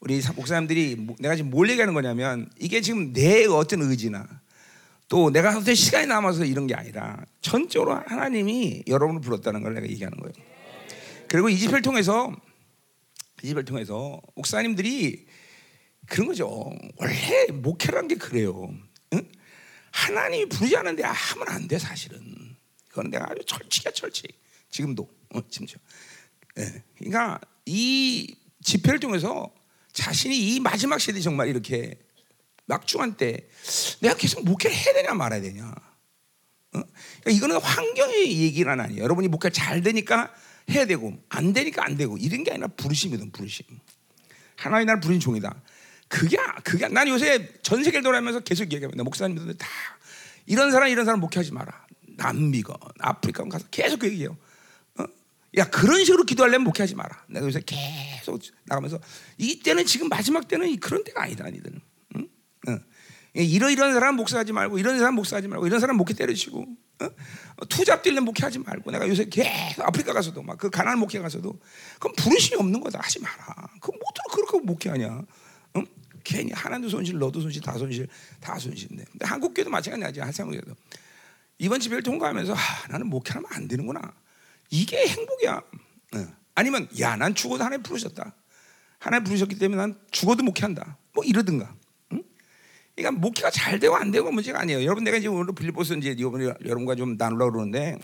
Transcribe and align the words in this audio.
우리 0.00 0.20
목사님들이 0.34 0.96
뭐- 0.96 1.16
내가 1.18 1.36
지금 1.36 1.50
뭘 1.50 1.68
얘기하는 1.70 1.92
거냐면 1.94 2.50
이게 2.58 2.80
지금 2.80 3.12
내 3.12 3.44
어떤 3.44 3.82
의지나 3.82 4.26
또 5.08 5.30
내가 5.30 5.56
어떤 5.58 5.74
시간이 5.74 6.06
남아서 6.06 6.44
이런 6.44 6.66
게 6.66 6.74
아니라 6.74 7.22
전적으로 7.42 7.94
하나님이 8.06 8.84
여러분을 8.86 9.20
불렀다는 9.20 9.62
걸 9.62 9.74
내가 9.74 9.86
얘기하는 9.88 10.16
거예요. 10.18 10.32
그리고 11.28 11.48
이 11.48 11.58
집회를 11.58 11.82
통해서 11.82 12.34
이 13.42 13.48
집회를 13.48 13.64
통해서 13.64 14.20
목사님들이 14.34 15.26
그런 16.06 16.28
거죠. 16.28 16.72
원래 16.96 17.46
목회라는 17.52 18.08
게 18.08 18.14
그래요. 18.16 18.72
응? 19.12 19.30
하나님이 19.92 20.46
부르지 20.46 20.76
않는데 20.76 21.02
하면 21.02 21.48
안 21.48 21.68
돼 21.68 21.78
사실은. 21.78 22.20
그건 22.88 23.10
내가 23.10 23.26
아주 23.30 23.42
철칙이야 23.46 23.92
철칙. 23.92 24.26
지금도 24.70 25.08
어, 25.34 25.40
심지어. 25.50 25.78
예. 26.58 26.82
그러니까 26.98 27.40
이 27.66 28.34
집회를 28.62 28.98
통해서 28.98 29.52
자신이 29.92 30.36
이 30.36 30.60
마지막 30.60 31.00
시대 31.00 31.20
정말 31.20 31.48
이렇게 31.48 31.98
막중한 32.66 33.16
때 33.16 33.48
내가 34.00 34.14
계속 34.16 34.44
목회를 34.44 34.74
해야 34.76 34.94
되냐 34.94 35.14
말아야 35.14 35.40
되냐. 35.40 35.64
어? 35.66 36.82
그러니까 37.22 37.30
이거는 37.30 37.60
환경의 37.60 38.40
얘기는 38.40 38.80
아니에요. 38.80 39.02
여러분이 39.02 39.28
목회가 39.28 39.52
잘 39.52 39.82
되니까 39.82 40.32
해야 40.70 40.84
되고 40.86 41.12
안 41.28 41.52
되니까 41.52 41.84
안 41.84 41.96
되고 41.96 42.16
이런 42.16 42.44
게 42.44 42.52
아니라 42.52 42.68
부르심이든 42.68 43.32
부르심. 43.32 43.66
하나님 44.56 44.86
나를 44.86 45.00
부른 45.00 45.18
종이다. 45.18 45.62
그게 46.08 46.36
그게 46.64 46.88
난 46.88 47.08
요새 47.08 47.48
전 47.62 47.82
세계를 47.82 48.02
돌아다니면서 48.02 48.40
계속 48.40 48.64
얘기합니다. 48.72 49.02
목사님들 49.04 49.56
다 49.56 49.66
이런 50.46 50.70
사람 50.70 50.88
이런 50.88 51.04
사람 51.04 51.20
목회하지 51.20 51.52
마라. 51.52 51.86
남미건 52.16 52.76
아프리카 52.98 53.44
가서 53.44 53.66
계속 53.70 54.00
그 54.00 54.06
얘기해요. 54.08 54.36
어? 55.56 55.60
야 55.60 55.68
그런 55.70 56.04
식으로 56.04 56.24
기도하려면 56.24 56.64
목회하지 56.64 56.94
마라. 56.94 57.24
내가 57.28 57.46
요새 57.46 57.60
계속 57.64 58.40
나가면서 58.64 59.00
이때는 59.38 59.86
지금 59.86 60.08
마지막 60.08 60.46
때는 60.48 60.78
그런 60.78 61.02
때가 61.04 61.22
아니다, 61.22 61.48
니들은. 61.48 61.80
응? 62.16 62.28
응. 62.68 62.84
이런 63.34 63.70
이런 63.72 63.92
사람 63.92 64.16
목사하지 64.16 64.52
말고 64.52 64.78
이런 64.78 64.98
사람 64.98 65.14
목사하지 65.14 65.48
말고 65.48 65.66
이런 65.66 65.78
사람 65.80 65.96
목회 65.96 66.14
때려치고 66.14 66.66
어? 67.02 67.10
투잡 67.68 68.02
뛰는 68.02 68.24
목회하지 68.24 68.58
말고 68.58 68.90
내가 68.90 69.08
요새 69.08 69.24
계속 69.26 69.82
아프리카 69.86 70.12
가서도 70.12 70.42
막 70.42 70.58
그 70.58 70.68
가난 70.68 70.98
목회 70.98 71.18
가서도 71.20 71.58
그럼 72.00 72.14
부르심이 72.16 72.58
없는 72.60 72.80
거다 72.80 72.98
하지 73.00 73.20
마라. 73.20 73.68
그못 73.80 74.00
들어 74.14 74.34
그렇게 74.34 74.58
목회하냐? 74.66 75.22
응? 75.76 75.86
괜히 76.24 76.52
하나도 76.52 76.88
손실, 76.88 77.18
너도 77.18 77.40
손실, 77.40 77.62
다 77.62 77.78
손실, 77.78 78.06
다 78.40 78.58
손실인데. 78.58 79.04
근데 79.10 79.26
한국 79.26 79.54
교도 79.54 79.70
마찬가지야. 79.70 80.26
한국교도 80.26 80.74
이번 81.58 81.80
집회를 81.80 82.02
통과하면서 82.02 82.54
아, 82.54 82.58
나는 82.90 83.06
목회하면 83.06 83.48
안 83.52 83.68
되는구나. 83.68 84.00
이게 84.70 85.06
행복이야. 85.06 85.60
응. 86.14 86.34
아니면 86.54 86.88
야 87.00 87.16
난 87.16 87.34
죽어도 87.34 87.64
하나님 87.64 87.82
부르셨다. 87.82 88.34
하나님 88.98 89.24
부르셨기 89.24 89.58
때문에 89.58 89.80
난 89.80 89.98
죽어도 90.10 90.42
목회한다. 90.44 90.98
뭐 91.12 91.24
이러든가. 91.24 91.74
그러니까 92.96 93.20
목회가 93.20 93.50
잘 93.50 93.78
되고 93.80 93.96
안 93.96 94.10
되고 94.10 94.30
문제가 94.30 94.60
아니에요. 94.60 94.82
여러분 94.84 95.04
내가 95.04 95.16
이제 95.16 95.26
오늘 95.28 95.54
빌리포스 95.54 95.94
이제 95.94 96.16
여러분과 96.18 96.96
좀 96.96 97.16
나누려고 97.16 97.52
그러는데 97.52 97.98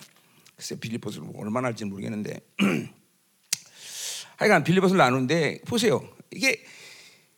글쎄 0.56 0.78
빌리포스를 0.78 1.26
얼마나 1.34 1.66
할지 1.68 1.84
모르겠는데 1.84 2.40
하여간 4.36 4.64
빌리포스를 4.64 4.98
나누는데 4.98 5.62
보세요. 5.66 6.08
이게 6.30 6.62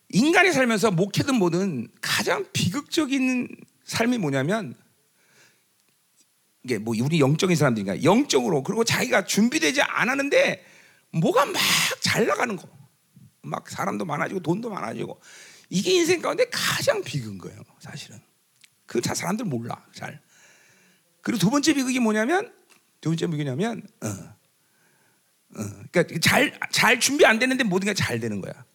인간이 0.09 0.51
살면서 0.53 0.91
목회든 0.91 1.35
뭐든 1.35 1.89
가장 2.01 2.45
비극적인 2.53 3.49
삶이 3.83 4.17
뭐냐면 4.19 4.73
이게 6.63 6.77
뭐 6.77 6.93
우리 7.01 7.19
영적인 7.19 7.55
사람들인가 7.55 8.03
영적으로 8.03 8.63
그리고 8.63 8.83
자기가 8.83 9.25
준비되지 9.25 9.81
않았는데 9.81 10.65
뭐가 11.13 11.45
막 11.45 11.59
잘 12.01 12.25
나가는 12.25 12.55
거. 12.55 12.67
막 13.41 13.69
사람도 13.69 14.05
많아지고 14.05 14.41
돈도 14.41 14.69
많아지고 14.69 15.19
이게 15.69 15.93
인생 15.93 16.21
가운데 16.21 16.45
가장 16.51 17.03
비극인 17.03 17.37
거예요, 17.37 17.61
사실은. 17.79 18.19
그다 18.85 19.13
사람들 19.13 19.45
몰라, 19.45 19.85
잘. 19.93 20.19
그리고 21.21 21.39
두 21.39 21.49
번째 21.51 21.73
비극이 21.73 21.99
뭐냐면, 21.99 22.51
두 23.01 23.09
번째 23.11 23.27
비극이냐면, 23.27 23.83
어, 24.01 24.07
어, 24.07 25.63
그러니까 25.91 26.19
잘, 26.21 26.59
잘 26.71 26.99
준비 26.99 27.25
안 27.25 27.37
되는데 27.37 27.63
모든 27.63 27.85
게 27.85 27.93
잘 27.93 28.19
되는 28.19 28.41
거야. 28.41 28.65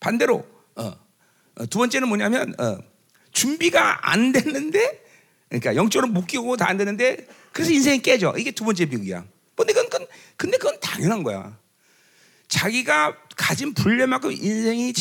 반대로, 0.00 0.46
어, 0.76 0.82
어, 1.54 1.66
두 1.66 1.78
번째는 1.78 2.08
뭐냐면, 2.08 2.54
어, 2.60 2.78
준비가 3.32 4.10
안 4.10 4.32
됐는데, 4.32 4.99
그러니까 5.50 5.74
영적으로 5.76 6.10
묶이고 6.12 6.56
다 6.56 6.66
안 6.70 6.76
되는데, 6.76 7.26
그래서 7.52 7.72
인생이 7.72 8.00
깨져. 8.00 8.34
이게 8.38 8.50
두 8.52 8.64
번째 8.64 8.86
비극이야. 8.86 9.24
근데 9.56 9.72
그건, 9.74 9.90
그건, 9.90 10.06
근데 10.36 10.56
그건 10.56 10.80
당연한 10.80 11.22
거야. 11.22 11.58
자기가 12.48 13.16
가진 13.36 13.74
분량만큼 13.74 14.32
인생이 14.32 14.92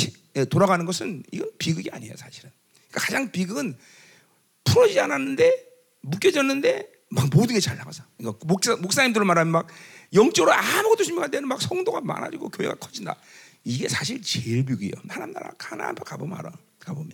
돌아가는 0.50 0.86
것은 0.86 1.24
이건 1.32 1.50
비극이 1.58 1.90
아니에요, 1.92 2.16
사실은. 2.18 2.52
그러니까 2.90 3.06
가장 3.06 3.32
비극은 3.32 3.78
풀어지지 4.66 5.00
않았는데 5.00 5.66
묶여졌는데 6.02 6.90
막 7.10 7.30
모든 7.32 7.56
게 7.56 7.60
잘 7.62 7.78
나가서. 7.78 8.04
그러니까 8.18 8.46
목사 8.46 8.76
목사님들 8.76 9.24
말하면 9.26 9.52
막 9.52 9.68
영적으로 10.14 10.54
아무것도 10.54 11.04
준비가 11.04 11.26
안 11.26 11.32
되는 11.32 11.48
막 11.48 11.62
성도가 11.62 12.02
많아지고 12.02 12.50
교회가 12.50 12.76
커진다. 12.76 13.16
이게 13.64 13.88
사실 13.88 14.22
제일 14.22 14.66
비극이에요. 14.66 14.94
하나님 15.08 15.34
나라 15.34 15.52
가나안 15.58 15.96
가보면 15.96 16.38
알아. 16.40 16.52
가보면 16.80 17.12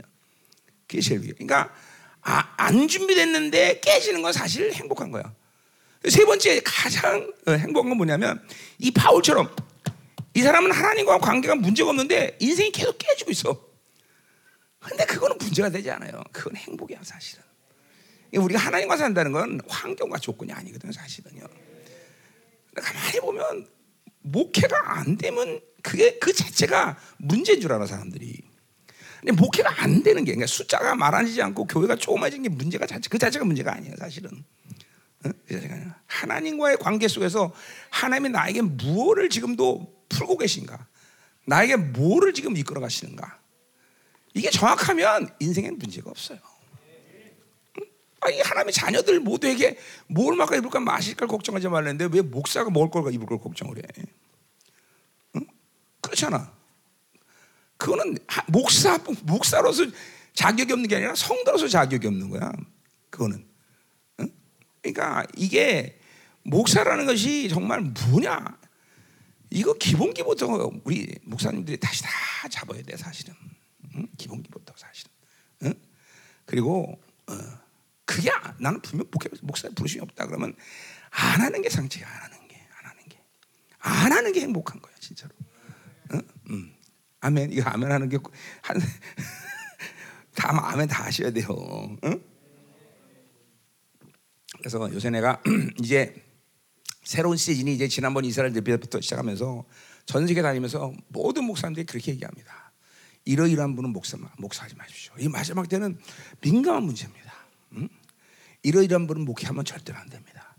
그게 0.88 1.02
제일 1.02 1.22
비극. 1.22 1.38
그러니까 1.38 1.74
아, 2.28 2.44
안 2.58 2.88
준비됐는데 2.88 3.82
깨지는 3.82 4.24
건 4.24 4.34
사실 4.34 4.74
행복한 4.74 5.12
거야. 5.12 5.34
세 6.10 6.26
번째 6.26 6.60
가장 6.66 7.32
행복한 7.48 7.90
건 7.90 7.98
뭐냐면 7.98 8.46
이 8.80 8.92
바울처럼 8.92 9.56
이 10.34 10.42
사람은 10.42 10.72
하나님과 10.72 11.20
관계가 11.20 11.56
문제가 11.56 11.92
없는데 11.92 12.38
인생이 12.40 12.72
계속 12.72 12.98
깨지고 12.98 13.32
있어. 13.32 13.66
근데 14.80 15.06
그거는 15.06 15.38
문제가 15.38 15.70
되지 15.70 15.90
않아요. 15.92 16.22
그건 16.32 16.56
행복이야, 16.56 17.00
사실은. 17.04 17.44
우리가 18.36 18.60
하나님과 18.60 18.98
산다는 18.98 19.32
건 19.32 19.62
환경과 19.68 20.18
조건이 20.18 20.52
아니거든요, 20.52 20.92
사실은요. 20.92 21.48
가만히 22.76 23.20
보면 23.20 23.68
목회가 24.22 24.98
안 24.98 25.18
되면 25.18 25.62
그게 25.82 26.18
그 26.20 26.34
자체가 26.34 26.98
문제인 27.18 27.62
줄 27.62 27.72
알아, 27.72 27.86
사람들이. 27.86 28.42
근데 29.26 29.42
목회가 29.42 29.82
안 29.82 30.04
되는 30.04 30.24
게 30.24 30.34
그러니까 30.34 30.46
숫자가 30.46 30.94
많아지지 30.94 31.42
않고 31.42 31.66
교회가 31.66 31.96
조그마진 31.96 32.44
게 32.44 32.50
문제가 32.50 32.86
자체 32.86 33.10
그 33.10 33.18
자체가 33.18 33.44
문제가 33.44 33.74
아니에요, 33.74 33.96
사실은. 33.98 34.44
하나님과의 36.06 36.78
관계 36.78 37.08
속에서 37.08 37.52
하나님이 37.90 38.30
나에게 38.30 38.62
무엇을 38.62 39.30
지금도 39.30 40.06
풀고 40.10 40.38
계신가? 40.38 40.88
나에게 41.48 41.76
뭐를 41.76 42.36
지금 42.36 42.56
이끌어 42.56 42.80
가시는가? 42.80 43.40
이게 44.36 44.52
정확하면 44.52 45.30
인생엔 45.40 45.80
문제가 45.80 46.12
없어요. 46.12 46.38
아, 48.22 48.30
이 48.30 48.40
하나님의 48.42 48.74
자녀들 48.74 49.20
모두에게 49.22 49.80
뭘 50.06 50.36
먹을까 50.36 50.58
입을까 50.58 50.80
마실까 50.80 51.26
걱정하지 51.26 51.68
말랬는데 51.70 52.16
왜 52.16 52.22
목사가 52.22 52.70
먹을 52.70 52.92
걸까 52.92 53.10
입을 53.10 53.26
걸 53.26 53.40
걱정을 53.40 53.78
해? 53.78 53.82
응? 55.38 55.48
그렇잖아. 56.02 56.54
그거는 57.78 58.18
목사 58.48 58.98
목사로서 59.24 59.86
자격이 60.34 60.74
없는 60.74 60.88
게 60.88 60.98
아니라 60.98 61.16
성도로서 61.16 61.68
자격이 61.68 62.08
없는 62.08 62.30
거야. 62.30 62.52
그거는. 63.10 63.48
응? 64.20 64.32
그러니까 64.82 65.26
이게 65.36 66.00
목사라는 66.44 67.06
것이 67.06 67.50
정말 67.50 67.82
뭐냐? 67.82 68.60
이거 69.50 69.74
기본기부터 69.74 70.72
우리 70.84 71.18
목사님들이 71.24 71.78
다시 71.78 72.04
다 72.04 72.10
잡아야 72.50 72.82
돼 72.82 72.98
사실은 72.98 73.34
응? 73.96 74.08
기본기부터 74.18 74.74
사실은 74.76 75.12
응? 75.64 75.74
그리고 76.46 77.00
어, 77.28 77.34
그게 78.06 78.30
나는 78.60 78.82
분명 78.82 79.08
목사 79.42 79.70
부르심이 79.70 80.02
없다 80.02 80.28
그러면 80.28 80.56
안 81.10 81.42
하는 81.42 81.62
게 81.62 81.70
상책이야 81.70 82.08
안 82.08 82.22
하는 82.24 82.48
게 82.48 82.56
안 82.80 82.86
하는 82.86 83.04
게 83.08 83.22
안 83.80 84.12
하는 84.12 84.32
게 84.34 84.42
행복한 84.42 84.82
거야 84.82 84.94
진짜로 85.00 85.32
응? 86.50 86.75
음. 87.26 87.28
아멘 87.28 87.52
이거 87.52 87.70
아멘 87.70 87.92
하는 87.92 88.10
게 88.10 88.18
한 88.62 88.80
다 90.36 90.50
아멘 90.72 90.88
다 90.88 91.06
하셔야 91.06 91.32
돼요 91.32 91.48
응? 92.04 92.22
그래서 94.60 94.94
요새 94.94 95.10
내가 95.10 95.42
이제 95.82 96.16
새로운 97.04 97.38
시즌이 97.38 97.74
이제 97.76 97.88
지난번 97.88 98.26
이스라엘 98.26 98.52
대표부터 98.52 99.00
시작하면서 99.00 99.64
전 100.06 100.28
세계 100.28 100.42
다니면서 100.42 100.92
모든 101.10 101.44
목사님들이 101.46 101.86
그렇게 101.86 102.12
얘기합니다. 102.14 102.74
이러이러한 103.26 103.76
분은 103.76 103.92
목사 103.92 104.18
목사하지 104.38 104.76
마십시오. 104.76 105.14
이 105.20 105.28
마지막 105.28 105.70
때는 105.70 106.00
민감한 106.42 106.84
문제입니다. 106.84 107.34
음? 107.74 107.90
이러이러한 108.64 109.06
분은 109.08 109.24
목회하면 109.26 109.66
절대로 109.66 110.00
안 110.00 110.10
됩니다. 110.10 110.56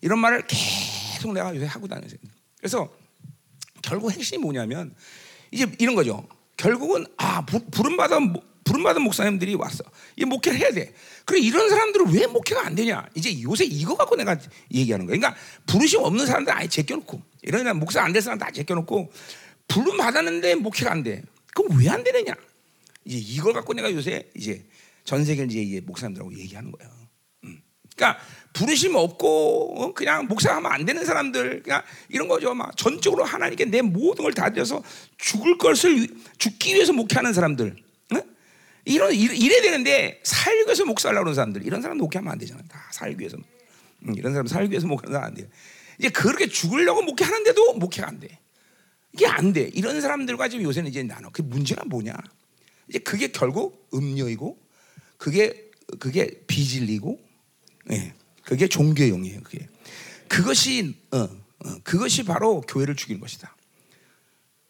이런 0.00 0.20
말을 0.20 0.46
계속 0.46 1.32
내가 1.32 1.54
요새 1.54 1.66
하고 1.66 1.88
다니세요. 1.88 2.20
그래서 2.58 2.92
결국 3.82 4.12
핵심이 4.12 4.40
뭐냐면 4.40 4.94
이제 5.50 5.66
이런 5.78 5.94
거죠. 5.94 6.26
결국은 6.56 7.06
아 7.16 7.44
부름 7.46 7.96
받아 7.96 8.18
부름 8.64 8.82
받은 8.82 9.00
목사님들이 9.02 9.54
왔어. 9.54 9.82
이 10.16 10.24
목회를 10.24 10.58
해야 10.58 10.70
돼. 10.72 10.92
그래 11.24 11.40
이런 11.40 11.70
사람들은 11.70 12.12
왜 12.12 12.26
목회가 12.26 12.66
안 12.66 12.74
되냐? 12.74 13.06
이제 13.14 13.40
요새 13.42 13.64
이거 13.64 13.96
갖고 13.96 14.16
내가 14.16 14.36
얘기하는 14.72 15.06
거야. 15.06 15.16
그러니까 15.16 15.40
부르심 15.66 16.00
없는 16.00 16.26
사람들 16.26 16.52
아예 16.54 16.68
제껴놓고 16.68 17.22
이런 17.42 17.78
목사 17.78 18.02
안 18.02 18.12
될 18.12 18.20
사람 18.20 18.38
다 18.38 18.50
제껴놓고 18.50 19.10
부름 19.68 19.96
받았는데 19.96 20.56
목회가 20.56 20.92
안 20.92 21.02
돼. 21.02 21.22
그럼 21.54 21.78
왜 21.78 21.88
안 21.88 22.04
되느냐? 22.04 22.34
이제 23.04 23.16
이걸 23.16 23.52
갖고 23.54 23.72
내가 23.72 23.90
요새 23.92 24.28
이제 24.36 24.66
전 25.04 25.24
세계를 25.24 25.50
이제 25.50 25.80
목사님들하고 25.80 26.36
얘기하는 26.38 26.70
거예요. 26.72 26.92
음. 27.98 28.00
그러니까 28.00 28.20
부르심 28.52 28.94
없고 28.94 29.82
어, 29.82 29.92
그냥 29.92 30.26
목사하면 30.26 30.70
안 30.72 30.84
되는 30.84 31.04
사람들 31.04 31.62
그냥 31.62 31.82
이런 32.08 32.28
거죠. 32.28 32.54
막 32.54 32.76
전적으로 32.76 33.24
하나님께 33.24 33.66
내 33.66 33.82
모든 33.82 34.24
걸 34.24 34.32
다 34.32 34.50
드려서 34.50 34.82
죽을 35.18 35.58
것을 35.58 36.08
죽기 36.38 36.74
위해서 36.74 36.92
목회하는 36.92 37.32
사람들. 37.32 37.76
어? 38.14 38.20
이런 38.84 39.12
이래 39.12 39.60
되는데 39.60 40.20
살기 40.24 40.64
위해서 40.66 40.84
목사하려고 40.84 41.26
하는 41.26 41.34
사람들 41.34 41.64
이런 41.66 41.82
사람 41.82 41.98
목회하면 41.98 42.32
안 42.32 42.38
되잖아. 42.38 42.62
다 42.68 42.88
살기 42.92 43.20
위해서. 43.20 43.36
음, 44.06 44.14
이런 44.16 44.32
사람 44.32 44.46
살기 44.46 44.70
위해서 44.70 44.86
목회하는 44.86 45.12
사람 45.12 45.28
안 45.28 45.34
돼. 45.34 45.48
이제 45.98 46.08
그렇게 46.08 46.46
죽으려고 46.46 47.02
목회하는데도 47.02 47.74
목회가 47.74 48.08
안 48.08 48.20
돼. 48.20 48.38
이게 49.12 49.26
안 49.26 49.52
돼. 49.52 49.62
이런 49.74 50.00
사람들과 50.00 50.48
지금 50.48 50.64
요새는 50.64 50.90
이제 50.90 51.02
나눠. 51.02 51.30
그 51.32 51.42
문제가 51.42 51.84
뭐냐? 51.84 52.12
이제 52.88 52.98
그게 53.00 53.28
결국 53.28 53.88
음료이고, 53.92 54.56
그게 55.16 55.70
그게 55.98 56.42
비진리고, 56.46 57.18
예, 57.90 58.14
그게 58.44 58.68
종교용이에요. 58.68 59.42
그게 59.42 59.68
그것이 60.28 60.96
어, 61.10 61.18
어, 61.18 61.78
그것이 61.82 62.24
바로 62.24 62.60
교회를 62.62 62.96
죽이는 62.96 63.20
것이다. 63.20 63.54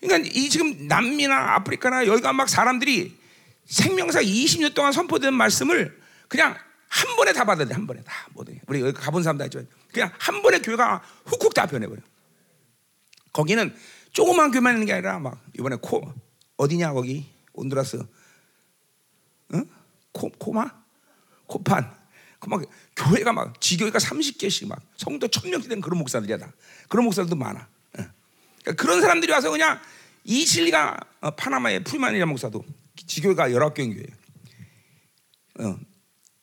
그러니까 0.00 0.31
이 0.32 0.49
지금 0.49 0.87
남미나 0.87 1.55
아프리카나 1.56 2.06
여기가 2.06 2.32
막 2.32 2.49
사람들이 2.49 3.19
생명사 3.67 4.23
20년 4.23 4.75
동안 4.75 4.93
선포된 4.93 5.35
말씀을 5.35 6.00
그냥 6.29 6.56
한 6.88 7.17
번에 7.17 7.32
다 7.32 7.44
받아야 7.44 7.67
돼. 7.67 7.75
한 7.75 7.87
번에 7.87 8.03
다 8.03 8.12
모든 8.32 8.59
우리 8.67 8.81
여기 8.81 8.93
가본 8.93 9.23
사람 9.23 9.37
다 9.37 9.44
있죠. 9.44 9.62
그냥 9.93 10.11
한 10.19 10.41
번에 10.43 10.61
교회가 10.61 11.03
훅훅 11.26 11.53
다 11.53 11.67
변해버려. 11.67 12.00
거기는 13.32 13.75
조그만 14.12 14.50
교회만 14.50 14.75
있는 14.75 14.87
게 14.87 14.94
아니라 14.94 15.19
막 15.19 15.44
이번에 15.59 15.76
코 15.81 16.12
어디냐 16.56 16.93
거기 16.93 17.26
온두라스 17.53 18.03
응? 19.55 19.69
코 20.12 20.31
코마 20.31 20.70
코판 21.47 21.91
그 21.91 21.98
막 22.46 22.62
교회가 22.96 23.32
막 23.32 23.61
지교회가 23.61 23.99
30개씩 23.99 24.69
막 24.69 24.81
성도 24.96 25.26
1000명씩 25.26 25.69
되는 25.69 25.81
그런 25.81 25.99
목사들이야 25.99 26.38
다 26.38 26.52
그런 26.88 27.05
목사들도 27.05 27.35
많아 27.35 27.69
그러니까 27.93 28.82
그런 28.82 29.00
사람들이 29.00 29.32
와서 29.32 29.50
그냥 29.50 29.81
이 30.25 30.46
진리가 30.46 30.99
어, 31.20 31.31
파나마의 31.32 31.85
프리만이라는 31.85 32.29
목사도 32.29 32.64
지교회가 33.06 33.49
19개인 33.49 33.94
교회예요 33.94 35.73
어, 35.73 35.79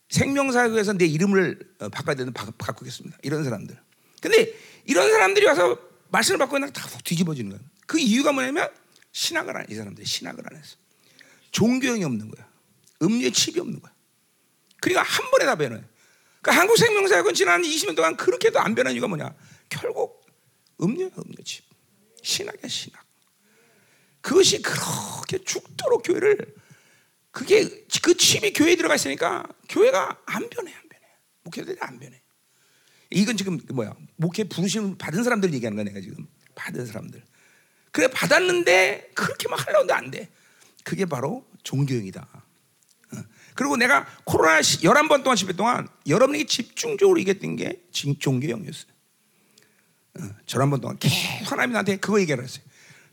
생명사역에서 0.09 0.94
내 0.94 1.06
이름을 1.06 1.59
어, 1.80 1.89
바꿔야 1.89 2.15
되는 2.15 2.33
바, 2.33 2.51
바꾸겠습니다 2.57 3.18
이런 3.24 3.44
사람들 3.44 3.77
근데 4.21 4.53
이런 4.86 5.09
사람들이 5.09 5.45
와서 5.45 5.77
말씀을 6.09 6.38
받고 6.38 6.53
그냥 6.53 6.71
다 6.71 6.88
뒤집어지는 7.03 7.51
거야. 7.51 7.59
그 7.86 8.00
이유가 8.00 8.31
뭐냐면 8.31 8.69
신학을 9.12 9.57
안, 9.57 9.65
이 9.69 9.75
사람들이 9.75 10.06
신학을 10.06 10.44
안 10.50 10.57
했어. 10.57 10.77
종교형이 11.51 12.03
없는 12.03 12.30
거야. 12.30 12.48
음료의 13.01 13.31
칩이 13.31 13.59
없는 13.59 13.80
거야. 13.80 13.94
그러니까 14.86 15.02
한 15.02 15.32
번에 15.32 15.46
다 15.46 15.56
변해. 15.56 15.82
그러니까 16.42 16.62
한국 16.62 16.78
생명사역은 16.78 17.34
지난 17.34 17.64
20년 17.64 17.96
동안 17.96 18.16
그렇게도 18.16 18.60
안 18.60 18.76
변한 18.76 18.94
이유가 18.94 19.08
뭐냐? 19.08 19.34
결국 19.68 20.24
음료, 20.80 21.06
음료 21.06 21.44
칩. 21.44 21.66
신학이야, 22.22 22.68
신학. 22.68 23.04
그것이 24.22 24.62
그렇게 24.62 25.44
죽도록 25.44 26.04
교회를 26.04 26.38
그게 27.32 27.68
그 28.04 28.16
칩이 28.16 28.54
교회에 28.54 28.76
들어가 28.76 28.94
있으니까 28.94 29.48
교회가 29.70 30.22
안 30.28 30.50
변해, 30.50 30.72
안 30.72 30.88
변해. 30.88 31.06
목회들이 31.42 31.78
안 31.80 31.98
변해. 31.98 32.22
이건 33.10 33.38
지금 33.38 33.60
뭐야? 33.74 33.96
목회 34.18 34.44
부르심 34.44 35.00
받은 35.00 35.24
사람들 35.24 35.52
얘기하는 35.52 35.76
거야 35.76 35.86
내가 35.86 36.00
지금 36.00 36.28
받은 36.54 36.86
사람들. 36.86 37.24
그래 37.92 38.08
받았는데 38.08 39.14
그렇게 39.16 39.48
막 39.48 39.66
하려는데 39.66 39.94
안 39.94 40.12
돼. 40.12 40.30
그게 40.84 41.06
바로 41.06 41.44
종교형이다. 41.64 42.44
어. 43.56 43.57
그리고 43.57 43.78
내가 43.78 44.06
코로나 44.25 44.60
11번 44.60 45.24
동안 45.24 45.38
집회 45.38 45.54
동안 45.54 45.88
여러분에게 46.07 46.46
집중적으로 46.46 47.19
얘기했던 47.19 47.56
게 47.56 47.81
종교형이었어요. 47.92 48.92
어. 50.19 50.24
저한번 50.46 50.81
동안 50.81 50.98
계속 51.00 51.52
하나님이 51.52 51.74
나한테 51.74 51.96
그거 51.98 52.19
얘기를 52.19 52.44
했어요. 52.44 52.63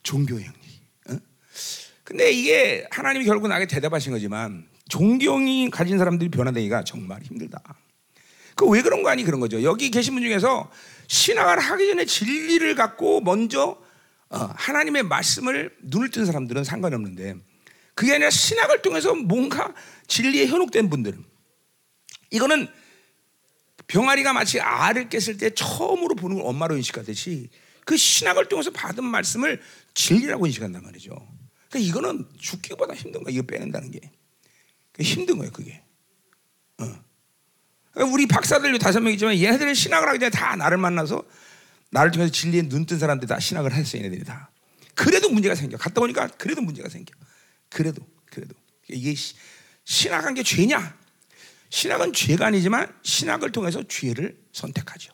종교형. 0.02 0.52
어? 1.10 1.18
근데 2.04 2.30
이게 2.32 2.86
하나님이 2.90 3.24
결국 3.24 3.48
나에게 3.48 3.66
대답하신 3.66 4.12
거지만 4.12 4.66
종교형이 4.88 5.70
가진 5.70 5.96
사람들이 5.98 6.30
변화되기가 6.30 6.84
정말 6.84 7.22
힘들다. 7.22 7.62
그 8.56 8.66
왜 8.66 8.82
그런 8.82 9.02
거 9.02 9.08
아니 9.08 9.24
그런 9.24 9.40
거죠. 9.40 9.62
여기 9.62 9.90
계신 9.90 10.14
분 10.14 10.22
중에서 10.22 10.70
신앙을 11.08 11.58
하기 11.58 11.86
전에 11.88 12.04
진리를 12.04 12.74
갖고 12.74 13.20
먼저 13.20 13.78
어, 14.28 14.38
하나님의 14.54 15.02
말씀을 15.04 15.74
눈을 15.82 16.10
뜬 16.10 16.24
사람들은 16.26 16.64
상관이 16.64 16.94
없는데 16.94 17.36
그게 17.94 18.14
아니라 18.14 18.30
신학을 18.30 18.82
통해서 18.82 19.14
뭔가 19.14 19.74
진리에 20.12 20.46
현혹된 20.46 20.90
분들은 20.90 21.24
이거는 22.30 22.68
병아리가 23.86 24.34
마치 24.34 24.60
알을 24.60 25.08
깼을 25.08 25.38
때 25.38 25.50
처음으로 25.50 26.14
보는 26.16 26.36
걸 26.36 26.46
엄마로 26.46 26.76
인식하듯이 26.76 27.48
그 27.86 27.96
신학을 27.96 28.48
통해서 28.48 28.70
받은 28.70 29.02
말씀을 29.04 29.62
진리라고 29.94 30.46
인식한단 30.46 30.82
말이죠. 30.82 31.14
그러니까 31.70 31.78
이거는 31.78 32.28
죽기보다 32.38 32.94
힘든 32.94 33.22
거야. 33.24 33.32
이거 33.32 33.42
빼낸다는 33.44 33.90
게. 33.90 34.00
힘든 35.00 35.38
거예요, 35.38 35.50
그게. 35.50 35.82
어. 36.78 38.04
우리 38.12 38.26
박사들 38.26 38.78
다섯 38.78 39.00
명이지만 39.00 39.38
얘네들은 39.38 39.72
신학을 39.72 40.08
하기 40.08 40.18
전에 40.18 40.30
다 40.30 40.56
나를 40.56 40.76
만나서 40.76 41.24
나를 41.90 42.10
통해서 42.10 42.30
진리에 42.30 42.68
눈 42.68 42.84
뜬 42.84 42.98
사람들 42.98 43.26
다 43.26 43.40
신학을 43.40 43.72
했어 43.72 43.96
얘네들이 43.96 44.24
다. 44.24 44.50
그래도 44.94 45.30
문제가 45.30 45.54
생겨. 45.54 45.78
갔다 45.78 46.02
오니까 46.02 46.26
그래도 46.36 46.60
문제가 46.60 46.90
생겨. 46.90 47.14
그래도 47.70 48.06
그래도 48.26 48.54
이게 48.88 49.14
신학한 49.84 50.34
게 50.34 50.42
죄냐? 50.42 50.96
신학은 51.70 52.12
죄가 52.12 52.46
아니지만 52.46 52.92
신학을 53.02 53.50
통해서 53.52 53.82
죄를 53.86 54.38
선택하죠. 54.52 55.12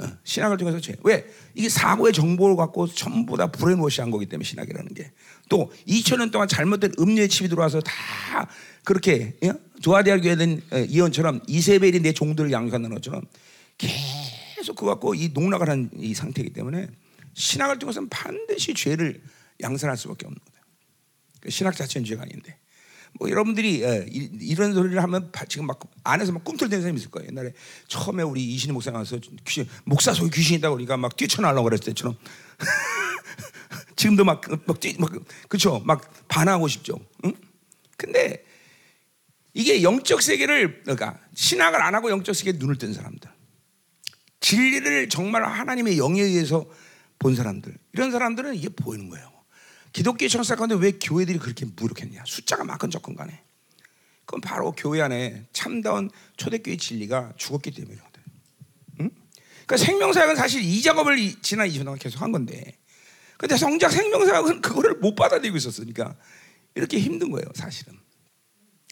어, 0.00 0.06
신학을 0.24 0.56
통해서 0.56 0.80
죄. 0.80 0.96
왜? 1.04 1.24
이게 1.54 1.68
사고의 1.68 2.12
정보를 2.12 2.56
갖고 2.56 2.88
전부 2.88 3.36
다 3.36 3.46
브레인워시한 3.52 4.10
거기 4.10 4.26
때문에 4.26 4.44
신학이라는 4.44 4.92
게. 4.94 5.12
또 5.48 5.72
2000년 5.86 6.32
동안 6.32 6.48
잘못된 6.48 6.94
음료의 6.98 7.28
칩이 7.28 7.48
들어와서 7.48 7.80
다 7.80 8.48
그렇게 8.82 9.36
예? 9.44 9.52
조아디아 9.80 10.18
교회된 10.20 10.62
어, 10.72 10.78
이언처럼 10.78 11.40
이세벨이 11.46 12.00
내 12.00 12.12
종들을 12.12 12.50
양육한다는 12.50 12.96
것처럼 12.96 13.22
계속 13.78 14.74
그거 14.74 14.86
갖고 14.92 15.14
이 15.14 15.28
농락을 15.32 15.68
한 15.68 15.90
이 15.96 16.12
상태이기 16.14 16.52
때문에 16.52 16.88
신학을 17.34 17.78
통해서는 17.78 18.08
반드시 18.08 18.74
죄를 18.74 19.22
양산할 19.60 19.96
수밖에 19.96 20.26
없는 20.26 20.38
거예요. 20.44 20.64
그 21.40 21.50
신학 21.50 21.76
자체는 21.76 22.04
죄가 22.04 22.22
아닌데. 22.22 22.58
뭐 23.18 23.30
여러분들이 23.30 23.82
예, 23.82 24.06
이런 24.10 24.74
소리를 24.74 25.00
하면 25.02 25.30
지금 25.48 25.66
막 25.66 25.80
안에서 26.02 26.32
막 26.32 26.44
꿈틀대는 26.44 26.82
사람이 26.82 26.98
있을 26.98 27.10
거예요. 27.10 27.28
옛날에 27.28 27.52
처음에 27.86 28.22
우리 28.22 28.44
이신희 28.44 28.72
목사 28.72 28.90
가서 28.90 29.18
귀신, 29.44 29.68
목사 29.84 30.12
속에 30.12 30.30
귀신 30.34 30.56
있다고 30.56 30.74
그러니까 30.74 30.96
막 30.96 31.16
뛰쳐나려고 31.16 31.64
그랬을 31.64 31.84
때처럼 31.84 32.16
지금도 33.96 34.24
막, 34.24 34.42
막, 34.66 34.80
뛰, 34.80 34.96
막 34.98 35.10
그쵸? 35.48 35.80
막 35.84 36.12
반하고 36.28 36.66
싶죠. 36.66 36.98
응? 37.24 37.32
근데 37.96 38.44
이게 39.52 39.82
영적 39.82 40.20
세계를 40.20 40.82
그러니까 40.82 41.18
신학을 41.34 41.80
안 41.80 41.94
하고 41.94 42.10
영적 42.10 42.34
세계에 42.34 42.54
눈을 42.56 42.76
뜬 42.76 42.92
사람들, 42.92 43.30
진리를 44.40 45.08
정말 45.08 45.44
하나님의 45.44 45.98
영에 45.98 46.20
의해서 46.20 46.66
본 47.20 47.36
사람들, 47.36 47.72
이런 47.92 48.10
사람들은 48.10 48.56
이게 48.56 48.68
보이는 48.68 49.08
거예요. 49.08 49.33
기독교 49.94 50.26
청사 50.26 50.56
가운데 50.56 50.74
왜 50.74 50.90
교회들이 50.90 51.38
그렇게 51.38 51.64
무력했냐? 51.64 52.24
숫자가 52.26 52.64
많건 52.64 52.90
적건 52.90 53.14
간에. 53.14 53.40
그건 54.26 54.40
바로 54.40 54.72
교회 54.72 55.00
안에 55.00 55.44
참다운 55.52 56.10
초대교회 56.36 56.76
진리가 56.76 57.34
죽었기 57.36 57.70
때문이거든. 57.70 58.22
응? 59.00 59.10
그러니까 59.64 59.76
생명사역은 59.76 60.34
사실 60.34 60.62
이 60.62 60.82
작업을 60.82 61.16
지난 61.42 61.68
20년 61.68 61.84
동안 61.84 61.98
계속 62.00 62.20
한 62.20 62.32
건데, 62.32 62.76
근데 63.36 63.56
성작 63.56 63.90
생명사역은 63.90 64.62
그거를 64.62 64.94
못 64.94 65.14
받아들이고 65.14 65.56
있었으니까 65.56 66.16
이렇게 66.74 66.98
힘든 66.98 67.30
거예요, 67.30 67.46
사실은. 67.54 67.96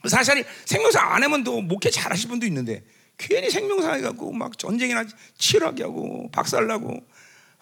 사실 0.09 0.45
생명사 0.67 1.01
안 1.01 1.25
하면 1.25 1.43
또 1.43 1.61
목회 1.61 1.91
잘하실 1.91 2.29
분도 2.29 2.47
있는데 2.47 2.85
괜히 3.19 3.51
생명사 3.51 3.95
해갖고 3.95 4.33
막 4.33 4.57
전쟁이나 4.57 5.05
치열하게 5.37 5.83
하고 5.83 6.31
박살나고 6.31 6.91
아, 6.91 7.12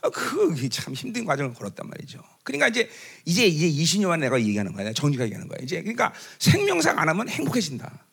그게 0.09 0.69
참 0.69 0.95
힘든 0.95 1.25
과정을 1.25 1.53
걸었단 1.53 1.89
말이죠. 1.89 2.23
그러니까 2.43 2.69
이제 2.69 2.89
이제 3.27 3.47
이제 3.47 3.69
20년만 3.69 4.21
내가 4.21 4.41
얘기하는 4.41 4.73
거야. 4.73 4.93
정직하게 4.93 5.27
얘기하는 5.27 5.49
거야. 5.49 5.59
이제 5.63 5.81
그러니까 5.83 6.13
생명사 6.39 6.93
안 6.97 7.09
하면 7.09 7.29
행복해진다. 7.29 8.07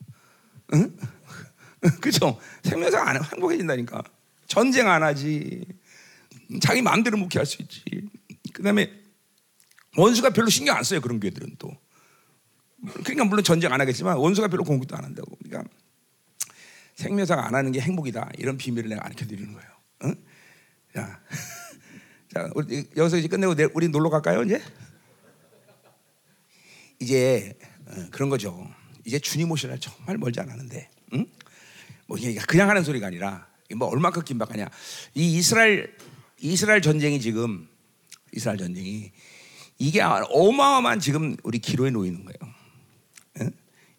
응? 0.74 0.96
그죠? 2.00 2.38
생명사 2.62 3.00
안 3.00 3.16
하면 3.16 3.24
행복해진다니까. 3.32 4.02
전쟁 4.46 4.90
안 4.90 5.02
하지. 5.02 5.64
자기 6.60 6.82
마음대로 6.82 7.16
목회할 7.16 7.46
수 7.46 7.62
있지. 7.62 7.82
그다음에 8.52 8.90
원수가 9.96 10.30
별로 10.30 10.48
신경 10.50 10.76
안 10.76 10.84
써요. 10.84 11.00
그런 11.00 11.20
교회들은 11.20 11.56
또. 11.58 11.70
그러니까 13.02 13.24
물론 13.24 13.42
전쟁 13.42 13.72
안 13.72 13.80
하겠지만 13.80 14.16
원수가 14.16 14.48
별로 14.48 14.64
공격도 14.64 14.96
안 14.96 15.04
한다고. 15.04 15.36
그러니까 15.42 15.68
생명사가 16.96 17.46
안 17.46 17.54
하는 17.54 17.72
게 17.72 17.80
행복이다. 17.80 18.30
이런 18.38 18.56
비밀을 18.56 18.88
내가 18.88 19.04
알려 19.04 19.14
드리는 19.14 19.52
거예요. 19.52 19.70
응? 20.04 20.14
자, 20.94 21.20
자 22.32 22.50
우리 22.54 22.84
여기서 22.96 23.16
이제 23.16 23.28
끝내고 23.28 23.54
우리 23.74 23.88
놀러 23.88 24.10
갈까요 24.10 24.42
이제? 24.42 24.62
이제 27.00 27.56
어, 27.86 28.06
그런 28.10 28.28
거죠. 28.28 28.68
이제 29.04 29.18
주님 29.18 29.48
날 29.48 29.78
정말 29.80 30.18
멀지 30.18 30.40
않았는데, 30.40 30.90
응? 31.14 31.26
뭐 32.06 32.18
그냥 32.46 32.68
하는 32.68 32.84
소리가 32.84 33.06
아니라 33.06 33.46
뭐 33.76 33.88
얼마큼 33.88 34.22
긴박하냐. 34.24 34.68
이 35.14 35.38
이스라엘 35.38 35.96
이스라엘 36.38 36.82
전쟁이 36.82 37.20
지금 37.20 37.68
이스라엘 38.32 38.58
전쟁이 38.58 39.12
이게 39.78 40.02
어마어마한 40.02 41.00
지금 41.00 41.36
우리 41.42 41.58
기로에 41.58 41.90
놓이는 41.90 42.24
거예요. 42.24 42.47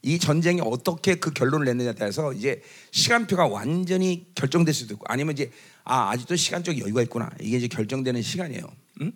응? 0.06 0.10
이 0.10 0.20
전쟁이 0.20 0.62
어떻게 0.64 1.16
그 1.16 1.32
결론을 1.32 1.66
냈느냐에 1.66 1.94
따라서 1.96 2.34
이제 2.34 2.62
시간표가 2.92 3.48
완전히 3.48 4.28
결정될 4.36 4.74
수도 4.74 4.94
있고 4.94 5.06
아니면 5.08 5.34
이제 5.34 5.52
아 5.84 6.10
아직도 6.12 6.36
시간적 6.36 6.80
여유가 6.80 7.02
있구나 7.02 7.30
이게 7.42 7.58
이제 7.58 7.68
결정되는 7.68 8.22
시간이에요. 8.22 8.64
응? 9.02 9.12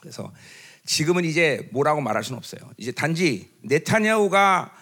그래서 0.00 0.32
지금은 0.86 1.24
이제 1.24 1.68
뭐라고 1.72 2.00
말할 2.00 2.24
수는 2.24 2.38
없어요. 2.38 2.60
이제 2.78 2.92
단지 2.92 3.50
네타냐후가 3.62 4.72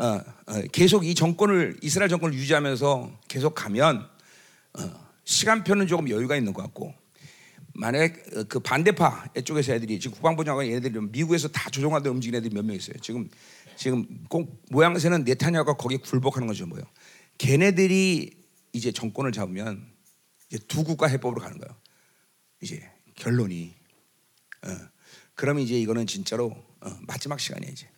어, 0.00 0.04
어, 0.04 0.62
계속 0.70 1.04
이 1.04 1.14
정권을 1.14 1.78
이스라엘 1.82 2.08
정권을 2.08 2.36
유지하면서 2.36 3.10
계속 3.26 3.54
가면 3.54 4.08
어, 4.78 5.08
시간표는 5.24 5.86
조금 5.88 6.08
여유가 6.08 6.36
있는 6.36 6.52
것 6.52 6.62
같고 6.62 6.94
만약에 7.74 8.12
그 8.48 8.58
반대파 8.60 9.28
쪽에서 9.44 9.72
애들이 9.72 10.00
지금 10.00 10.14
국방부 10.14 10.44
장관 10.44 10.66
얘네들이 10.66 10.98
미국에서 11.10 11.48
다 11.48 11.70
조종하듯 11.70 12.10
움직이는 12.10 12.38
애들이 12.38 12.54
몇 12.54 12.64
명 12.64 12.74
있어요. 12.76 12.96
지금 13.00 13.28
지금 13.78 14.24
꼭 14.28 14.64
모양새는 14.70 15.22
네타냐후가 15.22 15.74
거기에 15.74 15.98
굴복하는 15.98 16.48
거죠, 16.48 16.66
뭐요. 16.66 16.82
걔네들이 17.38 18.32
이제 18.72 18.90
정권을 18.90 19.30
잡으면 19.30 19.86
이제 20.48 20.58
두 20.66 20.82
국가 20.82 21.06
해법으로 21.06 21.40
가는 21.40 21.58
거예요. 21.58 21.76
이제 22.60 22.90
결론이 23.14 23.72
어. 24.64 24.68
그러면 25.36 25.62
이제 25.62 25.78
이거는 25.78 26.08
진짜로 26.08 26.46
어, 26.80 26.98
마지막 27.06 27.38
시간이에요 27.38 27.72
이제. 27.72 27.88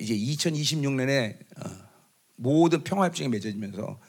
이제 0.00 0.14
2026년에 0.16 1.36
어, 1.56 1.88
모든 2.36 2.84
평화협정이 2.84 3.28
맺어지면서 3.28 4.00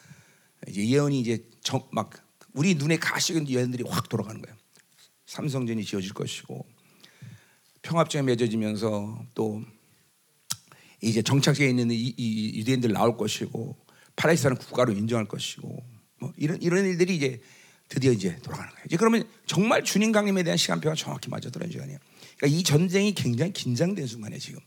이제 0.68 0.88
예언이 0.88 1.20
이제 1.20 1.44
정, 1.62 1.88
막 1.92 2.12
우리 2.54 2.76
눈에 2.76 2.98
가시는 2.98 3.50
예언들이 3.50 3.84
확 3.88 4.10
돌아가는 4.10 4.40
거예요. 4.40 4.56
삼성전이 5.26 5.84
지어질 5.84 6.14
것이고 6.14 6.68
평화협정이 7.82 8.26
맺어지면서 8.28 9.26
또 9.34 9.64
이제 11.04 11.22
정착지에 11.22 11.70
있는 11.70 11.92
이, 11.92 12.14
이 12.18 12.60
유대인들 12.60 12.94
나올 12.94 13.18
것이고 13.18 13.76
팔레스타인 14.16 14.56
국가로 14.56 14.94
인정할 14.94 15.26
것이고 15.26 15.84
뭐 16.20 16.34
이런 16.38 16.62
이런 16.62 16.86
일들이 16.86 17.16
이제 17.16 17.42
드디어 17.90 18.12
이제 18.12 18.38
돌아가는 18.42 18.72
거예요. 18.72 18.84
이제 18.86 18.98
그러면 18.98 19.24
정말 19.46 19.84
주님 19.84 20.12
강림에 20.12 20.44
대한 20.44 20.58
시간표가 20.58 20.96
정확히 20.96 21.30
맞아 21.30 21.50
들어는 21.50 21.72
시간이에요. 21.72 22.00
그러니까 22.38 22.60
이 22.60 22.64
전쟁이 22.64 23.14
굉장히 23.14 23.52
긴장된 23.52 24.08
순간이에요 24.08 24.40
지금. 24.40 24.60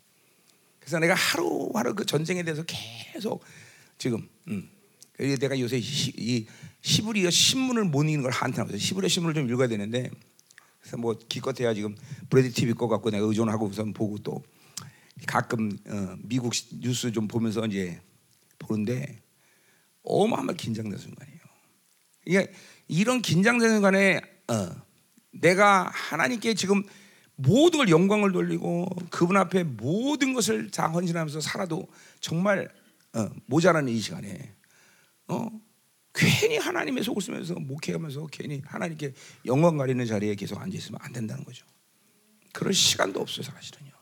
그래서 0.78 0.98
내가 0.98 1.14
하루하루 1.14 1.94
그 1.94 2.04
전쟁에 2.04 2.42
대해서 2.42 2.62
계속 2.66 3.42
지금 3.98 4.28
음. 4.48 4.68
내가 5.18 5.58
요새 5.58 5.80
시, 5.80 6.12
이 6.16 6.46
시브리어 6.82 7.30
신문을 7.30 7.86
못 7.86 8.04
읽는 8.04 8.22
걸 8.22 8.30
한탄하고 8.30 8.70
있어요. 8.70 8.78
시브리어 8.78 9.08
신문을 9.08 9.34
좀 9.34 9.50
읽어야 9.50 9.66
되는데 9.68 10.10
그래서 10.80 10.98
뭐 10.98 11.18
기껏해야 11.28 11.74
지금 11.74 11.96
브레드 12.28 12.52
TV 12.52 12.74
거 12.74 12.86
갖고 12.86 13.10
내가 13.10 13.26
의존하고 13.26 13.66
우선 13.66 13.92
보고 13.92 14.18
또 14.18 14.44
가끔 15.26 15.76
어, 15.86 16.16
미국 16.22 16.52
뉴스 16.80 17.10
좀 17.12 17.26
보면서 17.28 17.64
이제 17.66 18.00
보는데 18.58 19.22
어마어마하게 20.02 20.56
긴장된 20.56 20.98
순간이에요. 20.98 21.40
그러니까 22.24 22.52
이런 22.88 23.22
긴장된 23.22 23.70
순간에 23.70 24.20
어, 24.48 24.70
내가 25.30 25.88
하나님께 25.92 26.54
지금 26.54 26.82
모든 27.36 27.78
걸 27.78 27.88
영광을 27.88 28.32
돌리고 28.32 28.88
그분 29.10 29.36
앞에 29.36 29.64
모든 29.64 30.34
것을 30.34 30.70
다 30.70 30.88
헌신하면서 30.88 31.40
살아도 31.40 31.88
정말 32.20 32.68
어, 33.14 33.30
모자라는 33.46 33.92
이 33.92 34.00
시간에 34.00 34.54
어, 35.28 35.50
괜히 36.14 36.56
하나님의 36.56 37.04
속을 37.04 37.20
쓰면서 37.20 37.54
목회하면서 37.54 38.28
괜히 38.32 38.62
하나님께 38.64 39.12
영광 39.44 39.76
가리는 39.76 40.04
자리에 40.06 40.34
계속 40.34 40.60
앉아 40.60 40.76
있으면 40.76 40.98
안 41.02 41.12
된다는 41.12 41.44
거죠. 41.44 41.66
그럴 42.52 42.72
시간도 42.72 43.20
없어요, 43.20 43.44
사실은요. 43.44 43.92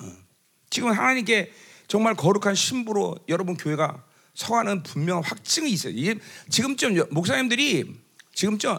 어. 0.00 0.23
지금 0.74 0.90
하나님께 0.90 1.52
정말 1.86 2.16
거룩한 2.16 2.56
신부로 2.56 3.16
여러분 3.28 3.56
교회가 3.56 4.02
서가는 4.34 4.82
분명한 4.82 5.22
확증이 5.22 5.70
있어요. 5.70 5.92
이게 5.94 6.16
지금쯤 6.50 7.00
목사님들이 7.10 7.94
지금쯤 8.34 8.78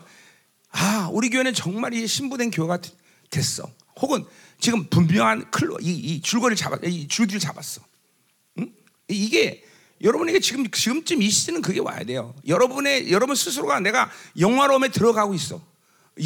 아 0.71 1.09
우리 1.13 1.29
교회는 1.29 1.53
정말 1.53 1.93
이 1.93 2.05
신부된 2.05 2.51
교회가 2.51 2.79
됐어. 3.29 3.71
혹은 4.01 4.25
지금 4.59 4.89
분명한 4.89 5.51
클로 5.51 5.79
이, 5.79 5.89
이 5.91 6.21
줄거리를 6.21 6.57
잡았 6.57 6.83
이 6.83 7.07
줄기를 7.07 7.39
잡았어. 7.39 7.81
응? 8.59 8.73
이게 9.07 9.63
여러분에게 10.01 10.41
지금 10.41 10.69
지금쯤 10.69 11.21
이 11.21 11.29
시즌은 11.29 11.61
그게 11.61 11.79
와야 11.79 12.03
돼요. 12.03 12.35
여러분의 12.45 13.09
여러분 13.09 13.37
스스로가 13.37 13.79
내가 13.79 14.11
영화로움에 14.37 14.89
들어가고 14.89 15.33
있어. 15.33 15.65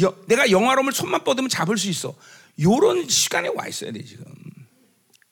여, 0.00 0.16
내가 0.26 0.50
영화로움을 0.50 0.92
손만 0.92 1.22
뻗으면 1.22 1.48
잡을 1.48 1.78
수 1.78 1.88
있어. 1.88 2.12
요런 2.60 3.08
시간에 3.08 3.48
와 3.54 3.68
있어야 3.68 3.92
돼 3.92 4.02
지금. 4.02 4.24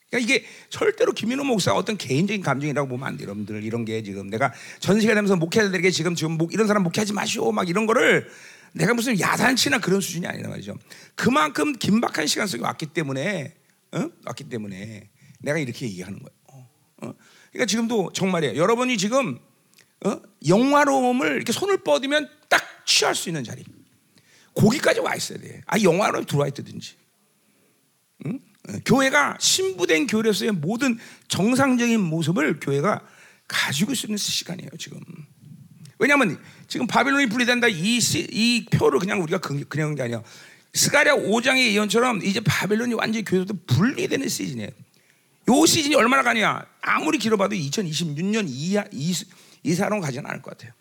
그러니까 0.09 0.17
이게 0.33 0.45
절대로 0.69 1.11
김민호 1.13 1.43
목사 1.43 1.73
어떤 1.73 1.97
개인적인 1.97 2.41
감정이라고 2.41 2.87
보면 2.87 3.07
안 3.07 3.17
돼요, 3.17 3.27
여러분들. 3.27 3.63
이런 3.63 3.85
게 3.85 4.01
지금 4.01 4.29
내가 4.29 4.51
전 4.79 4.99
세계 4.99 5.13
다면서 5.13 5.35
목회자들에게 5.35 5.91
지금 5.91 6.15
지금 6.15 6.33
목, 6.33 6.53
이런 6.53 6.67
사람 6.67 6.83
목회하지 6.83 7.13
마시오 7.13 7.51
막 7.51 7.69
이런 7.69 7.85
거를 7.85 8.29
내가 8.73 8.93
무슨 8.93 9.19
야단치나 9.19 9.79
그런 9.79 10.01
수준이 10.01 10.25
아니란 10.25 10.49
말이죠. 10.49 10.77
그만큼 11.15 11.73
긴박한 11.73 12.27
시간 12.27 12.47
속에 12.47 12.63
왔기 12.63 12.87
때문에 12.87 13.55
어? 13.91 14.09
왔기 14.25 14.49
때문에 14.49 15.09
내가 15.39 15.59
이렇게 15.59 15.85
얘기하는 15.85 16.19
거예요. 16.19 16.37
어? 16.53 16.69
어? 17.07 17.13
그러니까 17.51 17.65
지금도 17.67 18.11
정말이에요. 18.13 18.55
여러분이 18.55 18.97
지금 18.97 19.39
어? 20.05 20.21
영화로움을 20.47 21.35
이렇게 21.35 21.51
손을 21.51 21.83
뻗으면 21.83 22.29
딱 22.47 22.61
취할 22.85 23.13
수 23.13 23.29
있는 23.29 23.43
자리. 23.43 23.63
거기까지 24.55 24.99
와 25.01 25.15
있어야 25.15 25.37
돼. 25.39 25.61
아 25.67 25.79
영화로움 25.79 26.25
들어와 26.25 26.47
있든지. 26.47 26.95
응? 28.25 28.39
어, 28.67 28.73
교회가 28.85 29.37
신부된 29.39 30.07
교회로서의 30.07 30.51
모든 30.51 30.97
정상적인 31.27 31.99
모습을 31.99 32.59
교회가 32.59 33.01
가지고 33.47 33.93
있는 33.93 34.17
시간이에요 34.17 34.69
지금. 34.77 34.99
왜냐하면 35.97 36.39
지금 36.67 36.87
바빌론이 36.87 37.27
분리된다 37.27 37.67
이, 37.67 37.99
이 38.31 38.65
표를 38.71 38.99
그냥 38.99 39.21
우리가 39.21 39.39
그냥 39.39 39.95
게 39.95 40.03
아니야. 40.03 40.23
스가랴 40.73 41.15
5장의 41.15 41.73
예언처럼 41.73 42.23
이제 42.23 42.39
바빌론이 42.39 42.93
완전히 42.93 43.25
교회도 43.25 43.65
분리되는 43.65 44.27
시즌이에요. 44.27 44.69
요 45.49 45.65
시즌이 45.65 45.95
얼마나 45.95 46.21
가냐? 46.21 46.63
아무리 46.81 47.17
길어봐도 47.17 47.55
2026년 47.55 48.45
이하 48.47 48.85
이사로 49.63 49.99
가지는 49.99 50.29
않을 50.29 50.41
것 50.41 50.51
같아요. 50.51 50.71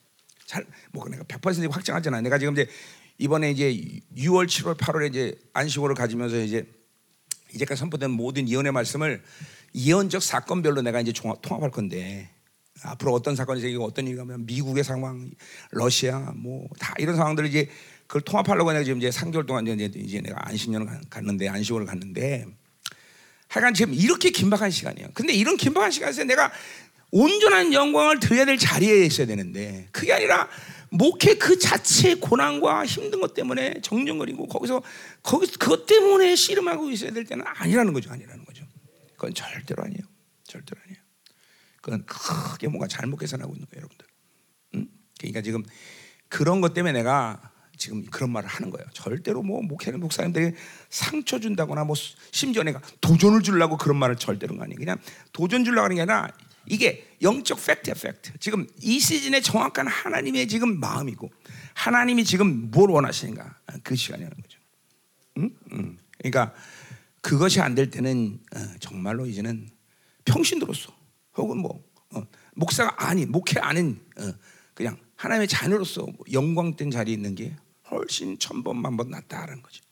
잘, 0.47 0.65
뭐 0.93 1.09
내가 1.09 1.25
100% 1.25 1.71
확정하잖아. 1.71 2.21
내가 2.21 2.39
지금 2.39 2.53
이제 2.53 2.69
이번에 3.19 3.51
이제 3.51 3.73
6월, 4.17 4.47
7월, 4.47 4.77
8월에 4.77 5.09
이제 5.09 5.35
안식월을 5.55 5.95
가지면서 5.95 6.39
이제 6.39 6.67
이제까지 7.55 7.78
선포된 7.81 8.11
모든 8.11 8.49
예언의 8.49 8.73
말씀을 8.73 9.23
예언적 9.75 10.23
사건별로 10.23 10.83
내가 10.83 11.00
이제 11.00 11.12
종합, 11.12 11.40
통합할 11.43 11.71
건데 11.71 12.31
앞으로 12.83 13.12
어떤 13.12 13.35
사건이 13.35 13.61
생기고 13.61 13.85
어떤 13.85 14.07
일이 14.07 14.17
가면 14.17 14.47
미국의 14.47 14.85
상황, 14.85 15.31
러시아 15.71 16.33
뭐 16.37 16.69
다 16.78 16.95
이런 16.99 17.17
상황들을 17.17 17.49
이제 17.49 17.69
그걸 18.07 18.23
통합하려고 18.23 18.73
내가 18.73 18.85
지금 18.85 18.99
이제 18.99 19.11
3개월 19.11 19.47
동안 19.47 19.67
이제, 19.67 19.90
이제 19.97 20.21
내가 20.21 20.49
안식년을 20.49 21.00
갔는데 21.11 21.49
안식월을 21.49 21.87
갔는데 21.87 22.47
하여간 23.49 23.75
지금 23.75 23.95
이렇게 23.95 24.31
긴박한 24.31 24.71
시간이에요. 24.71 25.09
근데 25.14 25.33
이런 25.33 25.57
긴박한 25.57 25.90
시간에서 25.90 26.25
내가 26.25 26.52
온전한 27.11 27.73
영광을 27.73 28.21
드려야 28.21 28.45
될 28.45 28.59
자리에 28.59 29.05
있어야 29.07 29.26
되는데 29.26 29.88
그게 29.90 30.12
아니라 30.12 30.49
목회 30.90 31.35
그 31.35 31.59
자체의 31.59 32.16
고난과 32.16 32.87
힘든 32.87 33.21
것 33.21 33.35
때문에 33.35 33.80
정정거리고 33.83 34.47
거기서 34.47 34.83
거기 35.23 35.47
그것 35.47 35.87
때문에 35.87 36.35
씨름하고 36.35 36.90
있어야 36.90 37.11
될 37.11 37.25
때는 37.25 37.45
아니라는 37.47 37.92
거죠, 37.92 38.11
아니라는 38.11 38.45
거죠. 38.45 38.64
그건 39.16 39.35
절대로 39.35 39.83
아니에요, 39.85 40.02
절대로 40.45 40.80
아니에요. 40.85 41.02
그건 41.80 42.04
크게 42.07 42.68
뭔가 42.68 42.87
잘못 42.87 43.16
계산하고 43.18 43.54
있는 43.54 43.66
거예요, 43.66 43.80
여러분들. 43.80 44.07
응? 44.76 44.88
그러니까 45.18 45.42
지금 45.42 45.62
그런 46.28 46.61
것 46.61 46.75
때문에 46.75 46.92
내가 46.92 47.52
지금 47.76 48.04
그런 48.07 48.30
말을 48.30 48.49
하는 48.49 48.71
거예요. 48.71 48.87
절대로 48.92 49.42
뭐 49.42 49.62
목회는 49.62 50.00
목사님들이 50.00 50.52
상처 50.90 51.38
준다거나 51.38 51.85
뭐 51.85 51.95
심지어 52.33 52.62
내가 52.64 52.80
도전을 53.00 53.42
주려고 53.42 53.76
그런 53.76 53.97
말을 53.99 54.16
절대로 54.16 54.61
아니에요. 54.61 54.78
그냥 54.78 54.99
도전 55.33 55.64
주려고 55.64 55.85
하는 55.85 55.97
게 55.97 56.02
아니라 56.02 56.28
이게 56.71 57.07
영적 57.23 57.65
팩트야 57.65 57.95
팩트. 57.95 58.39
지금 58.41 58.67
이 58.81 58.99
시즌에 59.01 59.41
정확한 59.41 59.87
하나님의 59.87 60.49
지금 60.49 60.79
마음이고 60.81 61.31
하나님이 61.75 62.25
지금 62.25 62.71
뭘 62.71 62.91
원하시는가 62.91 63.59
그 63.83 63.97
시간이라는 63.97 64.37
거죠. 64.37 64.59
응? 65.39 65.51
응. 65.73 65.99
그러니까 66.19 66.55
그것이 67.21 67.61
안 67.61 67.75
될 67.75 67.91
때는 67.91 68.41
어, 68.55 68.59
정말로 68.81 69.27
이제는 69.27 69.69
평신도로서 70.25 70.93
혹은 71.37 71.59
뭐 71.59 71.83
어, 72.15 72.27
목사가 72.55 73.09
아닌 73.09 73.31
목회 73.31 73.61
아닌 73.61 74.01
어, 74.19 74.33
그냥 74.75 74.97
하나님의 75.17 75.49
자녀로서 75.49 76.07
영광된 76.33 76.91
자리에 76.91 77.15
있는 77.15 77.35
게 77.35 77.57
훨씬 77.91 78.39
천번 78.39 78.81
만번 78.81 79.11
낫다라는 79.11 79.63
거죠. 79.63 79.83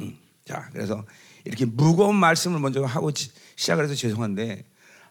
응. 0.00 0.16
자, 0.44 0.68
그래서 0.72 1.04
이렇게 1.44 1.64
무거운 1.64 2.16
말씀을 2.16 2.60
먼저 2.60 2.84
하고 2.84 3.12
지- 3.12 3.30
시작을 3.56 3.84
해서 3.84 3.94
죄송한데 3.94 4.64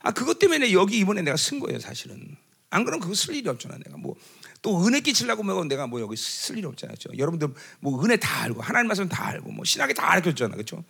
아 0.06 0.12
그것 0.12 0.40
때문에 0.40 0.72
여기 0.72 1.00
이번에 1.00 1.22
내가 1.22 1.36
쓴 1.36 1.60
거예요 1.60 1.80
사실은. 1.80 2.38
안 2.70 2.86
그러면 2.86 3.02
그거 3.02 3.14
쓸 3.14 3.36
일이 3.36 3.50
없잖아 3.50 3.78
내가. 3.78 3.98
뭐 3.98 4.16
또 4.66 4.84
은혜 4.88 5.00
끼치려고 5.00 5.44
뭐 5.44 5.64
내가 5.66 5.86
뭐 5.86 6.02
여기 6.02 6.18
쓸 6.18 6.58
일이 6.58 6.66
없잖아요 6.66 6.96
그렇죠? 7.00 7.16
여러분들 7.16 7.50
뭐 7.82 8.04
은혜 8.04 8.18
다 8.18 8.42
알고 8.42 8.64
하나님 8.64 8.88
말씀 8.88 9.08
다 9.08 9.28
알고 9.28 9.52
뭐 9.52 9.64
신학에 9.64 9.94
다 9.94 10.12
알려줬잖아 10.12 10.56
그렇죠 10.56 10.84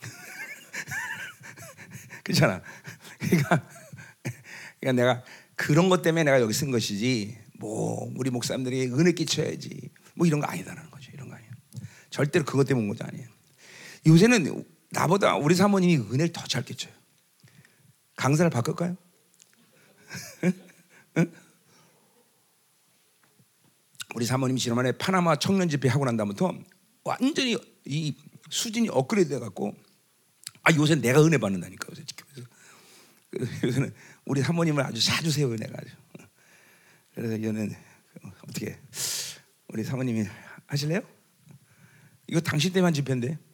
그렇잖아. 2.24 2.62
그러니까 3.18 3.68
그러니까 4.80 5.02
내가 5.02 5.22
그런 5.56 5.90
것 5.90 6.00
때문에 6.00 6.24
내가 6.24 6.40
여기 6.40 6.54
쓴 6.54 6.70
것이지 6.70 7.36
뭐 7.58 8.10
우리 8.16 8.30
목사님들이 8.30 8.86
은혜 8.86 9.12
끼쳐야지 9.12 9.90
뭐 10.14 10.26
이런 10.26 10.40
거 10.40 10.46
아니다라는 10.46 10.90
거죠 10.90 11.10
이런 11.12 11.28
거 11.28 11.34
아니에요. 11.34 11.50
절대로 12.08 12.46
그것 12.46 12.66
때문에 12.66 12.88
온 12.88 12.96
것도 12.96 13.06
아니에요. 13.06 13.28
요새는 14.06 14.64
나보다 14.90 15.36
우리 15.36 15.54
사모님이 15.54 15.96
은혜를 15.96 16.32
더 16.32 16.46
잘 16.46 16.64
끼쳐요 16.64 16.94
강사를 18.18 18.50
바꿀까요? 18.50 18.96
응? 21.16 21.32
우리 24.14 24.26
사모님이 24.26 24.58
지난번에 24.58 24.92
파나마 24.92 25.36
청년 25.36 25.68
집회 25.68 25.88
하고 25.88 26.04
난 26.04 26.16
다음부터 26.16 26.52
완전히 27.04 27.56
이 27.84 28.16
수준이 28.50 28.88
업그레이드 28.88 29.30
돼갖고 29.30 29.76
아 30.64 30.74
요새 30.74 30.96
내가 30.96 31.24
은혜 31.24 31.38
받는다니까 31.38 31.88
요새 31.90 32.04
지켜서 32.04 32.42
요새는 33.62 33.94
우리 34.24 34.42
사모님을 34.42 34.82
아주 34.82 35.00
사주세요 35.00 35.54
내가 35.54 35.74
아주 35.78 35.90
그래서 37.14 37.36
이거는 37.36 37.72
어떻게 38.48 38.76
우리 39.68 39.84
사모님이 39.84 40.26
하실래요? 40.66 41.02
이거 42.26 42.40
당신 42.40 42.72
때만 42.72 42.92
집회인데 42.92 43.28
응? 43.28 43.47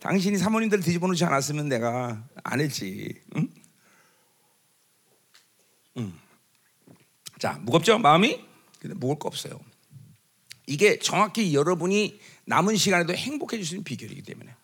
당신이 0.00 0.38
사모님들 0.38 0.80
뒤집어 0.80 1.06
놓지 1.06 1.24
않았으면 1.24 1.68
내가 1.68 2.24
안 2.44 2.60
했지 2.60 3.22
응? 3.36 3.48
응. 5.98 6.12
자 7.38 7.52
무겁죠 7.62 7.98
마음이? 7.98 8.44
근데 8.80 8.94
무거울 8.94 9.18
거 9.18 9.28
없어요 9.28 9.60
이게 10.66 10.98
정확히 10.98 11.54
여러분이 11.54 12.20
남은 12.44 12.76
시간에도 12.76 13.14
행복해질 13.14 13.64
수 13.64 13.74
있는 13.74 13.84
비결이기 13.84 14.22
때문에 14.22 14.54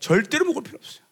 절대로 0.00 0.44
먹을 0.44 0.62
필요 0.62 0.76
없어요. 0.78 1.04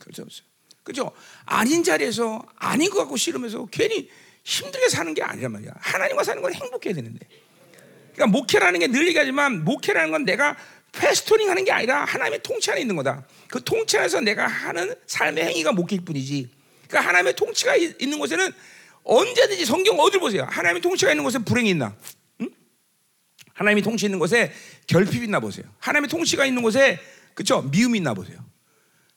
그렇죠, 0.00 0.22
없어요. 0.22 0.46
그죠? 0.82 1.12
아닌 1.44 1.82
자리에서 1.82 2.44
아닌 2.56 2.90
것 2.90 2.98
같고 2.98 3.16
싫으면서 3.16 3.66
괜히 3.66 4.08
힘들게 4.44 4.88
사는 4.88 5.12
게 5.14 5.22
아니란 5.22 5.52
말이야. 5.52 5.72
하나님과 5.76 6.22
사는 6.22 6.42
건 6.42 6.52
행복해야 6.54 6.94
되는데. 6.94 7.26
그러니까 8.14 8.38
목회라는 8.38 8.80
게 8.80 8.86
늘 8.88 9.06
얘기하지만 9.08 9.64
목회라는 9.64 10.10
건 10.10 10.24
내가 10.24 10.56
패스토닝 10.98 11.48
하는 11.50 11.64
게 11.64 11.72
아니라 11.72 12.04
하나님의 12.04 12.42
통치 12.42 12.70
안에 12.70 12.80
있는 12.80 12.96
거다. 12.96 13.26
그 13.48 13.62
통치 13.62 13.98
안에서 13.98 14.20
내가 14.20 14.46
하는 14.46 14.94
삶의 15.06 15.44
행위가 15.44 15.72
목회일 15.72 16.04
뿐이지. 16.04 16.48
그러니까 16.88 17.08
하나님의 17.08 17.36
통치가 17.36 17.76
이- 17.76 17.94
있는 18.00 18.18
곳에는 18.18 18.50
언제든지 19.04 19.64
성경 19.64 19.98
어딜 20.00 20.20
보세요. 20.20 20.46
하나님의 20.50 20.82
통치가 20.82 21.10
있는 21.12 21.22
곳에 21.24 21.38
불행이 21.38 21.70
있나? 21.70 21.94
응? 22.40 22.50
하나님이 23.54 23.82
통치 23.82 24.06
있는 24.06 24.18
곳에 24.18 24.52
결핍이 24.86 25.24
있나 25.24 25.38
보세요. 25.40 25.64
하나님의 25.78 26.08
통치가 26.08 26.44
있는 26.46 26.62
곳에 26.62 26.98
그렇죠? 27.34 27.62
미움이 27.62 27.98
있나 27.98 28.14
보세요. 28.14 28.38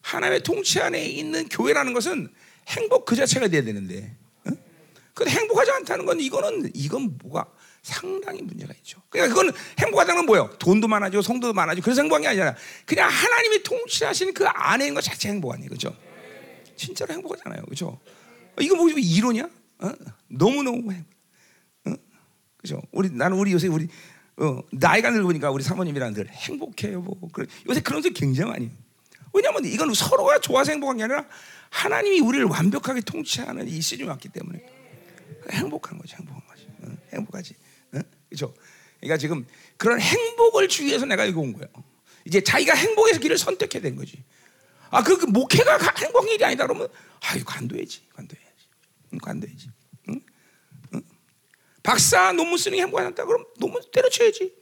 하나님의 0.01 0.43
통치 0.43 0.79
안에 0.79 1.05
있는 1.05 1.47
교회라는 1.49 1.93
것은 1.93 2.29
행복 2.67 3.05
그 3.05 3.15
자체가 3.15 3.47
돼야 3.47 3.63
되는데, 3.63 4.15
응? 4.47 4.57
근데 5.13 5.31
행복하지 5.31 5.71
않다는 5.71 6.05
건 6.05 6.19
이거는 6.19 6.71
이건 6.75 7.17
뭐가 7.23 7.45
상당히 7.81 8.41
문제가 8.41 8.73
있죠. 8.77 9.01
그러니까 9.09 9.35
그건 9.35 9.53
행복하다는 9.79 10.19
건 10.19 10.25
뭐예요? 10.25 10.49
돈도 10.59 10.87
많아지고 10.87 11.21
성도도 11.21 11.53
많아지고 11.53 11.85
그래서 11.85 12.01
행복한 12.01 12.21
게 12.21 12.27
아니라 12.27 12.55
그냥 12.85 13.09
하나님이 13.09 13.63
통치하시는 13.63 14.33
그 14.33 14.45
안에 14.47 14.85
있는 14.85 14.95
것 14.95 15.01
자체 15.01 15.29
행복 15.29 15.53
아니에요, 15.53 15.69
그렇죠? 15.69 15.95
진짜로 16.75 17.13
행복하잖아요, 17.13 17.63
그렇죠? 17.63 17.99
이거 18.59 18.75
뭐 18.75 18.89
이론이야? 18.89 19.49
어? 19.79 19.91
너무 20.27 20.63
너무 20.63 20.91
행복. 20.91 21.19
그죠? 22.57 22.81
우리 22.91 23.09
나는 23.09 23.37
우리 23.37 23.53
요새 23.53 23.67
우리 23.67 23.87
어, 24.37 24.61
나이가 24.71 25.09
늙으니까 25.09 25.51
우리 25.51 25.63
사모님이랑 25.63 26.13
늘 26.13 26.27
행복해요. 26.29 27.01
뭐 27.01 27.17
그래. 27.31 27.47
요새 27.67 27.81
그런 27.81 28.01
게 28.01 28.09
굉장히 28.09 28.51
많이. 28.51 28.71
왜냐하면 29.33 29.65
이건 29.65 29.93
서로가 29.93 30.39
좋아서 30.39 30.71
행복한 30.71 30.97
게 30.97 31.03
아니라 31.03 31.25
하나님이 31.69 32.19
우리를 32.19 32.45
완벽하게 32.45 33.01
통치하는 33.01 33.67
이 33.67 33.81
시즌이 33.81 34.07
왔기 34.09 34.29
때문에 34.29 34.65
행복한 35.51 35.97
거지, 35.97 36.15
행복한 36.15 36.41
거지, 36.47 36.67
어, 36.81 36.97
행복하지, 37.13 37.55
어? 38.29 38.31
그죠? 38.31 38.53
그러니까 38.99 39.17
지금 39.17 39.45
그런 39.77 39.99
행복을 39.99 40.67
주기 40.67 40.87
위해서 40.89 41.05
내가 41.05 41.25
여기 41.27 41.37
온 41.37 41.53
거예요. 41.53 41.67
이제 42.25 42.41
자기가 42.41 42.75
행복해서 42.75 43.19
길을 43.19 43.37
선택해야 43.37 43.81
된 43.81 43.95
거지. 43.95 44.23
아, 44.91 45.03
그, 45.03 45.17
그 45.17 45.25
목회가 45.25 45.77
가- 45.77 45.93
행복한 45.97 46.29
일이 46.29 46.43
아니다 46.43 46.65
그러면 46.67 46.87
아유 47.21 47.43
관둬야지, 47.45 48.03
관둬야지, 48.13 48.45
응, 49.13 49.19
관둬야지. 49.19 49.69
박사 51.81 52.33
논문 52.33 52.57
쓰는 52.57 52.75
게 52.75 52.81
행복하지 52.83 53.07
않다 53.07 53.25
그럼 53.25 53.45
논문 53.57 53.81
때려쳐야지. 53.91 54.53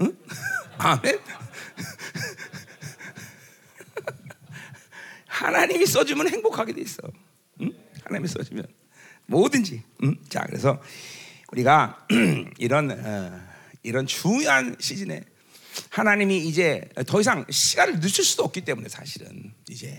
응? 0.00 0.16
아멘. 0.78 1.18
하나님이 5.26 5.84
써주면 5.86 6.28
행복하게 6.28 6.72
돼 6.72 6.80
있어. 6.82 7.02
응? 7.60 7.72
하나님이 8.04 8.28
써주면 8.28 8.66
뭐든지. 9.26 9.82
응? 10.04 10.16
자, 10.28 10.44
그래서 10.46 10.80
우리가 11.54 12.06
이런 12.58 12.90
어, 12.90 13.40
이런 13.82 14.06
중요한 14.06 14.76
시즌에 14.80 15.22
하나님이 15.90 16.46
이제 16.46 16.88
더 17.06 17.20
이상 17.20 17.44
시간을 17.48 18.00
늦출 18.00 18.24
수도 18.24 18.42
없기 18.44 18.62
때문에 18.62 18.88
사실은 18.88 19.52
이제 19.68 19.98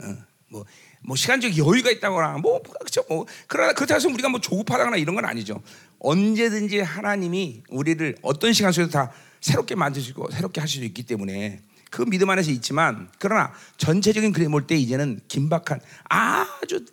어, 0.00 0.16
뭐, 0.48 0.64
뭐 1.02 1.16
시간적 1.16 1.56
여유가 1.56 1.90
있다거나 1.90 2.38
뭐 2.38 2.62
그렇죠 2.62 3.04
뭐 3.08 3.26
그러나 3.46 3.72
그렇다고 3.72 3.96
해서 3.96 4.08
우리가 4.08 4.28
뭐 4.28 4.40
조급하다거나 4.40 4.96
이런 4.96 5.14
건 5.14 5.24
아니죠. 5.24 5.62
언제든지 6.00 6.80
하나님이 6.80 7.62
우리를 7.70 8.16
어떤 8.22 8.52
시간 8.52 8.72
속에서 8.72 8.90
다 8.90 9.12
새롭게 9.40 9.74
만드시고 9.74 10.30
새롭게 10.30 10.60
하실 10.60 10.80
수 10.80 10.86
있기 10.86 11.04
때문에 11.04 11.62
그 11.90 12.04
믿음 12.04 12.28
안에서 12.28 12.50
있지만 12.50 13.08
그러나 13.18 13.52
전체적인 13.76 14.32
그림 14.32 14.50
볼 14.50 14.66
때 14.66 14.76
이제는 14.76 15.20
긴박한 15.28 15.80
아주 16.04 16.84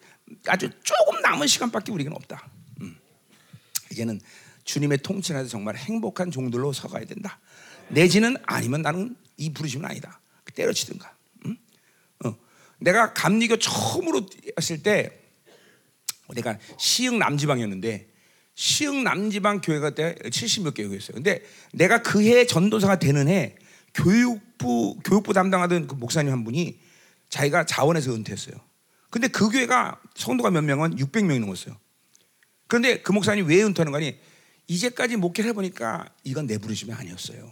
아주 0.48 0.70
조금 0.84 1.22
남은 1.22 1.48
시간밖에 1.48 1.92
우리는 1.92 2.12
없다. 2.14 2.55
음. 3.96 4.20
이제는 4.20 4.22
주님의 4.66 5.00
통치 5.00 5.34
안에서 5.34 5.50
정말 5.50 5.78
행복한 5.78 6.32
종들로 6.32 6.74
서가야 6.74 7.06
된다. 7.06 7.40
내지는 7.88 8.36
아니면 8.46 8.82
나는 8.82 9.16
이 9.38 9.54
부르심은 9.54 9.86
아니다. 9.86 10.20
때려치든가. 10.54 11.14
음? 11.46 11.58
어. 12.26 12.36
내가 12.80 13.14
감리교 13.14 13.58
처음으로 13.58 14.26
했을 14.58 14.84
때 14.84 15.22
내가 16.34 16.58
시흥 16.78 17.20
남지방이었는데 17.20 18.10
시흥 18.56 19.04
남지방 19.04 19.62
교회가 19.62 19.92
때 19.92 20.16
70몇 20.24 20.74
개였어요. 20.74 21.16
근데 21.16 21.44
내가 21.74 22.02
그 22.02 22.22
해 22.22 22.46
전도사가 22.46 23.00
되는 23.00 23.28
해 23.28 23.56
교육부 23.94 24.98
교육부 25.04 25.34
담당하던 25.34 25.88
그 25.88 25.96
목사님 25.96 26.32
한 26.32 26.44
분이 26.44 26.80
자기가 27.30 27.66
자원에서 27.66 28.14
은퇴했어요. 28.14 28.56
근데 29.12 29.28
그 29.28 29.50
교회가 29.50 30.02
성도가 30.16 30.52
몇 30.52 30.62
명은 30.64 30.96
600명이 30.96 31.40
넘었어요. 31.40 31.78
그런데 32.68 33.02
그 33.02 33.12
목사님 33.12 33.48
왜 33.48 33.64
은퇴하는 33.64 33.92
거니? 33.92 34.20
이제까지 34.68 35.18
목회를 35.18 35.50
해보니까 35.50 36.10
이건 36.24 36.48
내 36.48 36.58
부르심이 36.58 36.92
아니었어요. 36.92 37.52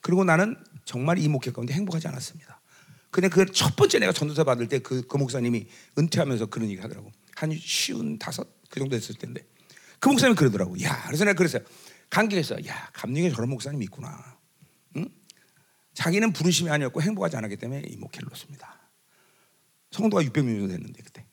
그리고 0.00 0.24
나는 0.24 0.56
정말 0.84 1.18
이 1.18 1.28
목회 1.28 1.52
가운데 1.52 1.74
행복하지 1.74 2.08
않았습니다. 2.08 2.60
근데 3.10 3.28
그 3.28 3.44
첫 3.52 3.76
번째 3.76 3.98
내가 3.98 4.12
전도사 4.12 4.44
받을 4.44 4.68
때 4.68 4.78
그 4.78 5.02
그 5.06 5.16
목사님이 5.16 5.66
은퇴하면서 5.98 6.46
그런 6.46 6.70
얘기 6.70 6.80
하더라고. 6.80 7.12
한 7.36 7.52
쉬운 7.54 8.18
다섯 8.18 8.46
그 8.70 8.78
정도 8.80 8.96
됐을 8.96 9.14
텐데 9.16 9.44
그 9.98 10.08
목사님이 10.08 10.36
그러더라고. 10.36 10.80
야, 10.82 11.02
그래서 11.06 11.24
내가 11.24 11.36
그랬어요. 11.36 11.62
감격했어. 12.08 12.64
야, 12.66 12.88
감리교에 12.94 13.30
저런 13.30 13.50
목사님이 13.50 13.84
있구나. 13.84 14.38
응? 14.96 15.06
자기는 15.94 16.32
부르심이 16.32 16.70
아니었고 16.70 17.02
행복하지 17.02 17.36
않았기 17.36 17.56
때문에 17.56 17.82
이 17.88 17.96
목회를 17.96 18.28
놓습니다. 18.30 18.78
성도가 19.90 20.22
600명 20.22 20.58
정도 20.58 20.68
됐는데 20.68 21.02
그때. 21.02 21.26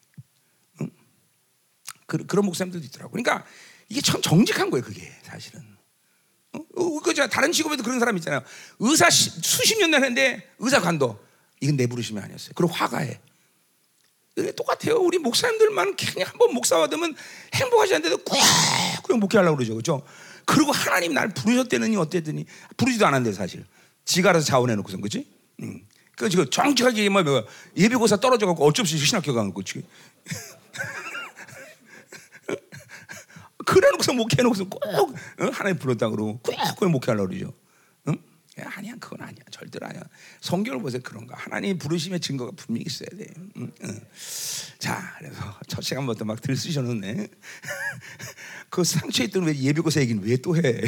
응? 2.14 2.18
그, 2.18 2.26
그런 2.26 2.46
목사님들도 2.46 2.86
있더라고. 2.88 3.12
그러니까 3.12 3.46
이게 3.90 4.02
참 4.02 4.22
정직한 4.22 4.70
거예요, 4.70 4.84
그게 4.84 5.12
사실은. 5.24 5.62
어? 6.54 6.60
어, 6.76 7.00
그죠? 7.02 7.28
다른 7.28 7.52
직업에도 7.52 7.84
그런 7.84 8.00
사람 8.00 8.18
있잖아요. 8.18 8.42
의사 8.80 9.10
시- 9.10 9.30
수십 9.42 9.78
년 9.80 9.94
했는데 9.94 10.50
의사 10.60 10.82
관도 10.82 11.20
이건 11.62 11.76
내 11.78 11.88
부르심이 11.88 12.20
아니었어요. 12.20 12.52
그리고 12.56 12.74
화가해. 12.74 13.20
이게 14.38 14.52
똑같아요. 14.52 14.98
우리 14.98 15.18
목사님들만 15.18 15.96
그냥 15.96 16.30
한번 16.30 16.54
목사 16.54 16.78
받으면 16.78 17.16
행복하지 17.56 17.96
않는데도 17.96 18.24
꾹꾹 18.24 19.18
목회하려고 19.18 19.58
그러죠. 19.58 19.76
그죠? 19.76 20.06
그리고 20.46 20.72
하나님 20.72 21.14
날 21.14 21.30
부르셨대느니 21.34 21.98
어땠더니 21.98 22.46
부르지도 22.78 23.06
않았는데 23.08 23.36
사실. 23.36 23.66
지가 24.06 24.30
알아서 24.30 24.46
자원해놓고선 24.46 25.02
그지? 25.02 25.28
응. 25.64 25.82
그 26.16 26.30
지금 26.30 26.50
정직하게 26.50 27.00
얘기하면 27.00 27.26
뭐 27.26 27.46
예비고사 27.76 28.18
떨어져갖고 28.18 28.66
어쩔 28.66 28.86
수 28.86 28.96
없이 28.96 29.06
신학교 29.06 29.34
가고 29.34 29.64
지금. 29.64 29.84
그래놓고서 33.68 34.14
목회해놓고서 34.14 34.64
꼭 34.70 34.84
어? 34.86 35.14
하나님 35.52 35.78
불렀다 35.78 36.10
그러고 36.10 36.40
꾹꾹 36.40 36.90
목회하려고 36.90 37.28
그러죠. 37.30 37.54
응? 38.08 38.16
야, 38.60 38.72
아니야, 38.76 38.96
그건 39.00 39.22
아니야. 39.22 39.44
절대로 39.52 39.86
아니야. 39.88 40.02
성경을 40.42 40.82
보세요. 40.82 41.02
그런가. 41.04 41.36
하나님 41.38 41.78
부르심의 41.78 42.22
증거가 42.22 42.52
분명히 42.56 42.86
있어야 42.88 43.10
돼. 43.18 43.28
응, 43.58 43.72
응. 43.84 44.02
자, 44.80 45.16
그래서 45.20 45.60
첫 45.68 45.82
시간부터 45.82 46.24
막 46.26 46.42
들쑤셔놓네. 46.42 47.28
그 48.72 48.84
상처에 48.84 49.26
있던 49.28 49.44
왜 49.44 49.54
예비고사 49.56 50.00
얘기는 50.02 50.24
왜 50.24 50.38
또 50.38 50.56
해? 50.56 50.62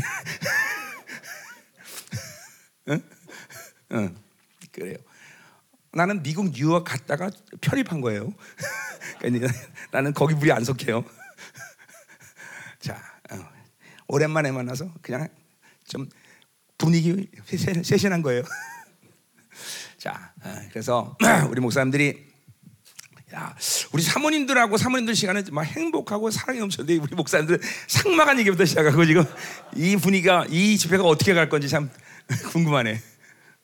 응? 2.90 3.04
응. 3.92 4.16
그래요. 4.72 4.98
나는 5.92 6.24
미국 6.24 6.56
유학 6.58 6.84
갔다가 6.86 7.30
편입한 7.62 8.00
거예요. 8.02 8.34
그러니까 9.20 9.48
나는 9.92 10.14
거기 10.14 10.34
물이 10.36 10.52
안 10.52 10.64
속해요. 10.64 11.04
자, 12.80 13.02
어. 13.32 13.38
오랜만에 14.08 14.52
만나서 14.52 14.92
그냥 15.02 15.28
좀 15.88 16.08
분위기 16.78 17.30
세신한 17.84 18.22
거예요. 18.22 18.44
자, 19.98 20.34
어, 20.44 20.56
그래서 20.70 21.18
우리 21.52 21.62
목사님들이 21.62 22.30
야, 23.36 23.56
우리 23.94 24.02
사모님들하고 24.02 24.78
사모님들 24.78 25.14
시간에 25.14 25.44
막 25.52 25.62
행복하고 25.62 26.32
사랑이 26.32 26.60
넘쳤는데 26.60 27.04
우리 27.04 27.16
목사님들 27.16 27.60
상막한 27.88 28.40
얘기부터 28.40 28.66
시작하고 28.66 29.06
지금 29.06 29.24
이 29.76 29.96
분위기가 29.98 30.46
이 30.50 30.78
집회가 30.78 31.04
어떻게 31.04 31.36
갈 31.36 31.48
건지 31.48 31.70
참 31.70 31.92
궁금하네. 32.52 33.00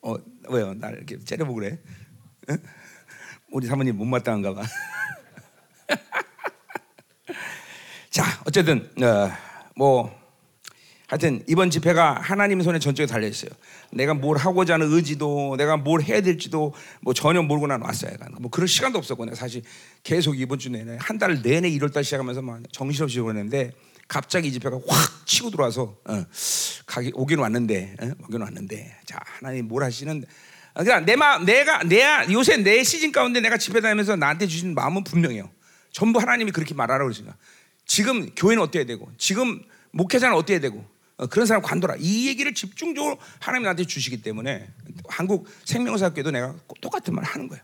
어, 0.04 0.16
왜요? 0.50 0.76
나를 0.76 0.98
이렇게 1.00 1.18
째려보고 1.24 1.60
그래? 1.60 1.80
응? 2.52 2.58
우리 3.52 3.66
사모님 3.66 3.98
못마땅한가 3.98 4.54
봐. 4.54 4.68
자, 8.16 8.24
어쨌든 8.46 8.90
어, 9.04 9.30
뭐 9.76 10.10
하여튼 11.08 11.44
이번 11.50 11.70
집회가 11.70 12.18
하나님 12.22 12.62
손에 12.62 12.80
전적에 12.80 13.08
달려 13.08 13.28
있어요. 13.28 13.52
내가 13.92 14.14
뭘 14.14 14.38
하고자 14.38 14.76
하는 14.76 14.90
의지도, 14.90 15.56
내가 15.58 15.76
뭘 15.76 16.02
해야 16.02 16.22
될지도 16.22 16.74
뭐 17.02 17.14
전혀 17.14 17.42
모르고 17.42 17.68
난 17.68 17.82
왔어요. 17.82 18.12
뭐 18.40 18.50
그럴 18.50 18.70
시간도 18.70 18.98
없었고 19.00 19.26
내가 19.26 19.36
사실 19.36 19.64
계속 20.04 20.40
이번 20.40 20.60
주 20.60 20.70
내내 20.70 20.98
한 21.02 21.20
달 21.20 21.42
내내 21.42 21.70
1월 21.72 21.92
달 21.92 22.06
시작하면서 22.06 22.42
막 22.42 22.62
정신없이 22.72 23.20
보냈는데 23.20 23.74
갑자기 24.08 24.48
이 24.48 24.54
집회가 24.54 24.78
확 24.88 25.26
치고 25.28 25.50
들어와서 25.50 25.98
어, 26.06 26.26
가기 26.86 27.12
오긴 27.16 27.40
왔는데 27.40 27.98
어, 28.02 28.12
오긴 28.30 28.40
왔는데 28.40 28.96
자 29.06 29.20
하나님 29.40 29.68
뭘 29.68 29.84
하시는 29.84 30.24
그러니까 30.74 31.02
내 31.02 31.18
마음 31.18 31.44
내가 31.44 31.84
내 31.84 32.02
요새 32.32 32.56
내 32.56 32.82
시즌 32.86 33.12
가운데 33.12 33.42
내가 33.42 33.58
집회 33.58 33.82
다니면서 33.82 34.16
나한테 34.16 34.48
주신 34.48 34.74
마음은 34.74 35.04
분명해요. 35.04 35.50
전부 35.92 36.20
하나님이 36.22 36.52
그렇게 36.52 36.74
말하라고 36.74 37.10
그러시니까 37.10 37.36
지금 37.86 38.30
교회는 38.36 38.62
어때야 38.64 38.86
되고 38.86 39.12
지금 39.18 39.64
목회자는 39.92 40.36
어때야 40.36 40.60
되고 40.60 40.86
어, 41.18 41.28
그런 41.28 41.46
사람 41.46 41.62
관둬라. 41.62 41.96
이 42.00 42.28
얘기를 42.28 42.54
집중적으로 42.54 43.18
하나님 43.40 43.64
나한테 43.64 43.86
주시기 43.86 44.22
때문에 44.22 44.68
한국 45.08 45.48
생명사학교도 45.64 46.32
내가 46.32 46.56
똑같은 46.82 47.16
말 47.16 47.24
하는 47.24 47.48
거예요. 47.48 47.64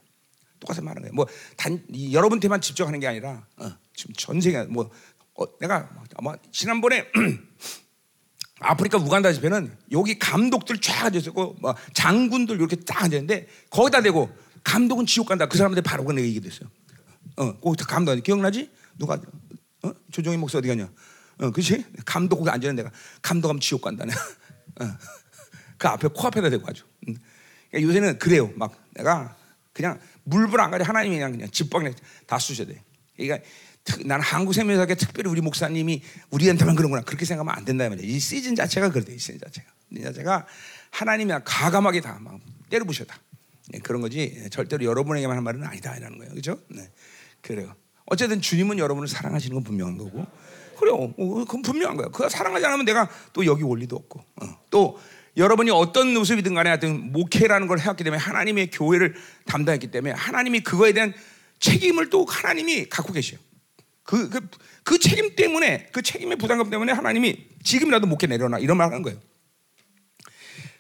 똑같은 0.60 0.86
말 0.86 0.96
하는 0.96 1.02
거예요. 1.02 1.14
뭐단 1.14 1.84
여러분한테만 2.14 2.62
집중하는 2.62 3.00
게 3.00 3.08
아니라 3.08 3.46
어, 3.58 3.72
지금 3.94 4.14
전 4.16 4.40
세계 4.40 4.64
뭐 4.64 4.90
어, 5.36 5.58
내가 5.60 5.90
아마 6.16 6.36
지난번에 6.52 7.08
아프리카 8.62 9.00
우간다 9.00 9.34
집회는 9.34 9.76
여기 9.92 10.20
감독들 10.20 10.80
쫙 10.80 11.06
앉아있고 11.06 11.58
뭐 11.60 11.76
장군들 11.94 12.58
이렇게 12.58 12.76
딱 12.76 13.04
앉아있는데 13.04 13.48
거기다 13.70 14.02
대고 14.02 14.30
감독은 14.64 15.08
지옥 15.08 15.28
간다. 15.28 15.48
그 15.48 15.58
사람한테 15.58 15.82
바로 15.82 16.06
그 16.06 16.22
얘기 16.22 16.40
됐어요. 16.40 16.70
어, 17.38 17.58
꼭 17.60 17.76
감독 17.88 18.16
기억나지? 18.22 18.70
누가 18.98 19.20
어? 19.84 19.91
조정희 20.12 20.38
목사 20.38 20.58
어디 20.58 20.67
갔냐? 20.67 20.91
어, 21.39 21.52
그렇지? 21.52 21.86
감독 22.06 22.38
거기 22.38 22.50
앉아있는 22.50 22.76
데가 22.76 22.91
감독하면 23.22 23.60
지옥 23.60 23.82
간다네. 23.82 24.13
어. 24.82 24.98
그 25.78 25.88
앞에 25.88 26.08
코앞에다 26.10 26.50
대고 26.50 26.65
아주. 26.67 26.84
음. 27.08 27.15
그러니까 27.70 27.89
요새는 27.89 28.20
그래요. 28.20 28.52
막 28.56 28.74
내가 28.91 29.36
그냥 29.74 30.00
물불 30.24 30.60
안 30.62 30.70
가려 30.72 30.84
하나님이 30.86 31.15
그냥 31.15 31.32
그냥 31.32 31.50
집박에 31.50 31.94
다 32.28 32.38
쑤셔야 32.38 32.67
돼. 32.67 32.84
그러니까 33.15 33.44
나는 34.06 34.24
한국 34.24 34.54
생명사계 34.54 34.94
특별히 34.96 35.30
우리 35.30 35.41
목사님이 35.41 36.04
우리한테만 36.30 36.76
그런구나 36.76 37.02
그렇게 37.02 37.26
생각하면 37.26 37.58
안 37.58 37.65
된다 37.65 37.89
말이야. 37.89 38.06
이 38.06 38.20
시즌 38.20 38.56
자체가 38.56 38.89
그래. 38.91 39.06
이 39.13 39.17
시즌 39.17 39.39
자체가. 39.39 39.67
이 39.91 40.02
자체가 40.02 40.46
하나님이 40.91 41.34
가감하게 41.44 42.02
다 42.02 42.20
막 42.22 42.39
때려 42.70 42.86
부셔다. 42.86 43.15
네, 43.70 43.80
그런 43.80 44.02
거지 44.02 44.48
절대로 44.50 44.84
여러분에게만 44.86 45.38
한 45.38 45.44
말은 45.44 45.63
아니다라는 45.63 46.17
거예요. 46.17 46.32
그렇죠? 46.32 46.60
네. 46.70 46.89
그래요. 47.41 47.76
어쨌든 48.12 48.41
주님은 48.41 48.78
여러분을 48.78 49.08
사랑하시는 49.08 49.54
건 49.54 49.63
분명한 49.63 49.97
거고 49.97 50.28
그래요. 50.78 50.95
어, 50.95 51.15
그건 51.45 51.62
분명한 51.62 51.95
거야. 51.95 52.08
그가 52.10 52.28
사랑하지 52.28 52.65
않으면 52.65 52.86
내가 52.86 53.10
또 53.32 53.45
여기 53.45 53.63
올 53.63 53.80
리도 53.80 53.95
없고. 53.95 54.19
어. 54.19 54.60
또 54.69 55.00
여러분이 55.38 55.71
어떤 55.71 56.13
모습이든 56.13 56.54
간에 56.54 56.69
하여튼 56.69 57.13
목회라는 57.13 57.67
걸 57.67 57.80
해왔기 57.80 58.04
때문에 58.04 58.21
하나님의 58.21 58.71
교회를 58.71 59.15
담당했기 59.45 59.91
때문에 59.91 60.13
하나님이 60.13 60.60
그거에 60.60 60.91
대한 60.91 61.13
책임을 61.60 62.10
또 62.10 62.26
하나님이 62.26 62.89
갖고 62.89 63.13
계셔요. 63.13 63.39
그, 64.04 64.30
그, 64.30 64.41
그 64.84 65.00
책임 65.00 65.34
때문에 65.34 65.88
그 65.93 66.02
책임의 66.02 66.38
부담감 66.38 66.69
때문에 66.69 66.91
하나님이 66.91 67.47
지금이라도 67.63 68.08
목회 68.08 68.28
내려놔 68.28 68.60
이런 68.60 68.76
말 68.76 68.88
하는 68.88 69.04
거예요. 69.04 69.19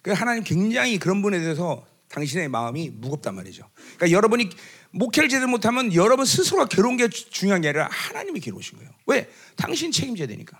그 0.01 0.11
하나님 0.11 0.43
굉장히 0.43 0.99
그런 0.99 1.21
분에 1.21 1.39
대해서 1.39 1.85
당신의 2.09 2.49
마음이 2.49 2.89
무겁단 2.89 3.35
말이죠. 3.35 3.69
그러니까 3.95 4.11
여러분이 4.11 4.49
목회를 4.91 5.29
제대로 5.29 5.49
못하면 5.49 5.93
여러분 5.93 6.25
스스로가 6.25 6.65
괴로운 6.65 6.97
게 6.97 7.07
중요한 7.09 7.61
게 7.61 7.69
아니라 7.69 7.87
하나님이 7.91 8.39
괴로우신 8.39 8.77
거예요. 8.77 8.91
왜? 9.07 9.29
당신 9.55 9.91
책임져야 9.91 10.27
되니까. 10.27 10.59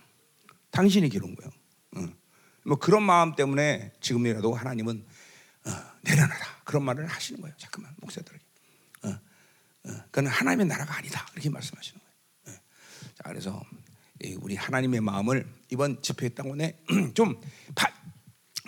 당신이 0.72 1.10
괴로운 1.10 1.36
거예요. 1.36 1.52
응. 1.98 2.16
뭐 2.66 2.78
그런 2.78 3.04
마음 3.04 3.36
때문에 3.36 3.92
지금이라도 4.00 4.54
하나님은 4.54 5.06
어, 5.66 5.72
내려놔라 6.02 6.62
그런 6.64 6.84
말을 6.84 7.06
하시는 7.08 7.42
거예요. 7.42 7.56
잠깐만 7.58 7.94
목사들에게. 7.98 8.44
어, 9.04 9.10
어, 9.10 10.04
그건 10.12 10.28
하나님의 10.28 10.68
나라가 10.68 10.96
아니다 10.96 11.28
이렇게 11.34 11.50
말씀하시는 11.50 12.00
거예요. 12.00 12.16
네. 12.46 12.64
자 13.16 13.24
그래서 13.24 13.62
우리 14.40 14.56
하나님의 14.56 15.02
마음을 15.02 15.46
이번 15.70 16.02
집회 16.02 16.30
때문에 16.30 16.78
좀 17.14 17.40
바, 17.76 17.92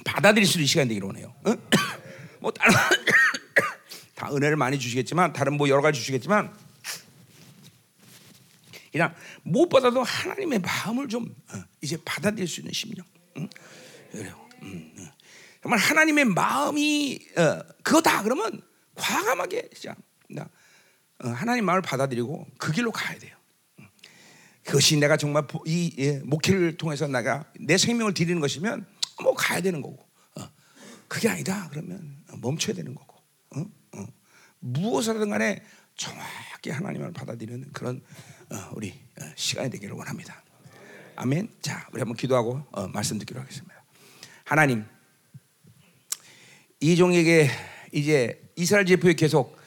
받아들일 0.06 0.46
수 0.48 0.58
있는 0.58 0.68
시간이 0.68 0.90
되기로 0.90 1.10
하네요. 1.10 1.34
뭐 2.42 2.52
다른 2.52 2.74
다 4.24 4.30
은혜를 4.32 4.56
많이 4.56 4.80
주시겠지만 4.80 5.34
다른 5.34 5.58
뭐 5.58 5.68
여러 5.68 5.82
가지 5.82 6.00
주시겠지만 6.00 6.54
그냥 8.92 9.14
무엇보다도 9.42 10.04
하나님의 10.04 10.60
마음을 10.60 11.10
좀 11.10 11.36
어, 11.52 11.64
이제 11.82 11.98
받아들일 12.06 12.48
수 12.48 12.62
있는 12.62 12.72
심령. 12.72 13.06
응? 13.38 13.50
그래요. 14.12 14.48
음, 14.62 14.94
응. 14.98 15.12
정말 15.62 15.80
하나님의 15.80 16.26
마음이 16.26 17.20
어, 17.38 17.60
그거다 17.82 18.24
그러면 18.24 18.62
과감하게 18.96 19.70
그냥 20.28 20.48
어, 21.24 21.30
하나님 21.30 21.66
마음을 21.66 21.82
받아들이고 21.82 22.48
그 22.58 22.72
길로 22.72 22.92
가야 22.92 23.18
돼요. 23.18 23.36
그것이 24.64 24.96
내가 24.98 25.18
정말 25.18 25.46
이 25.66 25.94
예, 25.98 26.20
목회를 26.20 26.78
통해서 26.78 27.08
내가 27.08 27.44
내 27.60 27.78
생명을 27.78 28.14
드리는 28.14 28.40
것이면 28.40 28.86
뭐 29.22 29.34
가야 29.34 29.60
되는 29.60 29.82
거고 29.82 30.08
어. 30.40 30.50
그게 31.10 31.28
아니다 31.28 31.68
그러면 31.72 32.24
멈춰야 32.40 32.76
되는 32.76 32.96
거고. 32.96 33.13
무엇이든 34.64 35.30
간에 35.30 35.62
정확히 35.96 36.70
하나님을 36.70 37.12
받아들이는 37.12 37.72
그런 37.74 38.02
어, 38.50 38.72
우리 38.74 38.94
어, 39.22 39.26
시간이 39.36 39.70
되기를 39.70 39.94
원합니다. 39.96 40.42
아멘. 41.16 41.50
자, 41.62 41.88
우리 41.92 42.00
한번 42.00 42.16
기도하고 42.16 42.66
어, 42.72 42.88
말씀 42.88 43.20
듣기로 43.20 43.42
하겠습니다. 43.42 43.84
하나님, 44.46 44.86
이 46.80 46.96
종에게 46.96 47.50
이제 47.92 48.42
이스라엘 48.56 48.86
제표에 48.86 49.14
계속 49.14 49.58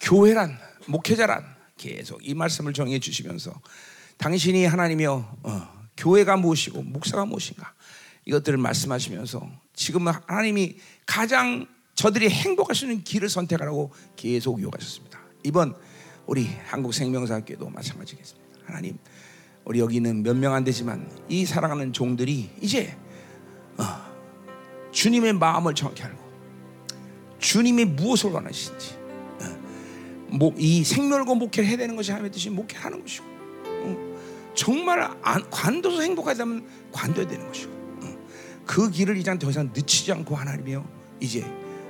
교회란 0.00 0.58
목회자란 0.86 1.44
계속 1.76 2.26
이 2.26 2.34
말씀을 2.34 2.74
정해 2.74 2.98
주시면서 2.98 3.58
당신이 4.18 4.66
하나님이여 4.66 5.38
어, 5.42 5.88
교회가 5.96 6.36
무엇이고 6.36 6.82
목사가 6.82 7.24
무엇인가 7.24 7.72
이것들을 8.26 8.58
말씀하시면서 8.58 9.50
지금 9.74 10.06
하나님이 10.06 10.78
가장 11.06 11.66
저들이 11.94 12.28
행복할 12.28 12.74
수 12.74 12.84
있는 12.86 13.02
길을 13.04 13.28
선택하라고 13.28 13.90
계속 14.16 14.60
요구하셨습니다. 14.60 15.20
이번 15.44 15.74
우리 16.26 16.46
한국 16.66 16.92
생명사학교도 16.92 17.68
마찬가지겠습니다. 17.70 18.44
하나님, 18.66 18.98
우리 19.64 19.78
여기는 19.78 20.22
몇 20.22 20.36
명 20.36 20.54
안 20.54 20.64
되지만 20.64 21.08
이 21.28 21.44
사랑하는 21.46 21.92
종들이 21.92 22.50
이제 22.60 22.96
어, 23.76 23.84
주님의 24.92 25.34
마음을 25.34 25.74
정확히 25.74 26.02
알고 26.02 26.22
주님이 27.38 27.84
무엇을 27.84 28.30
원하시는지 28.30 28.96
어, 29.40 30.36
뭐, 30.36 30.54
이 30.56 30.82
생멸과 30.82 31.34
목회를 31.34 31.68
해야 31.68 31.76
되는 31.76 31.94
것이 31.96 32.10
하나님의 32.10 32.32
뜻이 32.32 32.50
목회하는 32.50 33.00
것이고 33.02 33.24
어, 33.66 34.52
정말 34.54 35.10
안, 35.22 35.48
관둬서 35.50 36.00
행복하다면 36.02 36.66
관둬야 36.92 37.26
되는 37.26 37.46
것이고 37.46 37.72
어, 37.72 38.16
그 38.66 38.90
길을 38.90 39.16
이제 39.16 39.36
더 39.38 39.50
이상 39.50 39.70
늦추지 39.74 40.12
않고 40.12 40.34
하나님이여 40.34 40.86
이제 41.20 41.44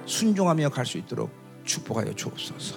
순종하며 0.06 0.70
갈 0.70 0.86
수 0.86 0.98
있도록 0.98 1.30
축복하여 1.64 2.14
주옵소서. 2.14 2.76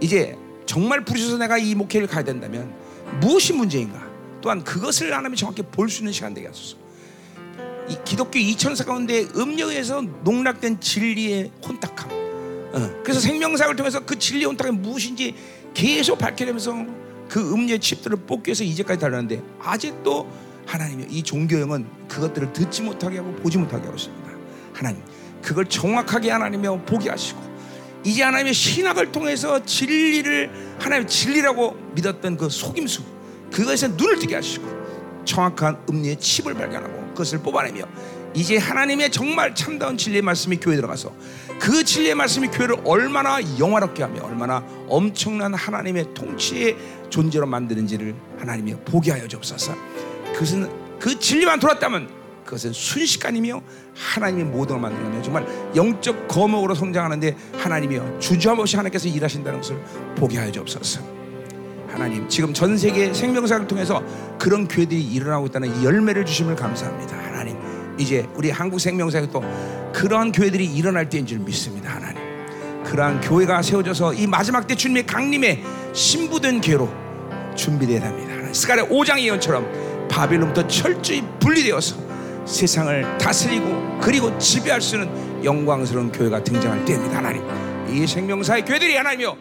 이제 0.00 0.36
정말 0.66 1.04
부르셔서 1.04 1.38
내가 1.38 1.58
이 1.58 1.74
목회를 1.74 2.06
가야 2.06 2.24
된다면 2.24 2.72
무엇이 3.20 3.52
문제인가? 3.52 4.06
또한 4.40 4.62
그것을 4.62 5.12
하나님이 5.12 5.36
정확히 5.36 5.62
볼 5.62 5.88
수 5.88 6.00
있는 6.00 6.12
시간 6.12 6.34
되게 6.34 6.46
하소서. 6.46 6.76
이 7.88 7.96
기독교 8.04 8.38
2천사 8.38 8.84
가운데 8.84 9.26
음력에서 9.36 10.02
농락된 10.24 10.80
진리의 10.80 11.52
혼탁함. 11.66 12.10
어, 12.10 13.02
그래서 13.02 13.20
생명사를 13.20 13.74
통해서 13.76 14.04
그 14.04 14.18
진리의 14.18 14.46
혼탁함이 14.46 14.78
무엇인지 14.78 15.34
계속 15.72 16.18
밝혀내면서 16.18 16.86
그 17.28 17.52
음료의 17.52 17.80
칩들을 17.80 18.18
뽑기 18.26 18.48
위해서 18.48 18.64
이제까지 18.64 19.00
달렸는데 19.00 19.42
아직도 19.60 20.28
하나님이 20.66 21.06
이 21.10 21.22
종교형은 21.22 21.86
그것들을 22.08 22.52
듣지 22.52 22.82
못하게 22.82 23.18
하고 23.18 23.32
보지 23.36 23.58
못하게 23.58 23.84
하고 23.84 23.96
있습니다. 23.96 24.30
하나님 24.72 25.02
그걸 25.46 25.64
정확하게 25.66 26.32
하나님이 26.32 26.66
보게 26.84 27.08
하시고 27.08 27.40
이제 28.02 28.24
하나님의 28.24 28.52
신학을 28.52 29.12
통해서 29.12 29.64
진리를 29.64 30.76
하나님의 30.80 31.08
진리라고 31.08 31.76
믿었던 31.94 32.36
그 32.36 32.50
속임수 32.50 33.02
그것에 33.52 33.88
눈을 33.88 34.18
뜨게 34.18 34.34
하시고 34.34 34.66
정확한 35.24 35.78
음료의 35.88 36.18
칩을 36.18 36.52
발견하고 36.54 37.10
그것을 37.10 37.38
뽑아내며 37.38 37.84
이제 38.34 38.58
하나님의 38.58 39.12
정말 39.12 39.54
참다운 39.54 39.96
진리의 39.96 40.22
말씀이 40.22 40.56
교회에 40.56 40.76
들어가서 40.76 41.14
그 41.60 41.84
진리의 41.84 42.16
말씀이 42.16 42.48
교회를 42.48 42.78
얼마나 42.84 43.38
영화롭게 43.56 44.02
하며 44.02 44.24
얼마나 44.24 44.64
엄청난 44.88 45.54
하나님의 45.54 46.12
통치의 46.12 46.76
존재로 47.08 47.46
만드는지를 47.46 48.16
하나님이 48.38 48.74
보게 48.84 49.12
하여 49.12 49.28
주옵소서. 49.28 49.74
그것은 50.34 50.68
그 50.98 51.16
진리만 51.16 51.60
돌았다면 51.60 52.25
그것은 52.46 52.72
순식간이며 52.72 53.60
하나님의 53.94 54.44
모든 54.46 54.80
걸 54.80 54.82
만들어내며 54.82 55.22
정말 55.22 55.46
영적 55.74 56.28
거목으로 56.28 56.74
성장하는데 56.74 57.36
하나님이여 57.58 58.18
주저함 58.20 58.58
없이 58.60 58.76
하나님께서 58.76 59.08
일하신다는 59.08 59.60
것을 59.60 59.76
보게 60.16 60.38
하여 60.38 60.50
주옵소서. 60.50 61.00
하나님 61.88 62.28
지금 62.28 62.54
전 62.54 62.76
세계 62.78 63.12
생명사를 63.12 63.66
통해서 63.66 64.02
그런 64.38 64.68
교회들이 64.68 65.02
일어나고 65.02 65.46
있다는 65.46 65.80
이 65.80 65.84
열매를 65.84 66.24
주심을 66.24 66.54
감사합니다. 66.54 67.16
하나님 67.16 67.56
이제 67.98 68.26
우리 68.34 68.50
한국 68.50 68.78
생명사에 68.78 69.28
또 69.30 69.42
그러한 69.92 70.32
교회들이 70.32 70.66
일어날 70.66 71.08
때인 71.08 71.26
줄 71.26 71.38
믿습니다. 71.40 71.94
하나님 71.94 72.22
그러한 72.84 73.20
교회가 73.20 73.62
세워져서 73.62 74.14
이 74.14 74.26
마지막 74.26 74.66
때 74.66 74.74
주님의 74.76 75.06
강림에 75.06 75.64
신부된 75.92 76.60
교회로 76.60 76.88
준비되어야 77.56 78.06
합니다. 78.06 78.52
스가랴 78.52 78.88
5장 78.88 79.18
예언처럼 79.18 80.08
바빌론부터 80.08 80.68
철저히 80.68 81.22
분리되어서 81.40 82.05
세상을 82.46 83.18
다스리고 83.18 83.98
그리고 84.00 84.36
지배할 84.38 84.80
수 84.80 84.96
있는 84.96 85.44
영광스러운 85.44 86.12
교회가 86.12 86.42
등장할 86.42 86.84
때입니다. 86.84 87.18
하나님 87.18 87.42
이 87.88 88.06
생명사의 88.06 88.64
교회들이 88.64 88.96
하나님이요 88.96 89.36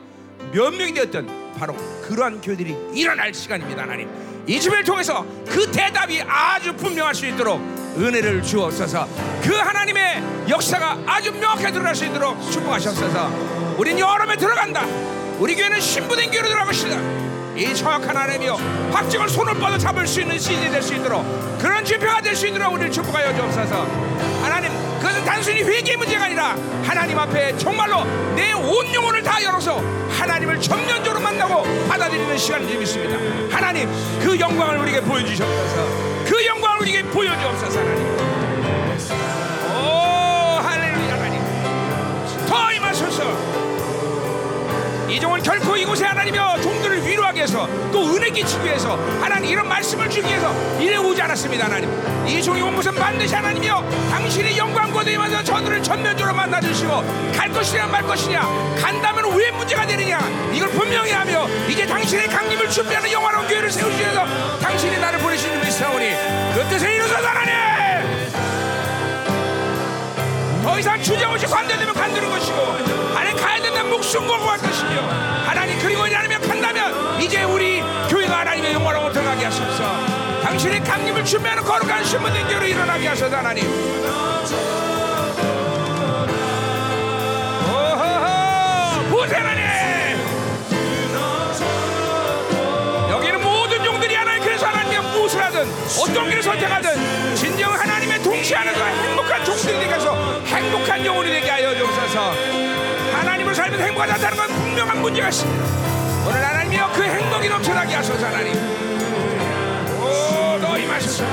몇 0.51 0.71
명이 0.71 0.93
되었던 0.93 1.53
바로 1.57 1.75
그러한 2.01 2.41
교회들이 2.41 2.75
일어날 2.93 3.33
시간입니다. 3.33 3.83
하나님 3.83 4.09
이 4.47 4.59
집을 4.59 4.83
통해서 4.83 5.25
그 5.47 5.71
대답이 5.71 6.21
아주 6.27 6.75
분명할 6.75 7.15
수 7.15 7.25
있도록 7.25 7.59
은혜를 7.97 8.43
주옵소서 8.43 9.07
그 9.41 9.53
하나님의 9.53 10.21
역사가 10.49 10.99
아주 11.05 11.31
명확하게 11.31 11.71
드러날 11.71 11.95
수 11.95 12.05
있도록 12.05 12.39
축복하셨소서 12.51 13.75
우린 13.77 13.97
여름에 13.97 14.35
들어간다 14.35 14.85
우리 15.39 15.55
교회는 15.55 15.79
신부된 15.79 16.29
교회로 16.29 16.47
들어가시다 16.49 17.24
이 17.55 17.73
정확한 17.73 18.15
하나님이여 18.15 18.53
확증을 18.91 19.29
손을 19.29 19.53
뻗어 19.55 19.77
잡을 19.77 20.05
수 20.05 20.21
있는 20.21 20.37
시즌이 20.37 20.69
될 20.71 20.81
수 20.83 20.93
있도록 20.93 21.23
그런 21.59 21.83
집회가 21.85 22.21
될 22.21 22.35
수 22.35 22.47
있도록 22.47 22.73
우리를 22.73 22.91
축복하여 22.91 23.33
주옵소서. 23.35 23.87
하나님 24.43 24.71
그것은 24.99 25.23
단순히 25.23 25.61
회개의 25.63 25.97
문제가 25.97 26.25
아니라 26.25 26.55
하나님 26.83 27.17
앞에 27.17 27.57
정말로 27.57 28.03
내 28.35 28.51
온 28.53 28.93
영혼을 28.93 29.21
다 29.21 29.41
열어서 29.43 29.81
하나님을 30.09 30.59
전면적으로 30.59 31.19
만나고 31.21 31.63
받아들이는 31.87 32.37
시간을 32.37 32.77
믿습니다. 32.77 33.17
하나님 33.55 33.87
그 34.21 34.37
영광을 34.39 34.77
우리에게 34.79 35.01
보여주셨소서. 35.01 36.25
그 36.25 36.45
영광을 36.45 36.81
우리에게 36.81 37.03
보여주옵소서 37.03 37.79
하나님 37.79 38.34
이 45.15 45.19
종은 45.19 45.41
결코 45.41 45.77
이곳에 45.77 46.03
하나님이여 46.03 46.59
종들을 46.61 47.07
위로하기 47.07 47.37
위해서 47.37 47.65
또 47.89 48.13
은혜 48.13 48.29
끼치기 48.29 48.65
위해서 48.65 48.97
하나님 49.21 49.49
이런 49.49 49.65
말씀을 49.65 50.09
주기 50.09 50.27
위해서 50.27 50.53
이래 50.77 50.97
오지 50.97 51.21
않았습니다 51.21 51.67
하나님. 51.67 51.89
이 52.27 52.43
종이 52.43 52.61
온 52.61 52.75
것은 52.75 52.93
반드시 52.93 53.33
하나님이여 53.33 54.09
당신의 54.11 54.57
영광과 54.57 55.05
대임하서 55.05 55.41
저들을 55.41 55.81
전면적으로 55.81 56.35
만나주시고 56.35 57.31
갈 57.33 57.49
것이냐 57.49 57.87
말 57.87 58.03
것이냐 58.03 58.41
간다면 58.77 59.33
왜 59.37 59.51
문제가 59.51 59.87
되느냐 59.87 60.19
이걸 60.51 60.67
분명히 60.71 61.11
하며 61.13 61.47
이제 61.69 61.85
당신의 61.85 62.27
강림을 62.27 62.69
준비하는 62.69 63.09
영화로운 63.09 63.47
교회를 63.47 63.71
세우시기 63.71 64.03
위해서 64.03 64.27
당신이 64.59 64.99
나를 64.99 65.19
보내시는 65.19 65.61
믿사오니 65.61 66.09
그 66.55 66.67
뜻을 66.69 66.91
이루소서 66.91 67.25
하나님! 67.25 67.53
더 70.61 70.77
이상 70.77 71.01
주저없이 71.01 71.45
관대되면 71.45 71.93
간두는 71.93 72.29
것이고 72.29 73.04
하나님 73.15 73.37
가야 73.37 73.61
된다면 73.61 73.91
목숨 73.91 74.27
걸고 74.27 74.45
갈 74.45 74.57
것이며 74.59 75.01
하나님 75.45 75.79
그리고 75.79 76.01
하나님이 76.03 76.35
간다면 76.35 77.21
이제 77.21 77.43
우리 77.43 77.81
교회가 78.09 78.39
하나님의 78.39 78.73
영광으로 78.73 79.11
들어가게 79.11 79.45
하소서. 79.45 79.83
당신의 80.43 80.83
강림을 80.83 81.23
준비하는 81.23 81.63
거룩한 81.63 82.03
신문된 82.03 82.47
교회로 82.47 82.65
일어나게 82.65 83.07
하소서 83.07 83.35
하나님. 83.37 83.65
오호호! 87.67 89.09
보세 89.09 89.35
하나님? 89.35 89.63
여기는 93.09 93.41
모든 93.41 93.83
종들이 93.83 94.13
하나님 94.15 94.43
그래서 94.43 94.67
하나님의 94.67 95.01
무엇을 95.01 95.41
하든 95.41 95.67
어떤 96.01 96.29
길을 96.29 96.43
선택하든 96.43 97.35
진정 97.35 97.73
하나님의 97.73 98.21
동시하는 98.21 98.73
그 98.73 98.79
행복한 98.79 99.45
종들이 99.45 99.79
되게 99.79 99.93
해서 99.93 100.15
행복한 100.45 101.05
영혼이 101.05 101.29
되게 101.31 101.49
하여 101.49 101.75
주옵소서 101.75 102.64
행복하지 103.79 104.13
않다는 104.13 104.37
건 104.37 104.47
분명한 104.47 105.01
문제가 105.01 105.29
있습니다. 105.29 105.65
오늘 106.27 106.43
하나님이여 106.45 106.91
그 106.93 107.03
행복이 107.03 107.49
넘쳐나게 107.49 107.95
하소서 107.95 108.25
하나님. 108.25 108.53
오 109.99 110.57
너희 110.59 110.85
마소서. 110.85 111.23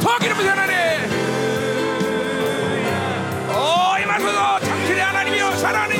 더 0.00 0.18
하나님. 0.48 0.76
오 3.48 4.58
당신의 4.60 5.00
하나님이여 5.02 5.56
사랑하는 5.56 5.96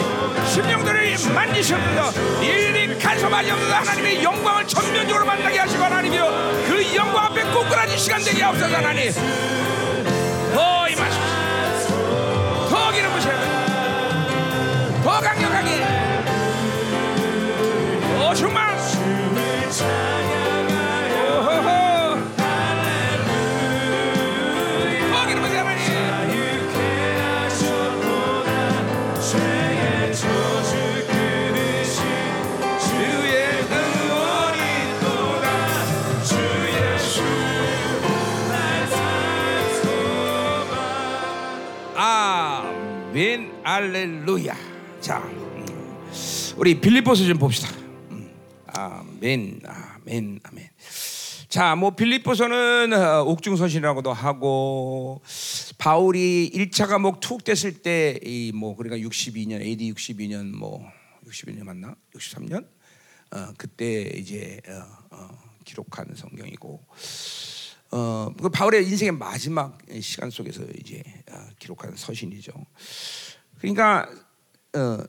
심령들을 0.46 1.16
만지셔서. 1.34 2.12
일일이 2.42 2.98
간섭하지 2.98 3.50
없는 3.50 3.72
하나님의 3.72 4.22
영광을 4.22 4.66
전면적으로 4.66 5.24
만나게 5.24 5.58
하시고 5.58 5.82
하나님이여 5.84 6.30
그 6.66 6.94
영광 6.94 7.26
앞에 7.26 7.42
꼬꾸라진 7.44 7.98
시간 7.98 8.22
되게 8.22 8.42
하옵소서 8.42 8.76
하나님. 8.76 9.12
더 10.52 10.88
임하소서 10.88 11.15
더 15.06 15.20
강력하게. 15.20 15.84
더 18.18 18.34
충만 18.34 18.76
아멘. 41.94 43.62
알렐루야 43.62 44.75
자 45.06 45.18
음, 45.18 45.64
우리 46.56 46.80
빌립보서 46.80 47.24
좀 47.24 47.38
봅시다. 47.38 47.68
음, 48.10 48.28
아멘 48.66 49.60
아멘 49.64 50.40
아멘. 50.42 50.68
자 51.48 51.76
뭐 51.76 51.90
빌립보서는 51.94 52.92
어, 52.92 53.22
옥중서신이라고도 53.22 54.12
하고 54.12 55.22
바울이 55.78 56.50
1차 56.52 56.88
과목 56.88 57.20
툭 57.20 57.44
됐을 57.44 57.82
때 57.82 58.18
이 58.24 58.50
뭐 58.52 58.74
그러니까 58.74 59.08
62년 59.08 59.60
AD 59.60 59.92
62년 59.92 60.46
뭐 60.56 60.84
62년 61.24 61.62
맞나? 61.62 61.94
63년? 62.12 62.66
어, 63.30 63.52
그때 63.56 64.10
이제 64.16 64.60
어, 64.66 64.82
어, 65.16 65.28
기록한 65.64 66.16
성경이고 66.16 66.84
어, 67.92 68.32
그 68.42 68.48
바울의 68.48 68.84
인생의 68.88 69.12
마지막 69.12 69.78
시간 70.00 70.30
속에서 70.30 70.64
이제 70.80 71.00
어, 71.30 71.46
기록한 71.60 71.94
서신이죠. 71.94 72.50
그러니까 73.60 74.08
어, 74.76 75.04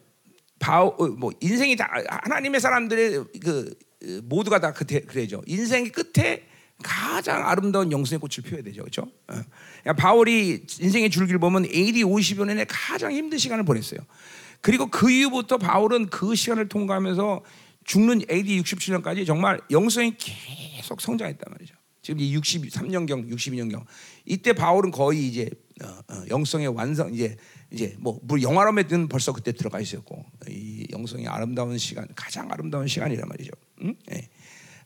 바울 0.60 0.94
어, 0.98 1.08
뭐 1.08 1.32
인생이 1.40 1.76
다 1.76 1.90
하나님의 2.24 2.60
사람들의 2.62 3.26
그 3.44 3.76
어, 4.04 4.08
모두가 4.24 4.60
다 4.60 4.74
그때 4.74 5.02
그래죠. 5.02 5.42
인생의 5.46 5.92
끝에 5.92 6.48
가장 6.84 7.48
아름다운 7.48 7.92
영성의 7.92 8.20
꽃을 8.20 8.44
피워야 8.44 8.64
되죠, 8.64 8.82
그렇죠? 8.82 9.02
어. 9.02 9.42
그러니까 9.82 9.94
바울이 9.94 10.66
인생의 10.80 11.10
줄기를 11.10 11.40
보면 11.40 11.66
AD 11.66 12.04
50여 12.04 12.46
년에 12.46 12.66
가장 12.70 13.12
힘든 13.12 13.38
시간을 13.38 13.66
보냈어요. 13.66 14.00
그리고 14.62 14.88
그 14.88 15.12
이후부터 15.12 15.58
바울은 15.58 16.08
그 16.08 16.36
시간을 16.36 16.70
통과하면서 16.70 17.44
죽는 17.86 18.22
AD 18.30 18.62
67년까지 18.62 19.26
정말 19.26 19.60
영성이 19.72 20.16
계속 20.18 21.02
성장했단 21.02 21.52
말이죠. 21.52 21.76
지금 22.02 22.20
이 22.20 22.38
63년경, 22.38 23.32
62년경 23.32 23.84
이때 24.26 24.54
바울은 24.54 24.92
거의 24.92 25.28
이제 25.28 25.50
영성의 26.30 26.68
완성 26.68 27.14
이제 27.14 27.38
이제 27.72 27.96
뭐물 28.00 28.42
영화로면 28.42 29.08
벌써 29.10 29.34
그때 29.34 29.52
들어가 29.52 29.80
있었고 29.80 30.26
이 30.50 30.88
영성의 30.92 31.28
아름다운 31.28 31.78
시간 31.78 32.08
가장 32.16 32.52
아름다운 32.52 32.88
시간이란 32.88 33.28
말이죠. 33.28 33.52
응? 33.84 33.96
예. 34.12 34.30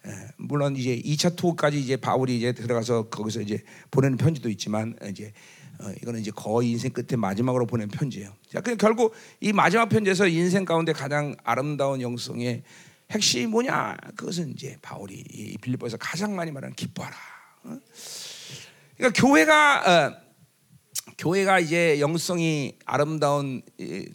예, 0.07 0.11
물론 0.37 0.75
이제 0.75 0.99
2차 0.99 1.35
투어까지 1.35 1.79
이제 1.79 1.95
바울이 1.95 2.35
이제 2.37 2.53
들어가서 2.53 3.09
거기서 3.09 3.41
이제 3.41 3.63
보내는 3.91 4.17
편지도 4.17 4.49
있지만 4.49 4.95
이제 5.07 5.31
어, 5.79 5.91
이거는 6.01 6.19
이제 6.19 6.31
거의 6.31 6.71
인생 6.71 6.91
끝에 6.91 7.15
마지막으로 7.17 7.65
보낸 7.65 7.87
편지예요. 7.87 8.33
자, 8.51 8.61
그 8.61 8.75
결국 8.77 9.13
이 9.39 9.53
마지막 9.53 9.89
편지에서 9.89 10.27
인생 10.27 10.65
가운데 10.65 10.93
가장 10.93 11.35
아름다운 11.43 12.01
영성의 12.01 12.63
핵심이 13.11 13.45
뭐냐? 13.45 13.97
그것은 14.15 14.51
이제 14.51 14.77
바울이 14.81 15.23
이 15.29 15.57
빌립보에서 15.57 15.97
가장 15.97 16.35
많이 16.35 16.51
말하는 16.51 16.75
기뻐하라. 16.75 17.15
어? 17.65 17.77
그러니까 18.97 19.21
교회가 19.21 20.07
어, 20.07 20.21
교회가 21.21 21.59
이제 21.59 21.99
영성이 21.99 22.79
아름다운 22.83 23.61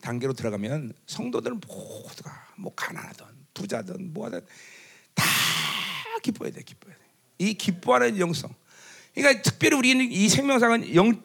단계로 0.02 0.32
들어가면 0.32 0.92
성도들은 1.06 1.60
모두가 1.60 2.48
뭐 2.56 2.74
가난하든 2.74 3.26
부자든 3.54 4.12
뭐하든 4.12 4.40
다 5.14 5.24
기뻐해야 6.20 6.52
돼, 6.52 6.62
기뻐해야 6.62 6.98
돼. 6.98 7.04
이 7.38 7.54
기뻐하는 7.54 8.18
영성. 8.18 8.52
그러니까 9.14 9.40
특별히 9.40 9.76
우리는 9.76 10.04
이 10.10 10.28
생명상은 10.28 10.96
영, 10.96 11.22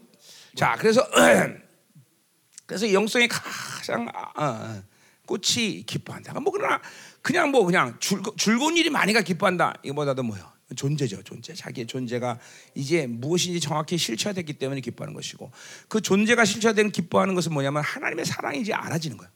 자, 0.56 0.76
그래서 0.78 1.04
그래서 2.68 2.94
영성의 2.94 3.28
가장 3.28 4.08
어, 4.08 4.44
어, 4.44 4.84
꽃이 5.26 5.82
기뻐한다. 5.88 6.40
뭐 6.42 6.54
그러나 6.54 6.80
그냥 7.24 7.50
뭐 7.50 7.66
그냥 7.66 7.98
즐거, 8.00 8.36
즐거운 8.38 8.78
일이 8.78 8.92
많이가 8.92 9.22
기뻐한다. 9.22 9.74
이거보다도 9.82 10.22
뭐요? 10.22 10.48
존재죠, 10.76 11.24
존재. 11.24 11.54
자기의 11.54 11.88
존재가 11.88 12.40
이제 12.76 13.08
무엇인지 13.08 13.60
정확히 13.60 13.98
실체화됐기 13.98 14.54
때문에 14.54 14.82
기뻐하는 14.82 15.14
것이고 15.14 15.52
그 15.88 16.02
존재가 16.02 16.46
실체화되는 16.46 16.92
기뻐하는 16.92 17.36
것은 17.36 17.54
뭐냐면 17.54 17.84
하나님의 17.84 18.26
사랑이 18.26 18.62
이제 18.62 18.74
알아지는 18.74 19.18
거예요. 19.18 19.32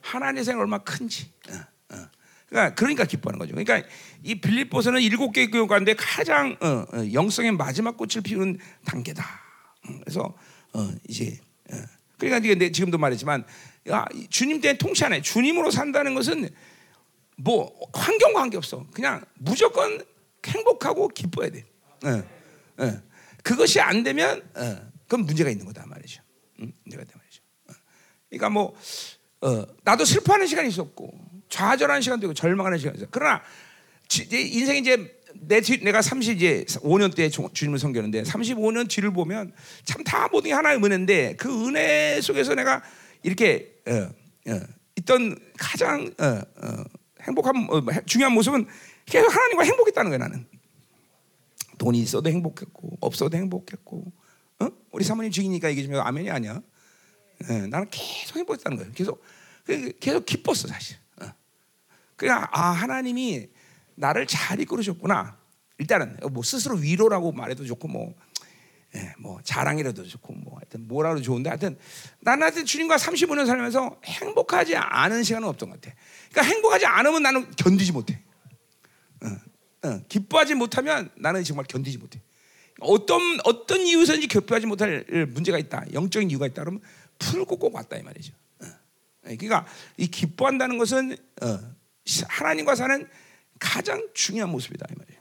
하나님의 0.00 0.44
사랑이 0.44 0.60
얼마나 0.60 0.82
큰지. 0.82 1.30
어, 1.50 1.54
어. 1.94 2.08
그러니까, 2.48 2.74
그러니까 2.74 3.04
기뻐하는 3.04 3.38
거죠. 3.38 3.54
그러니까 3.54 3.88
이 4.22 4.40
빌립보서는 4.40 5.00
일곱 5.00 5.32
개의 5.32 5.50
교회 5.50 5.66
가운데 5.66 5.94
가장 5.94 6.56
어, 6.60 6.84
어, 6.96 7.12
영성의 7.12 7.52
마지막 7.52 7.96
꽃을 7.96 8.22
피우는 8.22 8.58
단계다. 8.84 9.24
음, 9.88 10.00
그래서 10.00 10.36
어, 10.72 10.90
이제 11.08 11.38
어. 11.72 11.76
그러니까 12.18 12.38
이게 12.38 12.70
지금도 12.70 12.98
말했지만 12.98 13.44
야, 13.90 14.06
주님 14.30 14.60
때 14.60 14.78
통치하네. 14.78 15.22
주님으로 15.22 15.70
산다는 15.70 16.14
것은 16.14 16.48
뭐 17.36 17.72
환경과 17.92 18.40
관계 18.40 18.56
없어. 18.56 18.86
그냥 18.92 19.24
무조건 19.34 20.04
행복하고 20.46 21.08
기뻐야 21.08 21.50
돼. 21.50 21.64
어, 22.04 22.22
어. 22.84 23.02
그것이 23.42 23.80
안 23.80 24.02
되면 24.02 24.42
어, 24.54 24.76
그건 25.06 25.26
문제가 25.26 25.50
있는 25.50 25.66
거다 25.66 25.86
말이죠. 25.86 26.22
응? 26.60 26.72
문제가 26.84 27.02
있다 27.02 27.18
말이죠. 27.18 27.42
어. 27.68 27.72
그러니까 28.28 28.50
뭐 28.50 28.74
어, 29.42 29.66
나도 29.84 30.04
슬퍼하는 30.04 30.46
시간이 30.46 30.68
있었고 30.68 31.12
좌절하는 31.48 32.00
시간도 32.02 32.26
있고 32.26 32.34
절망하는 32.34 32.78
시간이 32.78 32.98
있어. 32.98 33.06
그러나 33.10 33.42
인생이 34.30 34.80
이제 34.80 35.20
내 35.34 35.60
뒤, 35.60 35.82
내가 35.82 36.00
30 36.00 36.36
이제 36.36 36.64
5년 36.80 37.14
때 37.14 37.28
주님을 37.28 37.78
섬겼는데 37.78 38.22
35년 38.22 38.88
뒤를 38.88 39.12
보면 39.12 39.52
참 39.84 40.04
다 40.04 40.28
모든 40.28 40.48
게 40.48 40.54
하나의 40.54 40.78
은혜인데 40.82 41.36
그 41.36 41.66
은혜 41.68 42.20
속에서 42.20 42.54
내가 42.54 42.82
이렇게 43.22 43.74
어, 43.86 44.10
어, 44.50 44.60
있던 44.96 45.36
가장 45.58 46.10
행복한 47.22 47.66
어, 47.70 47.82
중요한 48.06 48.32
모습은 48.32 48.66
계속 49.06 49.28
하나님과 49.34 49.64
행복했다는 49.64 50.10
거야 50.10 50.18
나는. 50.18 50.46
돈이 51.78 52.00
있어도 52.00 52.30
행복했고 52.30 52.98
없어도 53.00 53.36
행복했고. 53.36 54.12
어? 54.60 54.68
우리 54.92 55.04
사모님 55.04 55.32
죽이니까 55.32 55.68
이게 55.68 55.82
좀 55.82 55.94
아멘이 55.96 56.30
아니야. 56.30 56.60
네, 57.48 57.66
나는 57.66 57.88
계속 57.90 58.36
행복했다는 58.36 58.78
거예요. 58.78 58.92
계속 58.92 59.22
그, 59.64 59.92
계속 59.98 60.24
기뻤어 60.24 60.68
사실. 60.68 60.96
어. 61.20 61.32
그냥 62.16 62.46
아 62.52 62.70
하나님이 62.70 63.48
나를 63.96 64.26
잘 64.26 64.60
이끌으셨구나. 64.60 65.38
일단은 65.78 66.18
뭐 66.30 66.42
스스로 66.42 66.76
위로라고 66.76 67.32
말해도 67.32 67.64
좋고 67.66 67.88
뭐, 67.88 68.14
예, 68.94 69.12
뭐 69.18 69.40
자랑이라도 69.42 70.06
좋고 70.06 70.32
뭐 70.34 70.56
하여튼 70.56 70.86
뭐라도 70.86 71.20
좋은데 71.20 71.50
하여튼 71.50 71.76
나는 72.20 72.44
하여튼 72.44 72.64
주님과 72.64 72.96
35년 72.96 73.46
살면서 73.46 74.00
행복하지 74.04 74.76
않은 74.76 75.24
시간은 75.24 75.48
없던 75.48 75.70
것 75.70 75.80
같아. 75.80 75.96
그러니까 76.30 76.54
행복하지 76.54 76.86
않으면 76.86 77.22
나는 77.22 77.50
견디지 77.56 77.92
못해. 77.92 78.20
기뻐하지 80.08 80.54
못하면 80.54 81.10
나는 81.16 81.44
정말 81.44 81.66
견디지 81.66 81.98
못해. 81.98 82.20
어떤 82.80 83.20
어떤 83.44 83.80
이유에서인지 83.80 84.26
기뻐하지 84.28 84.66
못할 84.66 85.04
문제가 85.28 85.58
있다. 85.58 85.84
영적인 85.92 86.30
이유가 86.30 86.46
있다. 86.46 86.62
그러면 86.62 86.80
풀고 87.18 87.56
꼭 87.56 87.74
왔다 87.74 87.96
이 87.96 88.02
말이죠. 88.02 88.34
어. 88.62 88.66
예, 89.26 89.36
그러니까 89.36 89.66
이 89.96 90.06
기뻐한다는 90.06 90.78
것은 90.78 91.16
어, 91.42 91.58
하나님과 92.28 92.74
사는 92.74 93.06
가장 93.58 94.08
중요한 94.14 94.50
모습이다 94.50 94.86
이 94.90 94.94
말이에요. 94.98 95.20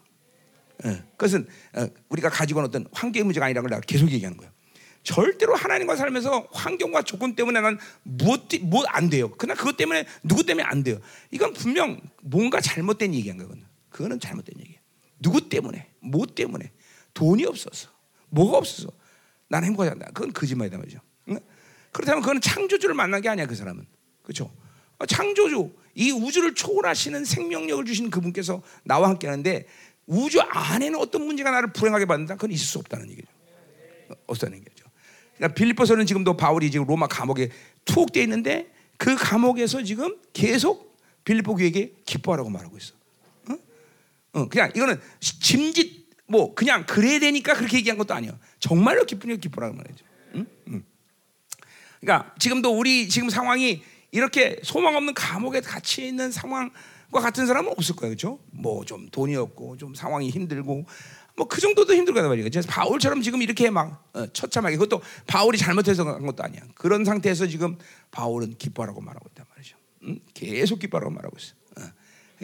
예, 0.86 1.04
그것은 1.12 1.48
어, 1.76 1.88
우리가 2.10 2.30
가지고 2.30 2.60
있는 2.60 2.70
어떤 2.70 2.88
환경의 2.92 3.26
문제가 3.26 3.46
아니라는 3.46 3.70
걸 3.70 3.82
계속 3.82 4.10
얘기하는 4.12 4.38
거예요. 4.38 4.52
절대로 5.04 5.54
하나님과 5.56 5.98
살면서 5.98 6.48
환경과 6.54 7.02
조건 7.02 7.36
때문에 7.36 7.60
난 7.60 7.78
무엇 8.04 8.48
뭐안 8.62 9.10
돼요. 9.10 9.32
그러나 9.38 9.60
그것 9.60 9.76
때문에 9.76 10.06
누구 10.24 10.46
때문에 10.46 10.63
안 10.66 10.82
돼요. 10.82 10.98
이건 11.30 11.54
분명 11.54 12.00
뭔가 12.22 12.62
잘못된 12.62 13.13
얘기한 13.13 13.38
거거든. 13.38 13.66
그거는 13.93 14.19
잘못된 14.19 14.60
얘기야. 14.60 14.79
누구 15.19 15.47
때문에? 15.47 15.88
뭐 16.01 16.25
때문에? 16.25 16.71
돈이 17.13 17.45
없어서, 17.45 17.89
뭐가 18.29 18.58
없어서 18.58 18.89
나는 19.47 19.67
행복하지 19.67 19.91
않다. 19.91 20.08
그건 20.08 20.34
거짓말이다 20.34 20.77
말이죠. 20.77 20.99
응? 21.29 21.39
그렇다면 21.91 22.21
그건 22.21 22.41
창조주를 22.41 22.95
만난 22.95 23.21
게 23.21 23.29
아니야 23.29 23.45
그 23.45 23.56
사람은. 23.56 23.86
그렇죠? 24.23 24.51
창조주 25.08 25.71
이 25.95 26.12
우주를 26.12 26.56
초월하시는 26.56 27.23
생명력을 27.23 27.86
주신 27.86 28.10
그분께서 28.10 28.63
나와 28.84 29.10
함께 29.10 29.27
하는데 29.27 29.67
우주 30.08 30.41
안에는 30.41 30.99
어떤 30.99 31.25
문제가 31.25 31.51
나를 31.51 31.71
불행하게 31.71 32.06
만든다? 32.06 32.36
그건 32.36 32.51
있을 32.51 32.65
수 32.65 32.79
없다는 32.79 33.12
얘기죠. 33.12 33.27
없다는 34.25 34.58
얘기죠. 34.58 34.86
그러니까 35.36 35.53
빌립보서는 35.56 36.08
지금도 36.08 36.36
바울이 36.36 36.71
지금 36.71 36.88
로마 36.88 37.08
감옥에 37.08 37.51
투옥돼 37.86 38.23
있는데 38.23 38.73
그 38.97 39.15
감옥에서 39.15 39.84
지금 39.84 40.17
계속 40.34 40.97
빌립보 41.25 41.56
교에게 41.56 41.93
기뻐하라고 42.06 42.49
말하고 42.49 42.77
있어. 42.77 42.95
어? 42.95 43.03
어, 44.34 44.48
그냥 44.50 44.72
이거는 44.76 45.00
짐짓 45.19 46.04
뭐 46.28 46.54
그냥 46.56 46.86
그래야 46.86 47.19
되니까 47.19 47.54
그렇게 47.54 47.78
얘기한 47.78 47.98
것도 47.98 48.13
아니야. 48.13 48.38
정말로 48.60 49.06
기쁘니까 49.06 49.39
기뻐라고 49.39 49.76
말이죠. 49.76 50.06
응? 50.36 50.46
응. 50.69 50.84
그러니까 52.02 52.34
지금도 52.39 52.78
우리 52.78 53.08
지금 53.08 53.30
상황이 53.30 53.84
이렇게 54.12 54.60
소망 54.63 54.96
없는 54.96 55.13
감옥에 55.13 55.62
갇혀 55.62 56.04
있는 56.04 56.32
상황과 56.32 56.72
같은 57.22 57.46
사람은 57.48 57.72
없을 57.78 57.96
거예요, 57.96 58.12
그렇죠? 58.12 58.39
뭐 58.52 58.84
좀 58.86 59.10
돈이 59.10 59.36
없고 59.36 59.78
좀 59.78 59.93
상황이 59.96 60.30
힘들고 60.30 60.86
뭐 61.36 61.48
그 61.48 61.62
정도도 61.62 61.93
힘들거든 61.96 62.30
말이에요. 62.30 62.50
그래서 62.50 62.67
바울처럼 62.69 63.22
지금 63.22 63.41
이렇게 63.41 63.69
막 63.69 64.08
어, 64.13 64.28
처참하게 64.28 64.78
그것도 64.78 65.02
바울이 65.26 65.58
잘못해서 65.58 66.04
한 66.06 66.26
것도 66.26 66.43
아니야. 66.43 66.62
그런 66.76 67.04
상태에서 67.06 67.48
지금 67.48 67.78
바울은 68.12 68.56
기뻐하라고 68.58 69.02
말하고 69.02 69.28
있단 69.32 69.46
말이죠. 69.50 69.78
응? 70.04 70.19
계속 70.34 70.80
기뻐하라고 70.80 71.12
말하고 71.12 71.36
있어. 71.39 71.56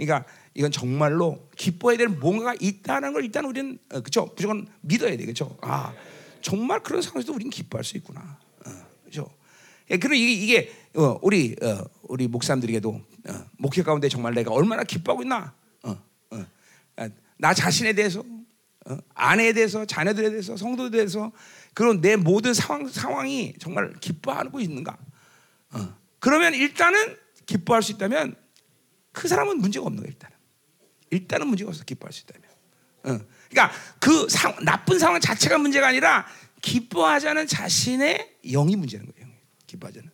어. 0.01 0.05
그러니까 0.05 0.25
이건 0.53 0.71
정말로 0.71 1.47
기뻐해야 1.55 1.97
될 1.97 2.07
뭔가가 2.07 2.55
있다는 2.59 3.13
걸 3.13 3.23
일단 3.23 3.45
우리는 3.45 3.77
어, 3.91 3.99
그렇죠. 3.99 4.31
무조건 4.35 4.67
믿어야 4.81 5.15
돼, 5.15 5.23
그렇죠? 5.23 5.57
아 5.61 5.93
정말 6.41 6.81
그런 6.81 7.01
상황에서 7.01 7.33
우리는 7.33 7.49
기뻐할 7.49 7.83
수 7.83 7.97
있구나, 7.97 8.39
어, 8.65 8.71
그렇죠? 9.03 9.29
예, 9.91 9.97
그리고 9.97 10.15
이게, 10.15 10.33
이게 10.33 10.71
어, 10.95 11.19
우리 11.21 11.55
어, 11.61 11.83
우리 12.03 12.27
목사님들에게도 12.27 12.89
어, 12.89 13.45
목회 13.57 13.83
가운데 13.83 14.07
정말 14.09 14.33
내가 14.33 14.51
얼마나 14.51 14.83
기뻐하고 14.83 15.23
있나, 15.23 15.53
어, 15.83 16.01
어. 16.31 16.45
아, 16.97 17.09
나 17.37 17.53
자신에 17.53 17.93
대해서, 17.93 18.23
어, 18.85 18.97
아내에 19.13 19.53
대해서, 19.53 19.85
자녀들에 19.85 20.29
대해서, 20.29 20.55
성도들에 20.57 20.97
대해서 20.97 21.31
그런 21.73 22.01
내 22.01 22.15
모든 22.15 22.53
상황 22.53 22.87
상황이 22.87 23.53
정말 23.59 23.93
기뻐하고 23.99 24.59
있는가? 24.59 24.97
어. 25.71 25.95
그러면 26.19 26.53
일단은 26.53 27.15
기뻐할 27.45 27.81
수 27.81 27.91
있다면 27.93 28.35
그 29.11 29.27
사람은 29.27 29.57
문제가 29.59 29.85
없는 29.85 30.03
거야 30.03 30.11
일단은. 30.11 30.37
일단은 31.11 31.47
문제가 31.47 31.69
없어 31.69 31.83
기뻐할 31.83 32.13
수 32.13 32.23
있다면. 32.23 32.49
어. 33.03 33.25
그러니까 33.49 33.75
그 33.99 34.29
상, 34.29 34.55
나쁜 34.63 34.99
상황 34.99 35.19
자체가 35.19 35.57
문제가 35.57 35.87
아니라 35.87 36.27
기뻐하자는 36.61 37.47
자신의 37.47 38.37
영이 38.51 38.75
문제는 38.75 39.05
거예요. 39.05 39.29
기뻐하잖아. 39.65 40.07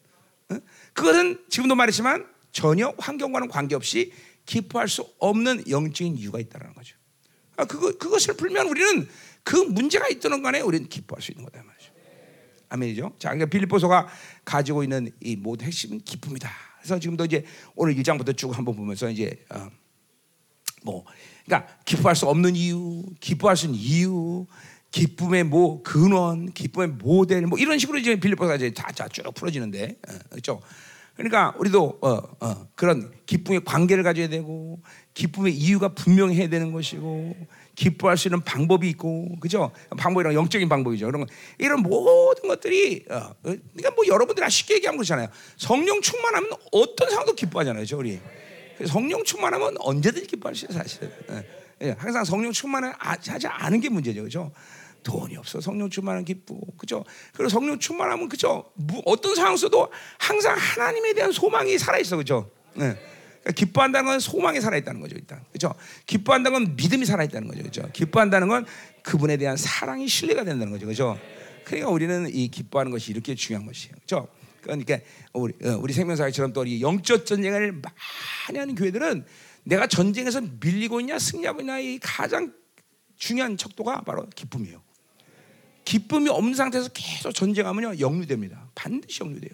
어? 0.49 0.59
그것은 0.93 1.43
지금도 1.49 1.75
말했지만 1.75 2.27
전혀 2.51 2.93
환경과는 2.97 3.49
관계없이 3.49 4.13
기뻐할 4.45 4.87
수 4.87 5.05
없는 5.19 5.69
영적인 5.69 6.17
이유가 6.17 6.39
있다는 6.39 6.73
거죠. 6.73 6.95
아, 7.57 7.65
그거, 7.65 7.91
그것을 7.97 8.35
풀면 8.35 8.67
우리는 8.67 9.07
그 9.43 9.55
문제가 9.55 10.07
있던 10.09 10.41
간에 10.41 10.61
우리는 10.61 10.87
기뻐할 10.87 11.21
수 11.21 11.31
있는 11.31 11.45
거다 11.45 11.63
말이죠. 11.63 11.91
아멘이죠. 12.69 13.15
자, 13.19 13.29
그러니까 13.29 13.49
빌립보서가 13.49 14.07
가지고 14.43 14.83
있는 14.83 15.11
이 15.21 15.35
모든 15.35 15.67
핵심은 15.67 16.01
기쁨이다. 16.01 16.49
그래서 16.85 16.99
지금도 16.99 17.25
이제 17.25 17.43
오늘 17.75 17.95
1장부터 17.95 18.37
쭉 18.37 18.55
한번 18.55 18.75
보면서 18.75 19.09
이제 19.09 19.43
어, 19.49 19.67
뭐 20.83 21.03
그러니까 21.45 21.73
기뻐할 21.83 22.15
수 22.15 22.27
없는 22.27 22.55
이유, 22.55 23.03
기뻐할 23.19 23.57
수 23.57 23.65
있는 23.65 23.79
이유, 23.79 24.45
기쁨의 24.91 25.45
뭐 25.45 25.81
근원, 25.81 26.53
기쁨의 26.53 26.89
모델 26.89 27.47
뭐 27.47 27.57
이런 27.57 27.79
식으로 27.79 27.97
이제 27.97 28.19
빌립보가 28.19 28.55
이제 28.55 28.71
다쭉 28.71 29.33
풀어지는데 29.33 29.97
어, 30.07 30.11
그렇죠. 30.29 30.61
그러니까 31.15 31.55
우리도 31.57 31.99
어, 32.01 32.09
어, 32.39 32.67
그런 32.75 33.11
기쁨의 33.25 33.63
관계를 33.65 34.03
가져야 34.03 34.29
되고 34.29 34.79
기쁨의 35.15 35.55
이유가 35.55 35.95
분명해야 35.95 36.49
되는 36.49 36.71
것이고 36.71 37.35
기뻐할 37.75 38.17
수 38.17 38.27
있는 38.27 38.41
방법이 38.41 38.89
있고 38.89 39.35
그죠? 39.39 39.71
방법이랑 39.97 40.33
영적인 40.33 40.67
방법이죠. 40.69 41.11
거, 41.11 41.25
이런 41.57 41.81
모든 41.81 42.47
것들이 42.47 43.05
어, 43.09 43.15
어 43.15 43.35
그러니까 43.41 43.91
뭐 43.91 44.07
여러분들이 44.07 44.49
쉽게 44.49 44.75
얘기하면 44.75 44.97
그렇잖아요. 44.97 45.27
성령 45.57 46.01
충만하면 46.01 46.51
어떤 46.71 47.09
상황도 47.09 47.33
기뻐하잖아요, 47.35 47.81
그죠, 47.81 47.97
우리. 47.97 48.19
성령 48.87 49.23
충만하면 49.23 49.75
언제든지 49.79 50.27
기뻐할 50.27 50.55
수 50.55 50.65
있어요, 50.65 50.79
사실은. 50.79 51.11
예, 51.31 51.87
예, 51.87 51.95
항상 51.97 52.23
성령 52.23 52.51
충만을 52.51 52.93
하지 52.97 53.47
않은 53.47 53.81
게 53.81 53.89
문제죠, 53.89 54.23
그죠? 54.23 54.51
돈이 55.03 55.37
없어 55.37 55.61
성령 55.61 55.89
충만은 55.89 56.25
기쁘고 56.25 56.73
그죠? 56.77 57.05
그리고 57.33 57.49
성령 57.49 57.77
충만하면 57.77 58.27
그죠? 58.27 58.65
어떤 59.05 59.35
상황 59.35 59.55
속도 59.55 59.87
항상 60.17 60.55
하나님에 60.57 61.13
대한 61.13 61.31
소망이 61.31 61.77
살아 61.77 61.99
있어 61.99 62.17
그죠? 62.17 62.49
네. 62.73 62.97
그러니까 63.45 63.51
기뻐한다는 63.51 64.09
건 64.09 64.19
소망이 64.19 64.59
살아 64.59 64.75
있다는 64.75 64.99
거죠 64.99 65.15
일단 65.15 65.43
그죠? 65.51 65.73
기뻐한다는 66.07 66.65
건 66.65 66.75
믿음이 66.75 67.05
살아 67.05 67.23
있다는 67.23 67.47
거죠 67.47 67.61
그죠? 67.61 67.87
기뻐한다는 67.93 68.47
건 68.47 68.65
그분에 69.03 69.37
대한 69.37 69.55
사랑이 69.55 70.07
신뢰가 70.07 70.43
된다는 70.43 70.73
거죠 70.73 70.87
그죠? 70.87 71.17
그러니까 71.63 71.91
우리는 71.91 72.27
이 72.33 72.47
기뻐하는 72.47 72.91
것이 72.91 73.11
이렇게 73.11 73.35
중요한 73.35 73.67
것이에요 73.67 73.93
그죠? 74.01 74.27
그러니까 74.61 74.97
우리 75.33 75.53
어, 75.63 75.77
우리 75.79 75.93
생명사회처럼 75.93 76.51
또이 76.53 76.81
영적 76.81 77.27
전쟁을 77.27 77.71
많이 77.71 78.57
하는 78.57 78.73
교회들은 78.73 79.23
내가 79.63 79.85
전쟁에서 79.85 80.41
밀리고 80.59 80.99
있냐 81.01 81.19
승리하고 81.19 81.61
있냐 81.61 81.77
이 81.77 81.99
가장 82.01 82.51
중요한 83.15 83.57
척도가 83.57 84.01
바로 84.01 84.27
기쁨이에요. 84.35 84.81
기쁨이 85.85 86.29
없는 86.29 86.55
상태에서 86.55 86.89
계속 86.93 87.31
전쟁하면요 87.31 87.99
역류됩니다. 87.99 88.69
반드시 88.73 89.21
역류돼요. 89.21 89.51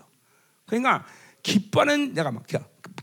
그러니까 0.65 1.05
기뻐하는 1.43 2.13
내가 2.13 2.31
막 2.31 2.45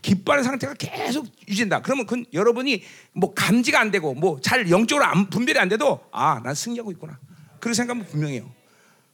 기뻐하는 0.01 0.43
상태가 0.43 0.73
계속 0.75 1.27
유지된다. 1.47 1.81
그러면 1.81 2.05
그 2.05 2.23
여러분이 2.33 2.83
뭐 3.13 3.33
감지가 3.33 3.79
안 3.79 3.91
되고 3.91 4.13
뭐 4.13 4.39
잘 4.41 4.69
영적으로 4.69 5.05
안, 5.05 5.29
분별이 5.29 5.57
안 5.59 5.69
돼도 5.69 6.05
아 6.11 6.39
난 6.43 6.55
승리하고 6.55 6.91
있구나. 6.91 7.19
그런 7.59 7.73
생각은 7.73 8.05
분명해요. 8.05 8.49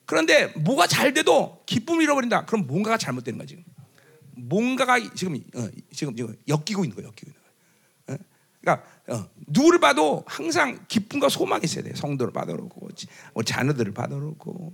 그런데 0.05 0.47
뭐가 0.57 0.85
잘 0.87 1.13
돼도 1.13 1.63
기쁨을 1.65 2.03
잃어버린다. 2.03 2.45
그럼 2.45 2.67
뭔가가 2.67 2.97
잘못되는 2.97 3.37
거야 3.37 3.47
지금. 3.47 3.63
뭔가가 4.37 4.99
지금 5.15 5.35
어, 5.55 5.67
지금 5.91 6.15
엮이고 6.47 6.83
있는 6.85 6.95
거예요. 6.95 7.09
엮이고 7.09 7.31
있는 7.31 7.35
거예요. 7.35 8.19
어? 8.19 8.25
그러니까 8.61 8.85
어, 9.07 9.29
누구를 9.47 9.79
봐도 9.79 10.23
항상 10.27 10.85
기쁨과 10.87 11.29
소망이 11.29 11.63
있어야 11.63 11.83
돼. 11.83 11.93
성도를 11.95 12.33
받아놓고, 12.33 12.89
뭐 13.33 13.43
자녀들을 13.43 13.93
받아놓고, 13.93 14.73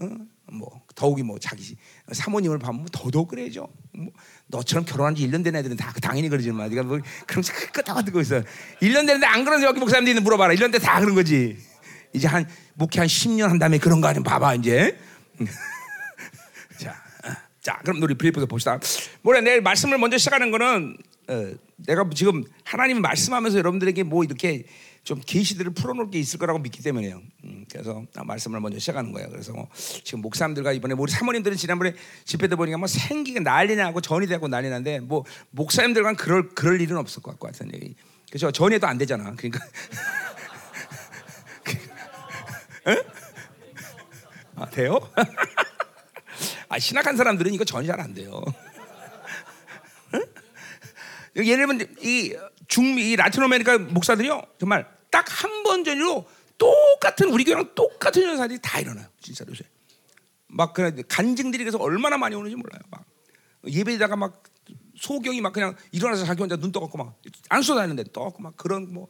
어? 0.00 0.08
뭐 0.52 0.82
더욱이 0.94 1.22
뭐 1.22 1.38
자기 1.38 1.76
사모님을 2.12 2.58
봐면 2.58 2.86
더더욱 2.92 3.28
그래죠. 3.28 3.68
뭐 3.92 4.12
너처럼 4.46 4.84
결혼한 4.84 5.14
지 5.14 5.26
1년 5.26 5.42
된 5.42 5.56
애들은 5.56 5.76
다 5.76 5.92
당연히 6.02 6.28
그러지만 6.28 6.68
네가 6.68 6.82
뭐 6.82 6.98
그런 7.26 7.44
끄떡 7.72 8.04
듣고 8.04 8.20
있어. 8.20 8.42
1년 8.80 9.06
됐는데 9.06 9.26
안 9.26 9.44
그러는 9.44 9.64
여기 9.64 9.80
목사님들 9.80 10.22
물어봐라. 10.22 10.54
1년 10.54 10.72
돼다 10.72 11.00
그런 11.00 11.14
거지. 11.14 11.56
이제 12.12 12.28
한 12.28 12.46
목회 12.74 13.00
한 13.00 13.08
10년 13.08 13.48
한 13.48 13.58
다음에 13.58 13.78
그런 13.78 14.00
거 14.00 14.08
아니면 14.08 14.24
봐봐 14.24 14.54
이제. 14.56 14.98
자, 16.78 16.90
어. 17.24 17.32
자 17.60 17.80
그럼 17.82 18.02
우리 18.02 18.14
브리프에서 18.14 18.46
봅시다. 18.46 18.78
뭐래 19.22 19.40
내일 19.40 19.62
말씀을 19.62 19.98
먼저 19.98 20.18
시작하는 20.18 20.50
거는 20.50 20.96
어, 21.28 21.54
내가 21.76 22.08
지금 22.14 22.44
하나님 22.64 23.00
말씀하면서 23.00 23.58
여러분들에게 23.58 24.02
뭐 24.02 24.24
이렇게 24.24 24.66
좀 25.04 25.20
계시들을 25.24 25.72
풀어놓을 25.74 26.10
게 26.10 26.18
있을 26.18 26.38
거라고 26.38 26.58
믿기 26.58 26.82
때문에요. 26.82 27.20
음, 27.44 27.66
그래서 27.70 28.02
말씀을 28.14 28.58
먼저 28.60 28.78
시작하는 28.78 29.12
거예요. 29.12 29.28
그래서 29.28 29.52
뭐 29.52 29.68
지금 30.02 30.22
목사님들과 30.22 30.72
이번에 30.72 30.94
우리 30.94 31.12
사모님들은 31.12 31.58
지난번에 31.58 31.94
집회 32.24 32.48
때 32.48 32.56
보니까 32.56 32.78
뭐 32.78 32.86
생기가 32.88 33.40
난리나고 33.40 34.00
전이 34.00 34.26
되고 34.26 34.48
난리난데 34.48 35.00
뭐 35.00 35.24
목사님들과는 35.50 36.16
그럴 36.16 36.48
그럴 36.54 36.80
일은 36.80 36.96
없을 36.96 37.22
것 37.22 37.38
같은 37.38 37.70
얘기. 37.74 37.94
그렇죠? 38.30 38.50
전에도 38.50 38.86
안 38.86 38.96
되잖아. 38.96 39.34
그러니까. 39.36 39.60
아 44.56 44.70
돼요? 44.70 44.98
아 46.68 46.78
신학한 46.78 47.16
사람들은 47.16 47.52
이거 47.52 47.64
전이 47.64 47.86
잘안 47.86 48.14
돼요. 48.14 48.42
예를 51.36 51.66
들면 51.66 51.96
이 52.00 52.34
중미 52.68 53.10
이 53.10 53.16
라틴 53.16 53.42
아메리카 53.42 53.78
목사들이요 53.78 54.42
정말 54.58 54.93
딱 55.14 55.24
한 55.44 55.62
번 55.62 55.84
전으로 55.84 56.26
똑같은 56.58 57.30
우리 57.30 57.44
교회랑 57.44 57.74
똑같은 57.74 58.22
현상들이 58.22 58.58
다 58.60 58.80
일어나요. 58.80 59.06
진짜 59.20 59.44
요새. 59.48 59.64
막 60.48 60.72
그냥 60.74 61.02
간증들이 61.08 61.62
그래서 61.64 61.78
얼마나 61.78 62.18
많이 62.18 62.34
오는지 62.34 62.56
몰라요. 62.56 62.80
막 62.90 63.04
예배에다가 63.66 64.16
막 64.16 64.42
소경이 64.96 65.40
막 65.40 65.52
그냥 65.52 65.74
일어나서 65.92 66.24
자기 66.24 66.40
혼자 66.40 66.56
눈 66.56 66.70
떠갖고 66.72 66.98
막안 66.98 67.62
쏟아내는데 67.62 68.12
떠갖고 68.12 68.42
막 68.42 68.56
그런 68.56 68.92
뭐, 68.92 69.08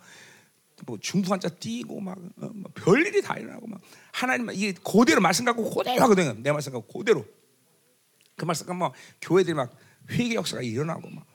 뭐 0.86 0.98
중풍 1.00 1.32
환자 1.32 1.48
뛰고 1.48 2.00
막, 2.00 2.16
어, 2.18 2.50
막 2.54 2.72
별일이 2.74 3.20
다 3.20 3.36
일어나고 3.36 3.66
막 3.66 3.80
하나님 4.12 4.50
이게 4.52 4.72
그대로 4.72 5.20
말씀 5.20 5.44
갖고 5.44 5.68
그대로 5.70 6.02
하거든요. 6.02 6.34
내 6.38 6.52
말씀 6.52 6.72
갖고 6.72 6.98
그대로. 6.98 7.26
그 8.36 8.44
말씀 8.44 8.66
갖고 8.66 8.78
막 8.78 8.92
교회들이 9.20 9.54
막 9.54 9.74
회개 10.10 10.34
역사가 10.34 10.62
일어나고 10.62 11.08
막 11.10 11.26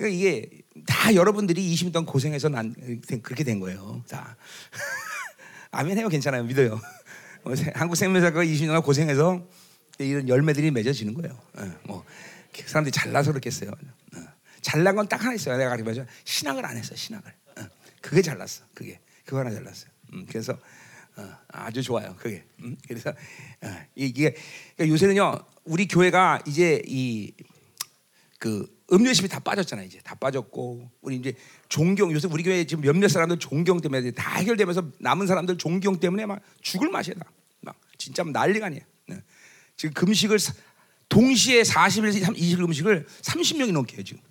그러니까 0.00 0.16
이게 0.16 0.62
다 0.86 1.14
여러분들이 1.14 1.62
20년 1.74 1.92
동안 1.92 2.06
고생해서 2.06 2.48
난 2.48 2.74
그렇게 3.22 3.44
된 3.44 3.60
거예요. 3.60 4.02
자, 4.06 4.34
아멘 5.72 5.98
해요. 5.98 6.08
괜찮아요. 6.08 6.42
믿어요. 6.44 6.80
뭐 7.44 7.54
한국 7.74 7.96
생명사가 7.96 8.42
20년 8.42 8.68
동안 8.68 8.82
고생해서 8.82 9.46
이런 9.98 10.26
열매들이 10.26 10.70
맺어지는 10.70 11.12
거예요. 11.12 11.38
어, 11.52 11.78
뭐그 11.84 12.66
사람들이 12.66 12.92
잘나서 12.92 13.32
그렇겠어요. 13.32 13.70
어, 13.72 14.18
잘난 14.62 14.96
건 14.96 15.06
딱 15.06 15.22
하나 15.22 15.34
있어요. 15.34 15.58
내가 15.58 15.76
말하죠. 15.76 16.06
신학을 16.24 16.64
안 16.64 16.78
했어. 16.78 16.96
신학을. 16.96 17.30
어, 17.58 17.68
그게 18.00 18.22
잘났어. 18.22 18.64
그게 18.72 19.00
그거 19.26 19.40
하나 19.40 19.50
잘났어요. 19.50 19.90
음, 20.14 20.24
그래서 20.26 20.58
아주 21.48 21.82
좋아요. 21.82 22.16
그게. 22.18 22.42
음, 22.60 22.74
그래서 22.88 23.12
이게 23.94 24.34
그러니까 24.76 24.94
요새는요. 24.94 25.38
우리 25.64 25.86
교회가 25.86 26.40
이제 26.46 26.80
이 26.86 27.32
그 28.40 28.66
음료심이 28.92 29.28
다 29.28 29.38
빠졌잖아요. 29.38 29.86
이제 29.86 30.00
다 30.02 30.14
빠졌고 30.14 30.90
우리 31.00 31.16
이제 31.16 31.34
존경 31.68 32.12
요새 32.12 32.28
우리 32.30 32.42
교회 32.42 32.64
지금 32.64 32.82
몇몇 32.82 33.08
사람들 33.08 33.38
존경 33.38 33.80
때문에 33.80 34.10
다 34.12 34.36
해결되면서 34.36 34.90
남은 34.98 35.26
사람들 35.26 35.58
존경 35.58 36.00
때문에 36.00 36.26
막 36.26 36.40
죽을 36.60 36.90
맛이야. 36.90 37.14
막 37.60 37.76
진짜 37.98 38.22
난리가 38.24 38.66
아니야. 38.66 38.80
네. 39.06 39.22
지금 39.76 39.94
금식을 39.94 40.38
동시에 41.08 41.62
40일 41.62 42.34
20일 42.34 42.58
금식을 42.58 43.06
30명이 43.22 43.72
넘게 43.72 43.96
해요 43.96 44.04
지금. 44.04 44.22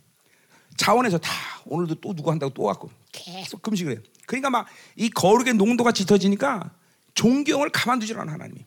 자원에서 0.77 1.17
다 1.17 1.31
오늘도 1.65 1.95
또 1.95 2.13
누구 2.13 2.31
한다고 2.31 2.53
또 2.53 2.63
왔고 2.63 2.89
계속 3.11 3.61
금식을 3.61 3.91
해요. 3.93 4.01
그러니까 4.25 4.49
막 4.49 4.67
이 4.95 5.09
거룩의 5.09 5.53
농도가 5.53 5.91
짙어지니까 5.91 6.71
존경을 7.13 7.69
가만두질 7.69 8.19
않아 8.19 8.33
하나님이. 8.33 8.65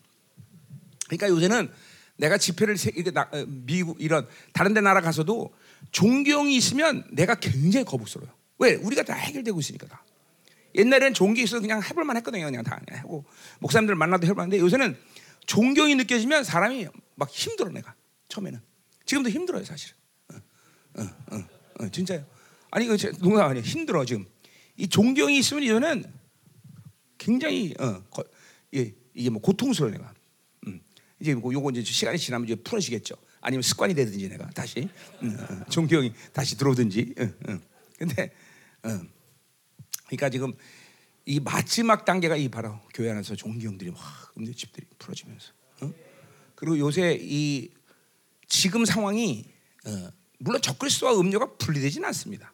그러니까 1.07 1.29
요새는 1.29 1.71
내가 2.17 2.39
집회를 2.39 2.77
어, 3.17 3.45
미국 3.47 4.01
이런 4.01 4.27
다른 4.53 4.75
데 4.75 4.81
나라 4.81 5.01
가서도 5.01 5.55
존경이 5.91 6.57
있으면 6.57 7.05
내가 7.11 7.35
굉장히 7.35 7.85
거북스러워요. 7.85 8.33
왜? 8.59 8.75
우리가 8.75 9.03
다 9.03 9.15
해결되고 9.15 9.59
있으니까 9.61 9.87
다. 9.89 10.05
옛날에는 10.75 11.15
존경이 11.15 11.45
있어서 11.45 11.61
그냥 11.61 11.83
해볼만 11.83 12.17
했거든요. 12.19 12.45
그냥 12.47 12.63
다 12.63 12.81
하고 12.91 13.25
목사님들 13.61 13.95
만나도 13.95 14.27
해볼만한데 14.27 14.59
요새는 14.59 14.97
존경이 15.47 15.95
느껴지면 15.97 16.45
사람이 16.45 16.87
막 17.15 17.31
힘들어 17.31 17.71
내가 17.71 17.95
처음에는 18.29 18.61
지금도 19.05 19.31
힘들어요 19.31 19.65
사실. 19.65 19.95
어, 20.33 20.37
어, 20.95 21.03
어, 21.03 21.45
어, 21.81 21.89
진짜요. 21.91 22.25
아니 22.71 22.87
그 22.87 22.97
농담 23.19 23.51
아니에요. 23.51 23.65
힘들어 23.65 24.05
지금. 24.05 24.27
이 24.77 24.89
존경이 24.89 25.39
있으면 25.39 25.63
이제는 25.63 26.05
굉장히 27.19 27.75
어, 27.79 28.03
거, 28.05 28.25
예, 28.75 28.95
이게 29.15 29.29
뭐 29.29 29.43
고통스러워 29.43 29.93
내가. 29.93 30.15
음. 30.67 30.81
이제 31.21 31.35
뭐 31.35 31.53
요거 31.53 31.71
이제 31.71 31.83
시간이 31.83 32.19
지나면 32.19 32.49
이제 32.49 32.55
풀어지겠죠. 32.55 33.15
아니면 33.43 33.63
습관이 33.63 33.95
되든지 33.95 34.31
내가 34.31 34.49
다시 34.51 34.89
종교형이 35.69 36.15
다시 36.33 36.57
들어오든지. 36.57 37.15
응, 37.19 37.61
근데 37.99 38.33
그러니까 40.07 40.31
지금 40.31 40.55
이 41.27 41.39
마지막 41.41 42.05
단계가 42.05 42.37
이 42.37 42.49
바로 42.49 42.79
교회 42.95 43.11
안에서 43.11 43.37
종교형들이 43.37 43.91
막 43.91 44.01
음료 44.39 44.53
집들이 44.55 44.87
풀어지면서. 44.99 45.53
그리고 46.55 46.79
요새 46.79 47.19
이 47.21 47.71
지금 48.47 48.85
상황이 48.85 49.47
어, 49.85 50.11
물론 50.39 50.63
적그리스도와 50.63 51.19
음료가 51.19 51.57
분리되지는 51.57 52.07
않습니다. 52.09 52.53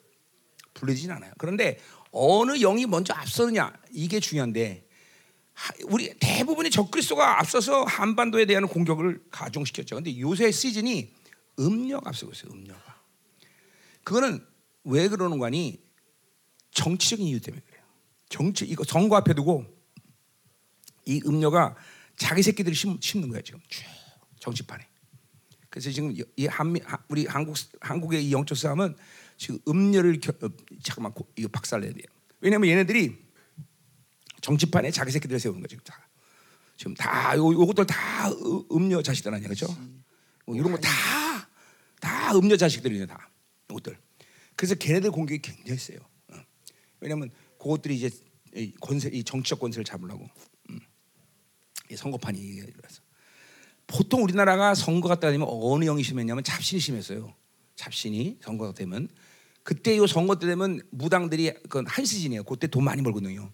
분리되지는 0.74 1.14
않아요. 1.16 1.32
그런데 1.36 1.78
어느 2.11 2.59
영이 2.59 2.86
먼저 2.86 3.12
앞서느냐 3.12 3.72
이게 3.91 4.18
중요한데 4.20 4.88
우리 5.87 6.13
대부분이 6.19 6.71
적그리스도가 6.71 7.41
앞서서 7.41 7.85
한반도에 7.85 8.47
대한 8.47 8.67
공격을 8.67 9.21
가중시켰죠. 9.31 9.97
근데 9.97 10.19
요새 10.21 10.51
시즌이 10.51 11.13
음력 11.59 12.07
앞서고 12.07 12.33
있어요. 12.33 12.53
음료가. 12.53 13.03
그거는 14.05 14.45
왜 14.85 15.09
그러는 15.09 15.39
거니? 15.39 15.83
정치적인 16.71 17.27
이유 17.27 17.41
때문에 17.41 17.63
그래요. 17.67 17.83
정치 18.29 18.65
이거 18.65 18.85
선거 18.85 19.17
앞에 19.17 19.35
두고 19.35 19.67
이 21.07 21.21
음료가 21.27 21.77
자기 22.17 22.43
새끼들이 22.43 22.75
심, 22.75 22.99
심는 23.01 23.29
거야 23.29 23.41
지금 23.43 23.61
쭉 23.69 23.85
정치판에. 24.41 24.87
그래서 25.71 25.91
지금 25.91 26.15
이 26.37 26.47
한미 26.47 26.81
우리 27.09 27.27
한국 27.27 27.57
한국의 27.81 28.25
이 28.25 28.33
영적 28.33 28.57
싸움은 28.57 28.97
지금 29.37 29.59
음료를 29.69 30.21
겨, 30.21 30.33
어, 30.43 30.51
잠깐만 30.83 31.13
이거 31.37 31.49
박살내야 31.49 31.93
돼요. 31.93 32.05
왜냐하면 32.41 32.71
얘네들이 32.71 33.28
정치판에 34.49 34.90
자기 34.90 35.11
새끼들 35.12 35.38
세우는 35.38 35.61
거지 35.61 35.76
다. 35.84 36.09
지금 36.76 36.94
다 36.94 37.36
요, 37.36 37.53
요것들 37.53 37.86
다 37.86 38.30
음료 38.72 39.03
자식들 39.03 39.34
아니야 39.34 39.46
그렇죠? 39.49 39.66
뭐 40.46 40.57
이런 40.57 40.72
거 40.72 40.78
다 40.78 40.88
다 42.01 42.32
음료 42.36 42.57
자식들이네 42.57 43.07
다 43.07 43.28
이것들. 43.68 43.99
그래서 44.57 44.74
걔네들 44.76 45.11
공격이 45.11 45.42
굉장히 45.42 45.78
세요. 45.78 45.99
어. 46.28 46.36
왜냐하면 47.01 47.30
그것들이 47.59 47.96
이제 47.96 48.11
이 48.55 48.72
권세, 48.80 49.11
이 49.12 49.22
정치적 49.24 49.59
권세를 49.61 49.84
잡으려고 49.84 50.26
음. 50.70 50.80
이 51.90 51.96
선거판이 51.96 52.38
일어서 52.38 53.03
보통 53.86 54.22
우리나라가 54.22 54.74
선거가 54.74 55.18
따지면 55.20 55.46
어느 55.51 55.84
영이 55.84 56.03
심했냐면 56.03 56.44
잡신이 56.44 56.80
심했어요. 56.80 57.34
잡신이 57.76 58.38
선거가 58.40 58.72
되면 58.72 59.09
그때 59.62 59.94
이 59.96 60.07
선거 60.07 60.36
때 60.38 60.46
되면 60.46 60.80
무당들이 60.90 61.53
그건 61.64 61.86
한시즌이에요. 61.86 62.44
그때 62.44 62.66
돈 62.66 62.84
많이 62.84 63.03
벌거든요. 63.03 63.51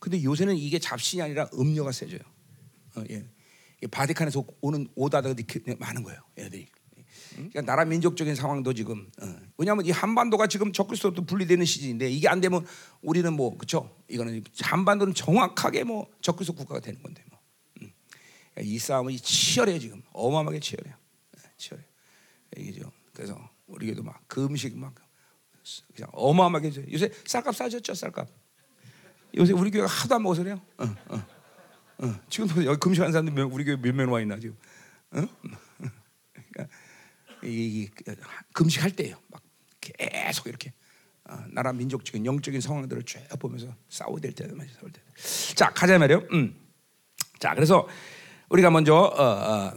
근데 0.00 0.22
요새는 0.24 0.56
이게 0.56 0.78
잡신이 0.78 1.22
아니라 1.22 1.48
음료가 1.54 1.92
세져요. 1.92 2.20
어, 2.96 3.04
예. 3.10 3.24
바티칸에서 3.90 4.44
오는 4.60 4.88
오다들이 4.94 5.44
많은 5.78 6.02
거예요. 6.02 6.20
얘들이. 6.38 6.68
그러니까 7.34 7.62
나라 7.62 7.84
민족적인 7.84 8.34
상황도 8.34 8.74
지금 8.74 9.08
어. 9.22 9.36
왜냐하면 9.56 9.86
이 9.86 9.90
한반도가 9.90 10.46
지금 10.46 10.72
적그리스도로 10.72 11.24
분리되는 11.24 11.64
시즌인데 11.64 12.10
이게 12.10 12.28
안 12.28 12.40
되면 12.40 12.66
우리는 13.02 13.32
뭐 13.32 13.56
그렇죠? 13.56 13.94
이거는 14.08 14.42
한반도는 14.58 15.14
정확하게 15.14 15.84
뭐 15.84 16.08
적그리스도 16.20 16.56
국가가 16.56 16.80
되는 16.80 17.00
건데 17.02 17.22
뭐. 17.30 17.38
음. 17.82 17.92
이 18.62 18.78
싸움이 18.78 19.18
치열해 19.18 19.78
지금 19.78 20.02
어마어마하게 20.12 20.60
치열해요. 20.60 20.94
네, 21.36 21.42
치열해. 21.56 21.84
이게죠. 22.56 22.90
그래서 23.12 23.38
우리에도 23.66 24.02
막 24.02 24.26
금식 24.26 24.76
막 24.76 24.94
그냥 25.94 26.10
어마어마하게 26.12 26.72
요새 26.92 27.10
쌀값 27.26 27.54
싸졌죠 27.54 27.94
쌀값. 27.94 28.39
요새 29.36 29.52
우리 29.52 29.70
교회가 29.70 29.86
하도 29.88 30.14
안 30.16 30.22
먹어서 30.22 30.42
그래요. 30.42 30.60
어, 30.78 30.84
어. 31.08 31.26
어. 31.98 32.20
지금도 32.28 32.64
여기 32.64 32.78
금식하는 32.80 33.12
사람들 33.12 33.44
우리 33.44 33.64
교회 33.64 33.76
몇 33.76 33.94
명 33.94 34.10
와 34.10 34.20
있나 34.20 34.38
지금. 34.38 34.56
어? 35.12 35.26
그러니까 36.32 36.74
이, 37.44 37.48
이, 37.82 37.88
금식할 38.52 38.92
때예요. 38.92 39.16
막 39.28 39.42
계속 39.80 40.46
이렇게 40.46 40.72
어, 41.24 41.38
나라 41.52 41.72
민족적인 41.72 42.24
영적인 42.26 42.60
상황들을 42.60 43.02
쭉 43.04 43.20
보면서 43.38 43.74
싸워야 43.88 44.20
될 44.20 44.32
때도 44.32 44.56
많이 44.56 44.70
싸울 44.72 44.90
때. 44.92 45.00
자 45.54 45.70
가자 45.70 45.98
말이요. 45.98 46.24
음. 46.32 46.56
자 47.38 47.54
그래서 47.54 47.86
우리가 48.48 48.70
먼저 48.70 48.94
어, 48.94 49.22
어, 49.22 49.72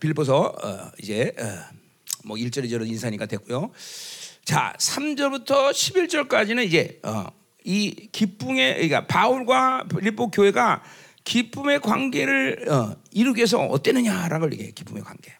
빌보서 0.00 0.40
어, 0.62 0.90
이제 1.00 1.32
어, 1.38 1.76
뭐 2.24 2.36
1절 2.36 2.64
2절은 2.64 2.88
인사니까 2.88 3.26
됐고요. 3.26 3.70
자 4.44 4.74
3절부터 4.78 5.70
11절까지는 5.70 6.64
이제 6.66 7.00
어, 7.04 7.26
이 7.66 8.08
기쁨의 8.12 8.74
그러니까 8.74 9.06
바울과 9.06 9.86
빌보 9.88 10.30
교회가 10.30 10.82
기쁨의 11.24 11.80
관계를 11.80 12.70
어, 12.70 12.94
이루기 13.10 13.38
위해서 13.38 13.58
어땠느냐라는 13.58 14.40
걸 14.40 14.52
얘기해 14.52 14.70
기쁨의 14.70 15.02
관계. 15.02 15.32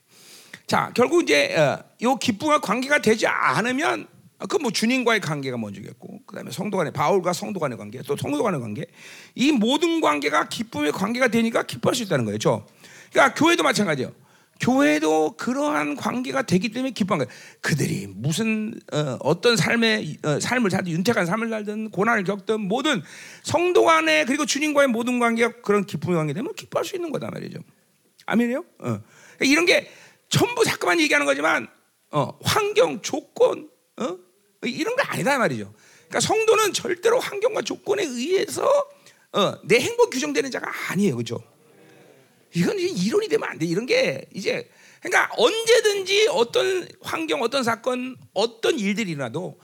자, 0.66 0.90
결국 0.94 1.22
이제 1.22 1.56
어, 1.56 1.84
요 2.02 2.16
기쁨과 2.16 2.60
관계가 2.60 2.98
되지 2.98 3.28
않으면 3.28 4.08
그 4.50 4.58
뭐 4.58 4.70
주님과의 4.70 5.20
관계가 5.20 5.56
먼저겠고, 5.56 6.20
그다음에 6.26 6.50
성도 6.50 6.76
간의 6.76 6.92
바울과 6.92 7.32
성도 7.32 7.58
간의 7.58 7.78
관계, 7.78 8.02
또 8.02 8.16
성도 8.16 8.42
간의 8.42 8.60
관계, 8.60 8.84
이 9.34 9.52
모든 9.52 10.00
관계가 10.00 10.48
기쁨의 10.48 10.92
관계가 10.92 11.28
되니까 11.28 11.62
기뻐할 11.62 11.94
수 11.94 12.02
있다는 12.02 12.24
거예요. 12.26 12.38
죠 12.38 12.66
그러니까 13.12 13.34
교회도 13.34 13.62
마찬가지예요. 13.62 14.12
교회도 14.60 15.36
그러한 15.36 15.96
관계가 15.96 16.42
되기 16.42 16.70
때문에 16.70 16.92
기뻐한 16.92 17.18
거예요. 17.18 17.38
그들이 17.60 18.06
무슨 18.08 18.74
어, 18.92 19.40
떤 19.40 19.56
삶의 19.56 20.18
어, 20.24 20.40
삶을 20.40 20.70
살든 20.70 20.92
윤택한 20.92 21.26
삶을 21.26 21.50
살든 21.50 21.90
고난을 21.90 22.24
겪든 22.24 22.60
모든 22.60 23.02
성도 23.42 23.84
간의 23.84 24.26
그리고 24.26 24.46
주님과의 24.46 24.88
모든 24.88 25.18
관계가 25.18 25.60
그런 25.60 25.84
기쁨의 25.84 26.16
관계 26.16 26.32
되면 26.32 26.54
기뻐할 26.54 26.84
수 26.84 26.96
있는 26.96 27.12
거다 27.12 27.30
말이죠. 27.30 27.60
아멘이요? 28.26 28.58
어. 28.58 28.64
그러니까 28.78 29.44
이런 29.44 29.66
게 29.66 29.90
전부 30.28 30.64
자꾸만 30.64 31.00
얘기하는 31.00 31.26
거지만 31.26 31.68
어, 32.10 32.38
환경, 32.42 33.00
조건 33.02 33.68
어? 33.98 34.18
이런 34.62 34.96
거 34.96 35.02
아니다 35.06 35.38
말이죠. 35.38 35.72
그러니까 36.08 36.20
성도는 36.20 36.72
절대로 36.72 37.18
환경과 37.20 37.62
조건에 37.62 38.04
의해서 38.04 38.66
어, 39.32 39.54
내 39.64 39.78
행복 39.80 40.10
규정되는 40.10 40.50
자가 40.50 40.70
아니에요, 40.90 41.16
그렇죠? 41.16 41.42
이건 42.54 42.78
이론이 42.78 43.28
되면 43.28 43.48
안 43.48 43.58
돼. 43.58 43.66
이런 43.66 43.86
게 43.86 44.26
이제 44.34 44.68
그러니까 45.00 45.30
언제든지 45.36 46.28
어떤 46.30 46.88
환경, 47.00 47.42
어떤 47.42 47.62
사건, 47.62 48.16
어떤 48.32 48.78
일들이 48.78 49.12
일어나도 49.12 49.58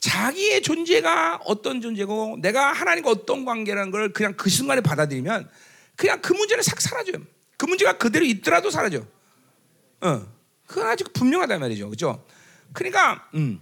자기의 0.00 0.62
존재가 0.62 1.40
어떤 1.44 1.80
존재고 1.80 2.36
내가 2.40 2.72
하나님과 2.72 3.10
어떤 3.10 3.44
관계라는 3.44 3.90
걸 3.90 4.12
그냥 4.12 4.34
그 4.36 4.50
순간에 4.50 4.80
받아들이면 4.80 5.48
그냥 5.96 6.20
그 6.20 6.32
문제는 6.32 6.62
싹 6.62 6.80
사라져요. 6.80 7.16
그 7.56 7.66
문제가 7.66 7.96
그대로 7.96 8.24
있더라도 8.26 8.70
사라져. 8.70 9.06
어, 10.00 10.26
그건 10.66 10.88
아주 10.88 11.04
분명하단 11.12 11.60
말이죠, 11.60 11.86
그렇죠? 11.88 12.26
그러니까, 12.72 13.28
음, 13.34 13.60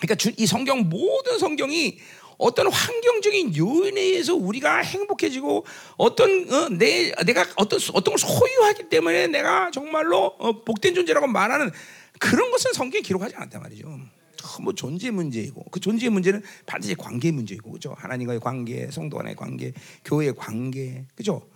그러니까 0.00 0.30
이 0.36 0.46
성경 0.46 0.88
모든 0.88 1.38
성경이 1.38 2.00
어떤 2.40 2.72
환경적인 2.72 3.54
요인에 3.56 4.00
의해서 4.00 4.34
우리가 4.34 4.78
행복해지고 4.78 5.64
어떤 5.98 6.52
어, 6.52 6.68
내 6.70 7.12
내가 7.24 7.46
어떤 7.56 7.78
어떤 7.92 8.14
걸 8.14 8.18
소유하기 8.18 8.88
때문에 8.88 9.26
내가 9.26 9.70
정말로 9.70 10.34
어, 10.38 10.64
복된 10.64 10.94
존재라고 10.94 11.26
말하는 11.26 11.70
그런 12.18 12.50
것은 12.50 12.72
성경에 12.72 13.02
기록하지 13.02 13.36
않았단 13.36 13.62
말이죠. 13.62 13.88
어, 13.88 14.62
뭐 14.62 14.72
존재 14.72 15.10
문제이고 15.10 15.64
그 15.70 15.80
존재 15.80 16.08
문제는 16.08 16.42
반드시 16.64 16.94
관계 16.94 17.30
문제이고 17.30 17.72
그죠 17.72 17.94
하나님과의 17.98 18.40
관계, 18.40 18.90
성도 18.90 19.18
간의 19.18 19.36
관계, 19.36 19.72
교회의 20.06 20.34
관계, 20.34 21.04
그죠? 21.14 21.46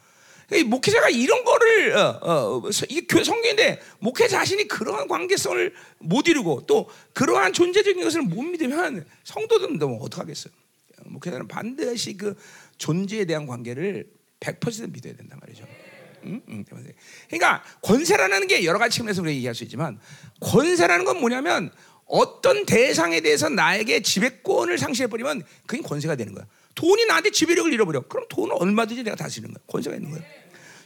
목회자가 0.66 1.08
이런 1.08 1.42
거를 1.42 1.96
어, 1.96 2.20
어, 2.22 2.62
이게 2.90 3.06
교회 3.06 3.24
성경인데 3.24 3.80
목회 3.98 4.28
자신이 4.28 4.68
그러한 4.68 5.08
관계성을 5.08 5.72
못 6.00 6.28
이루고 6.28 6.66
또 6.66 6.90
그러한 7.14 7.54
존재적인 7.54 8.04
것을 8.04 8.20
못 8.20 8.42
믿으면 8.42 9.06
성도들은 9.24 9.78
뭐 9.78 10.02
어떡하겠어요? 10.02 10.52
목회자는 11.06 11.48
반드시 11.48 12.16
그 12.16 12.34
존재에 12.78 13.24
대한 13.24 13.46
관계를 13.46 14.06
100% 14.40 14.92
믿어야 14.92 15.14
된단 15.14 15.38
말이죠. 15.40 15.66
응? 16.26 16.42
응. 16.48 16.64
그러니까 17.28 17.62
권세라는 17.82 18.46
게 18.46 18.64
여러 18.64 18.78
가지 18.78 18.96
측면에서 18.96 19.22
우리가 19.22 19.34
얘기할 19.36 19.54
수 19.54 19.64
있지만 19.64 19.98
권세라는 20.40 21.04
건 21.04 21.20
뭐냐면 21.20 21.70
어떤 22.06 22.66
대상에 22.66 23.20
대해서 23.20 23.48
나에게 23.48 24.02
지배권을 24.02 24.78
상실해 24.78 25.08
버리면 25.08 25.42
그게 25.66 25.82
권세가 25.82 26.16
되는 26.16 26.34
거야. 26.34 26.46
돈이 26.74 27.06
나한테 27.06 27.30
지배력을 27.30 27.72
잃어버려. 27.72 28.02
그럼 28.08 28.26
돈은 28.28 28.56
얼마든지 28.56 29.02
내가 29.02 29.16
다스리는 29.16 29.52
거야. 29.52 29.62
권세가 29.66 29.96
있는 29.96 30.10
거야. 30.10 30.22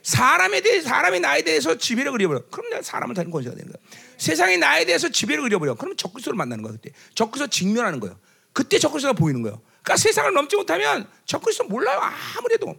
사람에 0.02 0.60
대해 0.60 0.80
사람이 0.80 1.20
나에 1.20 1.42
대해서 1.42 1.76
지배력을 1.76 2.20
잃어버려. 2.20 2.44
그럼 2.50 2.70
내가 2.70 2.82
사람을 2.82 3.14
다스리는 3.14 3.32
권세가 3.32 3.56
되는 3.56 3.72
거야. 3.72 3.82
세상이 4.16 4.58
나에 4.58 4.84
대해서 4.84 5.08
지배력을 5.08 5.50
잃어버려. 5.50 5.74
그럼 5.74 5.96
적그리스도를 5.96 6.36
만나는 6.36 6.62
거야 6.62 6.72
그때. 6.72 6.90
적그리스도 7.14 7.50
직면하는 7.50 8.00
거야. 8.00 8.16
그때 8.52 8.78
적그리스도가 8.78 9.14
보이는 9.14 9.42
거야. 9.42 9.58
그러니까 9.82 9.96
세상을 9.96 10.32
넘지 10.32 10.56
못하면 10.56 11.08
적그리스도 11.24 11.64
몰라요. 11.64 12.00
아무래도 12.36 12.74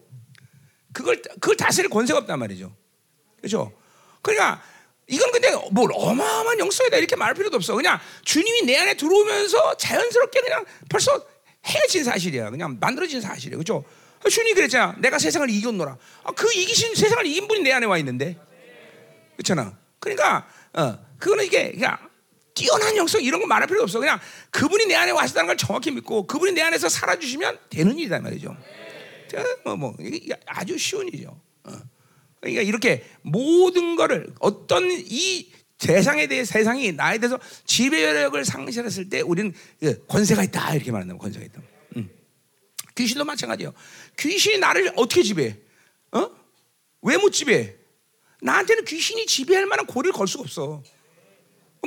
그걸 0.94 1.22
그걸 1.22 1.56
다스릴 1.56 1.90
권세가 1.90 2.20
없단 2.20 2.40
말이죠. 2.40 2.76
그렇죠? 3.38 3.72
그러니까 4.22 4.62
이건 5.08 5.32
근데 5.32 5.52
뭘 5.72 5.90
어마어마한 5.94 6.60
영성이다 6.60 6.98
이렇게 6.98 7.16
말할 7.16 7.34
필요도 7.34 7.58
없어. 7.58 7.76
그냥 7.76 8.00
주님이 8.24 8.64
내 8.64 8.78
안에 8.78 8.96
들어오면서 8.96 9.78
자연스럽게 9.78 10.42
그냥 10.42 10.66
벌써 10.90 11.26
헤어진 11.66 12.04
사실이야. 12.04 12.50
그냥 12.50 12.78
만들어진 12.80 13.22
사실이야. 13.22 13.58
그죠? 13.58 13.84
주님이 14.28 14.54
그랬잖아. 14.56 14.96
내가 15.00 15.18
세상을 15.18 15.50
이겼노라. 15.50 15.98
아, 16.24 16.32
그 16.32 16.52
이기신 16.54 16.96
세상을 16.96 17.26
이긴 17.26 17.48
분이 17.48 17.62
내 17.62 17.72
안에 17.72 17.86
와 17.86 17.98
있는데. 18.00 18.38
그렇잖아. 19.38 19.78
그러니까, 20.00 20.48
어, 20.74 21.00
그거는 21.18 21.46
이게, 21.46 21.72
그냥 21.72 21.98
뛰어난 22.60 22.98
영성 22.98 23.24
이런 23.24 23.40
거 23.40 23.48
말할 23.48 23.68
필요 23.70 23.82
없어. 23.82 24.00
그냥 24.00 24.20
그분이 24.52 24.86
내 24.88 24.96
안에 24.96 25.12
와셨다는 25.12 25.48
걸 25.48 25.56
정확히 25.58 25.92
믿고 25.92 26.28
그분이 26.28 26.52
내 26.52 26.62
안에서 26.62 26.90
살아주시면 26.90 27.58
되는 27.70 27.98
일이다 27.98 28.20
말이죠. 28.20 28.56
뭐, 29.64 29.76
뭐, 29.78 29.96
이게 30.00 30.36
아주 30.46 30.78
쉬운 30.78 31.08
일이죠. 31.08 31.40
어. 31.64 31.72
그러니까 32.42 32.62
이렇게 32.64 33.06
모든 33.22 33.96
거를 33.96 34.34
어떤 34.40 34.90
이 34.92 35.52
세상에 35.78 36.28
대해 36.28 36.44
세상이 36.44 36.92
나에 36.92 37.18
대해서 37.20 37.40
지배력을 37.66 38.44
상실했을 38.44 39.08
때 39.10 39.22
우리는 39.22 39.54
그 39.80 40.06
권세가 40.08 40.44
있다 40.44 40.76
이렇게 40.76 40.92
말한다 40.92 41.16
권세가 41.16 41.46
있다. 41.46 41.62
음. 41.96 42.10
귀신도 42.98 43.24
마찬가지예요. 43.24 43.74
귀신이 44.18 44.58
나를 44.58 44.92
어떻게 44.98 45.24
지배해? 45.24 45.56
어? 46.12 46.30
왜 47.04 47.16
못 47.16 47.32
지배해? 47.32 47.76
나한테는 48.42 48.84
귀신이 48.84 49.26
지배할 49.26 49.66
만한 49.66 49.86
고리를 49.86 50.12
걸 50.12 50.28
수가 50.28 50.42
없어. 50.44 50.84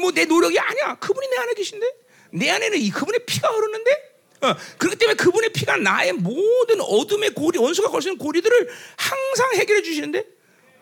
뭐 0.01 0.11
내 0.13 0.25
노력이 0.25 0.59
아니야. 0.59 0.97
그분이 0.97 1.29
내 1.29 1.37
안에 1.37 1.55
계신데 1.55 1.87
내 2.33 2.51
안에는 2.51 2.79
이 2.79 2.91
그분의 2.91 3.21
피가 3.27 3.49
흐르는데 3.49 4.13
어, 4.43 4.57
그렇기 4.79 4.97
때문에 4.99 5.17
그분의 5.17 5.53
피가 5.53 5.77
나의 5.77 6.13
모든 6.15 6.81
어둠의 6.81 7.31
고리, 7.35 7.59
원수가 7.59 7.91
걸 7.91 8.03
수 8.03 8.09
있는 8.09 8.19
고리들을 8.19 8.69
항상 8.97 9.55
해결해 9.55 9.83
주시는데 9.83 10.27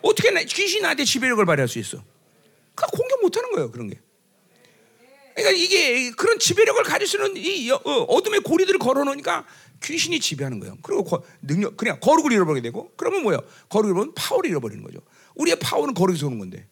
어떻게 0.03 0.31
나, 0.31 0.43
귀신이 0.43 0.81
나한테 0.81 1.05
지배력을 1.05 1.45
발휘할 1.45 1.69
수 1.69 1.79
있어? 1.79 2.03
그 2.75 2.87
공격 2.87 3.21
못 3.21 3.37
하는 3.37 3.53
거예요, 3.53 3.71
그런 3.71 3.89
게. 3.91 4.01
그러니까 5.35 5.57
이게 5.57 6.11
그런 6.13 6.39
지배력을 6.39 6.83
가질 6.85 7.07
수 7.07 7.17
있는 7.17 7.37
이 7.37 7.71
어, 7.71 7.77
어둠의 7.79 8.41
고리들을 8.41 8.79
걸어놓으니까 8.79 9.47
귀신이 9.83 10.21
지배하는 10.21 10.61
거예요. 10.61 10.79
그리고 10.83 11.05
거, 11.05 11.23
능력 11.43 11.77
그냥 11.77 11.99
거룩을 12.01 12.33
잃어버리게 12.33 12.63
되고 12.69 12.93
그러면 12.97 13.23
뭐예요? 13.23 13.41
거룩을 13.69 13.91
잃어버리면 13.91 14.15
파워를 14.15 14.51
잃어버리는 14.51 14.83
거죠. 14.83 15.01
우리의 15.35 15.59
파워는 15.59 15.95
거룩에서 15.95 16.27
오는 16.27 16.39
건데. 16.39 16.67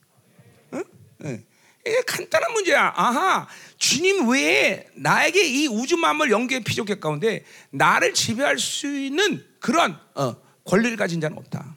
응? 0.74 0.84
응. 1.24 1.44
이게 1.88 2.02
간단한 2.02 2.52
문제야. 2.52 2.92
아하, 2.94 3.48
주님 3.76 4.28
외에 4.28 4.86
나에게 4.94 5.44
이 5.44 5.66
우주 5.68 5.96
만물 5.96 6.30
영계의 6.30 6.62
피조개 6.62 6.96
가운데 6.96 7.44
나를 7.70 8.14
지배할 8.14 8.58
수 8.58 8.86
있는 8.86 9.44
그런 9.60 9.98
어, 10.14 10.36
권리를 10.64 10.96
가진 10.96 11.20
자는 11.20 11.36
없다. 11.38 11.76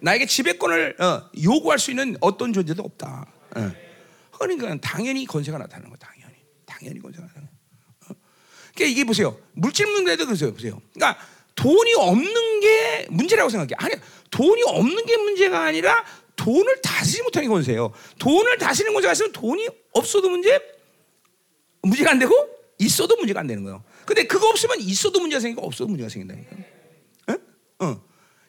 나에게 0.00 0.26
지배권을 0.26 1.00
어, 1.00 1.30
요구할 1.42 1.78
수 1.78 1.90
있는 1.90 2.16
어떤 2.20 2.52
존재도 2.52 2.82
없다. 2.82 3.26
어. 3.56 3.72
그러니까 4.32 4.76
당연히 4.80 5.24
권세가 5.26 5.56
나타나는 5.56 5.90
거 5.90 5.96
당연히. 5.96 6.34
당연히 6.66 7.00
권세가 7.00 7.24
나타나는 7.24 7.48
거. 7.48 8.12
어? 8.12 8.16
그러니까 8.74 8.92
이게 8.92 9.04
보세요. 9.04 9.38
물질 9.52 9.86
문제도. 9.86 10.26
보세요. 10.26 10.52
그러니까 10.52 11.18
돈이 11.54 11.94
없는 11.94 12.60
게 12.60 13.06
문제라고 13.10 13.48
생각해. 13.48 13.70
아니, 13.78 13.94
돈이 14.30 14.62
없는 14.64 15.06
게 15.06 15.16
문제가 15.16 15.62
아니라 15.62 16.04
돈을 16.36 16.80
다스리지 16.82 17.22
못하는 17.22 17.48
게 17.48 17.52
권세예요. 17.52 17.92
돈을 18.18 18.58
다스리는 18.58 18.92
권세가 18.92 19.12
있으면 19.12 19.32
돈이 19.32 19.68
없어도 19.92 20.28
문제, 20.28 20.60
문제가 21.82 22.10
안 22.10 22.18
되고 22.18 22.32
있어도 22.78 23.16
문제가 23.16 23.40
안 23.40 23.46
되는 23.46 23.62
거예요. 23.62 23.84
근데 24.04 24.24
그거 24.24 24.48
없으면 24.48 24.80
있어도 24.80 25.20
문제가 25.20 25.40
생기고 25.40 25.64
없어도 25.66 25.88
문제가 25.88 26.08
생긴다니까. 26.08 26.56
어? 27.28 27.84
어. 27.84 28.02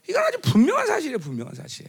이건 0.09 0.23
아주 0.23 0.39
분명한 0.41 0.87
사실이에요. 0.87 1.19
분명한 1.19 1.55
사실. 1.55 1.85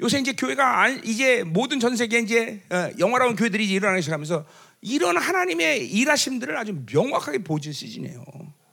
요새 0.00 0.18
이제 0.18 0.32
교회가 0.32 0.88
이제 1.04 1.42
모든 1.44 1.78
전 1.78 1.94
세계 1.96 2.20
이제 2.20 2.62
어, 2.70 2.90
영화로운 2.98 3.36
교회들이 3.36 3.68
일어나기 3.68 4.02
시작하면서 4.02 4.46
이런 4.80 5.18
하나님의 5.18 5.88
일하심들을 5.88 6.56
아주 6.56 6.74
명확하게 6.90 7.38
보여준 7.38 7.72
시즌이에요. 7.72 8.24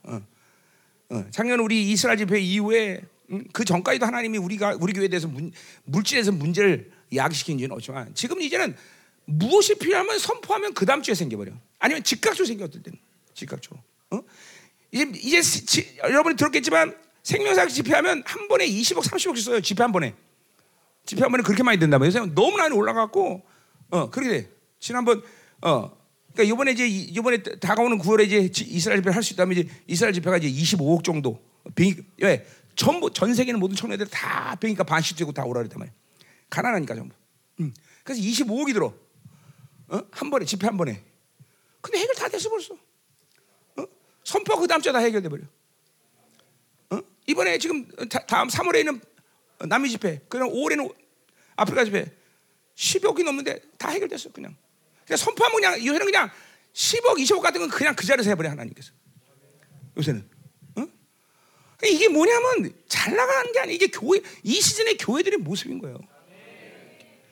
어. 0.04 0.22
어. 1.10 1.24
작년 1.30 1.60
우리 1.60 1.90
이스라엘 1.90 2.18
집회 2.18 2.40
이후에 2.40 3.02
음, 3.02 3.17
그 3.52 3.64
전까지도 3.64 4.06
하나님이 4.06 4.38
우리가 4.38 4.78
우리 4.80 4.92
교회에 4.92 5.08
대해서 5.08 5.28
문, 5.28 5.52
물질에서 5.84 6.32
문제를 6.32 6.90
야기시킨 7.14 7.58
지는 7.58 7.72
없지만 7.72 8.14
지금 8.14 8.40
이제는 8.40 8.74
무엇이 9.26 9.74
필요하면 9.74 10.18
선포하면 10.18 10.72
그 10.74 10.86
다음 10.86 11.02
주에 11.02 11.14
생겨버려. 11.14 11.52
아니면 11.78 12.02
즉각적으로 12.02 12.46
생겨 12.46 12.64
어떨 12.64 12.82
때는 12.82 12.98
즉각적으로. 13.34 13.82
어? 14.10 14.22
이제 14.90 15.10
이제 15.16 15.42
지, 15.42 15.98
여러분이 16.02 16.36
들었겠지만 16.36 16.96
생명사역 17.22 17.68
집회하면 17.68 18.22
한 18.24 18.48
번에 18.48 18.66
20억, 18.66 19.02
30억씩 19.02 19.42
써요. 19.42 19.60
집회 19.60 19.82
한 19.82 19.92
번에. 19.92 20.14
집회 21.04 21.22
한 21.22 21.30
번에 21.30 21.42
그렇게 21.42 21.62
많이 21.62 21.78
된다면 21.78 22.06
요새 22.06 22.20
너무 22.34 22.56
많이 22.56 22.74
올라갔고 22.74 23.42
어 23.90 24.10
그렇게 24.10 24.30
돼. 24.40 24.50
지난번 24.78 25.22
어 25.60 25.90
그러니까 26.32 26.54
이번에 26.54 26.72
이제 26.72 26.86
이번에 26.86 27.42
다가오는 27.42 27.98
9월에 27.98 28.26
이제 28.26 28.64
이스라엘 28.64 29.00
집회 29.02 29.10
할 29.10 29.22
수 29.22 29.34
있다면 29.34 29.58
이제 29.58 29.68
이스라엘 29.86 30.14
집회가 30.14 30.38
이제 30.38 30.50
25억 30.50 31.04
정도 31.04 31.42
비행 31.74 31.96
예 32.22 32.46
전부 32.78 33.12
전 33.12 33.34
세계는 33.34 33.58
모든 33.58 33.74
청년들 33.74 34.06
다 34.06 34.54
비행기가 34.54 34.84
반씩 34.84 35.16
되고 35.16 35.32
다 35.32 35.44
오라 35.44 35.58
그랬단 35.62 35.80
말이야. 35.80 35.92
가난하니까 36.48 36.94
전부. 36.94 37.14
음. 37.58 37.74
그래서 38.04 38.22
25억이 38.22 38.72
들어. 38.72 38.94
어? 39.88 40.00
한 40.12 40.30
번에 40.30 40.44
집회 40.44 40.68
한 40.68 40.76
번에. 40.76 41.04
근데 41.80 41.98
해결 41.98 42.14
다 42.14 42.28
됐어 42.28 42.48
벌써. 42.48 42.74
어? 42.74 43.84
선포 44.22 44.56
그 44.60 44.68
다음 44.68 44.80
주에 44.80 44.92
다 44.92 45.00
해결돼 45.00 45.28
버려. 45.28 45.42
어? 46.90 47.00
이번에 47.26 47.58
지금 47.58 47.84
다 48.28 48.42
음 48.42 48.48
3월에 48.48 48.78
있는 48.78 49.00
남미 49.66 49.90
집회, 49.90 50.20
그럼 50.28 50.50
5월에는 50.50 50.94
아프리카 51.56 51.84
집회 51.84 52.16
10억이 52.76 53.24
넘는데 53.24 53.60
다 53.76 53.88
해결됐어 53.88 54.30
그냥. 54.30 54.56
그냥 55.04 55.16
선포하면 55.16 55.56
그냥 55.60 55.84
요새는 55.84 56.06
그냥 56.06 56.30
10억, 56.74 57.16
20억 57.18 57.40
같은 57.40 57.60
건 57.60 57.70
그냥 57.70 57.96
그 57.96 58.06
자리에서 58.06 58.30
해버려 58.30 58.50
하나님께서. 58.50 58.92
요새는. 59.96 60.37
어? 61.82 61.86
이게 61.86 62.08
뭐냐면 62.08 62.72
잘 62.88 63.14
나가는 63.14 63.52
게 63.52 63.60
아니야. 63.60 63.74
이게 63.74 63.86
교회 63.88 64.20
이 64.42 64.60
시즌의 64.60 64.96
교회들의 64.98 65.38
모습인 65.38 65.78
거예요. 65.78 65.98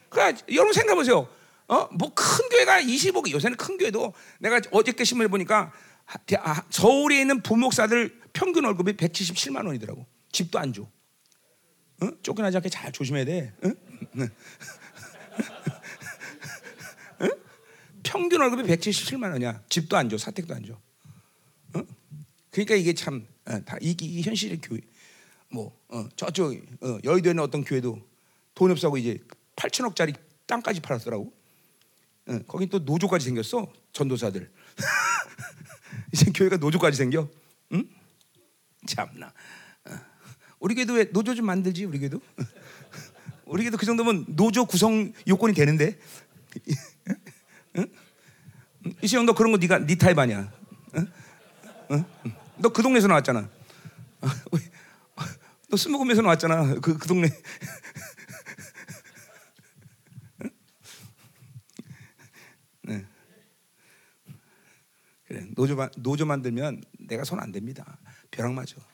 그러니까 0.09 0.44
여러분 0.53 0.72
생각해 0.72 0.94
보세요. 0.97 1.28
어? 1.68 1.88
뭐 1.92 2.14
큰 2.14 2.49
교회가 2.49 2.80
25억 2.80 3.30
요새는 3.30 3.57
큰 3.57 3.76
교회도 3.76 4.14
내가 4.38 4.61
어저께 4.70 5.05
신문을 5.05 5.28
보니까 5.28 5.72
아, 6.38 6.62
서울에 6.70 7.20
있는 7.20 7.42
부목사들 7.42 8.20
평균 8.32 8.64
월급이 8.64 8.92
177만 8.92 9.66
원이더라고. 9.66 10.07
집도 10.30 10.59
안 10.61 10.72
줘. 10.72 10.82
어? 12.03 12.09
쫓겨나지 12.22 12.59
않게 12.59 12.68
잘 12.68 12.92
조심해야 12.92 13.24
돼. 13.24 13.53
어? 13.64 13.68
어? 17.24 17.28
평균 18.05 18.40
월급이 18.40 18.62
177만 18.62 19.32
원이야. 19.32 19.62
집도 19.68 19.97
안 19.97 20.09
줘, 20.09 20.16
사택도 20.16 20.55
안 20.55 20.64
줘. 20.64 20.74
어? 21.74 21.82
그러니까 22.51 22.76
이게 22.76 22.92
참 22.94 23.26
어, 23.26 23.36
다 23.64 23.76
이, 23.80 23.97
이 24.01 24.22
현실의 24.22 24.61
교회. 24.61 24.80
뭐 25.49 25.76
어, 25.88 26.09
저쪽 26.16 26.53
어, 26.80 26.99
여의도에 27.05 27.30
있는 27.30 27.42
어떤 27.42 27.64
교회도 27.64 28.01
돈 28.55 28.70
없어고 28.70 28.99
이제 28.99 29.18
8천억짜리 29.57 30.16
땅까지 30.47 30.80
팔았더라고. 30.80 31.32
어, 32.28 32.38
거긴 32.47 32.68
또 32.68 32.78
노조까지 32.78 33.24
생겼어. 33.24 33.72
전도사들. 33.92 34.51
이제 36.12 36.30
교회가 36.32 36.57
노조까지 36.57 36.97
생겨. 36.97 37.28
응? 37.72 37.88
참나. 38.86 39.32
우리 40.59 40.74
교회도 40.74 40.94
왜 40.94 41.05
노조 41.12 41.34
좀 41.34 41.47
만들지 41.47 41.84
우리 41.84 41.99
교회도 41.99 42.20
우리 43.47 43.62
교회도 43.62 43.76
그 43.76 43.86
정도면 43.86 44.24
노조 44.28 44.64
구성 44.64 45.12
요건이 45.28 45.55
되는데 45.55 45.99
응? 47.76 47.86
이시영 49.03 49.26
너 49.26 49.34
그런 49.34 49.53
거 49.53 49.59
네가 49.59 49.80
네 49.86 49.97
타입 49.97 50.18
아니야 50.18 50.51
응? 50.97 51.07
응? 51.92 52.05
너 52.59 52.68
그 52.70 52.82
동네에서 52.82 53.07
나왔잖아 53.09 53.48
너 55.68 55.76
스무금에서 55.76 56.22
나왔잖아 56.22 56.74
그, 56.80 56.96
그 56.96 57.07
동네 57.07 57.28
네. 62.82 63.04
그래 65.26 65.44
노조 65.57 65.76
노조 65.96 66.24
만들면 66.26 66.82
내가 67.00 67.24
손 67.24 67.40
안 67.40 67.50
됩니다 67.52 67.98
벼락 68.30 68.52
맞아 68.54 68.76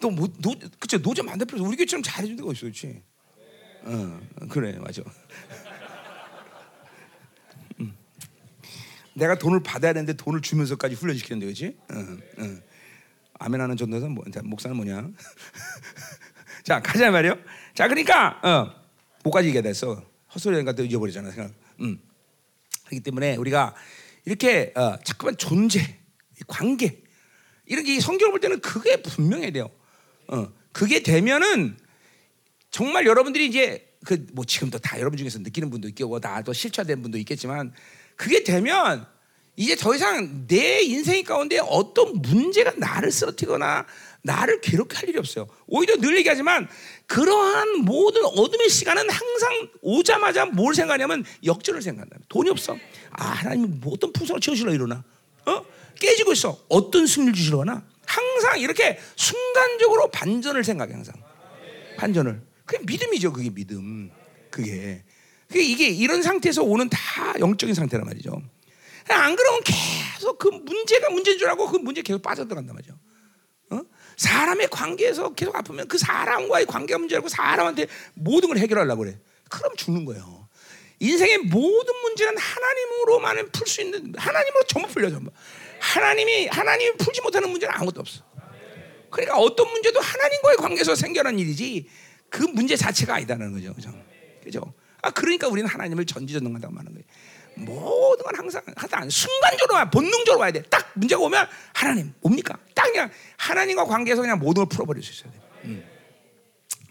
또 0.00 0.10
뭐, 0.10 0.28
노, 0.38 0.54
그쵸 0.78 0.98
노조 0.98 1.22
만들 1.22 1.46
필요 1.46 1.62
우리 1.64 1.76
교회처럼 1.76 2.02
잘해준 2.02 2.36
데가 2.36 2.52
있어, 2.52 2.62
그렇지? 2.62 3.02
어, 3.82 4.20
그래, 4.50 4.78
맞아. 4.78 5.02
내가 9.16 9.34
돈을 9.36 9.62
받아야 9.62 9.92
되는데 9.94 10.12
돈을 10.12 10.42
주면서까지 10.42 10.94
훈련시키는데, 10.94 11.46
그렇지? 11.46 11.76
어, 11.90 12.42
어. 12.42 12.56
아멘 13.38 13.60
하는 13.60 13.76
전도사 13.76 14.08
뭐, 14.08 14.24
목사는 14.44 14.76
뭐냐? 14.76 15.10
자, 16.64 16.80
가자 16.80 17.10
말이요. 17.10 17.38
자, 17.74 17.88
그러니까 17.88 18.40
어, 18.42 18.74
뭐까지 19.24 19.48
얘기가 19.48 19.62
됐어. 19.62 20.02
헛소리 20.34 20.56
하니까 20.56 20.72
또 20.72 20.84
잊어버리잖아, 20.84 21.30
생각. 21.30 21.52
음. 21.80 21.98
그렇기 22.86 23.00
때문에 23.00 23.36
우리가 23.36 23.74
이렇게 24.26 24.72
어, 24.76 24.96
자꾸만 25.02 25.36
존재, 25.36 25.98
관계 26.46 27.02
이런 27.64 27.84
게 27.84 27.98
성경을 28.00 28.32
볼 28.32 28.40
때는 28.40 28.60
그게 28.60 29.00
분명해야 29.02 29.50
돼요. 29.50 29.70
어, 30.28 30.52
그게 30.72 31.02
되면은 31.02 31.78
정말 32.70 33.06
여러분들이 33.06 33.46
이제 33.46 33.86
그 34.04 34.26
뭐 34.32 34.44
지금도 34.44 34.78
다 34.78 35.00
여러분 35.00 35.16
중에서 35.16 35.38
느끼는 35.40 35.70
분도 35.70 35.88
있고 35.88 36.20
다또 36.20 36.52
실체된 36.52 37.02
분도 37.02 37.18
있겠지만 37.18 37.72
그게 38.16 38.42
되면 38.42 39.06
이제 39.56 39.74
더 39.74 39.94
이상 39.94 40.46
내 40.46 40.82
인생 40.82 41.24
가운데 41.24 41.58
어떤 41.58 42.20
문제가 42.20 42.72
나를 42.76 43.10
쓰러뜨거나 43.10 43.86
나를 44.22 44.60
괴롭게 44.60 45.06
일이 45.06 45.18
없어요. 45.18 45.46
오히려 45.66 45.96
늘 45.96 46.16
얘기하지만 46.18 46.68
그러한 47.06 47.84
모든 47.84 48.24
어둠의 48.24 48.68
시간은 48.68 49.08
항상 49.08 49.68
오자마자 49.80 50.46
뭘 50.46 50.74
생각하냐면 50.74 51.24
역전을 51.44 51.80
생각한다. 51.80 52.16
돈이 52.28 52.50
없어. 52.50 52.76
아 53.12 53.24
하나님 53.24 53.80
뭐 53.80 53.94
어떤 53.94 54.12
풍성을 54.12 54.40
채우시려 54.40 54.74
이러나? 54.74 55.04
어? 55.46 55.64
깨지고 56.00 56.32
있어. 56.32 56.58
어떤 56.68 57.06
승리를 57.06 57.34
주시려 57.34 57.60
하나? 57.60 57.82
항상 58.04 58.58
이렇게 58.60 58.98
순간적으로 59.16 60.10
반전을 60.10 60.64
생각해 60.64 60.92
항상 60.92 61.14
반전을 61.96 62.40
그게 62.64 62.82
믿음이죠 62.84 63.32
그게 63.32 63.50
믿음 63.50 64.10
그게 64.50 65.02
이게 65.54 65.88
이런 65.88 66.22
상태에서 66.22 66.62
오는 66.62 66.88
다 66.88 67.34
영적인 67.38 67.74
상태란 67.74 68.06
말이죠 68.06 68.42
안 69.08 69.36
그러면 69.36 69.60
계속 69.64 70.38
그 70.38 70.48
문제가 70.48 71.10
문제인 71.10 71.38
줄 71.38 71.48
알고 71.48 71.68
그 71.68 71.76
문제 71.76 72.02
계속 72.02 72.22
빠져들어간단 72.22 72.74
말이죠 72.74 72.98
어? 73.70 73.80
사람의 74.16 74.68
관계에서 74.70 75.34
계속 75.34 75.54
아프면 75.54 75.86
그 75.88 75.98
사람과의 75.98 76.66
관계가 76.66 76.98
문제라고 76.98 77.28
사람한테 77.28 77.86
모든 78.14 78.48
걸 78.48 78.58
해결하려고 78.58 79.02
그래 79.04 79.18
그럼 79.48 79.76
죽는 79.76 80.04
거예요 80.04 80.46
인생의 80.98 81.38
모든 81.38 81.94
문제는 82.02 82.36
하나님으로만 82.38 83.50
풀 83.52 83.66
수 83.66 83.82
있는 83.82 84.14
하나님으로 84.16 84.64
전부 84.64 84.88
풀려 84.88 85.10
전부. 85.10 85.30
하나님이 85.78 86.46
하나님이 86.46 86.96
풀지 86.96 87.20
못하는 87.20 87.50
문제는 87.50 87.74
아무것도 87.74 88.00
없어. 88.00 88.22
그러니까 89.10 89.36
어떤 89.36 89.70
문제도 89.70 90.00
하나님과의 90.00 90.56
관계에서 90.56 90.94
생겨난 90.94 91.38
일이지 91.38 91.88
그 92.30 92.42
문제 92.44 92.76
자체가 92.76 93.14
아니다는 93.14 93.52
거죠. 93.52 93.74
그죠? 93.74 93.92
그죠? 94.42 94.74
아 95.06 95.10
그러니까 95.10 95.46
우리는 95.46 95.68
하나님을 95.70 96.04
전지전능하다고 96.04 96.74
말하는 96.74 96.92
거예요. 96.92 97.04
모든 97.58 98.24
건 98.24 98.34
항상 98.36 98.60
하다 98.74 99.08
순간적으로 99.08 99.76
와 99.76 99.88
본능적으로 99.88 100.40
와야 100.40 100.50
돼. 100.50 100.62
딱 100.62 100.90
문제가 100.94 101.22
오면 101.22 101.46
하나님 101.72 102.12
뭡니까? 102.20 102.58
딱 102.74 102.86
그냥 102.90 103.08
하나님과 103.36 103.84
관계에서 103.84 104.20
그냥 104.20 104.40
모든 104.40 104.64
걸 104.64 104.68
풀어버릴 104.68 105.02
수 105.04 105.12
있어야 105.12 105.32
돼. 105.32 105.38
음. 105.66 105.84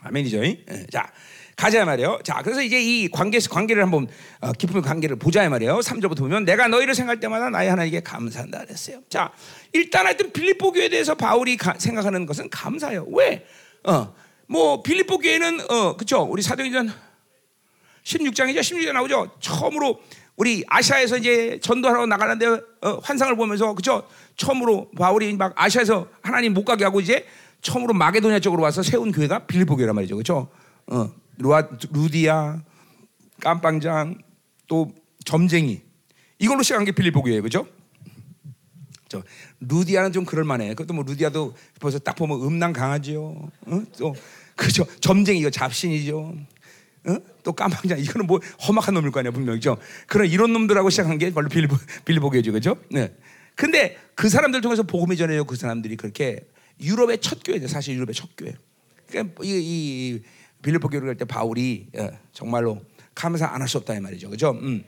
아멘이죠. 0.01 0.45
예. 0.45 0.63
자 0.91 1.11
가자 1.57 1.84
말이에요. 1.84 2.20
자 2.24 2.41
그래서 2.41 2.61
이제 2.61 2.82
이 2.82 3.09
관계 3.09 3.38
관계를 3.39 3.84
한번 3.84 4.07
어, 4.39 4.53
기쁨의 4.53 4.82
관계를 4.82 5.18
보자 5.18 5.47
말이에요. 5.49 5.80
3절부터 5.80 6.20
보면 6.20 6.45
내가 6.45 6.70
너희를 6.70 6.95
생각할 6.95 7.20
때마다 7.20 7.49
나의 7.49 7.70
하나님께 7.70 7.99
감사한다 7.99 8.59
그랬어요. 8.59 9.01
자 9.09 9.34
일단 9.74 10.05
하여튼 10.05 10.32
빌립보 10.32 10.72
교회에 10.72 10.88
대해서 10.88 11.16
바울이 11.16 11.57
가, 11.57 11.76
생각하는 11.78 12.26
것은 12.26 12.49
감사해요. 12.49 13.07
왜? 13.09 13.45
어 13.84 14.26
뭐 14.47 14.84
빌립보 14.84 15.18
교회는 15.20 15.72
어 15.72 15.97
그쵸 15.97 16.22
우리 16.22 16.41
사도행전 16.41 16.93
16장이죠. 18.06 18.60
16장 18.60 18.93
나오죠. 18.93 19.32
처음으로 19.39 19.99
우리 20.38 20.64
아시아에서 20.68 21.18
이제 21.18 21.60
전도하러 21.62 22.06
나가는데 22.06 22.45
어, 22.82 22.99
환상을 23.01 23.36
보면서 23.36 23.74
그죠? 23.74 24.08
처음으로 24.36 24.91
바울이 24.91 25.34
막 25.36 25.53
아시아에서 25.56 26.08
하나님 26.22 26.53
못 26.53 26.66
가게 26.66 26.84
하고 26.84 26.99
이제 26.99 27.26
처음으로 27.62 27.93
마게도니아 27.93 28.39
쪽으로 28.39 28.62
와서 28.62 28.84
세운 28.84 29.12
교회가 29.12 29.47
빌립보 29.47 29.76
교회란 29.76 29.95
말이죠. 29.95 30.18
그죠? 30.18 30.49
어, 30.88 31.12
루디아, 31.38 32.62
깜빵장, 33.41 34.18
또 34.68 34.93
점쟁이 35.24 35.82
이걸로 36.38 36.62
시작한 36.62 36.86
게 36.86 36.91
빌립보 36.91 37.24
교회예요. 37.24 37.41
그죠? 37.41 37.66
저 39.08 39.24
루디아는 39.62 40.12
좀 40.12 40.26
그럴만해. 40.26 40.70
그것도 40.70 40.93
뭐 40.93 41.03
루디아도 41.08 41.56
벌써 41.80 41.97
딱 41.99 42.16
보면 42.16 42.41
음란 42.41 42.74
강하죠. 42.74 43.49
어? 43.68 43.84
또 43.97 44.16
그죠? 44.56 44.86
점쟁이 44.99 45.39
이거 45.39 45.49
잡신이죠. 45.49 46.36
어? 47.08 47.18
또 47.43 47.53
깜빵장 47.53 47.99
이거는 47.99 48.28
뭐 48.28 48.39
험악한 48.68 48.93
놈일 48.93 49.12
거 49.12 49.20
아니야 49.20 49.32
분명히죠. 49.32 49.78
그런 50.08 50.28
이런 50.28 50.53
놈들하고 50.53 50.89
시작한 50.89 51.18
게 51.18 51.32
바로 51.34 51.47
빌리보 51.49 51.76
빌리보교죠, 52.06 52.51
그죠? 52.51 52.78
네. 52.89 53.14
근데 53.56 53.97
그 54.16 54.28
사람들 54.30 54.62
통해서 54.62 54.84
복음이 54.84 55.16
전해요. 55.18 55.45
그 55.45 55.56
사람들이 55.56 55.95
그렇게 55.97 56.41
유럽의 56.82 57.20
첫 57.20 57.39
교회죠. 57.43 57.68
사실 57.68 57.95
유럽의 57.95 58.14
첫 58.16 58.30
교회. 58.38 58.53
그러니까 59.08 59.36
이, 59.43 59.49
이 59.49 60.22
빌리보 60.62 60.89
교회를 60.89 61.08
갈 61.08 61.16
때 61.18 61.26
바울이 61.26 61.88
예, 61.95 62.12
정말로 62.34 62.82
감사 63.14 63.45
안 63.47 63.62
할 63.62 63.68
수 63.68 63.78
없다 63.78 63.93
이 63.95 63.99
말이죠, 63.99 64.30
그죠? 64.30 64.51
음. 64.62 64.84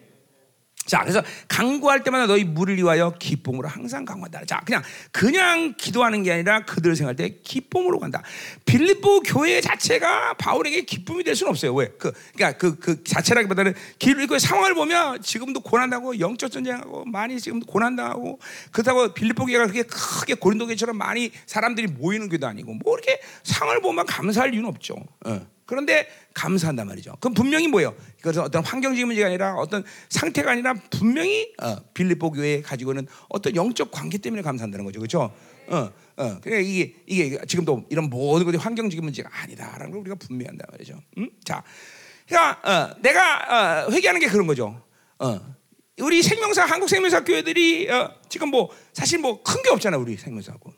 자, 0.87 1.01
그래서 1.01 1.21
강구할 1.49 2.03
때마다 2.03 2.25
너희 2.25 2.45
물을 2.45 2.77
위하여 2.77 3.13
기쁨으로 3.19 3.67
항상 3.67 4.05
강구한다. 4.05 4.45
자, 4.45 4.61
그냥 4.65 4.81
그냥 5.11 5.73
기도하는 5.77 6.23
게 6.23 6.31
아니라 6.31 6.63
그들을 6.65 6.95
생각할 6.95 7.15
때 7.17 7.37
기쁨으로 7.43 7.99
간다. 7.99 8.23
빌립보 8.65 9.21
교회 9.21 9.59
자체가 9.59 10.35
바울에게 10.35 10.81
기쁨이 10.83 11.23
될 11.23 11.35
수는 11.35 11.51
없어요. 11.51 11.73
왜? 11.73 11.89
그 11.99 12.11
그러니까 12.33 12.57
그, 12.57 12.79
그 12.79 13.03
자체라기보다는 13.03 13.73
빌립보 13.99 14.39
상황을 14.39 14.73
보면 14.73 15.21
지금도 15.21 15.59
고난당하고 15.59 16.19
영적 16.19 16.51
전쟁하고 16.51 17.03
많이 17.05 17.39
지금 17.39 17.59
고난당하고 17.59 18.39
그렇다고 18.71 19.13
빌립보 19.13 19.45
교회가 19.45 19.65
그렇게 19.65 19.83
크게 19.83 20.35
고린도 20.35 20.67
교회처럼 20.67 20.97
많이 20.97 21.31
사람들이 21.45 21.87
모이는 21.87 22.29
교도 22.29 22.47
아니고 22.47 22.73
뭐 22.75 22.97
이렇게 22.97 23.19
상을 23.43 23.79
보면 23.81 24.05
감사할 24.05 24.53
이유는 24.53 24.69
없죠. 24.69 24.95
어. 25.25 25.56
그런데 25.67 26.07
감사한단 26.33 26.87
말이죠. 26.87 27.15
그럼 27.19 27.33
분명히 27.35 27.67
뭐예요? 27.67 27.95
이것은 28.19 28.41
어떤 28.41 28.63
환경적인 28.63 29.05
문제가 29.05 29.27
아니라 29.27 29.53
어떤 29.55 29.83
상태가 30.09 30.51
아니라 30.51 30.73
분명히 30.89 31.53
어, 31.61 31.75
빌립보 31.93 32.31
교회에 32.31 32.61
가지고 32.61 32.93
있는 32.93 33.05
어떤 33.29 33.55
영적 33.55 33.91
관계 33.91 34.17
때문에 34.17 34.41
감사한다는 34.41 34.85
거죠. 34.85 34.99
그렇죠? 34.99 35.31
어, 35.67 35.77
어. 35.77 36.39
그러니까 36.41 36.57
이게 36.59 36.95
이게 37.05 37.37
지금도 37.45 37.85
이런 37.89 38.09
모든 38.09 38.45
것이 38.45 38.57
환경적인 38.57 39.03
문제가 39.03 39.29
아니다라는 39.43 39.91
걸 39.91 39.99
우리가 39.99 40.15
분명한단 40.15 40.65
말이죠. 40.71 40.99
음? 41.17 41.29
자, 41.43 41.61
그러니까 42.27 42.59
어, 42.63 42.95
내가 43.01 43.85
어, 43.87 43.91
회개하는 43.91 44.21
게 44.21 44.27
그런 44.27 44.47
거죠. 44.47 44.81
어. 45.19 45.57
우리 45.99 46.21
생명사 46.23 46.63
한국 46.63 46.87
생명사 46.89 47.23
교회들이 47.23 47.89
어, 47.89 48.13
지금 48.29 48.49
뭐 48.49 48.69
사실 48.93 49.19
뭐 49.19 49.43
큰 49.43 49.61
게 49.63 49.69
없잖아 49.69 49.97
우리 49.97 50.15
생명사하고. 50.15 50.71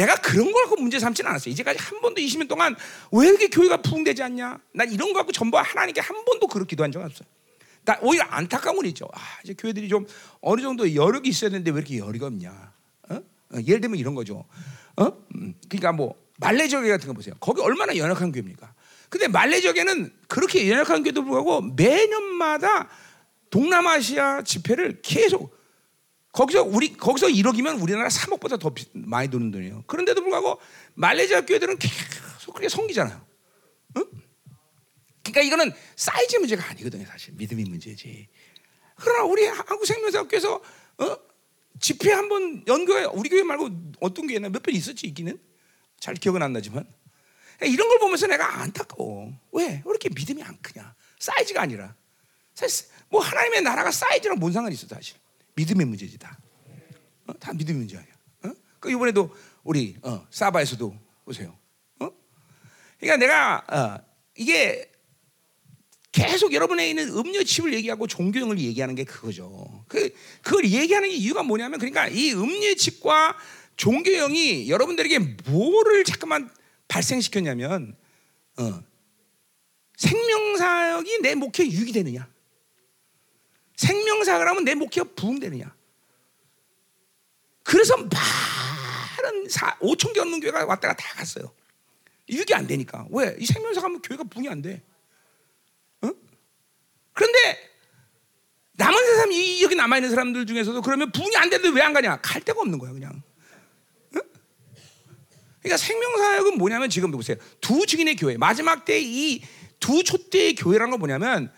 어? 0.00 0.02
내가 0.02 0.16
그런 0.16 0.50
걸 0.50 0.64
갖고 0.64 0.80
문제 0.80 0.98
삼지는 0.98 1.30
않았어요. 1.30 1.52
이제까지 1.52 1.78
한 1.78 2.00
번도 2.00 2.20
20년 2.20 2.48
동안 2.48 2.74
왜 3.12 3.28
이렇게 3.28 3.48
교회가 3.48 3.78
부흥되지 3.82 4.22
않냐? 4.22 4.58
난 4.72 4.90
이런 4.90 5.12
거 5.12 5.18
갖고 5.18 5.32
전부 5.32 5.58
하나님께 5.58 6.00
한 6.00 6.24
번도 6.24 6.46
그렇게 6.46 6.70
기도한 6.70 6.90
적 6.90 7.02
없어요. 7.02 7.28
나 7.84 7.98
오히려 8.02 8.24
안타까운 8.24 8.76
건 8.76 8.86
있죠. 8.86 9.08
아, 9.12 9.20
이제 9.44 9.54
교회들이 9.54 9.88
좀 9.88 10.06
어느 10.40 10.60
정도 10.62 10.94
여력이 10.94 11.28
있어야 11.28 11.50
되는데 11.50 11.70
왜 11.70 11.78
이렇게 11.78 11.98
여력이 11.98 12.24
없냐? 12.24 12.72
어? 13.10 13.14
어, 13.14 13.56
예를 13.66 13.80
들면 13.80 13.98
이런 13.98 14.14
거죠. 14.14 14.44
어? 14.96 15.06
음, 15.34 15.54
그러니까 15.68 15.92
뭐 15.92 16.14
말레이저 16.38 16.80
교 16.80 16.88
같은 16.88 17.08
거 17.08 17.12
보세요. 17.12 17.34
거기 17.40 17.60
얼마나 17.60 17.96
연약한 17.96 18.32
교회입니까? 18.32 18.74
근데 19.08 19.28
말레이저교는 19.28 20.12
그렇게 20.28 20.70
연약한 20.70 21.02
교회도 21.02 21.22
불구하고 21.22 21.62
매년마다 21.62 22.88
동남아시아 23.50 24.42
집회를 24.42 25.00
계속 25.02 25.59
거기서 26.32 26.62
우리 26.62 26.96
거기서 26.96 27.26
1억이면 27.26 27.82
우리나라 27.82 28.08
3억보다 28.08 28.58
더 28.58 28.72
많이 28.94 29.28
드는 29.28 29.50
돈이에요. 29.50 29.84
그런데도 29.86 30.20
불구하고 30.20 30.60
말레이시아 30.94 31.42
교회들은 31.44 31.78
계속 31.78 32.52
그렇게 32.52 32.68
섬기잖아요. 32.68 33.26
응? 33.96 34.04
그러니까 35.22 35.42
이거는 35.42 35.72
사이즈 35.96 36.36
문제가 36.36 36.68
아니거든요, 36.70 37.04
사실 37.06 37.34
믿음의 37.34 37.64
문제지. 37.64 38.28
그러나 38.96 39.24
우리 39.24 39.44
한국 39.46 39.86
생명사교에서 39.86 40.54
어? 40.98 41.16
집회 41.80 42.12
한번 42.12 42.62
연교회 42.66 43.04
우리 43.04 43.28
교회 43.28 43.42
말고 43.42 43.70
어떤 44.00 44.26
교회나 44.26 44.50
몇 44.50 44.62
번 44.62 44.74
있었지 44.74 45.06
있기는 45.08 45.40
잘 45.98 46.14
기억은 46.14 46.42
안 46.42 46.52
나지만 46.52 46.84
이런 47.62 47.88
걸 47.88 47.98
보면서 47.98 48.26
내가 48.26 48.60
안타까워. 48.60 49.32
왜? 49.52 49.64
왜 49.66 49.82
이렇게 49.84 50.08
믿음이 50.10 50.42
안 50.42 50.60
크냐? 50.62 50.94
사이즈가 51.18 51.62
아니라 51.62 51.94
사실 52.54 52.86
뭐 53.08 53.20
하나님의 53.20 53.62
나라가 53.62 53.90
사이즈랑 53.90 54.38
뭔 54.38 54.52
상관이 54.52 54.74
있어 54.74 54.86
사실. 54.86 55.16
믿음의 55.54 55.86
문제지 55.86 56.18
다. 56.18 56.38
어? 57.26 57.32
다 57.38 57.52
믿음의 57.52 57.78
문제 57.78 57.96
아니야. 57.96 58.12
어? 58.44 58.52
그 58.78 58.90
이번에도 58.90 59.34
우리 59.62 59.96
어, 60.02 60.26
사바에서도 60.30 60.96
보세요. 61.24 61.56
어? 61.98 62.10
그러니까 62.98 63.16
내가 63.16 63.64
어, 63.68 64.04
이게 64.36 64.90
계속 66.12 66.52
여러분에 66.52 66.88
있는 66.88 67.08
음료 67.10 67.42
칩을 67.44 67.72
얘기하고 67.74 68.06
종교형을 68.06 68.58
얘기하는 68.58 68.94
게 68.94 69.04
그거죠. 69.04 69.84
그 69.86 70.12
그걸 70.42 70.64
얘기하는 70.64 71.08
이유가 71.08 71.42
뭐냐면 71.42 71.78
그러니까 71.78 72.08
이 72.08 72.32
음료 72.32 72.74
칩과 72.74 73.36
종교형이 73.76 74.68
여러분들에게 74.68 75.18
뭐를 75.46 76.04
잠깐만 76.04 76.50
발생시켰냐면 76.88 77.96
어, 78.58 78.82
생명사역이 79.96 81.20
내 81.22 81.34
목회에 81.34 81.66
유익이 81.66 81.92
되느냐. 81.92 82.28
생명사를 83.80 84.46
하면 84.46 84.64
내 84.64 84.74
목회가 84.74 85.08
부흥되느냐. 85.16 85.74
그래서 87.62 87.96
많은 87.96 89.46
5천 89.46 90.12
개 90.12 90.20
없는 90.20 90.40
교회가 90.40 90.66
왔다가 90.66 90.94
다 90.94 91.14
갔어요. 91.14 91.50
이게 92.26 92.54
안 92.54 92.66
되니까. 92.66 93.06
왜? 93.10 93.34
이 93.38 93.46
생명사 93.46 93.80
가면 93.80 94.02
교회가 94.02 94.24
부흥이 94.24 94.48
안 94.50 94.60
돼. 94.60 94.82
어? 96.02 96.10
그런데 97.14 97.70
남은 98.72 99.06
사람 99.14 99.32
이 99.32 99.62
여기 99.62 99.74
남아 99.74 99.96
있는 99.96 100.10
사람들 100.10 100.44
중에서도 100.46 100.82
그러면 100.82 101.10
부흥이 101.10 101.36
안 101.36 101.48
되는데 101.48 101.70
왜 101.74 101.82
안 101.82 101.94
가냐? 101.94 102.20
갈 102.20 102.42
데가 102.42 102.60
없는 102.60 102.78
거야 102.78 102.92
그냥. 102.92 103.22
어? 104.14 104.20
그러니까 105.60 105.76
생명사역은 105.78 106.58
뭐냐면 106.58 106.90
지금 106.90 107.10
보세요. 107.10 107.36
두 107.62 107.86
증인의 107.86 108.16
교회 108.16 108.36
마지막 108.36 108.84
때 108.84 109.00
이두 109.00 110.04
촛대의 110.04 110.54
교회라는 110.56 110.90
건 110.90 110.98
뭐냐면 110.98 111.50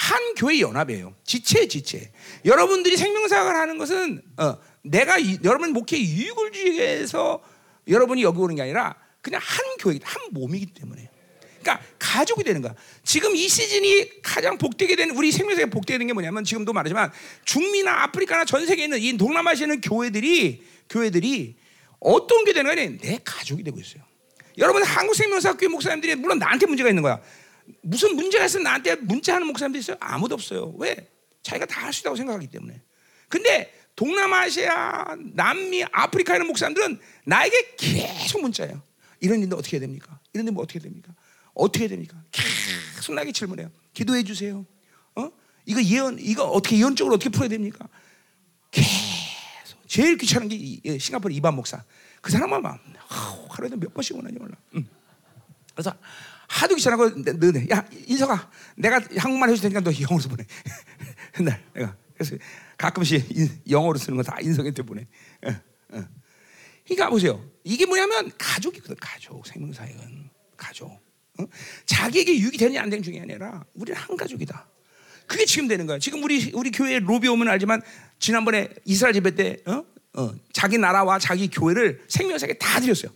한 0.00 0.34
교회 0.34 0.60
연합이에요. 0.60 1.14
지체 1.24 1.68
지체. 1.68 2.10
여러분들이 2.46 2.96
생명사역을 2.96 3.54
하는 3.54 3.76
것은 3.76 4.22
어, 4.38 4.56
내가 4.82 5.18
이, 5.18 5.38
여러분 5.44 5.74
목회 5.74 5.98
유익을 5.98 6.52
위해서 6.54 7.42
여러분이 7.86 8.22
여기 8.22 8.38
오는 8.38 8.54
게 8.56 8.62
아니라 8.62 8.94
그냥 9.20 9.42
한 9.44 9.62
교회, 9.78 9.98
한 10.02 10.22
몸이기 10.30 10.72
때문에. 10.72 11.10
그러니까 11.60 11.84
가족이 11.98 12.42
되는 12.44 12.62
거야. 12.62 12.74
지금 13.04 13.36
이 13.36 13.46
시즌이 13.46 14.22
가장 14.22 14.56
복되게 14.56 14.96
된 14.96 15.10
우리 15.10 15.30
생명사에 15.30 15.66
복되게 15.66 15.98
된 15.98 16.06
게 16.06 16.14
뭐냐면 16.14 16.44
지금도 16.44 16.72
말하지만 16.72 17.12
중미나 17.44 18.04
아프리카나 18.04 18.46
전 18.46 18.64
세계에 18.64 18.84
있는 18.84 18.98
이 18.98 19.18
동남아시아에 19.18 19.66
있는 19.66 19.80
교회들이 19.82 20.62
교회들이 20.88 21.56
어떤 21.98 22.46
게 22.46 22.54
되는 22.54 22.74
거냐? 22.74 22.96
내 23.02 23.18
가족이 23.22 23.62
되고 23.62 23.78
있어요. 23.78 24.02
여러분 24.56 24.82
한국 24.82 25.14
생명사 25.14 25.52
교회 25.58 25.68
목사님들이 25.68 26.14
물론 26.14 26.38
나한테 26.38 26.64
문제가 26.64 26.88
있는 26.88 27.02
거야. 27.02 27.20
무슨 27.82 28.16
문제가 28.16 28.44
있으면 28.46 28.64
나한테 28.64 28.96
문자하는 28.96 29.46
목사님도 29.46 29.78
있어요? 29.78 29.96
아무도 30.00 30.34
없어요. 30.34 30.74
왜? 30.78 31.10
자기가 31.42 31.66
다 31.66 31.82
할 31.86 31.92
수 31.92 32.00
있다고 32.00 32.16
생각하기 32.16 32.46
때문에. 32.48 32.80
근데 33.28 33.72
동남아시아, 33.96 35.16
남미, 35.34 35.84
아프리카에 35.92 36.36
있는 36.36 36.46
목사님들은 36.48 36.98
나에게 37.24 37.74
계속 37.76 38.40
문자예요. 38.42 38.82
이런 39.20 39.40
일도 39.40 39.56
어떻게 39.56 39.76
해야 39.76 39.80
됩니까? 39.80 40.18
이런 40.32 40.46
일뭐 40.46 40.62
어떻게 40.62 40.78
됩니까? 40.78 41.14
어떻게 41.54 41.86
됩니까? 41.88 42.22
계속 42.30 43.14
나에게 43.14 43.32
질문해요. 43.32 43.70
기도해 43.92 44.22
주세요. 44.22 44.64
어? 45.16 45.30
이거 45.66 45.82
예언 45.82 46.18
이거 46.18 46.44
어떻게 46.44 46.78
예언적으로 46.78 47.16
어떻게 47.16 47.28
풀어야 47.30 47.48
됩니까? 47.48 47.86
계속 48.70 49.86
제일 49.86 50.16
귀찮은 50.16 50.48
게 50.48 50.56
이- 50.56 50.80
이 50.84 50.98
싱가포르 50.98 51.32
이반 51.34 51.54
목사. 51.54 51.82
그 52.20 52.30
사람만 52.30 52.62
막 52.62 52.78
하루에도 53.50 53.76
몇 53.76 53.92
번씩 53.92 54.16
오는지 54.16 54.38
몰라. 54.38 54.56
응. 54.76 54.86
그래서 55.74 55.94
하도 56.50 56.74
귀찮아고 56.74 57.10
너네 57.10 57.68
야 57.70 57.86
인석아 58.08 58.50
내가 58.76 59.00
한국말 59.18 59.50
해줄 59.50 59.62
테니까 59.62 59.80
너 59.80 59.92
영어로 59.92 60.28
보내. 60.28 60.44
맨날 61.38 61.62
내가 61.72 61.96
그래서 62.14 62.36
가끔씩 62.76 63.36
인- 63.36 63.60
영어로 63.70 63.96
쓰는 63.98 64.16
거 64.16 64.22
다 64.24 64.36
인석한테 64.40 64.82
보내. 64.82 65.06
어, 65.46 65.50
어. 65.92 66.04
그러니까 66.84 67.08
보세요. 67.08 67.44
이게 67.62 67.86
뭐냐면 67.86 68.32
가족이거든. 68.36 68.96
가족 69.00 69.46
생명사역은 69.46 70.30
가족. 70.56 70.90
어? 71.38 71.44
자기에게 71.86 72.36
유익이 72.40 72.58
되느냐 72.58 72.82
안 72.82 72.90
되는 72.90 73.02
중이 73.04 73.20
아니라 73.20 73.64
우리는 73.74 73.98
한 74.00 74.16
가족이다. 74.16 74.68
그게 75.28 75.44
지금 75.46 75.68
되는 75.68 75.86
거야. 75.86 76.00
지금 76.00 76.20
우리 76.24 76.50
우리 76.52 76.72
교회 76.72 76.98
로비 76.98 77.28
오면 77.28 77.46
알지만 77.46 77.80
지난번에 78.18 78.70
이스라엘 78.84 79.14
예배 79.14 79.36
때 79.36 79.58
어? 79.66 79.84
어, 80.14 80.34
자기 80.52 80.78
나라와 80.78 81.20
자기 81.20 81.48
교회를 81.48 82.04
생명사역에 82.08 82.54
다 82.58 82.80
드렸어요. 82.80 83.12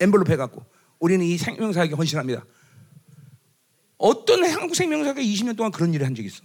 엠블롭 0.00 0.30
해갖고 0.30 0.64
우리는 0.98 1.24
이 1.26 1.36
생명사역에 1.36 1.94
헌신합니다. 1.94 2.42
어떤 4.00 4.42
한국 4.46 4.74
생명사역에 4.74 5.22
20년 5.22 5.56
동안 5.56 5.70
그런 5.70 5.92
일을 5.92 6.06
한적 6.06 6.24
있어? 6.24 6.42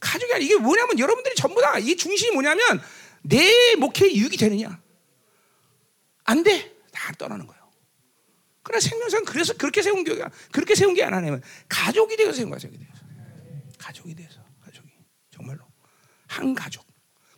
가족이 0.00 0.32
아니 0.32 0.44
이게 0.46 0.56
뭐냐면 0.56 0.98
여러분들이 0.98 1.34
전부 1.36 1.60
다 1.60 1.78
이 1.78 1.94
중심이 1.96 2.32
뭐냐면 2.32 2.80
내 3.22 3.74
목회에 3.76 4.14
유익이 4.14 4.36
되느냐 4.38 4.80
안 6.24 6.42
돼. 6.42 6.74
다 6.90 7.12
떠나는 7.18 7.46
거예요. 7.46 7.70
그러나 8.62 8.80
생명상 8.80 9.24
그래서 9.24 9.52
그렇게 9.52 9.82
세운 9.82 10.02
교회가 10.04 10.30
그렇게 10.50 10.74
세운 10.74 10.94
게 10.94 11.04
아니냐면 11.04 11.42
가족이 11.68 12.16
되어서 12.16 12.32
세운 12.32 12.48
거야, 12.50 12.56
가족이 12.58 12.78
되어서. 12.78 13.04
가족이 13.78 14.14
돼서 14.14 14.40
가족이 14.64 14.88
정말로 15.30 15.60
한 16.26 16.54
가족. 16.54 16.84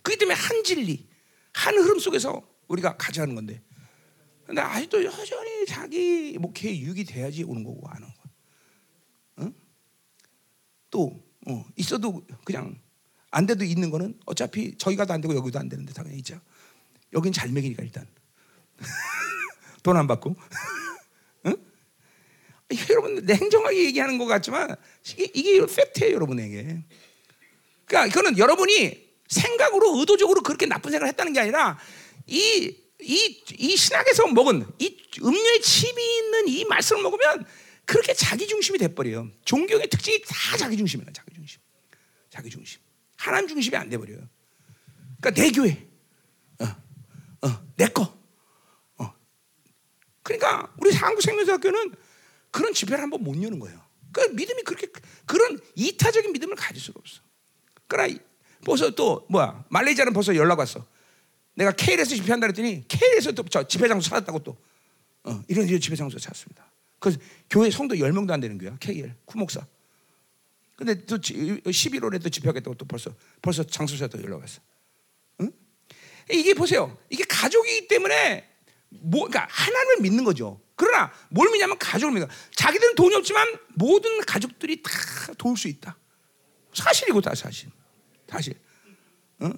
그렇기 0.01 0.17
때문에 0.19 0.35
한 0.39 0.63
진리, 0.63 1.07
한 1.53 1.77
흐름 1.77 1.99
속에서 1.99 2.41
우리가 2.69 2.95
가져가는 2.97 3.35
건데. 3.35 3.61
근데 4.45 4.61
아직도 4.61 5.03
여전히 5.03 5.65
자기 5.67 6.37
목회에 6.39 6.75
유익이 6.79 7.03
돼야지 7.03 7.43
오는 7.43 7.63
거고 7.63 7.87
안 7.89 8.01
오는? 8.01 8.13
또 10.89 11.23
어, 11.47 11.65
있어도 11.75 12.25
그냥 12.43 12.79
안 13.31 13.45
돼도 13.45 13.63
있는 13.63 13.89
거는 13.89 14.19
어차피 14.25 14.77
저기가도 14.77 15.13
안 15.13 15.21
되고 15.21 15.35
여기도 15.35 15.59
안 15.59 15.69
되는데 15.69 15.93
당연히 15.93 16.17
있죠. 16.17 16.39
여긴 17.13 17.31
잘 17.33 17.49
먹이니까 17.49 17.83
일단 17.83 18.07
돈 19.83 19.97
안 19.97 20.07
받고. 20.07 20.35
응? 21.45 21.55
이게 22.69 22.85
여러분 22.89 23.15
냉정하게 23.25 23.85
얘기하는 23.85 24.17
것 24.17 24.25
같지만 24.25 24.75
이게, 25.07 25.31
이게 25.33 25.65
팩트예요 25.65 26.15
여러분에게. 26.15 26.83
그러니까 27.85 28.05
이거는 28.07 28.37
여러분이 28.37 29.09
생각으로 29.27 29.99
의도적으로 29.99 30.41
그렇게 30.41 30.65
나쁜 30.65 30.91
생각을 30.91 31.09
했다는 31.09 31.33
게 31.33 31.39
아니라 31.39 31.79
이, 32.27 32.75
이, 33.01 33.43
이 33.57 33.77
신학에서 33.77 34.27
먹은 34.27 34.65
이 34.79 34.97
음료의 35.21 35.61
칩이 35.61 36.17
있는 36.17 36.47
이 36.47 36.65
말씀을 36.65 37.01
먹으면 37.01 37.45
그렇게 37.89 38.13
자기 38.13 38.45
중심이 38.47 38.77
돼버려요. 38.77 39.31
종교의 39.45 39.87
특징이 39.89 40.21
다 40.21 40.55
자기 40.57 40.77
중심이야, 40.77 41.07
자기 41.11 41.33
중심. 41.33 41.59
자기 42.29 42.47
중심. 42.51 42.79
하나님 43.17 43.47
중심이 43.47 43.75
안 43.75 43.89
돼버려요. 43.89 44.29
그러니까 45.19 45.41
내 45.41 45.49
교회, 45.49 45.87
어, 46.59 47.47
어, 47.47 47.65
내 47.75 47.87
거. 47.87 48.15
어. 48.99 49.11
그러니까 50.21 50.71
우리 50.77 50.93
한국 50.93 51.21
생명사학교는 51.23 51.95
그런 52.51 52.73
집회를 52.75 53.01
한번 53.01 53.23
못 53.23 53.41
여는 53.41 53.57
거예요. 53.57 53.83
그 54.11 54.21
믿음이 54.33 54.61
그렇게 54.61 54.85
그런 55.25 55.59
이타적인 55.73 56.31
믿음을 56.31 56.55
가질 56.55 56.79
수가 56.79 56.99
없어. 56.99 57.21
그러나 57.87 58.07
이- 58.07 58.19
벌써 58.63 58.91
또 58.91 59.25
뭐야 59.31 59.65
말레이시아는 59.69 60.13
벌써 60.13 60.35
연락 60.35 60.59
왔어. 60.59 60.85
내가 61.55 61.71
KL에서 61.71 62.15
집회한다 62.15 62.45
그랬더니 62.45 62.87
KL에서 62.87 63.31
또 63.31 63.43
저 63.49 63.67
집회 63.67 63.87
장소 63.87 64.09
찾았다고 64.11 64.43
또 64.43 64.57
어, 65.23 65.43
이런 65.47 65.67
이런 65.67 65.81
집회 65.81 65.95
장소 65.95 66.19
찾습니다. 66.19 66.71
그 66.99 67.17
교회 67.49 67.69
성도 67.71 67.95
10명도 67.95 68.31
안 68.31 68.39
되는 68.39 68.57
교회야. 68.57 68.77
KL 68.79 69.15
쿠목사. 69.25 69.65
근데 70.75 71.05
또 71.05 71.17
11월에 71.17 72.21
또 72.21 72.29
집회하겠다고 72.29 72.75
또 72.75 72.85
벌써 72.85 73.13
벌써 73.41 73.63
장소사 73.63 74.07
또 74.07 74.21
연락 74.23 74.41
왔어. 74.41 74.61
응? 75.41 75.51
이게 76.31 76.53
보세요. 76.53 76.97
이게 77.09 77.23
가족이기 77.25 77.87
때문에 77.87 78.49
뭐 78.89 79.27
그러니까 79.27 79.47
하나님을 79.49 79.97
믿는 80.01 80.23
거죠. 80.23 80.61
그러나 80.75 81.11
뭘 81.29 81.49
믿냐면 81.51 81.77
가족을 81.77 82.17
거야. 82.19 82.29
자기들은 82.55 82.95
돈이 82.95 83.15
없지만 83.15 83.59
모든 83.75 84.21
가족들이 84.21 84.81
다 84.81 84.91
도울 85.37 85.57
수 85.57 85.67
있다. 85.67 85.97
사실이고 86.73 87.19
다 87.21 87.35
사실. 87.35 87.69
사실. 88.29 88.53
응? 89.41 89.53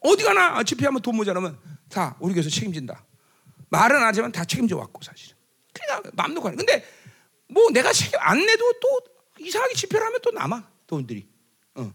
어디 0.00 0.22
가나 0.22 0.62
집회하면 0.62 1.02
돈 1.02 1.16
모자라면 1.16 1.58
다 1.88 2.16
우리 2.20 2.32
교회에서 2.34 2.50
책임진다. 2.50 3.04
말은 3.70 3.96
안 3.96 4.04
하지만 4.04 4.30
다 4.30 4.44
책임져 4.44 4.76
왔고 4.76 5.02
사실. 5.02 5.33
그러니까 5.74 6.10
마음 6.14 6.32
놓고 6.34 6.48
하는. 6.48 6.56
근데 6.56 6.84
뭐 7.48 7.68
내가 7.70 7.92
책임 7.92 8.18
안 8.20 8.38
내도 8.38 8.72
또 8.80 9.00
이상하게 9.38 9.74
집회를 9.74 10.06
하면 10.06 10.20
또 10.22 10.30
남아 10.30 10.66
돈들이. 10.86 11.28
어. 11.74 11.92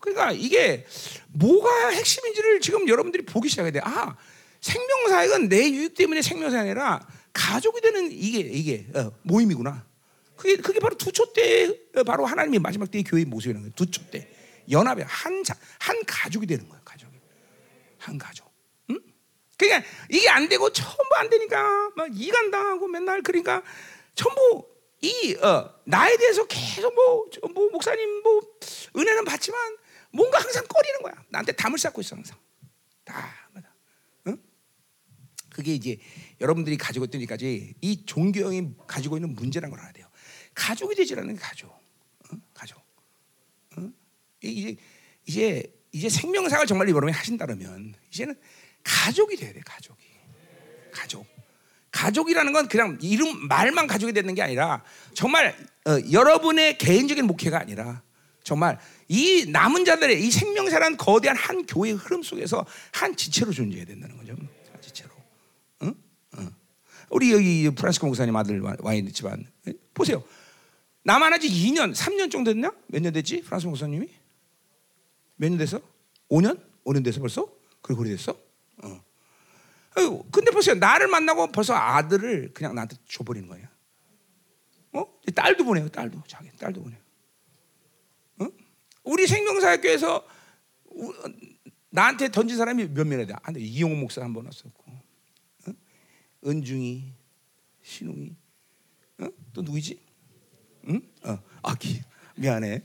그러니까 0.00 0.32
이게 0.32 0.86
뭐가 1.28 1.88
핵심인지를 1.88 2.60
지금 2.60 2.88
여러분들이 2.88 3.24
보기 3.24 3.48
시작해야 3.48 3.72
돼. 3.72 3.80
아, 3.82 4.16
생명사역은 4.60 5.48
내 5.48 5.70
유익 5.70 5.94
때문에 5.94 6.22
생명사역이 6.22 6.70
아니라 6.70 7.06
가족이 7.32 7.80
되는 7.80 8.10
이게 8.12 8.40
이게 8.40 8.86
어, 8.94 9.12
모임이구나. 9.22 9.86
그게 10.36 10.56
그게 10.56 10.80
바로 10.80 10.96
두초 10.96 11.32
때 11.32 11.68
어, 11.96 12.02
바로 12.04 12.26
하나님의 12.26 12.60
마지막 12.60 12.90
때의 12.90 13.04
교회의 13.04 13.24
모습이라는 13.26 13.62
거예요. 13.62 13.72
두초 13.74 14.10
때 14.10 14.28
연합의 14.70 15.04
한, 15.06 15.42
자, 15.44 15.56
한 15.78 16.00
가족이 16.06 16.46
되는 16.46 16.68
거예요. 16.68 16.82
가족이 16.84 17.16
한 17.98 18.18
가족. 18.18 18.41
응? 19.62 19.68
그러니까 19.68 19.88
이게 20.08 20.28
안 20.28 20.48
되고 20.48 20.70
전부 20.70 21.08
안 21.16 21.30
되니까 21.30 21.90
막 21.94 22.08
이간 22.12 22.50
당하고 22.50 22.88
맨날 22.88 23.22
그러니까 23.22 23.62
전부 24.14 24.66
이 25.00 25.34
어, 25.36 25.74
나에 25.84 26.16
대해서 26.16 26.46
계속 26.46 26.94
뭐, 26.94 27.26
저, 27.32 27.40
뭐 27.48 27.68
목사님 27.70 28.22
뭐 28.22 28.40
은혜는 28.96 29.24
받지만 29.24 29.76
뭔가 30.12 30.38
항상 30.38 30.64
꺼리는 30.68 31.02
거야. 31.02 31.14
나한테 31.30 31.52
담을 31.52 31.78
쌓고 31.78 32.00
있어 32.00 32.16
항상. 32.16 32.38
다. 33.04 33.50
응? 34.28 34.38
그게 35.50 35.74
이제 35.74 35.98
여러분들이 36.40 36.76
가지고 36.76 37.06
있던 37.06 37.20
일까지 37.22 37.74
이 37.80 38.06
종교형이 38.06 38.74
가지고 38.86 39.16
있는 39.16 39.34
문제라는 39.34 39.70
걸 39.70 39.80
알아야 39.80 39.92
돼요. 39.92 40.06
가족이 40.54 40.94
되지 40.94 41.14
않는 41.14 41.34
게 41.34 41.40
가족. 41.40 41.74
응? 42.32 42.40
가족. 42.54 42.80
응? 43.78 43.92
이제 44.42 44.76
이제 45.26 45.82
이제 45.92 46.08
생명사를 46.08 46.66
정말 46.66 46.88
여러분이 46.88 47.12
하신다면 47.12 47.94
이제는 48.10 48.38
가족이 48.84 49.36
돼야 49.36 49.52
돼. 49.52 49.60
가족이. 49.64 50.02
가족. 50.92 51.26
가족이라는 51.90 52.52
건 52.52 52.68
그냥 52.68 52.98
이름 53.02 53.48
말만 53.48 53.86
가족이 53.86 54.12
되는 54.12 54.34
게 54.34 54.42
아니라 54.42 54.82
정말 55.14 55.54
어, 55.86 55.98
여러분의 56.10 56.78
개인적인 56.78 57.26
목회가 57.26 57.58
아니라 57.60 58.02
정말 58.44 58.78
이 59.08 59.44
남은 59.48 59.84
자들의 59.84 60.24
이 60.24 60.30
생명사라는 60.30 60.96
거대한 60.96 61.36
한 61.36 61.66
교회의 61.66 61.96
흐름 61.96 62.22
속에서 62.22 62.64
한 62.92 63.14
지체로 63.14 63.52
존재해야 63.52 63.84
된다는 63.84 64.16
거죠. 64.16 64.32
한 64.72 64.80
지체로. 64.80 65.10
응? 65.82 65.94
응. 66.38 66.50
우리 67.10 67.30
여기 67.32 67.70
프란시코 67.74 68.06
목사님 68.06 68.34
아들 68.36 68.60
와- 68.60 68.74
와 68.80 68.94
있지만 68.94 69.46
보세요. 69.92 70.24
남한 71.04 71.32
아직 71.34 71.48
2년, 71.50 71.94
3년 71.94 72.30
정도 72.30 72.52
됐냐? 72.52 72.72
몇년 72.86 73.12
됐지? 73.12 73.42
프란스 73.42 73.66
목사님이? 73.66 74.08
몇 75.36 75.50
년 75.50 75.58
됐어? 75.58 75.80
5년? 76.30 76.58
5년 76.84 77.04
됐어 77.04 77.20
벌써? 77.20 77.46
그렇게 77.82 78.00
오래됐어? 78.00 78.34
어. 78.82 79.00
근데 80.30 80.50
보세요. 80.50 80.74
나를 80.76 81.08
만나고 81.08 81.52
벌써 81.52 81.74
아들을 81.74 82.52
그냥 82.54 82.74
나한테 82.74 82.96
줘버리는 83.08 83.46
거야. 83.48 83.70
어? 84.92 85.04
딸도 85.34 85.64
보내요. 85.64 85.88
딸도 85.88 86.22
자기 86.26 86.50
딸도 86.56 86.82
보내요. 86.82 87.00
어? 88.40 88.46
우리 89.04 89.26
생명사학교에서 89.26 90.26
우- 90.86 91.12
나한테 91.90 92.30
던진 92.30 92.56
사람이 92.56 92.88
몇 92.88 93.06
명이야 93.06 93.26
돼? 93.26 93.34
아, 93.42 93.52
이용호 93.54 93.96
목사 93.96 94.22
한 94.22 94.32
번 94.32 94.46
왔었고, 94.46 94.84
어? 95.68 95.72
은중이, 96.46 97.12
신웅이, 97.82 98.34
어? 99.20 99.28
또 99.52 99.60
누구지? 99.62 100.00
응? 100.88 101.02
어, 101.24 101.38
아, 101.62 101.74
기, 101.74 102.00
미안해. 102.36 102.82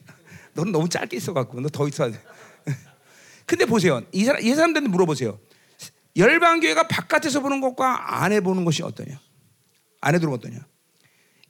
넌 0.53 0.71
너무 0.73 0.89
짧게 0.89 1.15
있어갖고 1.17 1.61
너 1.61 1.69
더 1.69 1.87
있어야 1.87 2.11
돼. 2.11 2.21
근데 3.45 3.65
보세요. 3.65 4.01
이 4.11 4.25
사람, 4.25 4.41
이 4.41 4.49
사람들한테 4.53 4.89
물어보세요. 4.89 5.39
열방교회가 6.17 6.87
바깥에서 6.87 7.41
보는 7.41 7.61
것과 7.61 8.23
안에 8.23 8.39
보는 8.39 8.65
것이 8.65 8.83
어떠냐? 8.83 9.19
안에 10.01 10.19
들어오면 10.19 10.39
어떠냐? 10.39 10.67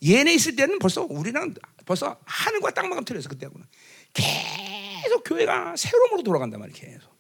얘네 0.06 0.34
있을 0.34 0.56
때는 0.56 0.78
벌써 0.80 1.04
우리랑 1.04 1.56
벌써 1.86 2.20
하늘과 2.26 2.72
땅만큼 2.72 3.06
틀렸어 3.06 3.30
그때하고는 3.30 3.66
계속 4.14 5.24
교회가 5.24 5.76
새로움으로 5.76 6.24
돌아간단 6.24 6.60
말이야 6.60 6.76
계속. 6.76 7.16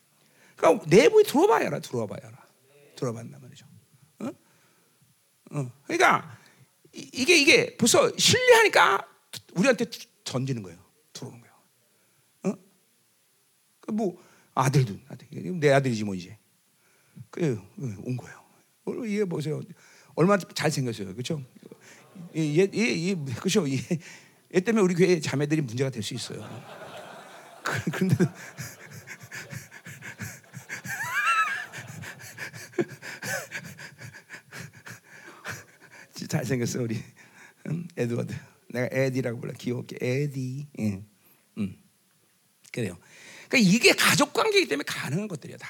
그러니까 0.55 0.85
내부에 0.87 1.23
들어봐야 1.23 1.67
알아, 1.67 1.79
들어봐야 1.79 2.19
알아, 2.23 2.37
들어봤단 2.95 3.41
말이죠. 3.41 3.65
어? 4.19 4.29
어. 5.51 5.71
그러니까 5.85 6.37
이- 6.93 7.09
이게 7.13 7.37
이게 7.37 7.77
벌써 7.77 8.11
신뢰하니까 8.17 9.07
우리한테 9.53 9.85
던지는 10.23 10.63
거예요. 10.63 10.85
그뭐 13.87 14.21
아들도 14.53 14.99
아들. 15.07 15.27
내 15.59 15.71
아들이지 15.71 16.03
뭐 16.03 16.13
이제. 16.13 16.36
그래 17.31 17.57
온 17.77 18.17
거예요. 18.17 18.37
어, 18.85 18.91
얘 19.07 19.23
보세요. 19.25 19.61
얼마나 20.15 20.41
잘 20.55 20.71
생겼어요. 20.71 21.11
그렇죠? 21.13 21.41
얘, 22.35 22.41
얘, 22.57 22.69
얘, 22.73 23.15
그렇죠? 23.37 23.69
얘, 23.69 23.77
얘 24.55 24.59
때문에 24.59 24.83
우리 24.83 24.95
교회 24.95 25.19
자매들이 25.19 25.61
문제가 25.61 25.89
될 25.89 26.01
수 26.03 26.13
있어요. 26.13 26.41
그- 27.63 27.91
그런데 27.91 28.15
진짜 36.13 36.37
잘생겼어 36.39 36.81
우리 36.81 37.01
음, 37.67 37.87
에드워드. 37.97 38.33
내가 38.69 38.87
에디라고 38.91 39.39
불러 39.39 39.53
귀엽게 39.53 39.97
에디. 40.01 40.67
예. 40.79 41.01
음. 41.57 41.75
그래요. 42.71 42.97
그러니까 43.49 43.69
이게 43.71 43.93
가족 43.93 44.33
관계이기 44.33 44.67
때문에 44.67 44.83
가능한 44.87 45.27
것들이야 45.27 45.57
다. 45.57 45.69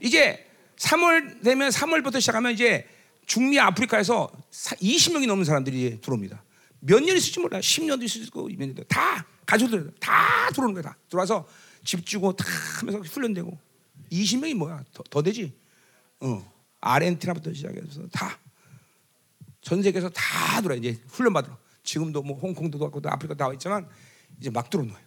이제 0.00 0.46
3월 0.82 1.42
되면 1.42 1.70
3월부터 1.70 2.20
시작하면 2.20 2.52
이제 2.52 2.86
중미 3.26 3.58
아프리카에서 3.60 4.30
20명이 4.50 5.26
넘는 5.26 5.44
사람들이 5.44 6.00
들어옵니다. 6.00 6.42
몇 6.80 7.00
년 7.00 7.16
있을지 7.16 7.38
몰라. 7.38 7.60
10년도 7.60 8.02
있을 8.02 8.26
거고 8.30 8.48
몇 8.48 8.66
년도 8.66 8.84
다 8.84 9.24
가족들 9.46 9.92
다 10.00 10.50
들어오는 10.50 10.74
거야 10.74 10.82
다. 10.82 10.96
들어와서 11.08 11.46
집 11.84 12.04
주고 12.04 12.32
다 12.34 12.44
하면서 12.80 12.98
훈련되고 13.00 13.56
20명이 14.10 14.54
뭐야? 14.54 14.82
더, 14.92 15.02
더 15.08 15.22
되지. 15.22 15.52
어. 16.20 16.52
아르헨티나부터 16.80 17.52
시작해서 17.54 18.06
다 18.12 18.38
전 19.60 19.80
세계에서 19.80 20.08
다 20.10 20.60
들어 20.60 20.74
이제 20.74 20.98
훈련 21.08 21.32
받으러. 21.32 21.56
지금도 21.84 22.22
뭐 22.22 22.36
홍콩도 22.38 22.80
왔고 22.80 23.00
또 23.00 23.08
아프리카 23.08 23.34
다 23.34 23.46
와 23.46 23.52
있지만 23.52 23.88
이제 24.40 24.50
막 24.50 24.68
들어오는 24.68 24.92
거예요. 24.92 25.06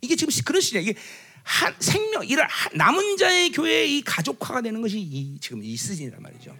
이게 0.00 0.14
지금 0.14 0.32
그런 0.44 0.60
시대 0.60 0.80
이게 0.80 0.94
한 1.42 1.74
생명 1.80 2.26
이런 2.26 2.46
한- 2.48 2.72
남은 2.76 3.16
자의 3.16 3.50
교회의 3.50 3.98
이 3.98 4.02
가족화가 4.02 4.60
되는 4.62 4.80
것이 4.80 4.98
이, 5.00 5.38
지금 5.40 5.62
이 5.62 5.76
시즌이란 5.76 6.20
말이죠. 6.22 6.56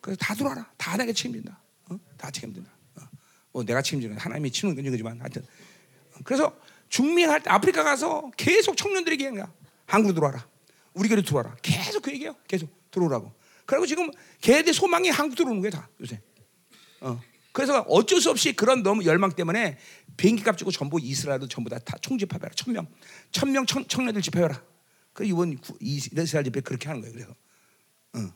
그래서 0.00 0.18
다 0.18 0.34
들어와라. 0.34 0.70
다 0.76 0.96
내가 0.96 1.12
책임진다. 1.12 1.60
어? 1.90 1.98
다 2.16 2.30
책임진다. 2.30 2.70
어. 2.96 3.02
뭐 3.52 3.64
내가 3.64 3.82
책임지는 3.82 4.16
하나님이 4.18 4.50
치는 4.50 4.74
건 4.74 4.84
이거지만 4.84 5.20
하여튼 5.20 5.42
어, 6.14 6.18
그래서 6.24 6.56
중미할 6.88 7.42
때 7.42 7.50
아프리카 7.50 7.82
가서 7.82 8.30
계속 8.36 8.76
청년들에게 8.76 9.24
얘기한 9.24 9.34
거야. 9.44 9.52
한국으로 9.86 10.14
들어와라. 10.14 10.48
우리 10.94 11.08
교회로 11.08 11.22
들어와라. 11.22 11.56
계속 11.62 12.02
그 12.02 12.10
얘기해요. 12.12 12.34
계속 12.48 12.70
들어오라고. 12.90 13.32
그리고 13.66 13.84
지금 13.86 14.10
걔네들 14.40 14.72
소망이 14.72 15.08
한국 15.10 15.36
들어오는 15.36 15.60
거야 15.60 15.70
다 15.70 15.88
요새. 16.00 16.20
어. 17.00 17.20
그래서 17.56 17.80
어쩔 17.88 18.20
수 18.20 18.28
없이 18.28 18.52
그런 18.52 18.82
너무 18.82 19.06
열망 19.06 19.30
때문에 19.32 19.78
비행기 20.18 20.42
값 20.42 20.58
주고 20.58 20.70
전부 20.70 21.00
이스라엘도 21.00 21.48
전부 21.48 21.70
다, 21.70 21.78
다 21.78 21.96
총집합해라. 22.02 22.52
천 22.54 22.74
명, 22.74 22.86
천명 23.30 23.64
청년들 23.64 24.20
집회해라. 24.20 24.62
그 25.14 25.24
이번 25.24 25.56
구- 25.56 25.78
이스라엘 25.80 26.44
집회 26.44 26.60
그렇게 26.60 26.86
하는 26.88 27.00
거예요. 27.00 27.14
그래서, 27.14 27.34
어. 28.12 28.34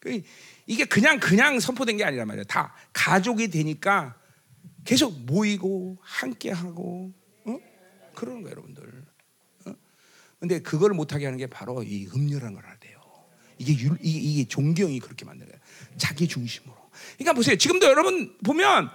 그 0.00 0.20
이게 0.66 0.84
그냥 0.86 1.20
그냥 1.20 1.60
선포된 1.60 1.98
게 1.98 2.04
아니란 2.04 2.26
말이에요. 2.26 2.42
다 2.46 2.74
가족이 2.92 3.46
되니까 3.46 4.16
계속 4.84 5.16
모이고 5.20 5.96
함께 6.00 6.50
하고, 6.50 7.12
어? 7.44 7.60
그러는 8.16 8.42
거예요, 8.42 8.56
여러분들. 8.56 9.04
어? 9.66 9.74
근데 10.40 10.58
그걸 10.58 10.94
못하게 10.94 11.26
하는 11.26 11.38
게 11.38 11.46
바로 11.46 11.84
이 11.84 12.08
음료라는 12.12 12.54
걸 12.54 12.64
돼요. 12.80 13.00
이게, 13.58 13.78
율, 13.78 13.96
이게, 14.02 14.18
이게 14.18 14.44
존경이 14.48 14.98
그렇게 14.98 15.24
거예요. 15.46 15.62
자기 15.96 16.26
중심으로. 16.26 16.77
그러니까 17.16 17.32
보세요. 17.32 17.56
지금도 17.56 17.86
여러분 17.86 18.36
보면 18.44 18.90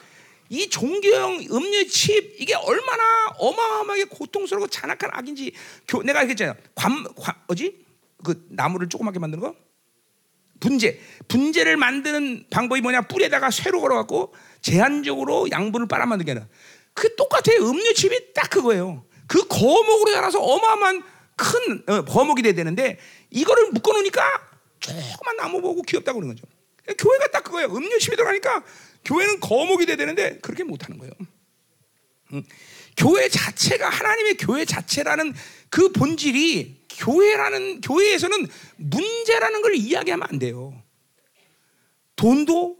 이 0.49 0.69
존경, 0.69 1.39
음료 1.51 1.87
칩 1.87 2.35
이게 2.39 2.53
얼마나 2.53 3.27
어마어마하게 3.37 4.05
고통스럽고 4.05 4.67
잔악한 4.67 5.09
악인지 5.13 5.51
교, 5.87 6.03
내가 6.03 6.21
얘기했잖아요. 6.21 6.55
관, 6.75 7.03
관, 7.15 7.35
뭐지? 7.47 7.83
그 8.23 8.45
나무를 8.49 8.87
조그맣게 8.89 9.19
만드는 9.19 9.43
거? 9.43 9.55
분재. 10.59 10.99
분재를 11.27 11.75
만드는 11.77 12.45
방법이 12.49 12.81
뭐냐? 12.81 13.01
뿌리에다가 13.01 13.51
쇠로 13.51 13.81
걸어갖고 13.81 14.33
제한적으로 14.61 15.49
양분을 15.51 15.87
빨아만들게 15.87 16.31
하는. 16.31 16.47
그 16.93 17.15
똑같아요. 17.15 17.67
음료 17.67 17.91
칩이 17.93 18.33
딱 18.33 18.49
그거예요. 18.49 19.05
그 19.27 19.47
거목으로 19.47 20.11
자라서 20.11 20.39
어마어마한 20.39 21.03
큰 21.35 21.83
어, 21.87 22.05
거목이 22.05 22.43
돼야 22.43 22.53
되는데 22.53 22.99
이거를 23.29 23.71
묶어놓으니까 23.71 24.21
조그만 24.79 25.37
나무 25.37 25.61
보고 25.61 25.81
귀엽다고 25.81 26.19
그러는 26.19 26.35
거죠. 26.35 26.47
교회가 26.97 27.27
딱 27.27 27.43
그거예요. 27.43 27.67
음료칩이 27.75 28.15
들어가니까 28.15 28.63
교회는 29.05 29.39
거목이 29.39 29.85
돼야 29.85 29.95
되는데 29.95 30.39
그렇게 30.39 30.63
못하는 30.63 30.97
거예요. 30.97 31.13
음. 32.33 32.43
교회 32.97 33.27
자체가 33.27 33.89
하나님의 33.89 34.37
교회 34.37 34.65
자체라는 34.65 35.33
그 35.69 35.91
본질이 35.91 36.83
교회라는 36.89 37.81
교회에서는 37.81 38.47
문제라는 38.77 39.61
걸 39.61 39.75
이야기하면 39.75 40.27
안 40.29 40.39
돼요. 40.39 40.81
돈도 42.15 42.77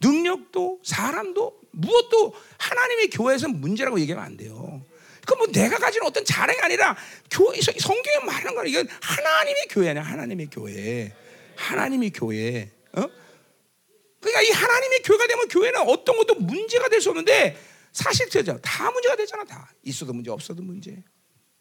능력도 0.00 0.80
사람도 0.84 1.60
무엇도 1.72 2.34
하나님의 2.58 3.10
교회에서 3.10 3.48
문제라고 3.48 4.00
얘기하면 4.00 4.24
안 4.24 4.36
돼요. 4.36 4.82
그뭐 5.26 5.48
내가 5.48 5.78
가진 5.78 6.02
어떤 6.04 6.24
자랑이 6.24 6.58
아니라 6.60 6.96
교회 7.30 7.60
성경에 7.60 8.24
말하는 8.24 8.54
거는 8.54 8.70
이건 8.70 8.88
하나님의 9.00 9.66
교회 9.68 9.90
아니야 9.90 10.04
하나님의 10.04 10.48
교회 10.52 11.12
하나님의 11.56 12.10
교회 12.12 12.70
어? 12.92 13.08
그러니까 14.20 14.42
이 14.42 14.50
하나님의 14.50 15.02
교회가 15.02 15.26
되면 15.26 15.48
교회는 15.48 15.80
어떤 15.88 16.16
것도 16.16 16.34
문제가 16.36 16.88
될 16.88 17.00
수 17.00 17.10
없는데 17.10 17.56
사실 17.92 18.28
되죠 18.28 18.58
다 18.62 18.90
문제가 18.90 19.16
되잖아 19.16 19.44
다 19.44 19.70
있어도 19.82 20.12
문제 20.12 20.30
없어도 20.30 20.62
문제 20.62 21.02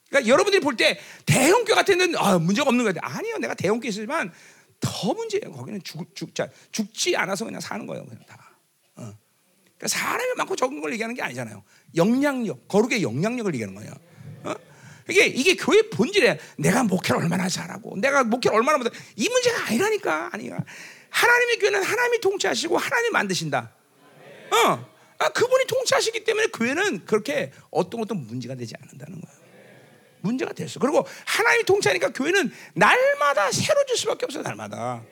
그러니까 0.09 0.29
여러분들이 0.29 0.61
볼 0.61 0.75
때 0.75 0.99
대형교 1.25 1.75
같은 1.75 1.97
데는 1.97 2.17
아, 2.17 2.37
문제가 2.39 2.69
없는 2.69 2.83
거야 2.83 2.93
아니요 3.01 3.37
내가 3.37 3.53
대형교 3.53 3.87
있지만 3.89 4.31
더 4.79 5.13
문제예요 5.13 5.51
거기는 5.51 5.81
죽, 5.83 6.15
죽자 6.15 6.49
죽지 6.71 7.15
않아서 7.15 7.45
그냥 7.45 7.59
사는 7.61 7.85
거예요 7.85 8.05
그냥 8.05 8.23
다 8.27 8.57
어. 8.95 9.13
그러니까 9.77 9.87
사람이 9.87 10.33
많고 10.37 10.55
적은 10.55 10.79
걸 10.81 10.93
얘기하는 10.93 11.13
게 11.15 11.21
아니잖아요. 11.21 11.61
영향력, 11.95 12.67
거룩의 12.69 13.03
영향력을 13.03 13.53
얘기하는 13.55 13.75
거예요. 13.75 13.91
어? 14.45 14.55
이게 15.09 15.25
이게 15.27 15.55
교회 15.55 15.81
본질에 15.89 16.39
내가 16.57 16.83
목회를 16.83 17.21
얼마나 17.21 17.49
잘하고 17.49 17.97
내가 17.97 18.23
목회를 18.23 18.55
얼마나 18.55 18.77
못해 18.77 18.89
이 19.17 19.27
문제가 19.29 19.67
아니라니까 19.67 20.29
아니야. 20.31 20.57
하나님의 21.15 21.59
교회는 21.59 21.81
하나님이 21.81 22.19
통치하시고 22.19 22.77
하나님 22.77 23.07
이 23.07 23.11
만드신다. 23.11 23.71
어, 24.51 24.91
아, 25.17 25.29
그분이 25.29 25.65
통치하시기 25.65 26.25
때문에 26.25 26.47
교회는 26.47 27.05
그렇게 27.05 27.53
어떤 27.71 28.01
것도 28.01 28.15
문제가 28.15 28.53
되지 28.55 28.73
않는다는 28.81 29.21
거예요. 29.21 29.45
문제가 30.19 30.51
됐어. 30.51 30.79
그리고 30.79 31.07
하나님이 31.25 31.63
통치하니까 31.63 32.09
교회는 32.09 32.51
날마다 32.73 33.51
새로질 33.51 33.95
수밖에 33.95 34.25
없어 34.25 34.41
날마다. 34.41 35.03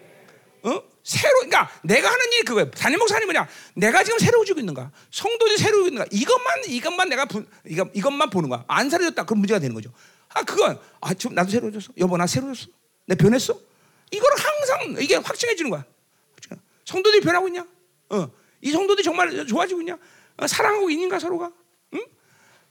어? 0.64 0.84
새로, 1.04 1.40
그러니까 1.40 1.70
내가 1.84 2.10
하는 2.10 2.26
일이 2.34 2.44
그거예요. 2.44 2.72
담임 2.72 3.00
목사님 3.00 3.28
뭐냐? 3.28 3.48
내가 3.76 4.04
지금 4.04 4.20
새로워지고 4.20 4.60
있는가? 4.60 4.92
성도들이 5.12 5.58
새로워지고 5.58 5.88
있는가? 5.88 6.08
이것만, 6.12 6.64
이것만 6.68 7.10
내가, 7.10 7.26
부, 7.26 7.46
이것, 7.66 7.90
이것만 7.94 8.30
보는 8.30 8.50
거야. 8.50 8.66
안 8.68 8.90
새로워졌다. 8.90 9.24
그럼 9.26 9.40
문제가 9.40 9.60
되는 9.60 9.74
거죠. 9.74 9.92
아, 10.30 10.44
그건, 10.44 10.80
아, 11.02 11.14
지금 11.14 11.36
나도 11.36 11.50
새로워졌어. 11.52 11.94
여보, 11.98 12.18
나 12.18 12.26
새로워졌어. 12.26 12.68
내 13.06 13.16
변했어. 13.16 13.58
이걸 14.12 14.32
항상, 14.38 15.02
이게 15.02 15.16
확증해지는 15.16 15.70
거야. 15.70 15.86
성도들이 16.86 17.22
변하고 17.22 17.48
있냐? 17.48 17.66
어. 18.10 18.32
이 18.62 18.72
성도들이 18.72 19.04
정말 19.04 19.46
좋아지고 19.46 19.82
있냐? 19.82 19.98
어, 20.38 20.48
사랑하고 20.48 20.90
있는가, 20.90 21.20
서로가? 21.20 21.52
응? 21.94 22.06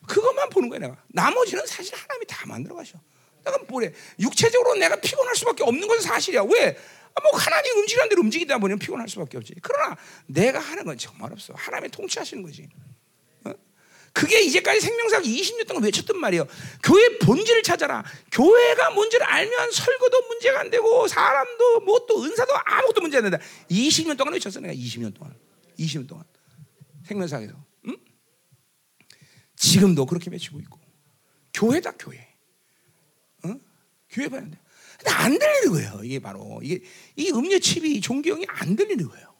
그것만 0.06 0.50
보는 0.50 0.68
거야, 0.68 0.78
내가. 0.80 0.96
나머지는 1.08 1.66
사실 1.66 1.94
하나님이 1.94 2.26
다 2.26 2.46
만들어 2.46 2.74
가셔. 2.74 2.98
내가 3.44 3.58
뭐래? 3.68 3.92
육체적으로 4.18 4.74
내가 4.74 4.96
피곤할 4.96 5.34
수밖에 5.34 5.64
없는 5.64 5.86
것은 5.86 6.02
사실이야. 6.02 6.42
왜? 6.42 6.76
아, 7.14 7.20
뭐 7.20 7.38
하나님 7.38 7.76
움직이는 7.78 8.08
대로 8.08 8.22
움직이다 8.22 8.58
보면 8.58 8.78
피곤할 8.78 9.08
수밖에 9.08 9.36
없지. 9.36 9.54
그러나 9.62 9.96
내가 10.26 10.58
하는 10.58 10.84
건 10.84 10.96
정말 10.96 11.32
없어. 11.32 11.52
하나님이 11.54 11.90
통치하시는 11.90 12.42
거지. 12.42 12.68
어? 14.12 14.14
그게 14.14 14.42
이제까지 14.42 14.80
생명사학 14.80 15.24
20년 15.24 15.66
동안 15.66 15.82
외쳤던 15.84 16.18
말이에요. 16.20 16.46
교회 16.82 17.18
본질을 17.18 17.62
찾아라. 17.62 18.04
교회가 18.30 18.90
뭔지를 18.90 19.24
알면 19.26 19.70
설교도 19.72 20.22
문제가 20.28 20.60
안 20.60 20.70
되고 20.70 21.08
사람도 21.08 21.80
뭐 21.80 22.06
또 22.06 22.22
은사도 22.24 22.52
아무것도 22.64 23.00
문제 23.00 23.16
안 23.16 23.22
된다. 23.24 23.38
20년 23.70 24.16
동안 24.18 24.34
외쳤어 24.34 24.60
내가 24.60 24.74
20년 24.74 25.14
동안. 25.14 25.34
20년 25.78 26.06
동안 26.06 26.24
생명사학에서. 27.06 27.54
응? 27.86 27.96
지금도 29.56 30.04
그렇게 30.06 30.30
외치고 30.30 30.60
있고. 30.60 30.78
교회다 31.54 31.92
교회. 31.92 32.28
어? 33.44 33.54
교회 34.10 34.28
봐야 34.28 34.42
돼. 34.42 34.58
근데 34.98 35.10
안 35.10 35.38
들리는 35.38 35.70
거예요. 35.72 36.00
이게 36.04 36.18
바로 36.18 36.60
이게 36.62 36.82
이 37.16 37.30
음료 37.30 37.58
칩이 37.58 38.00
존경이 38.00 38.44
안 38.48 38.76
들리는 38.76 39.08
거예요. 39.08 39.31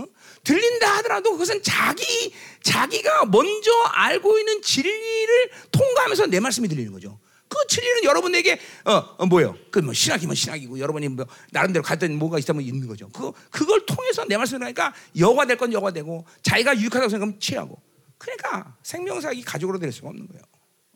어? 0.00 0.06
들린다 0.44 0.96
하더라도 0.98 1.32
그것은 1.32 1.62
자기 1.62 2.32
자기가 2.62 3.26
먼저 3.26 3.70
알고 3.92 4.38
있는 4.38 4.62
진리를 4.62 5.50
통과하면서 5.70 6.26
내 6.26 6.40
말씀이 6.40 6.68
들리는 6.68 6.92
거죠. 6.92 7.18
그 7.48 7.56
진리는 7.66 8.04
여러분에게 8.04 8.60
어, 8.84 8.92
어 9.18 9.26
뭐예요? 9.26 9.56
그 9.72 9.80
뭐 9.80 9.92
신학이면 9.92 10.34
신학이고 10.36 10.78
여러분이 10.78 11.08
뭐 11.08 11.26
나름대로 11.50 11.82
갔던 11.82 12.14
뭐가 12.16 12.38
있다면 12.38 12.62
있는 12.62 12.86
거죠. 12.86 13.08
그 13.10 13.32
그걸 13.50 13.84
통해서 13.86 14.24
내 14.24 14.36
말씀을 14.36 14.62
하니까 14.66 14.94
여가 15.18 15.46
될 15.46 15.56
건 15.56 15.72
여가 15.72 15.90
되고 15.92 16.24
자기가 16.42 16.78
유익하다고 16.78 17.08
생각하면 17.10 17.40
취하고. 17.40 17.80
그러니까 18.18 18.76
생명사학이 18.82 19.42
가족으로 19.42 19.78
될 19.78 19.90
수가 19.92 20.08
없는 20.10 20.26
거예요. 20.28 20.42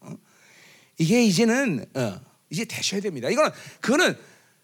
어? 0.02 0.16
이게 0.98 1.24
이제는 1.24 1.86
어, 1.94 2.20
이제 2.50 2.64
되셔야 2.66 3.00
됩니다. 3.00 3.28
이거는 3.30 3.50
그거는 3.80 4.16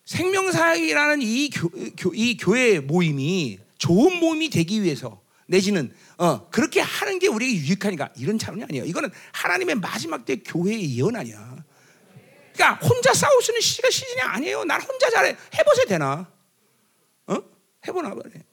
생명사역이라는 0.04 1.22
이, 1.22 1.50
교, 1.50 1.68
교, 1.98 2.12
이 2.14 2.36
교회 2.36 2.78
모임이 2.80 3.58
좋은 3.80 4.20
모임이 4.20 4.50
되기 4.50 4.82
위해서 4.82 5.20
내지는 5.46 5.92
어, 6.18 6.48
그렇게 6.50 6.80
하는 6.80 7.18
게 7.18 7.26
우리에게 7.26 7.56
유익하니까 7.56 8.10
이런 8.16 8.38
차원이 8.38 8.62
아니에요. 8.62 8.84
이거는 8.84 9.10
하나님의 9.32 9.76
마지막 9.76 10.24
때 10.24 10.36
교회의 10.36 10.96
예언 10.96 11.16
아니야. 11.16 11.56
그러니까 12.54 12.86
혼자 12.86 13.12
싸울 13.12 13.42
수 13.42 13.50
있는 13.50 13.60
시가 13.60 13.90
시즌이 13.90 14.20
아니에요. 14.20 14.64
난 14.64 14.80
혼자 14.80 15.10
잘해. 15.10 15.36
해보세요 15.58 15.86
되나? 15.86 16.30
어? 17.26 17.36
해보나 17.88 18.14
그래. 18.14 18.44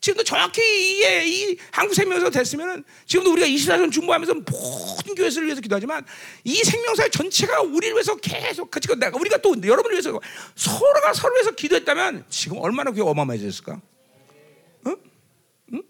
지금도 0.00 0.24
정확히 0.24 0.60
이게 0.60 1.24
이 1.26 1.56
한국 1.70 1.94
생명사 1.94 2.30
됐으면은 2.30 2.84
지금도 3.06 3.32
우리가 3.32 3.46
24년 3.46 3.90
중보하면서 3.90 4.34
모든 4.34 5.14
교회를 5.14 5.44
위해서 5.44 5.60
기도하지만 5.60 6.04
이 6.44 6.56
생명사 6.56 7.08
전체가 7.08 7.62
우리를 7.62 7.94
위해서 7.94 8.16
계속 8.16 8.70
같이 8.70 8.88
내가 8.96 9.18
우리가 9.18 9.38
또 9.38 9.54
여러분을 9.62 9.92
위해서 9.92 10.18
서로가 10.56 11.14
서로 11.14 11.34
위해서 11.34 11.52
기도했다면 11.52 12.26
지금 12.28 12.58
얼마나 12.58 12.90
그게 12.90 13.02
어마어마해졌을까? 13.02 13.80
응? 14.86 14.96
응? 15.74 15.82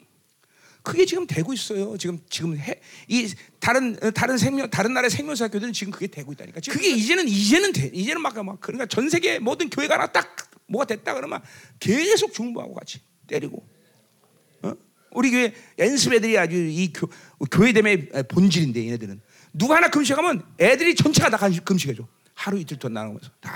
그게 0.83 1.05
지금 1.05 1.27
되고 1.27 1.53
있어요. 1.53 1.97
지금 1.99 2.19
지금 2.31 2.57
해, 2.59 2.81
이 3.09 3.33
다른 3.59 3.99
다른 4.15 4.39
생명 4.39 4.71
다른 4.71 4.95
나라의 4.95 5.11
생명사 5.11 5.49
교들은 5.49 5.73
지금 5.73 5.93
그게 5.93 6.07
되고 6.07 6.33
있다니까. 6.33 6.61
그게 6.69 6.91
이제는 6.91 7.29
이제는 7.29 7.73
돼. 7.73 7.91
이제는 7.93 8.23
막, 8.23 8.43
막 8.45 8.61
그러니까 8.61 8.87
전 8.87 9.09
세계 9.09 9.39
모든 9.39 9.69
교회가 9.71 9.95
하나 9.95 10.07
딱 10.07 10.51
뭐가 10.67 10.87
됐다 10.87 11.15
그러면 11.15 11.43
계속 11.81 12.33
중보하고 12.33 12.75
같이 12.75 13.01
때리고. 13.27 13.79
우리 15.13 15.31
교회 15.31 15.55
연습 15.79 16.13
애들이 16.13 16.37
아주 16.39 16.55
이 16.55 16.93
교, 16.93 17.09
교회 17.51 17.73
됨의 17.73 18.11
본질인데 18.29 18.85
얘네들은 18.87 19.21
누가 19.53 19.77
하나 19.77 19.89
금식하면 19.89 20.45
애들이 20.61 20.95
전체가 20.95 21.31
다 21.31 21.49
금식해줘 21.65 22.07
하루 22.35 22.59
이틀 22.59 22.79
동안 22.79 22.95
나누면서 22.95 23.31
다. 23.41 23.53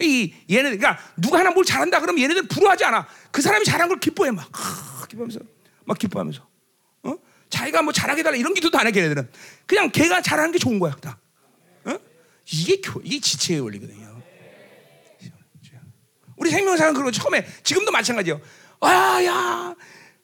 어. 0.00 0.04
이 0.04 0.34
얘네들 0.50 0.78
그러니까 0.78 1.02
누가 1.16 1.38
하나 1.38 1.50
뭘 1.50 1.64
잘한다 1.64 2.00
그러면 2.00 2.22
얘네들 2.22 2.48
부러워하지 2.48 2.84
않아. 2.84 3.06
그 3.30 3.42
사람이 3.42 3.64
잘한 3.64 3.88
걸 3.88 4.00
기뻐해 4.00 4.30
막 4.30 4.48
아, 4.52 5.06
기뻐하면서 5.08 5.40
막 5.84 5.98
기뻐하면서. 5.98 6.46
어? 7.04 7.16
자기가 7.48 7.82
뭐 7.82 7.92
잘하게 7.92 8.22
달라 8.22 8.36
이런 8.36 8.54
기도도 8.54 8.78
안 8.78 8.86
해 8.86 8.92
걔네들은 8.92 9.30
그냥 9.66 9.90
걔가 9.90 10.22
잘하는 10.22 10.52
게 10.52 10.58
좋은 10.58 10.78
거야 10.78 10.94
다. 10.96 11.18
어? 11.84 11.98
이게 12.52 12.80
교 12.80 13.00
이게 13.04 13.20
지체의 13.20 13.60
원리거든요. 13.60 14.10
우리 16.36 16.50
생명사는 16.50 16.94
그런 16.94 17.12
처음에 17.12 17.46
지금도 17.62 17.90
마찬가지요. 17.92 18.40
아, 18.80 19.22
야, 19.24 19.74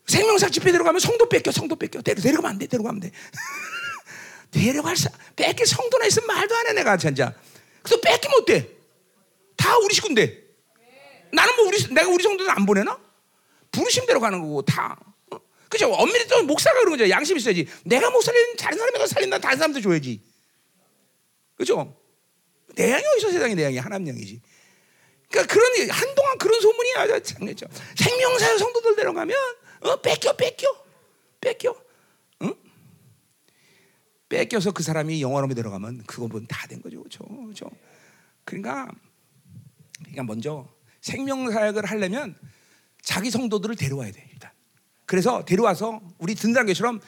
생명사 0.06 0.48
집회 0.48 0.72
들어가면 0.72 0.98
성도 0.98 1.28
뺏겨, 1.28 1.50
성도 1.52 1.76
뺏겨. 1.76 2.00
데려, 2.00 2.22
데려가면 2.22 2.52
안 2.52 2.58
돼, 2.58 2.66
데려가면 2.66 3.00
돼. 3.00 3.10
데려갈 4.50 4.96
사, 4.96 5.10
뺏길 5.34 5.66
성도나 5.66 6.06
있으면 6.06 6.26
말도 6.28 6.56
안 6.56 6.66
해, 6.68 6.72
내가 6.72 6.96
진짜. 6.96 7.34
그래서 7.82 8.00
뺏기면 8.00 8.38
어때? 8.40 8.75
다 9.56 9.76
우리 9.78 9.94
식구인데. 9.94 10.44
나는 11.32 11.56
뭐 11.56 11.66
우리, 11.66 11.78
내가 11.94 12.08
우리 12.08 12.22
성도들 12.22 12.50
안 12.50 12.66
보내나? 12.66 12.98
부르심대로 13.72 14.20
가는 14.20 14.40
거고, 14.40 14.62
다. 14.62 14.98
어? 15.32 15.38
그죠? 15.68 15.92
엄밀히 15.92 16.26
또 16.28 16.42
목사가 16.44 16.78
그런 16.80 16.96
거죠. 16.96 17.10
양심 17.10 17.36
있어야지. 17.36 17.66
내가 17.84 18.10
목사를 18.10 18.56
다른 18.56 18.78
사람이 18.78 19.06
살린다, 19.06 19.38
다른 19.38 19.58
사람도 19.58 19.80
줘야지. 19.80 20.22
그죠? 21.56 21.96
내 22.74 22.92
양이 22.92 23.02
어디서 23.14 23.32
세상에 23.32 23.54
내 23.54 23.64
양이 23.64 23.78
하나님 23.78 24.08
양이지. 24.08 24.40
그러니까 25.30 25.52
그런 25.52 25.90
한동안 25.90 26.38
그런 26.38 26.60
소문이 26.60 26.94
아주 26.96 27.22
장했죠. 27.22 27.66
생명사의 27.96 28.58
성도들 28.58 28.96
데려가면 28.96 29.36
어 29.80 29.96
뺏겨 29.96 30.34
뺏겨 30.36 30.66
뺏겨 31.40 31.74
응? 32.42 32.54
뺏겨서 34.28 34.72
그 34.72 34.82
사람이 34.82 35.20
영원함에 35.22 35.54
들어가면 35.54 36.04
그건 36.06 36.46
다된 36.46 36.82
거죠, 36.82 36.98
그렇죠? 37.00 37.24
그렇죠? 37.24 37.70
그러니까 38.44 38.88
그러니까 39.98 40.22
먼저 40.24 40.68
생명 41.00 41.50
사역을 41.50 41.84
하려면 41.86 42.36
자기 43.02 43.30
성도들을 43.30 43.76
데려와야 43.76 44.10
돼 44.12 44.28
일단. 44.32 44.50
그래서 45.06 45.44
데려와서 45.44 46.00
우리 46.18 46.34
든든한 46.34 46.66
교처럼 46.66 47.00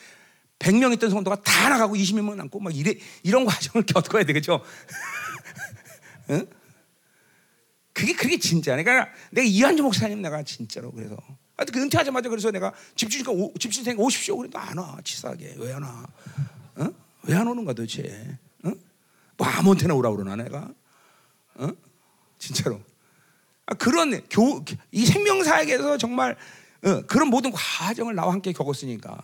100명 0.61 0.93
있던 0.95 1.11
성도가 1.11 1.43
다 1.43 1.69
나가고 1.69 1.95
20명만 1.95 2.37
남고 2.37 2.61
막 2.61 2.75
이래 2.75 2.95
이런 3.23 3.45
과정을 3.45 3.87
겪어야 3.87 4.25
되겠죠. 4.25 4.63
응? 6.31 6.47
그게 7.93 8.13
그게 8.15 8.39
진짜네. 8.39 8.85
그러니까 8.85 9.13
내가 9.33 9.47
이한주 9.47 9.83
목사님 9.83 10.23
내가 10.23 10.43
진짜로 10.45 10.93
그래서 10.93 11.17
하여튼 11.57 11.75
그 11.75 11.81
은퇴하자마자 11.83 12.29
그래서 12.29 12.51
내가 12.53 12.73
집주니까 12.95 13.33
집주생 13.59 13.99
오십시오. 13.99 14.37
그래도 14.37 14.59
안 14.59 14.79
와. 14.79 14.99
치사하게 15.03 15.55
왜 15.59 15.73
안 15.73 15.83
와? 15.83 16.07
어? 16.77 16.89
왜안 17.25 17.49
오는가 17.49 17.73
도대체? 17.73 18.39
어? 18.65 18.73
뭐 19.37 19.47
아무한테나 19.47 19.95
오라 19.95 20.11
그러나 20.13 20.37
내가? 20.37 20.73
어? 21.57 21.71
진짜로. 22.39 22.81
아, 23.67 23.75
그런 23.75 24.27
교, 24.29 24.65
이 24.91 25.05
생명사역에서 25.05 25.99
정말 25.99 26.37
어, 26.85 27.03
그런 27.07 27.29
모든 27.29 27.51
과정을 27.53 28.15
나와 28.15 28.33
함께 28.33 28.53
겪었으니까 28.53 29.19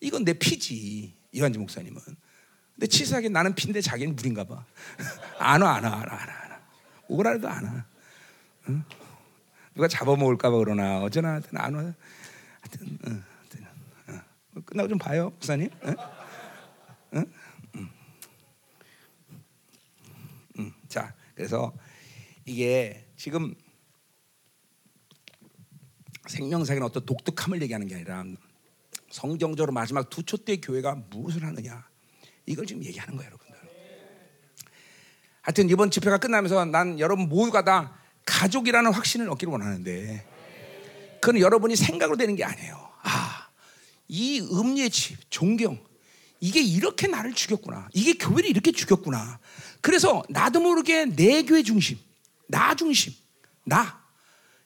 이건 0.00 0.24
내 0.24 0.34
피지 0.34 1.16
이한주 1.32 1.58
목사님은. 1.58 2.00
근데 2.74 2.86
치사하게 2.86 3.30
나는 3.30 3.54
피인데 3.54 3.80
자기는 3.80 4.14
물인가 4.14 4.44
봐. 4.44 4.64
안 5.38 5.62
와, 5.62 5.76
안 5.76 5.84
와, 5.84 5.90
안 5.92 6.08
와, 6.08 6.18
안 6.20 6.50
와. 6.50 6.60
오라 7.08 7.30
해도 7.30 7.48
안 7.48 7.64
와. 7.64 7.84
응? 8.68 8.84
누가 9.74 9.88
잡아먹을까 9.88 10.50
봐 10.50 10.56
그러나 10.58 11.00
어쩌나 11.00 11.32
하여튼 11.32 11.58
안 11.58 11.74
와. 11.74 11.80
하여튼, 12.60 12.98
응, 13.06 13.24
하여튼 13.38 13.66
응. 14.10 14.62
끝나고 14.64 14.88
좀 14.88 14.98
봐요, 14.98 15.30
목사님. 15.30 15.70
응? 15.84 15.96
응? 17.14 17.32
응. 17.76 17.90
응. 20.58 20.72
자, 20.88 21.14
그래서 21.34 21.72
이게 22.46 23.04
지금 23.16 23.54
생명사기는 26.28 26.86
어떤 26.86 27.04
독특함을 27.04 27.60
얘기하는 27.62 27.86
게 27.86 27.96
아니라 27.96 28.24
성경적으로 29.10 29.72
마지막 29.72 30.08
두초때 30.08 30.56
교회가 30.56 30.94
무엇을 31.10 31.44
하느냐 31.44 31.86
이걸 32.46 32.66
지금 32.66 32.84
얘기하는 32.84 33.16
거예요, 33.16 33.28
여러분. 33.28 33.46
하여튼 35.42 35.70
이번 35.70 35.92
집회가 35.92 36.18
끝나면서 36.18 36.64
난 36.64 36.98
여러분 36.98 37.28
모두가 37.28 37.64
다 37.64 37.96
가족이라는 38.24 38.92
확신을 38.92 39.30
얻기를 39.30 39.52
원하는데 39.52 40.26
그건 41.20 41.40
여러분이 41.40 41.76
생각으로 41.76 42.16
되는 42.16 42.34
게 42.34 42.42
아니에요. 42.42 42.90
아, 43.02 43.48
이 44.08 44.40
음료의 44.40 44.90
집, 44.90 45.30
존경, 45.30 45.78
이게 46.40 46.60
이렇게 46.60 47.06
나를 47.06 47.32
죽였구나. 47.32 47.88
이게 47.94 48.14
교회를 48.14 48.50
이렇게 48.50 48.72
죽였구나. 48.72 49.38
그래서 49.80 50.24
나도 50.28 50.60
모르게 50.60 51.04
내 51.06 51.44
교회 51.44 51.62
중심, 51.62 51.96
나 52.46 52.74
중심, 52.74 53.12
나 53.64 54.02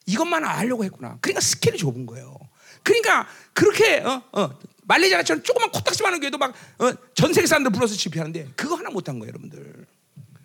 이것만 0.07 0.44
알려고 0.44 0.85
했구나. 0.85 1.19
그러니까 1.20 1.40
스케일이 1.40 1.78
좁은 1.78 2.07
거예요. 2.07 2.36
그러니까 2.82 3.27
그렇게 3.52 3.98
어, 4.01 4.23
어, 4.32 4.59
말레이시아처럼 4.85 5.43
조그만 5.43 5.70
코딱지만한 5.70 6.20
교회도 6.20 6.39
막전 6.39 7.31
어, 7.31 7.32
세계 7.32 7.47
사람들 7.47 7.70
불러서 7.73 7.94
집회하는데 7.94 8.52
그거 8.57 8.77
하나 8.77 8.90
못한 8.90 9.19
거예요, 9.19 9.28
여러분들. 9.31 9.86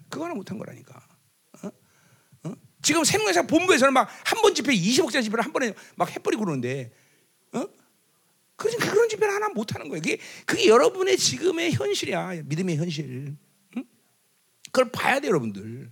그거 0.10 0.26
하나 0.26 0.36
못한 0.36 0.58
거라니까. 0.58 1.02
어? 1.64 1.72
어? 2.44 2.54
지금 2.82 3.04
생명사 3.04 3.44
본부에서는 3.44 3.94
막 3.94 4.08
한 4.26 4.42
번 4.42 4.54
집회 4.54 4.74
20억짜리 4.74 5.24
집회를 5.24 5.44
한 5.44 5.52
번에 5.54 5.74
막 5.96 6.10
해버리고 6.16 6.44
그러는데, 6.44 6.92
어? 7.54 7.66
그러니까 8.58 8.92
그런 8.92 9.10
집회를 9.10 9.34
하나 9.34 9.50
못하는 9.50 9.90
거예요. 9.90 10.02
그게, 10.02 10.20
그게 10.46 10.68
여러분의 10.68 11.18
지금의 11.18 11.74
현실이야. 11.74 12.44
믿음의 12.46 12.78
현실. 12.78 13.36
응? 13.78 13.86
그걸 14.72 14.92
봐야 14.92 15.20
돼, 15.20 15.28
여러분들. 15.28 15.92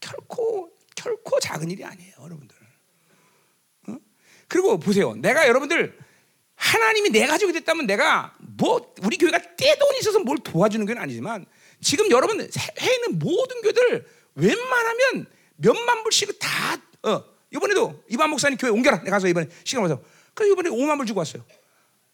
응? 0.00 0.08
결코, 0.08 0.70
결코 0.94 1.38
작은 1.40 1.70
일이 1.70 1.84
아니에요, 1.84 2.14
여러분들. 2.20 2.56
응? 3.88 4.00
그리고 4.48 4.78
보세요. 4.78 5.14
내가 5.14 5.46
여러분들, 5.46 5.98
하나님이 6.54 7.10
내 7.10 7.26
가족이 7.26 7.52
됐다면 7.52 7.86
내가 7.86 8.34
뭐, 8.38 8.94
우리 9.02 9.16
교회가 9.16 9.56
떼돈이 9.56 9.98
있어서 10.00 10.18
뭘 10.20 10.38
도와주는 10.38 10.84
건 10.86 10.98
아니지만, 10.98 11.46
지금 11.80 12.10
여러분 12.10 12.40
해에 12.40 12.94
있는 12.94 13.18
모든 13.18 13.62
교들 13.62 14.06
웬만하면 14.34 15.26
몇만 15.56 16.02
불씩 16.02 16.38
다 16.38 16.76
어, 17.02 17.24
이번에도 17.50 18.02
이반 18.08 18.30
목사님 18.30 18.58
교회 18.58 18.70
옮겨라. 18.70 18.98
내가 18.98 19.16
가서 19.16 19.28
이번에 19.28 19.48
시간 19.64 19.82
와서 19.82 20.02
그 20.34 20.46
이번에 20.50 20.70
5만 20.70 20.96
불 20.96 21.06
주고 21.06 21.18
왔어요. 21.18 21.44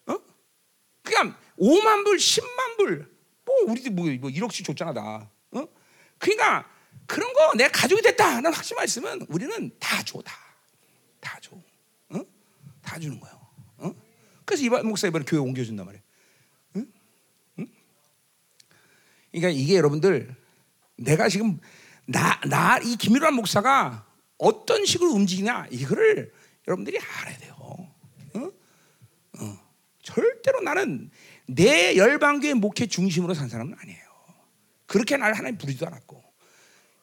어? 0.07 0.19
그냥 1.03 1.37
5만 1.59 2.05
불, 2.05 2.17
10만 2.17 2.77
불. 2.79 3.17
뭐 3.45 3.57
우리도 3.69 3.91
뭐, 3.91 4.07
뭐 4.21 4.31
1억씩 4.31 4.65
줬잖아 4.65 4.93
다. 4.93 5.31
어? 5.53 5.69
그러니까 6.19 6.69
그런 7.07 7.33
거 7.33 7.55
내가 7.55 7.71
가족이 7.71 8.03
됐다는 8.03 8.53
확신만 8.53 8.85
있으면 8.85 9.27
우리는 9.29 9.71
다 9.79 10.03
줘, 10.03 10.21
다. 10.23 10.35
다 11.21 11.39
줘. 11.41 11.57
어? 12.11 12.21
다 12.83 12.99
주는 12.99 13.19
거예요. 13.21 13.41
어? 13.79 13.95
그래서 14.45 14.65
이반 14.65 14.87
목사 14.87 15.07
이번에 15.07 15.25
교회 15.25 15.41
옮겨준단 15.41 15.87
말이에요. 15.87 16.03
그러니까 19.33 19.51
이게 19.61 19.77
여러분들 19.77 20.35
내가 20.97 21.29
지금 21.29 21.59
나 22.07 22.41
나 22.47 22.79
이 22.83 22.97
김일환 22.97 23.35
목사가 23.35 24.07
어떤 24.39 24.85
식으로 24.87 25.11
움직이냐 25.11 25.67
이거를 25.71 26.33
여러분들이 26.67 26.99
알아야 26.99 27.37
돼요. 27.39 27.55
어? 28.35 28.53
어. 29.39 29.59
절대로 30.03 30.61
나는 30.61 31.11
내 31.47 31.97
열방교의 31.97 32.55
목회 32.55 32.87
중심으로 32.87 33.35
산 33.35 33.49
사람은 33.49 33.75
아니에요. 33.79 34.07
그렇게 34.87 35.17
날 35.17 35.35
하나님 35.35 35.59
부르지도 35.59 35.87
않았고 35.87 36.23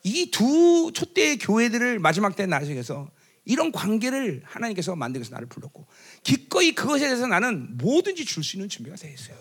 이 0.04 0.30
두 0.32 0.92
초대 0.94 1.38
교회들을 1.38 2.00
마지막 2.00 2.36
때 2.36 2.46
나중에서 2.46 3.10
이런 3.46 3.72
관계를 3.72 4.42
하나님께서 4.46 4.96
만들어서 4.96 5.32
나를 5.32 5.48
불렀고 5.48 5.86
기꺼이 6.24 6.74
그것에 6.74 7.06
대해서 7.06 7.28
나는 7.28 7.78
뭐든지 7.78 8.26
줄 8.26 8.44
수 8.44 8.58
있는 8.58 8.70
준비가 8.70 8.96
돼 8.96 9.14
있어요. 9.14 9.38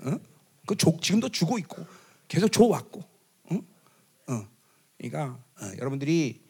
어? 0.00 0.18
그 0.66 0.76
조, 0.76 0.98
지금도 1.00 1.28
주고 1.28 1.58
있고 1.58 1.86
계속 2.28 2.50
줘 2.50 2.64
왔고. 2.64 3.00
어? 3.44 3.58
어. 4.28 4.48
그러니까 4.98 5.38
어, 5.60 5.70
여러분들이 5.78 6.42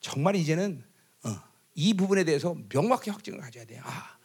정말 0.00 0.36
이제는 0.36 0.82
어, 1.24 1.36
이 1.74 1.94
부분에 1.94 2.24
대해서 2.24 2.56
명확히 2.68 3.10
확증을 3.10 3.40
가져야 3.40 3.64
돼요. 3.64 3.82
아, 3.84 4.16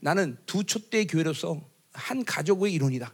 나는 0.00 0.36
두 0.46 0.64
초대 0.64 1.04
교회로서 1.04 1.60
한 1.92 2.24
가족의 2.24 2.72
이론이다. 2.72 3.12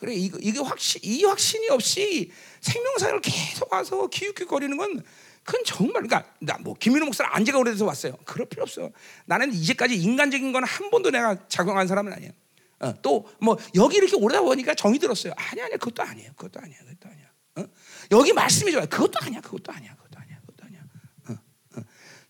어, 0.00 0.06
그래 0.06 0.14
이거 0.14 0.38
이게 0.40 0.58
확신 0.60 1.00
이 1.04 1.24
확신이 1.24 1.68
없이 1.68 2.32
생명사를 2.60 3.20
계속 3.20 3.70
와서 3.72 4.06
기웃기거리는 4.08 4.76
건 4.76 5.02
그건 5.44 5.62
정말 5.64 6.02
그러니까 6.02 6.24
나뭐 6.40 6.74
김민호 6.78 7.06
목사는 7.06 7.30
안지가 7.32 7.58
오래돼서 7.58 7.84
왔어요. 7.84 8.16
그럴 8.24 8.46
필요 8.48 8.62
없어. 8.62 8.90
나는 9.26 9.52
이제까지 9.52 9.96
인간적인 9.96 10.52
건 10.52 10.64
한 10.64 10.90
번도 10.90 11.10
내가 11.10 11.48
작용한 11.48 11.86
사람은 11.86 12.12
아니야. 12.12 12.30
어, 12.80 12.94
또뭐 13.02 13.58
여기 13.74 13.96
이렇게 13.96 14.16
오래다 14.16 14.40
보니까 14.42 14.74
정이 14.74 14.98
들었어요. 14.98 15.34
아니 15.36 15.60
아니 15.60 15.72
그것도 15.72 16.02
아니에요. 16.02 16.32
그것도 16.36 16.60
아니야. 16.60 16.78
그것도 16.78 17.08
아니야. 17.08 17.26
어? 17.56 17.64
여기 18.12 18.32
말씀이 18.32 18.72
좋아요. 18.72 18.86
그것도 18.88 19.18
아니야. 19.20 19.40
그것도 19.40 19.72
아니야. 19.72 19.94
그것도 19.96 20.18
아니야. 20.18 20.40
그것도 20.40 20.64
아니야. 20.66 20.80
어, 21.28 21.32
어. 21.76 21.82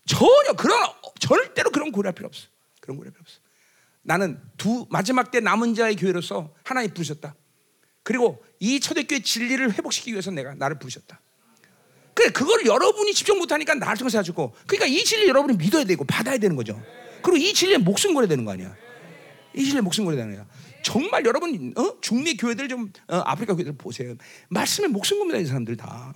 전혀 0.05 0.53
그런 0.53 0.89
절대로 1.19 1.69
그런 1.71 1.91
고려할 1.91 2.13
필요 2.13 2.27
없어. 2.27 2.47
그런 2.81 2.97
고려할 2.97 3.13
필요 3.13 3.21
없어. 3.21 3.39
나는 4.01 4.41
두 4.57 4.87
마지막 4.89 5.31
때 5.31 5.39
남은 5.39 5.75
자의 5.75 5.95
교회로서 5.95 6.53
하나님 6.63 6.93
부르셨다. 6.93 7.35
그리고 8.03 8.43
이 8.59 8.79
초대교회 8.79 9.21
진리를 9.21 9.73
회복시키기 9.73 10.11
위해서 10.11 10.31
내가 10.31 10.53
나를 10.55 10.79
부르셨다. 10.79 11.21
그래 12.13 12.29
그걸 12.29 12.65
여러분이 12.65 13.13
집중 13.13 13.37
못하니까 13.37 13.75
나를 13.75 13.97
통해서 13.97 14.17
해주고 14.17 14.53
그러니까 14.67 14.85
이 14.87 15.03
진리 15.03 15.27
여러분이 15.27 15.57
믿어야 15.57 15.83
되고 15.83 16.03
받아야 16.05 16.37
되는 16.37 16.55
거죠. 16.55 16.81
그리고 17.21 17.37
이 17.37 17.53
진리에 17.53 17.77
목숨 17.77 18.13
걸어야 18.13 18.27
되는 18.27 18.43
거 18.43 18.51
아니야. 18.51 18.75
이 19.53 19.63
진리에 19.63 19.81
목숨 19.81 20.05
걸어야 20.05 20.23
되는 20.23 20.35
거야. 20.35 20.47
정말 20.83 21.23
여러분 21.25 21.73
어? 21.77 22.01
중미 22.01 22.37
교회들 22.37 22.67
좀 22.67 22.91
어, 23.07 23.17
아프리카 23.17 23.53
교회들 23.53 23.73
보세요. 23.77 24.15
말씀에 24.49 24.87
목숨 24.87 25.19
겁니다 25.19 25.39
이 25.39 25.45
사람들 25.45 25.77
다. 25.77 26.13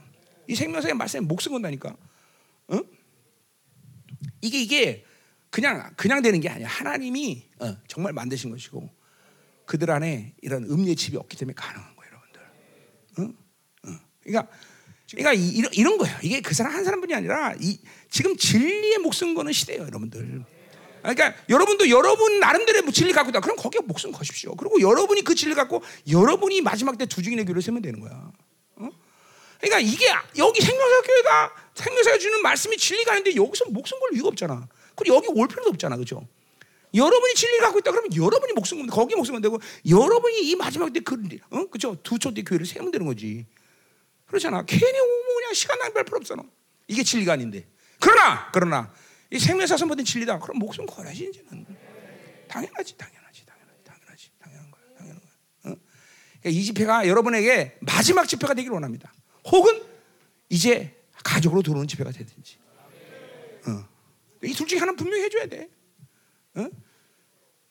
이 0.47 0.55
생명사의 0.55 0.95
말씀에 0.95 1.21
목숨 1.21 1.53
건다니까. 1.53 1.95
어? 2.67 2.79
이게 4.41 4.61
이게 4.61 5.05
그냥 5.49 5.93
그냥 5.95 6.21
되는 6.21 6.39
게 6.41 6.49
아니야. 6.49 6.67
하나님이 6.67 7.47
어, 7.59 7.77
정말 7.87 8.13
만드신 8.13 8.51
것이고 8.51 8.89
그들 9.65 9.91
안에 9.91 10.33
이런 10.41 10.63
음료의 10.63 10.95
칩이 10.95 11.17
없기 11.17 11.37
때문에 11.37 11.53
가능한 11.55 11.95
거예요, 11.95 12.11
여러분들. 12.11 12.41
어? 13.19 13.89
어. 13.91 13.99
그러니까 14.23 14.51
그러니까 15.11 15.33
이, 15.33 15.49
이런, 15.49 15.71
이런 15.73 15.97
거예요. 15.97 16.17
이게 16.23 16.41
그 16.41 16.53
사람 16.53 16.73
한 16.73 16.83
사람뿐이 16.83 17.13
아니라 17.13 17.53
이, 17.59 17.79
지금 18.09 18.35
진리에 18.35 18.97
목숨 18.97 19.33
거는 19.35 19.53
시대예요, 19.53 19.83
여러분들. 19.83 20.43
그러니까 21.01 21.35
여러분도 21.49 21.89
여러분 21.89 22.39
나름대로의 22.39 22.81
뭐 22.81 22.91
진리 22.91 23.13
갖고 23.13 23.29
있다. 23.29 23.39
그럼 23.39 23.55
거기에 23.57 23.81
목숨 23.85 24.11
거십시오. 24.11 24.55
그리고 24.55 24.81
여러분이 24.81 25.21
그 25.23 25.35
진리 25.35 25.53
갖고 25.53 25.83
여러분이 26.09 26.61
마지막 26.61 26.97
때 26.97 27.05
두 27.05 27.21
중인의 27.21 27.45
교를 27.45 27.61
세면 27.61 27.83
되는 27.83 27.99
거야. 27.99 28.31
어? 28.77 28.89
그러니까 29.61 29.79
이게 29.79 30.07
여기 30.37 30.61
생명사 30.61 31.01
교회가 31.03 31.51
생명사가 31.75 32.17
주는 32.17 32.41
말씀이 32.41 32.75
진리가 32.75 33.11
아닌데 33.11 33.35
여기서 33.35 33.65
목숨 33.69 33.99
걸 33.99 34.15
이유가 34.15 34.29
없잖아. 34.29 34.67
그리고 34.95 35.17
여기 35.17 35.27
올 35.29 35.47
필요도 35.47 35.69
없잖아, 35.69 35.95
그렇죠? 35.95 36.27
여러분이 36.95 37.33
진리 37.35 37.57
갖고 37.59 37.79
있다 37.79 37.91
그러면 37.91 38.15
여러분이 38.15 38.53
목숨 38.53 38.79
건 38.79 38.87
거기 38.87 39.15
목숨 39.15 39.33
건 39.33 39.41
되고 39.41 39.59
여러분이 39.87 40.49
이 40.49 40.55
마지막 40.55 40.91
때그 40.93 41.17
어? 41.49 41.65
그죠? 41.67 41.95
두초대 42.01 42.43
교회를 42.43 42.65
세우면 42.65 42.91
되는 42.91 43.05
거지. 43.05 43.45
그렇잖아. 44.25 44.63
괜히 44.65 44.81
그냥 44.81 45.53
시간 45.53 45.77
낭비할 45.79 46.05
필요 46.05 46.17
없잖아. 46.17 46.43
이게 46.87 47.03
진리가 47.03 47.33
아닌데. 47.33 47.67
그러나 47.99 48.49
그러나 48.51 48.93
이 49.31 49.39
생명사 49.39 49.77
선보된 49.77 50.05
진리다. 50.05 50.39
그럼 50.39 50.59
목숨 50.59 50.85
걸어야지 50.85 51.25
이제는. 51.25 51.65
당연하지, 52.47 52.97
당연하지, 52.97 53.45
당연하지, 53.45 53.83
당연하지, 53.83 54.31
당연한 54.39 54.71
거야, 54.71 54.81
당연한 54.97 55.21
거야. 55.21 55.73
어? 55.73 55.77
그러니까 56.41 56.49
이 56.49 56.63
집회가 56.63 57.07
여러분에게 57.07 57.77
마지막 57.81 58.27
집회가 58.27 58.53
되기를 58.53 58.73
원합니다. 58.73 59.13
혹은 59.45 59.83
이제 60.49 60.95
가족으로 61.23 61.61
들어오는 61.61 61.87
집회가 61.87 62.11
되든지. 62.11 62.57
어. 63.67 63.87
이둘 64.43 64.67
중에 64.67 64.79
하나 64.79 64.93
분명히 64.93 65.23
해줘야 65.23 65.47
돼. 65.47 65.69
어? 66.55 66.69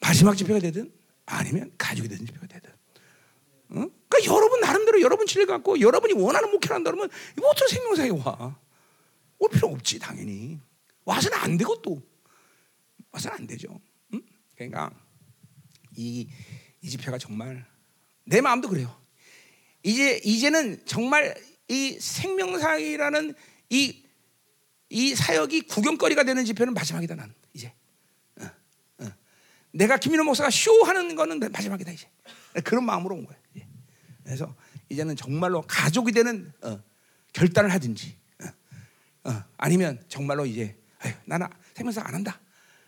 마지막 0.05 0.37
집회가 0.37 0.59
되든 0.61 0.93
아니면 1.27 1.73
가족이 1.79 2.09
되든 2.09 2.27
집회가 2.27 2.47
되든. 2.47 2.71
어? 3.71 3.89
그러니까 4.09 4.35
여러분 4.35 4.61
나름대로 4.61 5.01
여러분 5.01 5.27
진리 5.27 5.47
갖고 5.47 5.81
여러분이 5.81 6.13
원하는 6.15 6.51
목표를 6.51 6.77
한다 6.77 6.91
그러면 6.91 7.11
이거 7.37 7.49
어떻게 7.49 7.75
생명사에 7.75 8.11
와? 8.11 8.59
올 9.39 9.51
필요 9.51 9.69
없지 9.69 9.99
당연히. 9.99 10.61
와서는 11.05 11.39
안 11.39 11.57
되고 11.57 11.81
또 11.83 12.03
와서는 13.11 13.39
안 13.39 13.47
되죠. 13.47 13.81
응? 14.13 14.23
그러니까 14.55 14.91
이, 15.97 16.29
이 16.81 16.89
집회가 16.89 17.19
정말 17.19 17.65
내 18.25 18.41
마음도 18.41 18.69
그래요. 18.69 18.95
이제 19.83 20.21
이제는 20.25 20.85
정말 20.87 21.35
이 21.69 21.99
생명사이라는 21.99 23.35
이 23.71 24.05
이 24.95 25.15
사역이 25.15 25.63
구경거리가 25.63 26.23
되는 26.23 26.45
집회는 26.45 26.73
마지막이다 26.73 27.17
어. 27.17 27.35
내가 29.75 29.97
김민호 29.97 30.25
목사가 30.25 30.51
쇼하는 30.51 31.17
거는 31.17 31.41
마지막이다 31.41 31.91
이제. 31.91 32.09
그런 32.63 32.85
마음으로 32.85 33.17
온 33.17 33.27
거예요. 33.27 33.41
그래서 34.23 34.55
이제는 34.89 35.17
정말로 35.17 35.63
가족이 35.63 36.13
되는 36.13 36.53
어, 36.63 36.81
결단을 37.33 37.71
하든지 37.73 38.17
어, 38.43 39.31
어, 39.31 39.45
아니면 39.59 40.03
정말로 40.09 40.47
이제 40.47 40.79
에휴, 41.05 41.15
나는 41.27 41.49
생명사 41.75 42.03
안 42.07 42.15
한다. 42.15 42.41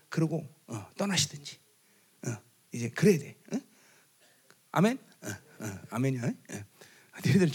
그러고 0.09 0.49
어, 0.69 0.87
떠나시든지 0.97 1.59
어, 2.29 2.37
이제 2.73 2.89
그래야 2.91 3.19
돼. 3.19 3.37
아멘. 4.71 4.99
아멘이야. 5.91 6.23
너희들 7.25 7.51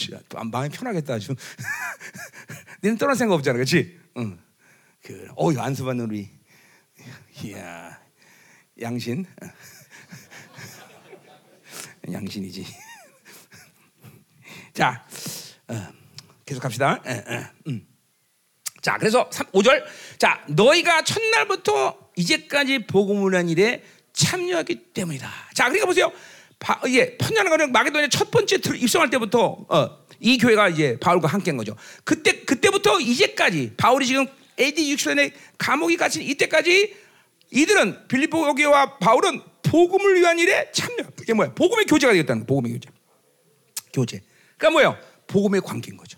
마음이 0.49 0.69
편하겠다 0.69 1.13
아주. 1.13 1.35
너는 2.81 2.97
떠날 2.97 3.15
생각 3.15 3.35
없잖아, 3.35 3.53
그렇지? 3.53 3.99
응. 4.17 4.39
그, 5.03 5.27
어, 5.35 5.51
안수받는 5.55 6.05
우리, 6.05 6.29
이야, 7.43 8.00
양신, 8.81 9.25
양신이지. 12.11 12.65
자, 14.73 15.05
어, 15.67 15.87
계속 16.45 16.65
합시다. 16.65 17.01
에, 17.05 17.11
에, 17.11 17.45
음. 17.67 17.87
자, 18.81 18.97
그래서 18.97 19.29
3, 19.31 19.47
5절. 19.51 19.83
자, 20.17 20.43
너희가 20.47 21.03
첫날부터 21.03 22.11
이제까지 22.15 22.87
복음을 22.87 23.35
한 23.35 23.49
일에 23.49 23.83
참여하기 24.13 24.93
때문이다. 24.93 25.31
자, 25.53 25.65
그러니까 25.65 25.85
보세요. 25.85 26.11
바, 26.57 26.79
예, 26.87 27.17
편냐는 27.17 27.49
거는 27.49 27.71
마게도냐 27.71 28.07
첫 28.09 28.31
번째 28.31 28.59
입성할 28.75 29.09
때부터 29.09 29.65
어, 29.69 29.97
이 30.19 30.37
교회가 30.37 30.69
이제 30.69 30.97
바울과 30.99 31.27
함께한 31.27 31.57
거죠. 31.57 31.75
그때 32.03 32.41
그때부터 32.41 32.99
이제까지 32.99 33.73
바울이 33.77 34.05
지금 34.05 34.27
AD 34.59 34.95
60년에 34.95 35.33
감옥이 35.57 35.97
갇힌 35.97 36.21
이때까지 36.21 36.95
이들은 37.51 38.07
빌립보 38.07 38.55
교회와 38.55 38.97
바울은 38.97 39.41
복음을 39.63 40.15
위한 40.19 40.39
일에 40.39 40.71
참여. 40.71 40.97
이게 41.21 41.33
뭐야? 41.33 41.53
복음의 41.53 41.85
교제가 41.85 42.13
되겠다는 42.13 42.45
복음의 42.45 42.73
교제. 42.73 42.89
교제. 43.93 44.21
그러니까 44.57 44.71
뭐예요? 44.71 44.97
복음의 45.27 45.61
관계인 45.61 45.97
거죠. 45.97 46.17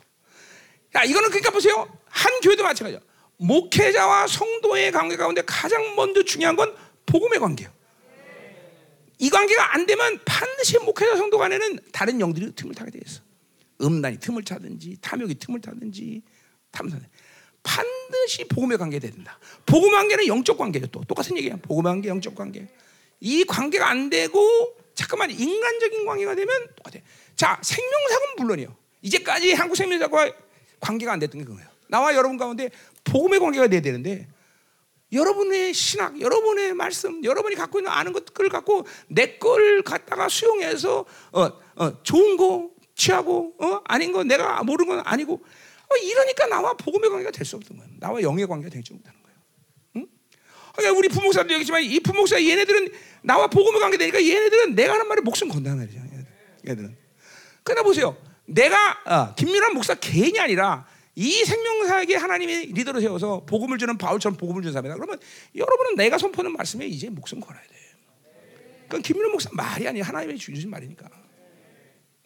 야, 0.95 1.03
이거는 1.03 1.29
그러니까 1.29 1.51
보세요. 1.51 1.87
한 2.05 2.39
교회도 2.41 2.63
마찬가지야. 2.63 2.99
목회자와 3.37 4.27
성도의 4.27 4.91
관계 4.91 5.15
가운데 5.15 5.41
가장 5.45 5.95
먼저 5.95 6.23
중요한 6.23 6.55
건 6.55 6.75
복음의 7.05 7.39
관계예요. 7.39 7.71
이 9.19 9.29
관계가 9.29 9.73
안 9.73 9.85
되면 9.85 10.19
반드시 10.25 10.77
목회자 10.79 11.17
성도 11.17 11.37
간에는 11.37 11.79
다른 11.91 12.19
영들이 12.19 12.53
틈을 12.55 12.75
타게 12.75 12.91
돼 12.91 12.99
있어. 13.05 13.21
음란이 13.81 14.19
틈을 14.19 14.43
타든지 14.43 14.97
탐욕이 15.01 15.35
틈을 15.35 15.61
타든지 15.61 16.21
탐사. 16.71 16.97
반드시 17.63 18.43
복음의 18.45 18.77
관계가 18.77 19.07
된다. 19.09 19.39
복음 19.65 19.91
관계는 19.91 20.27
영적 20.27 20.57
관계죠. 20.57 20.87
또 20.87 21.01
똑같은 21.07 21.37
얘기야. 21.37 21.57
복음 21.61 21.83
관계, 21.83 22.09
영적 22.09 22.35
관계. 22.35 22.67
이 23.19 23.43
관계가 23.45 23.89
안 23.89 24.09
되고 24.09 24.75
잠깐만 24.93 25.31
인간적인 25.31 26.05
관계가 26.05 26.35
되면 26.35 26.67
똑같아. 26.75 26.99
자, 27.35 27.59
생명사는 27.63 28.27
물론이요. 28.37 28.75
이제까지 29.01 29.53
한국 29.53 29.75
생명사과 29.75 30.31
관계가 30.79 31.13
안 31.13 31.19
됐던 31.19 31.39
게 31.39 31.45
그거예요. 31.45 31.67
나와 31.87 32.13
여러분 32.15 32.37
가운데 32.37 32.69
복음의 33.03 33.39
관계가 33.39 33.67
돼야 33.67 33.81
되는데 33.81 34.27
여러분의 35.11 35.73
신학, 35.73 36.19
여러분의 36.19 36.73
말씀, 36.73 37.23
여러분이 37.23 37.55
갖고 37.55 37.79
있는 37.79 37.91
아는 37.91 38.13
것을 38.13 38.49
갖고 38.49 38.85
내 39.07 39.37
걸 39.37 39.83
갖다가 39.83 40.27
수용해서 40.27 41.05
어, 41.31 41.49
어, 41.75 42.03
좋은 42.03 42.35
거 42.35 42.69
취하고 42.95 43.53
어, 43.59 43.81
아닌 43.85 44.11
거 44.11 44.23
내가 44.23 44.63
모르는 44.63 44.95
건 44.95 45.03
아니고 45.05 45.43
어, 45.93 45.97
이러니까 45.97 46.47
나와 46.47 46.73
복음의 46.73 47.09
관계가 47.09 47.31
될 47.31 47.45
수 47.45 47.55
없는 47.55 47.77
거예요. 47.77 47.93
나와 47.99 48.21
영의 48.21 48.47
관계가 48.47 48.69
되지 48.69 48.93
못하는 48.93 49.21
거예요. 49.21 49.37
응? 49.97 50.07
그러니까 50.75 50.97
우리 50.97 51.07
부목사도 51.09 51.53
여기지만 51.53 51.83
이 51.83 51.99
부목사 51.99 52.43
얘네들은 52.43 52.91
나와 53.21 53.47
복음의 53.47 53.79
관계 53.79 53.97
되니까 53.97 54.23
얘네들은 54.23 54.75
내가 54.75 54.93
하는 54.93 55.07
말에 55.07 55.21
목숨 55.21 55.49
건다는 55.49 55.79
말이죠. 55.79 55.99
얘네들은. 56.67 56.97
그러나 57.63 57.83
보세요. 57.83 58.17
내가 58.45 58.97
어, 59.05 59.35
김민환 59.35 59.73
목사 59.73 59.93
개인이 59.95 60.37
아니라 60.39 60.85
이 61.15 61.31
생명사에게 61.45 62.15
하나님의 62.15 62.67
리더로 62.73 62.99
세워서 62.99 63.45
복음을 63.45 63.77
주는 63.77 63.97
바울처럼 63.97 64.35
복음을 64.37 64.61
주는 64.61 64.73
사람이다. 64.73 64.95
그러면 64.95 65.19
여러분은 65.55 65.95
내가 65.95 66.17
선포하는 66.17 66.51
말씀에 66.53 66.87
이제 66.87 67.09
목숨 67.09 67.39
걸어야 67.39 67.61
돼. 67.61 67.69
그건 68.83 69.01
김민환 69.01 69.31
목사 69.31 69.49
말이 69.53 69.87
아니야 69.87 70.03
하나님의 70.03 70.37
주신 70.37 70.69
말이니까. 70.69 71.07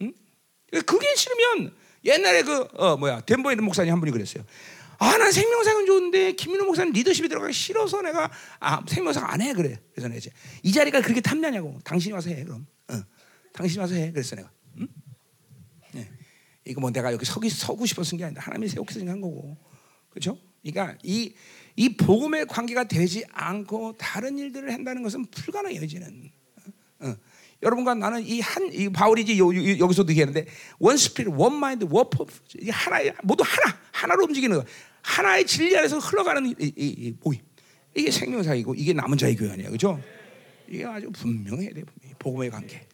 응? 0.02 0.12
그게 0.86 1.14
싫으면 1.14 1.74
옛날에 2.08 2.42
그 2.42 2.66
어, 2.74 2.96
뭐야 2.96 3.20
덴버에 3.20 3.52
있는 3.52 3.64
목사님 3.64 3.92
한 3.92 4.00
분이 4.00 4.12
그랬어요. 4.12 4.44
아, 4.98 5.16
난 5.16 5.30
생명사는 5.30 5.86
좋은데 5.86 6.32
김민호 6.32 6.64
목사는 6.64 6.92
리더십에 6.92 7.28
들어가기 7.28 7.52
싫어서 7.52 8.02
내가 8.02 8.30
아, 8.58 8.82
생명사 8.86 9.24
안 9.24 9.40
해 9.40 9.52
그래. 9.52 9.78
그래서 9.92 10.08
내가 10.08 10.18
이제 10.18 10.30
이 10.62 10.72
자리가 10.72 11.00
그렇게 11.02 11.20
탐나냐고. 11.20 11.78
당신이 11.84 12.12
와서 12.12 12.30
해 12.30 12.42
그럼. 12.42 12.66
어. 12.88 13.00
당신이 13.52 13.80
와서 13.80 13.94
해. 13.94 14.10
그랬어 14.10 14.34
내가. 14.34 14.50
응? 14.78 14.88
네. 15.92 16.10
이거 16.64 16.80
뭐 16.80 16.90
내가 16.90 17.12
여기 17.12 17.24
서기 17.24 17.48
서고 17.48 17.86
싶어서 17.86 18.16
게 18.16 18.24
아니라 18.24 18.42
하나님이 18.42 18.68
세우기 18.68 19.06
한 19.06 19.20
거고. 19.20 19.56
그렇죠? 20.10 20.36
그러니까 20.62 20.98
이 21.04 21.34
이 21.78 21.96
복음의 21.96 22.46
관계가 22.46 22.88
되지 22.88 23.24
않고 23.30 23.96
다른 23.98 24.36
일들을 24.36 24.74
한다는 24.74 25.04
것은 25.04 25.26
불가능해요, 25.26 25.84
이제는. 25.84 26.28
어. 26.98 27.16
어. 27.58 27.66
여러분과 27.66 27.94
나는 27.94 28.22
이 28.24 28.40
한 28.40 28.72
이 28.72 28.88
바울이 28.88 29.22
이제 29.22 29.38
여, 29.38 29.48
기서도 29.86 30.10
얘기하는데 30.10 30.46
one 30.78 30.96
spirit, 30.96 31.32
one 31.36 31.54
mind, 31.58 31.86
one 31.88 31.99
purpose 31.99 32.26
하나 32.70 33.12
모두 33.22 33.42
하나 33.46 33.76
하나로 33.92 34.24
움직이는 34.24 34.56
거. 34.58 34.64
하나의 35.02 35.46
진리 35.46 35.76
안에서 35.76 35.98
흘러가는 35.98 36.44
이, 36.46 36.54
이, 36.60 36.72
이 36.76 37.14
모임. 37.22 37.40
이게 37.96 38.10
생명사이고 38.10 38.74
이게 38.74 38.92
남은 38.92 39.16
자의 39.18 39.34
교회 39.34 39.50
아니야, 39.52 39.70
그죠? 39.70 40.00
이게 40.68 40.84
아주 40.84 41.10
분명해야 41.10 41.70
돼, 41.72 41.82
분명히. 41.82 42.14
복음의 42.18 42.50
관계. 42.50 42.86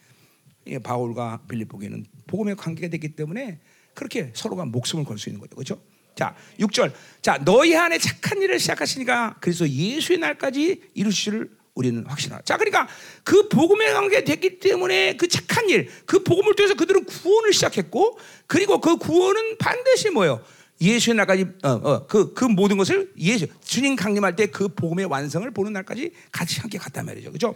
이게 0.65 0.79
바울과 0.79 1.43
빌립보에는 1.49 2.05
복음의 2.27 2.55
관계가 2.55 2.89
됐기 2.89 3.15
때문에 3.15 3.59
그렇게 3.93 4.31
서로가 4.33 4.65
목숨을 4.65 5.03
걸 5.05 5.17
수 5.17 5.29
있는 5.29 5.41
거죠, 5.41 5.55
그죠? 5.55 5.81
자, 6.15 6.33
6절. 6.59 6.93
자, 7.21 7.37
너희 7.43 7.75
안에 7.75 7.97
착한 7.99 8.41
일을 8.41 8.59
시작하시니까 8.59 9.35
그래서 9.41 9.67
예수의 9.69 10.19
날까지 10.19 10.81
이루실 10.93 11.49
우리는 11.75 12.05
확신하라. 12.07 12.41
자, 12.43 12.57
그러니까 12.57 12.87
그 13.23 13.47
복음의 13.49 13.93
관계 13.93 14.23
됐기 14.23 14.59
때문에 14.59 15.17
그 15.17 15.27
착한 15.27 15.69
일, 15.69 15.89
그 16.05 16.23
복음을 16.23 16.55
통해서 16.55 16.73
그들은 16.73 17.05
구원을 17.05 17.53
시작했고, 17.53 18.17
그리고 18.47 18.79
그 18.79 18.97
구원은 18.97 19.57
반드시 19.57 20.09
뭐예요? 20.09 20.41
예수의 20.81 21.15
날까지 21.15 21.45
어, 21.63 21.69
어, 21.69 22.07
그, 22.07 22.33
그 22.33 22.43
모든 22.45 22.77
것을 22.77 23.11
예수 23.17 23.47
주님 23.63 23.95
강림할 23.95 24.35
때 24.35 24.47
그 24.47 24.67
복음의 24.67 25.05
완성을 25.05 25.49
보는 25.51 25.71
날까지 25.73 26.11
같이 26.31 26.59
함께 26.59 26.77
갔단 26.77 27.05
말이죠. 27.05 27.31
그죠? 27.31 27.55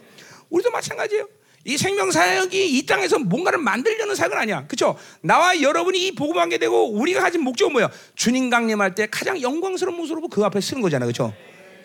우리도 0.49 0.71
마찬가지예요. 0.71 1.27
이 1.65 1.77
생명 1.77 2.09
사역이 2.11 2.77
이 2.77 2.85
땅에서 2.85 3.19
뭔가를 3.19 3.59
만들려는 3.59 4.15
사역은 4.15 4.37
아니야. 4.37 4.65
그죠? 4.67 4.97
나와 5.21 5.61
여러분이 5.61 6.07
이 6.07 6.11
복음 6.15 6.35
관계 6.35 6.57
되고 6.57 6.89
우리가 6.91 7.19
가진 7.21 7.41
목적은 7.43 7.73
뭐야? 7.73 7.89
주님 8.15 8.49
강림할 8.49 8.95
때 8.95 9.07
가장 9.11 9.41
영광스러운 9.41 9.97
모습으로 9.97 10.29
그 10.29 10.43
앞에 10.45 10.61
쓰는 10.61 10.81
거잖아. 10.81 11.05
그죠? 11.05 11.33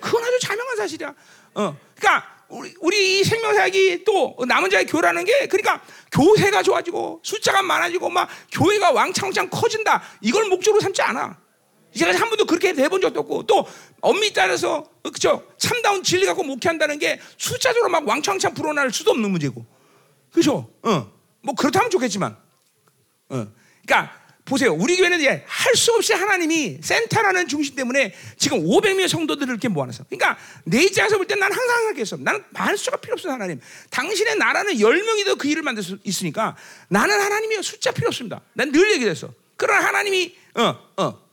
그건 0.05 0.23
아주 0.23 0.39
자명한 0.39 0.77
사실이야. 0.77 1.15
어. 1.55 1.77
그러니까 1.97 2.35
우리, 2.49 2.75
우리 2.81 3.21
이 3.21 3.25
생명사역이 3.25 4.05
또 4.05 4.37
남은 4.47 4.69
자의 4.69 4.85
교라는 4.85 5.25
게 5.25 5.47
그러니까 5.49 5.83
교회가 6.13 6.63
좋아지고 6.63 7.21
숫자가 7.23 7.63
많아지고 7.63 8.11
막 8.11 8.29
교회가 8.53 8.93
왕창왕창 8.93 9.49
커진다 9.49 10.03
이걸 10.21 10.45
목적으로 10.45 10.83
삼지 10.83 11.01
않아. 11.01 11.39
이제까지 11.95 12.19
한 12.19 12.29
번도 12.29 12.45
그렇게 12.45 12.75
돼본 12.75 13.01
적도 13.01 13.21
없고 13.21 13.45
또 13.47 13.67
엄밀히 14.01 14.35
따라서 14.35 14.85
그죠 15.03 15.47
참다운 15.57 16.03
진리 16.03 16.27
갖고 16.27 16.43
목회한다는 16.43 16.99
게 16.99 17.19
숫자적으로 17.39 17.89
막 17.91 18.07
왕창왕창 18.07 18.53
불어날 18.53 18.91
수도 18.91 19.13
없는 19.13 19.31
문제고 19.31 19.65
그죠? 20.31 20.71
어. 20.83 21.11
뭐 21.41 21.55
그렇다면 21.55 21.91
좋겠지만 21.91 22.37
어. 23.31 23.47
그러니까 23.87 24.24
보세요. 24.45 24.75
우리 24.75 24.97
교회는 24.97 25.21
이제 25.21 25.43
할 25.47 25.75
수 25.75 25.93
없이 25.95 26.13
하나님이 26.13 26.79
센터라는 26.83 27.49
중심 27.49 27.75
때문에 27.75 28.15
지금 28.37 28.63
500명의 28.65 29.09
성도들을 29.09 29.51
이렇게 29.53 29.69
모아놨어. 29.69 30.05
그러니까 30.09 30.39
내 30.65 30.83
입장에서 30.85 31.17
볼 31.17 31.27
때 31.27 31.35
난 31.35 31.51
항상 31.53 31.79
생각했어. 31.87 32.17
나는 32.19 32.45
만수가 32.51 32.99
필요 32.99 33.15
없어 33.15 33.31
하나님. 33.31 33.59
당신의 33.91 34.37
나라는 34.37 34.75
10명이 34.75 35.25
더그 35.27 35.49
일을 35.49 35.63
만들 35.63 35.83
수 35.83 35.99
있으니까 36.05 36.57
나는 36.89 37.19
하나님이 37.21 37.63
숫자 37.63 37.91
필요 37.91 38.09
없습니다. 38.09 38.41
난 38.53 38.71
늘 38.71 38.93
얘기했어. 38.93 39.33
그러나 39.57 39.87
하나님이 39.89 40.37
어, 40.55 40.79
어. 41.03 41.25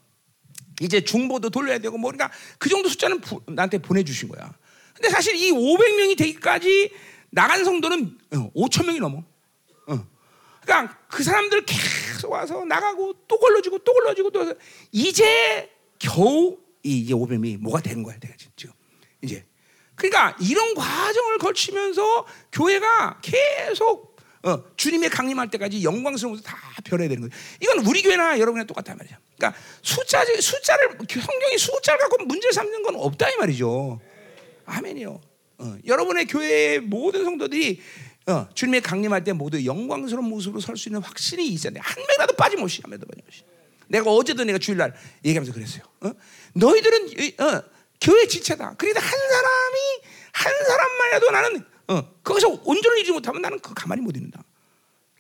이제 0.80 1.02
중보도 1.02 1.50
돌려야 1.50 1.78
되고 1.80 1.98
뭐 1.98 2.12
그러니까 2.12 2.36
그 2.58 2.70
정도 2.70 2.90
숫자는 2.90 3.22
부, 3.22 3.42
나한테 3.48 3.78
보내주신 3.78 4.30
거야. 4.30 4.52
근데 4.96 5.10
사실 5.10 5.36
이 5.36 5.52
500명이 5.52 6.18
되기까지 6.18 6.92
나간 7.30 7.64
성도는 7.64 8.18
5천 8.32 8.82
어, 8.82 8.86
명이 8.86 9.00
넘어. 9.00 9.24
그러니까 10.64 10.96
그 11.10 11.24
사람들 11.24 11.66
계속 11.66 12.11
와서 12.28 12.66
나가고 12.66 13.14
또 13.28 13.40
걸러지고 13.40 13.80
또 13.80 13.94
걸러지고 13.94 14.32
또 14.32 14.54
이제 14.92 15.70
겨우 16.00 16.58
이제 16.84 17.14
오뱀이 17.14 17.58
뭐가 17.58 17.82
되는 17.82 18.04
거야 18.04 18.18
내가 18.20 18.34
지금 18.56 18.74
이제 19.22 19.46
그러니까 19.96 20.36
이런 20.42 20.74
과정을 20.74 21.38
거치면서 21.38 22.26
교회가 22.52 23.22
계속 23.22 24.12
어, 24.44 24.64
주님의 24.76 25.10
강림할 25.10 25.52
때까지 25.52 25.84
영광스러워서 25.84 26.42
다 26.42 26.58
변해야 26.84 27.08
되는 27.08 27.30
거예요. 27.30 27.44
이건 27.62 27.86
우리 27.86 28.02
교회나 28.02 28.40
여러분이나 28.40 28.66
똑같단 28.66 28.98
말이죠. 28.98 29.16
그러니까 29.38 29.60
숫자 29.84 30.26
숫자를 30.26 30.98
성경이 31.08 31.58
숫자를 31.58 32.00
갖고 32.00 32.26
문제 32.26 32.52
삼는 32.52 32.82
건 32.82 32.96
없다 32.96 33.30
이 33.30 33.38
말이죠. 33.38 34.00
아멘이요. 34.66 35.22
어, 35.60 35.78
여러분의 35.86 36.26
교회의 36.26 36.80
모든 36.80 37.24
성도들이 37.24 37.80
어, 38.28 38.48
주님의 38.54 38.82
강림할 38.82 39.24
때 39.24 39.34
모두 39.34 39.64
영광스러운 39.66 40.26
모습으로 40.30 40.62
설 40.62 40.78
수 40.78 40.90
있는 40.90 41.02
확신이 41.02 41.48
있어야 41.48 41.74
돼. 41.74 41.80
한 41.82 41.96
명이라도 41.96 42.36
빠짐없이, 42.36 42.82
한 42.84 42.92
명도 42.92 43.06
빠짐없이. 43.08 43.44
내가 43.88 44.10
어제도 44.12 44.44
내가 44.44 44.58
주일날 44.58 44.94
얘기하면서 45.26 45.54
그랬어요. 45.54 45.84
어? 46.02 46.12
너희들은 46.54 47.08
어, 47.40 47.64
교회 48.00 48.28
지체다. 48.28 48.76
그래도 48.78 49.00
한 49.00 49.10
사람이 49.10 49.78
한 50.34 50.54
사람만이라도 50.66 51.32
나는 51.32 51.66
어, 51.88 52.14
거기서 52.24 52.62
온전히 52.64 53.02
이지 53.02 53.12
못하면 53.12 53.42
나는 53.42 53.60
그 53.60 53.74
가만히 53.74 54.02
못 54.02 54.16
있는다. 54.16 54.44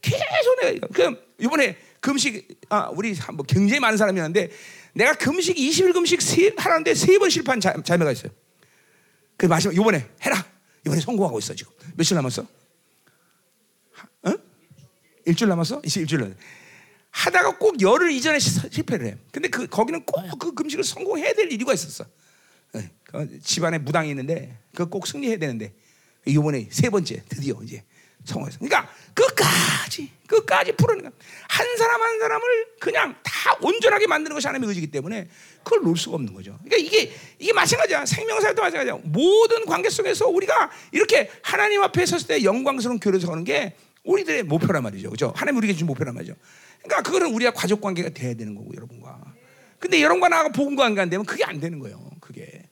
계속 0.01 0.59
내가 0.61 0.87
그 0.87 1.33
이번에 1.39 1.77
금식 1.99 2.47
아 2.69 2.89
우리 2.93 3.13
뭐 3.33 3.45
굉장히 3.45 3.79
많은 3.79 3.97
사람이었는데 3.97 4.49
내가 4.93 5.13
금식 5.13 5.55
20일 5.57 5.93
금식 5.93 6.21
세, 6.21 6.53
하라는데 6.57 6.95
세 6.95 7.19
번 7.19 7.29
실패한 7.29 7.59
자, 7.59 7.73
자매가 7.83 8.11
있어요. 8.13 8.31
그 9.37 9.45
마지막 9.47 9.73
이번에 9.75 10.07
해라. 10.23 10.43
이번에 10.85 11.01
성공하고 11.01 11.37
있어 11.39 11.53
지금 11.53 11.71
며칠 11.95 12.15
남았어? 12.15 12.45
일주일 15.25 15.49
남았어? 15.49 15.81
이제 15.85 16.01
일주일 16.01 16.21
남았어. 16.21 16.37
하다가 17.11 17.57
꼭 17.57 17.81
열흘 17.81 18.11
이전에 18.11 18.39
실패를 18.39 19.05
해. 19.07 19.17
근데 19.31 19.49
그 19.49 19.67
거기는 19.67 20.03
꼭 20.05 20.21
그 20.39 20.53
금식을 20.53 20.83
성공해야 20.83 21.33
될 21.33 21.51
이유가 21.51 21.73
있었어. 21.73 22.05
네. 22.73 22.89
그 23.03 23.39
집안에 23.41 23.77
무당이 23.79 24.09
있는데 24.11 24.57
그꼭 24.73 25.05
승리해야 25.07 25.37
되는데 25.37 25.73
이번에 26.25 26.67
세 26.71 26.89
번째 26.89 27.21
드디어 27.27 27.59
이제 27.63 27.83
성공했어. 28.23 28.59
그러니까 28.59 28.89
끝까지 29.13 30.09
끝까지 30.27 30.71
풀어내는 30.73 31.09
거야. 31.09 31.19
한 31.49 31.77
사람 31.77 32.01
한 32.01 32.19
사람을 32.19 32.47
그냥 32.79 33.15
다 33.23 33.57
온전하게 33.61 34.07
만드는 34.07 34.33
것이 34.33 34.47
하나님의 34.47 34.69
의지이기 34.69 34.91
때문에 34.91 35.27
그걸 35.63 35.81
놓을 35.81 35.97
수가 35.97 36.15
없는 36.15 36.33
거죠. 36.33 36.57
그러니까 36.63 36.77
이게 36.77 37.11
이게 37.39 37.51
마찬가지야. 37.51 38.05
생명사도 38.05 38.61
마찬가지야. 38.61 38.99
모든 39.03 39.65
관계 39.65 39.89
속에서 39.89 40.27
우리가 40.27 40.71
이렇게 40.93 41.29
하나님 41.41 41.81
앞에 41.83 42.05
섰을 42.05 42.27
때 42.27 42.43
영광스러운 42.43 42.99
교회를 42.99 43.19
서는 43.19 43.43
게 43.43 43.75
우리들의 44.03 44.43
목표란 44.43 44.83
말이죠. 44.83 45.09
그죠? 45.09 45.31
하나님 45.35 45.57
우리에게 45.57 45.77
준 45.77 45.87
목표란 45.87 46.15
말이죠. 46.15 46.33
그러니까 46.83 47.03
그거는 47.03 47.33
우리가 47.33 47.51
가족 47.51 47.81
관계가 47.81 48.09
돼야 48.09 48.33
되는 48.33 48.55
거고 48.55 48.73
여러분과. 48.75 49.35
근데 49.79 50.01
여러분과 50.01 50.29
나하고 50.29 50.51
복음 50.51 50.75
관계가 50.75 51.03
안 51.03 51.09
되면 51.09 51.25
그게 51.25 51.43
안 51.43 51.59
되는 51.59 51.79
거예요. 51.79 52.09
그게. 52.19 52.69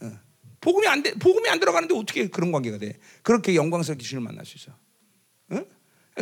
어. 0.00 0.12
복음이 0.60 0.86
안 0.86 1.02
돼, 1.02 1.14
복음이 1.14 1.48
안 1.48 1.60
들어가는데 1.60 1.94
어떻게 1.94 2.28
그런 2.28 2.52
관계가 2.52 2.78
돼? 2.78 2.98
그렇게 3.22 3.54
영광스럽게 3.54 4.04
주님을 4.04 4.24
만날 4.24 4.44
수 4.44 4.56
있어. 4.56 4.72
어? 5.50 5.66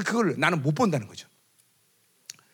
그걸 0.05 0.35
나는 0.39 0.62
못 0.62 0.74
본다는 0.74 1.07
거죠. 1.07 1.28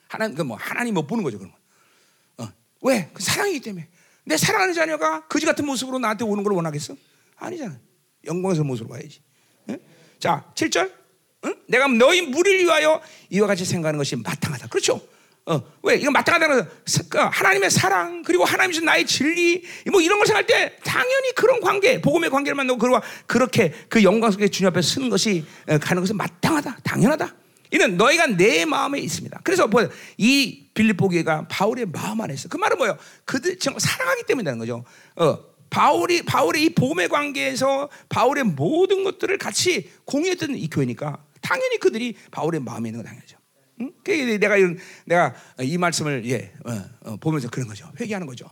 하나님, 0.09 0.37
그뭐 0.37 0.57
하나님 0.57 0.95
못 0.95 1.07
보는 1.07 1.25
거죠, 1.25 1.39
그런 1.39 1.53
거. 1.53 2.45
어. 2.45 2.53
왜? 2.83 3.11
그 3.13 3.23
사랑이기 3.23 3.61
때문에. 3.61 3.89
내 4.25 4.37
사랑하는 4.37 4.75
자녀가 4.75 5.27
거지 5.27 5.47
같은 5.47 5.67
모습으로 5.67 5.99
나한테 5.99 6.25
오는 6.25 6.45
걸 6.45 6.53
원하겠어? 6.53 6.97
아니잖아. 7.37 7.79
영광스러운 8.25 8.67
모습으로 8.69 8.95
와야지. 8.95 9.21
어? 9.69 9.77
자, 10.21 10.53
7절. 10.55 11.02
응? 11.45 11.55
내가 11.67 11.89
너희 11.89 12.23
무리를 12.23 12.61
위하여 12.65 13.01
이와 13.31 13.47
같이 13.47 13.65
생각하는 13.65 13.99
것이 13.99 14.17
마땅하다. 14.17 14.69
그렇죠? 14.69 15.01
어, 15.45 15.61
왜? 15.83 15.97
이거 15.97 16.11
마땅하다는 16.13 16.69
그 17.09 17.19
하나님의 17.19 17.71
사랑 17.71 18.23
그리고 18.23 18.45
하나님이 18.45 18.75
신 18.75 18.85
나의 18.85 19.05
진리 19.07 19.65
뭐 19.91 20.01
이런 20.01 20.19
걸 20.19 20.27
생각할 20.27 20.47
때 20.47 20.77
당연히 20.85 21.35
그런 21.35 21.61
관계 21.61 22.01
복음의 22.01 22.31
관계를 22.31 22.55
만나고 22.55 22.79
그렇게 23.27 23.73
그 23.89 24.05
영광 24.05 24.31
속에 24.31 24.47
주님 24.47 24.69
앞에 24.69 24.81
서는 24.83 25.11
것이 25.11 25.45
어, 25.69 25.79
가는 25.79 26.01
것은 26.01 26.17
마땅하다 26.17 26.79
당연하다 26.85 27.35
이는 27.73 27.97
너희가 27.97 28.27
내 28.27 28.65
마음에 28.65 29.01
있습니다 29.01 29.41
그래서 29.43 29.67
뭐이 29.67 30.69
빌립보 30.75 31.09
교회가 31.09 31.49
바울의 31.49 31.87
마음 31.87 32.21
안에 32.21 32.35
있어 32.35 32.49
그 32.49 32.57
말은 32.57 32.79
뭐예요 32.79 32.97
그들 33.25 33.59
정말 33.59 33.81
사랑하기 33.81 34.23
때문이라는 34.25 34.61
거죠 34.61 34.85
어, 35.17 35.39
바울이 35.71 36.23
바울의 36.23 36.65
이 36.65 36.69
복음의 36.71 37.09
관계에서 37.09 37.89
바울의 38.09 38.45
모든 38.45 39.03
것들을 39.03 39.39
같이 39.39 39.91
공유했던 40.05 40.55
이 40.55 40.71
교회니까 40.71 41.19
당연히 41.43 41.79
그들이 41.79 42.17
바울의 42.31 42.61
마음에 42.61 42.89
있는 42.89 43.03
건 43.03 43.07
당연하죠. 43.07 43.37
응? 43.81 43.93
그게 44.05 44.39
내가 44.39 44.57
이런 44.57 44.79
내가 45.05 45.35
이 45.61 45.77
말씀을 45.77 46.25
예 46.27 46.53
어, 46.65 47.11
어, 47.11 47.17
보면서 47.17 47.51
그런 47.51 47.69
거죠. 47.69 47.91
회개하는 48.01 48.27
거죠. 48.27 48.49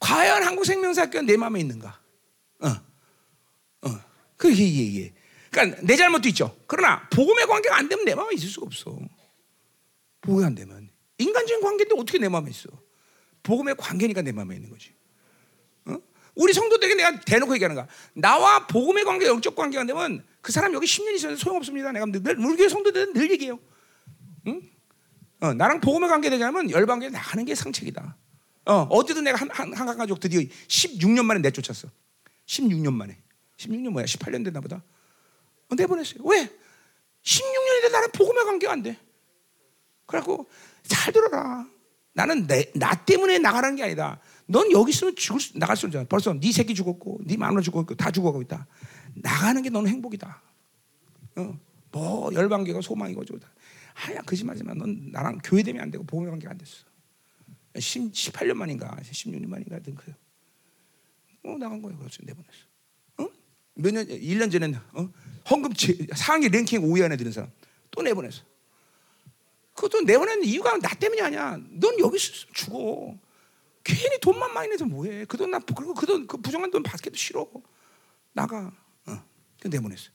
과연 0.00 0.42
한국 0.42 0.64
생명사학교가 0.64 1.22
내 1.22 1.36
마음에 1.36 1.60
있는가? 1.60 2.00
어, 2.60 2.68
어, 2.68 4.00
그게 4.36 4.64
이게. 4.64 5.14
그러니까 5.50 5.80
내 5.82 5.96
잘못도 5.96 6.28
있죠. 6.30 6.56
그러나 6.66 7.08
복음의 7.10 7.46
관계가 7.46 7.76
안 7.76 7.88
되면 7.88 8.04
내 8.04 8.14
마음에 8.14 8.34
있을 8.34 8.48
수가 8.48 8.66
없어. 8.66 8.98
복음이 10.22 10.44
안 10.44 10.54
되면 10.54 10.90
인간적인 11.18 11.62
관계인데 11.62 11.94
어떻게 11.98 12.18
내 12.18 12.28
마음에 12.28 12.50
있어? 12.50 12.68
복음의 13.42 13.76
관계니까 13.76 14.22
내 14.22 14.32
마음에 14.32 14.56
있는 14.56 14.70
거지. 14.70 14.94
어? 16.32 16.42
우리 16.42 16.52
성도들에게 16.52 16.94
내가 16.94 17.20
대놓고 17.20 17.54
얘기하는 17.54 17.74
거야. 17.74 17.86
나와 18.14 18.66
복음의 18.66 19.04
관계, 19.04 19.26
영적 19.26 19.54
관계가 19.54 19.82
안 19.82 19.86
되면 19.86 20.24
그 20.40 20.52
사람 20.52 20.72
여기 20.74 20.86
10년 20.86 21.14
있어도 21.14 21.36
소용없습니다. 21.36 21.92
내가 21.92 22.06
늘, 22.06 22.38
우리 22.38 22.56
교회 22.56 22.68
성도들은 22.68 23.12
늘 23.12 23.30
얘기해요. 23.30 23.58
응? 24.46 24.62
어, 25.40 25.54
나랑 25.54 25.80
복음의 25.80 26.08
관계 26.08 26.30
되자면 26.30 26.70
열방교회 26.70 27.10
나가는 27.10 27.44
게 27.44 27.54
상책이다. 27.54 28.16
어, 28.64 28.72
어디든 28.90 29.24
내가 29.24 29.38
한, 29.38 29.50
한, 29.50 29.72
한 29.72 29.96
가족 29.98 30.20
드디어 30.20 30.40
16년 30.40 31.24
만에 31.24 31.40
내쫓았어. 31.40 31.88
16년 32.46 32.92
만에. 32.92 33.18
16년 33.58 33.90
뭐야? 33.90 34.04
18년 34.06 34.44
됐나 34.44 34.60
보다. 34.60 34.82
어, 35.68 35.74
내보냈어요. 35.74 36.22
왜? 36.24 36.48
16년인데 37.22 37.92
나랑 37.92 38.10
복음의 38.12 38.44
관계가 38.44 38.72
안 38.72 38.82
돼. 38.82 38.98
그래갖고 40.06 40.48
잘 40.84 41.12
들어라. 41.12 41.66
나는 42.12 42.46
내, 42.46 42.70
나 42.74 42.94
때문에 42.94 43.38
나가는 43.38 43.74
게 43.76 43.84
아니다. 43.84 44.20
넌 44.46 44.70
여기 44.72 44.90
있으면 44.90 45.14
죽을 45.16 45.40
수, 45.40 45.58
나갈 45.58 45.76
수 45.76 45.86
있잖아. 45.86 46.04
벌써 46.08 46.32
네 46.32 46.52
새끼 46.52 46.74
죽었고, 46.74 47.20
네 47.24 47.36
마누라 47.36 47.62
죽었고, 47.62 47.94
다 47.94 48.10
죽어가고 48.10 48.42
있다. 48.42 48.66
나가는 49.14 49.60
게 49.62 49.70
너는 49.70 49.90
행복이다. 49.90 50.42
어, 51.36 51.58
뭐 51.90 52.32
열방계가 52.32 52.80
소망이고 52.80 53.24
저다. 53.24 53.50
하야 53.94 54.22
거짓말이지만 54.22 54.78
넌 54.78 55.10
나랑 55.12 55.38
교회 55.44 55.62
되면 55.62 55.82
안 55.82 55.90
되고 55.90 56.04
복음의 56.04 56.30
관계가 56.30 56.50
안 56.52 56.58
됐어. 56.58 56.84
10, 57.78 58.12
18년 58.12 58.54
만인가, 58.54 58.96
16년 59.02 59.46
만인가 59.46 59.78
든 59.80 59.94
그요. 59.94 60.14
어 61.44 61.56
나간 61.58 61.82
거예요. 61.82 61.98
그래서 61.98 62.18
내보냈어. 62.22 62.58
어? 63.18 63.28
몇 63.74 63.92
년, 63.92 64.06
1년 64.06 64.50
전에는 64.52 64.78
어? 64.92 65.10
헌금 65.50 65.72
상위 66.14 66.48
랭킹 66.48 66.82
5위 66.82 67.04
안에 67.04 67.16
드는 67.16 67.32
사람 67.32 67.50
또 67.90 68.02
내보냈어. 68.02 68.42
그것도 69.74 70.02
내보낸 70.02 70.44
이유가 70.44 70.78
나 70.78 70.94
때문이 70.94 71.20
아니야. 71.20 71.58
넌 71.70 71.98
여기 71.98 72.16
있으면 72.16 72.52
죽어. 72.52 73.18
괜히 73.84 74.18
돈만 74.20 74.52
많이 74.54 74.68
내서 74.68 74.84
뭐해? 74.84 75.24
그 75.24 75.36
돈 75.36 75.50
나 75.50 75.58
그리고 75.58 75.94
그돈 75.94 76.26
그 76.26 76.36
부정한 76.36 76.70
돈 76.70 76.82
받기도 76.82 77.16
싫어. 77.16 77.48
나가. 78.32 78.72
어. 79.06 79.24
그 79.60 79.68
내보냈어. 79.68 80.10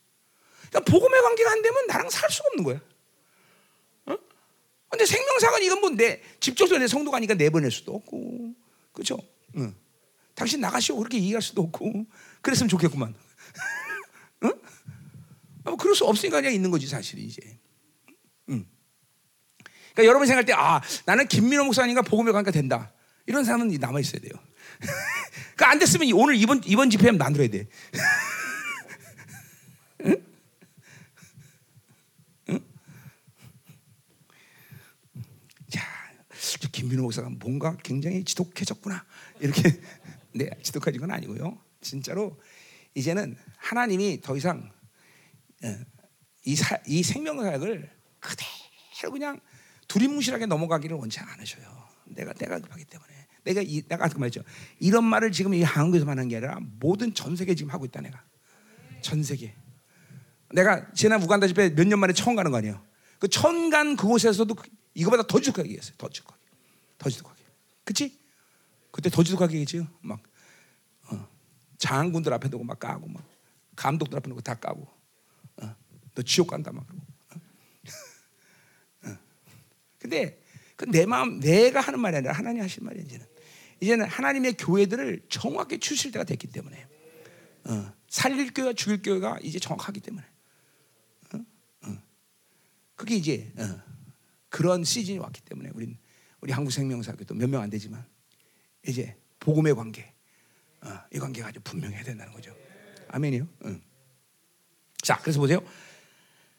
그러니까 0.69 0.91
복음의 0.91 1.21
관계가 1.21 1.51
안 1.51 1.61
되면 1.61 1.87
나랑 1.87 2.09
살 2.09 2.29
수가 2.29 2.47
없는 2.49 2.63
거야. 2.63 2.81
어? 4.07 4.17
근데 4.89 5.05
생명사관 5.05 5.61
이건 5.63 5.81
뭐내 5.81 6.21
직접적으로 6.39 6.79
내 6.79 6.87
성도가 6.87 7.17
아니까 7.17 7.33
내보낼 7.33 7.71
수도 7.71 7.93
없고, 7.95 8.53
그렇죠? 8.93 9.17
응. 9.55 9.75
당신 10.35 10.59
나가시오 10.61 10.97
그렇게 10.97 11.17
얘기할 11.17 11.41
수도 11.41 11.61
없고, 11.63 12.05
그랬으면 12.41 12.69
좋겠구만. 12.69 13.15
응? 14.43 14.53
뭐 15.63 15.75
그럴 15.75 15.95
수 15.95 16.05
없으니까 16.05 16.37
그냥 16.41 16.53
있는 16.53 16.71
거지 16.71 16.87
사실이 16.87 17.23
이제. 17.23 17.41
응. 18.49 18.65
그러니까 19.93 20.05
여러분 20.05 20.27
생각할 20.27 20.45
때, 20.45 20.53
아, 20.53 20.81
나는 21.05 21.27
김민호 21.27 21.63
목사님과 21.65 22.03
복음의 22.03 22.33
관계가 22.33 22.51
된다. 22.51 22.93
이런 23.27 23.43
사람은 23.43 23.67
남아 23.67 23.99
있어야 23.99 24.21
돼요. 24.21 24.31
그러니까 25.55 25.69
안 25.69 25.79
됐으면 25.79 26.11
오늘 26.13 26.35
이번 26.35 26.61
이번 26.65 26.89
집회면 26.89 27.17
만들어야 27.17 27.49
돼. 27.49 27.67
응? 30.05 30.15
응? 32.49 32.59
자, 35.69 35.81
김민호 36.71 37.03
목사가 37.03 37.29
뭔가 37.29 37.75
굉장히 37.83 38.23
지독해졌구나. 38.23 39.05
이렇게 39.41 39.79
네, 40.33 40.49
지독해진 40.63 41.01
건 41.01 41.11
아니고요. 41.11 41.61
진짜로 41.81 42.39
이제는 42.95 43.37
하나님이 43.57 44.21
더 44.21 44.37
이상 44.37 44.71
예, 45.63 45.79
이, 46.45 46.55
사, 46.55 46.77
이 46.85 47.03
생명사역을 47.03 47.89
그대로 48.19 49.11
그냥 49.11 49.39
두리뭉실하게 49.87 50.45
넘어가기를 50.45 50.95
원치 50.95 51.19
않으셔요. 51.19 51.87
내가 52.05 52.33
내가 52.33 52.59
급하기 52.59 52.85
때문에 52.85 53.16
내가 53.47 53.61
이, 53.61 53.81
내가 53.87 54.05
아까 54.05 54.17
말했죠. 54.19 54.41
이런 54.79 55.05
말을 55.05 55.31
지금 55.31 55.53
이 55.53 55.63
한국에서만 55.63 56.17
하는 56.17 56.29
게 56.29 56.37
아니라 56.37 56.59
모든 56.79 57.13
전 57.13 57.35
세계 57.35 57.55
지금 57.55 57.71
하고 57.71 57.85
있다 57.85 58.01
내가 58.01 58.23
전 59.01 59.23
세계. 59.23 59.55
내가 60.53 60.91
지난 60.93 61.21
우간다 61.21 61.47
집회 61.47 61.69
몇년 61.69 61.99
만에 61.99 62.13
처음 62.13 62.35
가는 62.35 62.51
거 62.51 62.57
아니에요. 62.57 62.81
그 63.19 63.27
처음 63.27 63.69
간 63.69 63.95
그곳에서도 63.95 64.55
이거보다 64.93 65.23
더 65.27 65.39
지독하게 65.39 65.69
얘기했어요. 65.69 65.95
더 65.97 66.09
지독하게, 66.09 66.41
더 66.97 67.09
지독하게. 67.09 67.43
그치? 67.83 68.19
그때 68.91 69.09
더 69.09 69.23
지독하게 69.23 69.59
얘기했지. 69.59 69.87
막 70.01 70.21
어, 71.09 71.27
장군들 71.77 72.33
앞에 72.33 72.49
두고 72.49 72.63
막 72.63 72.79
까고 72.79 73.07
막 73.07 73.23
감독들 73.75 74.17
앞에 74.17 74.29
두고 74.29 74.41
다 74.41 74.55
까고. 74.55 74.87
어, 75.61 75.75
너 76.15 76.21
지옥 76.21 76.47
간다 76.47 76.71
막 76.71 76.85
그러고. 76.87 77.05
근데 79.99 80.41
그 80.77 80.85
내 80.85 81.05
마음 81.05 81.39
내가 81.39 81.81
하는 81.81 81.99
말이 81.99 82.15
아니라 82.17 82.33
하나님 82.33 82.61
하실 82.61 82.83
말이 82.83 83.01
이제는 83.01 83.25
이제는 83.79 84.05
하나님의 84.07 84.53
교회들을 84.57 85.21
정확히 85.29 85.79
추실 85.79 86.11
때가 86.11 86.23
됐기 86.25 86.47
때문에 86.47 86.87
어, 87.65 87.93
살릴 88.09 88.53
교회와 88.53 88.73
죽일 88.73 89.01
교회가 89.01 89.39
이제 89.41 89.59
정확하기 89.59 89.99
때문에 89.99 90.25
어? 91.33 91.37
어. 91.85 91.97
그게 92.95 93.15
이제 93.15 93.51
어, 93.57 93.81
그런 94.49 94.83
시즌이 94.83 95.17
왔기 95.19 95.41
때문에 95.41 95.71
우리 95.73 95.97
우리 96.41 96.51
한국 96.51 96.71
생명사교도 96.71 97.35
몇 97.35 97.49
명 97.49 97.61
안 97.61 97.69
되지만 97.69 98.05
이제 98.87 99.15
복음의 99.39 99.75
관계 99.75 100.13
어, 100.81 100.99
이 101.13 101.19
관계가 101.19 101.49
아주 101.49 101.59
분명해야 101.63 102.03
된다는 102.03 102.31
거죠. 102.33 102.55
아멘이요. 103.09 103.47
응. 103.65 103.81
자, 105.01 105.17
그래서 105.19 105.39
보세요. 105.39 105.59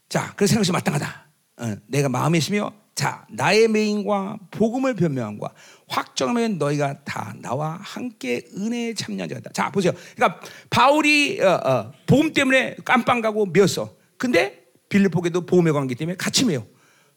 자, 0.08 0.34
그래서 0.36 0.52
생각이 0.54 0.72
마땅하다. 0.72 1.30
어, 1.58 1.76
내가 1.86 2.08
마음에 2.08 2.38
있으며 2.38 2.72
자, 2.98 3.24
나의 3.30 3.68
메인과 3.68 4.38
복음을 4.50 4.92
변명함과 4.94 5.52
확정하면 5.86 6.58
너희가 6.58 7.04
다 7.04 7.32
나와 7.40 7.78
함께 7.80 8.42
은혜에 8.56 8.94
참여한 8.94 9.28
자다. 9.28 9.52
자, 9.52 9.70
보세요. 9.70 9.92
그러니까 10.16 10.40
바울이 10.68 11.40
어, 11.40 11.48
어, 11.64 11.92
복음 12.08 12.32
때문에 12.32 12.74
깜빵 12.84 13.20
가고 13.20 13.46
메었어. 13.46 13.94
근데 14.16 14.64
빌립보에도 14.88 15.46
복음의 15.46 15.74
관계 15.74 15.94
때문에 15.94 16.16
같이 16.16 16.44
메요. 16.44 16.66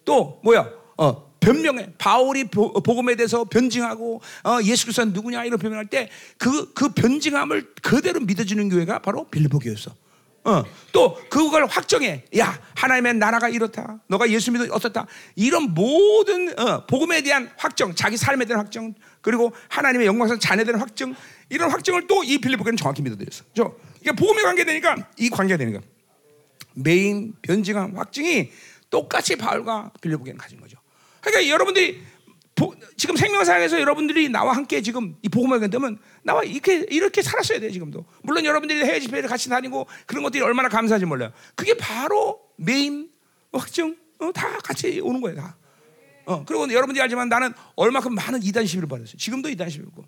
또 0.05 0.39
뭐야? 0.43 0.69
어, 0.97 1.33
변명해. 1.39 1.93
바울이 1.97 2.43
보, 2.43 2.73
복음에 2.73 3.15
대해서 3.15 3.43
변증하고 3.45 4.21
어, 4.43 4.59
예수 4.63 4.85
그리스도는 4.85 5.13
누구냐 5.13 5.45
이런 5.45 5.57
변명할 5.57 5.87
때 5.87 6.09
그그 6.37 6.89
변증함을 6.89 7.73
그대로 7.81 8.19
믿어주는 8.19 8.69
교회가 8.69 8.99
바로 8.99 9.23
빌립보 9.31 9.57
교회였어. 9.57 9.95
어, 10.43 10.63
또 10.91 11.15
그걸 11.29 11.65
확정해. 11.67 12.25
야, 12.37 12.59
하나님의 12.75 13.15
나라가 13.15 13.47
이렇다. 13.47 13.99
너가 14.07 14.29
예수 14.29 14.51
믿어 14.51 14.65
어떻다. 14.73 15.05
이런 15.35 15.73
모든 15.73 16.57
어, 16.59 16.85
복음에 16.87 17.21
대한 17.21 17.51
확정, 17.57 17.93
자기 17.93 18.17
삶에 18.17 18.45
대한 18.45 18.63
확정, 18.63 18.93
그리고 19.21 19.53
하나님의 19.69 20.07
영광상 20.07 20.39
자녀에 20.39 20.65
대한 20.65 20.79
확정, 20.79 21.15
이런 21.49 21.69
확정을 21.69 22.07
또 22.07 22.23
이 22.23 22.39
빌립보교는 22.39 22.77
정확히 22.77 23.01
믿어드렸어. 23.03 23.43
저 23.53 23.75
이게 24.01 24.11
복음에 24.13 24.41
관계되니까 24.41 25.09
이 25.17 25.29
관계가 25.29 25.57
되니까 25.57 25.81
메인 26.73 27.33
변증한 27.41 27.95
확증이 27.95 28.51
똑같이 28.89 29.35
바울과 29.35 29.91
빌립보교는 30.01 30.37
가진 30.37 30.59
거죠. 30.59 30.77
그러니까 31.21 31.49
여러분들이 31.53 32.01
보, 32.61 32.75
지금 32.95 33.15
생명사에서 33.15 33.81
여러분들이 33.81 34.29
나와 34.29 34.55
함께 34.55 34.83
지금 34.83 35.17
이 35.23 35.29
복음을 35.29 35.59
견되면 35.59 35.97
나와 36.21 36.43
이렇게 36.43 36.85
이렇게 36.91 37.23
살았어야 37.23 37.59
돼 37.59 37.71
지금도. 37.71 38.05
물론 38.21 38.45
여러분들이 38.45 38.83
해외 38.83 38.99
집회를 38.99 39.27
같이 39.27 39.49
다니고 39.49 39.87
그런 40.05 40.21
것들이 40.21 40.43
얼마나 40.43 40.69
감사한지 40.69 41.07
몰라요. 41.07 41.31
그게 41.55 41.73
바로 41.73 42.39
메인 42.57 43.09
확증 43.51 43.97
어, 44.19 44.31
다 44.31 44.59
같이 44.59 44.99
오는 44.99 45.21
거예요 45.21 45.37
다. 45.37 45.57
어, 46.25 46.45
그리고 46.45 46.71
여러분들이 46.71 47.01
알지만 47.01 47.29
나는 47.29 47.51
얼마큼 47.75 48.13
많은 48.13 48.43
이단 48.43 48.67
시비를 48.67 48.87
받았어요. 48.87 49.17
지금도 49.17 49.49
이단 49.49 49.67
시비고. 49.71 50.05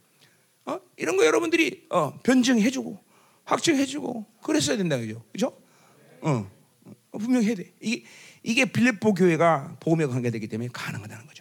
어? 0.66 0.80
이런 0.98 1.18
거 1.18 1.26
여러분들이 1.26 1.88
어, 1.90 2.20
변증해주고 2.22 3.04
확증해주고 3.46 4.28
그랬어야 4.44 4.78
된다 4.78 5.00
그죠? 5.00 5.24
그죠? 5.32 5.58
어, 6.22 6.48
어 7.14 7.18
분명히 7.18 7.48
해야 7.48 7.56
돼. 7.56 7.74
이게 7.82 8.06
이게 8.44 8.66
빌립보 8.66 9.16
교회가 9.16 9.78
복음에 9.80 10.06
관계되기 10.06 10.48
때문에 10.48 10.70
가능하다는 10.72 11.26
거죠. 11.26 11.33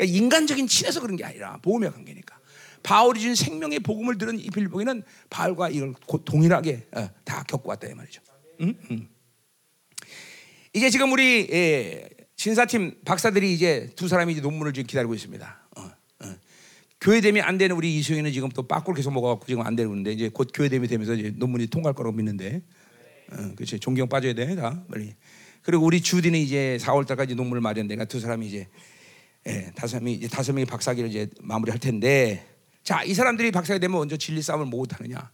그러니까 0.00 0.16
인간적인 0.16 0.66
친해서 0.66 1.00
그런 1.00 1.16
게 1.16 1.24
아니라 1.24 1.58
복음의 1.62 1.92
관계니까. 1.92 2.38
바울이 2.82 3.20
준 3.20 3.34
생명의 3.34 3.80
복음을 3.80 4.16
들은 4.16 4.38
이 4.38 4.48
빌보기는 4.48 5.02
바울과 5.28 5.68
이걸 5.68 5.94
동일하게 6.24 6.86
어, 6.92 7.10
다 7.24 7.44
겪고 7.46 7.68
왔다 7.68 7.86
이 7.86 7.92
말이죠. 7.92 8.22
음? 8.62 8.74
음. 8.90 9.08
이제 10.72 10.88
지금 10.88 11.12
우리 11.12 11.46
예, 11.52 12.08
신사팀 12.36 13.00
박사들이 13.04 13.52
이제 13.52 13.90
두 13.96 14.08
사람이 14.08 14.32
이제 14.32 14.40
논문을 14.40 14.72
지금 14.72 14.86
기다리고 14.86 15.14
있습니다. 15.14 15.68
어, 15.76 15.82
어. 15.82 16.36
교회됨이 17.02 17.42
안 17.42 17.58
되는 17.58 17.76
우리 17.76 17.98
이수영이는 17.98 18.32
지금 18.32 18.48
또 18.48 18.66
빠꾸를 18.66 18.96
계속 18.96 19.12
먹어갖고 19.12 19.44
지금 19.46 19.60
안 19.66 19.76
되는데 19.76 20.12
이제 20.12 20.30
곧 20.32 20.48
교회됨이 20.54 20.88
되면서 20.88 21.12
이제 21.14 21.34
논문이 21.36 21.66
통과할 21.66 21.94
거라고 21.94 22.16
믿는데, 22.16 22.62
어, 23.32 23.36
그렇지 23.56 23.78
존경 23.78 24.08
빠져야 24.08 24.32
돼 24.32 24.54
다 24.54 24.82
빨리. 24.90 25.14
그리고 25.62 25.84
우리 25.84 26.00
주디는 26.00 26.38
이제 26.38 26.78
4월 26.80 27.06
달까지 27.06 27.34
농물을 27.34 27.60
마련되니까 27.60 28.06
두 28.06 28.18
사람이 28.20 28.46
이제 28.46 28.68
예, 29.46 29.72
다섯 29.74 30.02
명이 30.02 30.16
이제 30.16 30.28
다섯 30.28 30.52
명이 30.52 30.66
박사기를 30.66 31.08
이제 31.08 31.28
마무리할 31.40 31.78
텐데 31.78 32.46
자, 32.82 33.04
이 33.04 33.14
사람들이 33.14 33.50
박사가 33.50 33.78
되면 33.78 33.98
먼저 33.98 34.16
진리 34.16 34.42
싸움을 34.42 34.66
못 34.66 34.98
하느냐? 34.98 35.30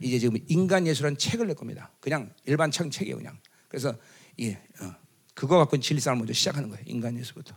이제 0.00 0.18
지금 0.18 0.38
인간 0.48 0.86
예술한 0.86 1.16
책을 1.16 1.46
낼 1.46 1.56
겁니다. 1.56 1.90
그냥 2.00 2.32
일반 2.44 2.70
책 2.70 2.90
책이에요, 2.90 3.16
그냥. 3.16 3.38
그래서 3.68 3.96
예, 4.40 4.52
어, 4.80 4.94
그거 5.34 5.58
갖고 5.58 5.78
진리 5.78 6.00
싸움을 6.00 6.20
먼저 6.20 6.32
시작하는 6.32 6.68
거예요, 6.68 6.82
인간 6.86 7.18
예술부터. 7.18 7.56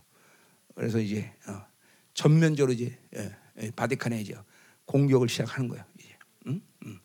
그래서 0.74 0.98
이제 0.98 1.32
어, 1.46 1.64
전면적으로 2.14 2.72
이제 2.72 2.98
예, 3.16 3.34
예, 3.62 3.70
바티칸에 3.70 4.20
이제 4.20 4.34
공격을 4.84 5.28
시작하는 5.28 5.68
거예요. 5.68 5.84
이제, 5.98 6.08
음? 6.46 6.62
음. 6.86 6.98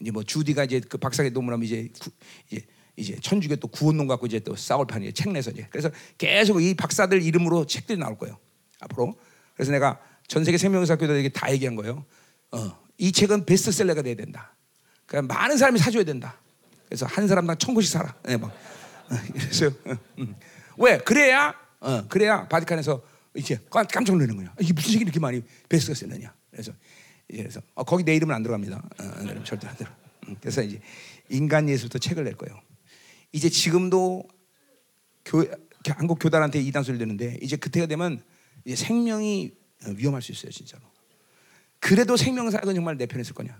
이제 0.00 0.10
뭐 0.10 0.22
주디가 0.22 0.64
이제 0.64 0.80
그 0.80 0.98
박사기 0.98 1.30
논문하면 1.30 1.64
이제 1.64 1.90
구, 1.98 2.10
이제 2.50 2.66
이제 2.96 3.16
천주교 3.20 3.56
또 3.56 3.68
구원론 3.68 4.06
갖고 4.06 4.26
이제 4.26 4.38
또 4.40 4.54
싸울 4.54 4.86
판이에요. 4.86 5.12
책 5.12 5.32
내서 5.32 5.50
이제 5.50 5.66
그래서 5.70 5.90
계속 6.18 6.60
이 6.60 6.74
박사들 6.74 7.22
이름으로 7.22 7.66
책들이 7.66 7.98
나올 7.98 8.18
거예요. 8.18 8.38
앞으로. 8.80 9.14
그래서 9.54 9.72
내가 9.72 10.00
전 10.28 10.44
세계 10.44 10.58
생명사교들에게 10.58 11.30
다 11.30 11.50
얘기한 11.52 11.76
거예요. 11.76 12.04
어, 12.50 12.78
이 12.98 13.12
책은 13.12 13.46
베스트셀러가 13.46 14.02
돼야 14.02 14.14
된다. 14.14 14.54
그러니까 15.06 15.34
많은 15.34 15.56
사람이 15.56 15.78
사줘야 15.78 16.04
된다. 16.04 16.38
그래서 16.86 17.06
한 17.06 17.26
사람당 17.26 17.56
천 17.58 17.74
권씩 17.74 17.92
사라. 17.92 18.14
네, 18.24 18.36
막. 18.36 18.50
어, 18.50 19.16
그래서 19.32 19.66
어, 19.66 19.96
음. 20.18 20.34
왜 20.78 20.98
그래야 20.98 21.54
어, 21.80 22.06
그래야 22.08 22.46
바티칸에서 22.48 23.02
이제 23.34 23.58
깜짝 23.70 24.04
놀라는 24.04 24.36
거야. 24.36 24.54
이게 24.60 24.72
무슨 24.72 24.92
책이 24.92 25.04
이렇게 25.04 25.18
많이 25.18 25.42
베스트셀러냐. 25.68 26.32
그래서 26.50 26.72
그래서 27.26 27.60
어, 27.74 27.84
거기 27.84 28.04
내 28.04 28.14
이름은 28.16 28.34
안 28.34 28.42
들어갑니다. 28.42 28.76
어, 28.76 29.44
절대 29.44 29.66
안 29.66 29.76
들어. 29.76 29.90
음, 30.28 30.36
그래서 30.40 30.62
이제 30.62 30.78
인간 31.30 31.68
예술부터 31.68 31.98
책을 31.98 32.24
낼 32.24 32.34
거예요. 32.34 32.60
이제 33.32 33.48
지금도 33.48 34.24
교, 35.24 35.44
한국 35.88 36.18
교단한테 36.18 36.60
이단 36.60 36.82
소리 36.82 36.98
되는데 36.98 37.38
이제 37.40 37.56
그때가 37.56 37.86
되면 37.86 38.22
이제 38.64 38.76
생명이 38.76 39.52
위험할 39.96 40.22
수 40.22 40.32
있어요, 40.32 40.52
진짜로. 40.52 40.82
그래도 41.80 42.16
생명사건 42.16 42.74
정말 42.74 42.96
내 42.96 43.06
편에 43.06 43.22
있을 43.22 43.34
거냐? 43.34 43.52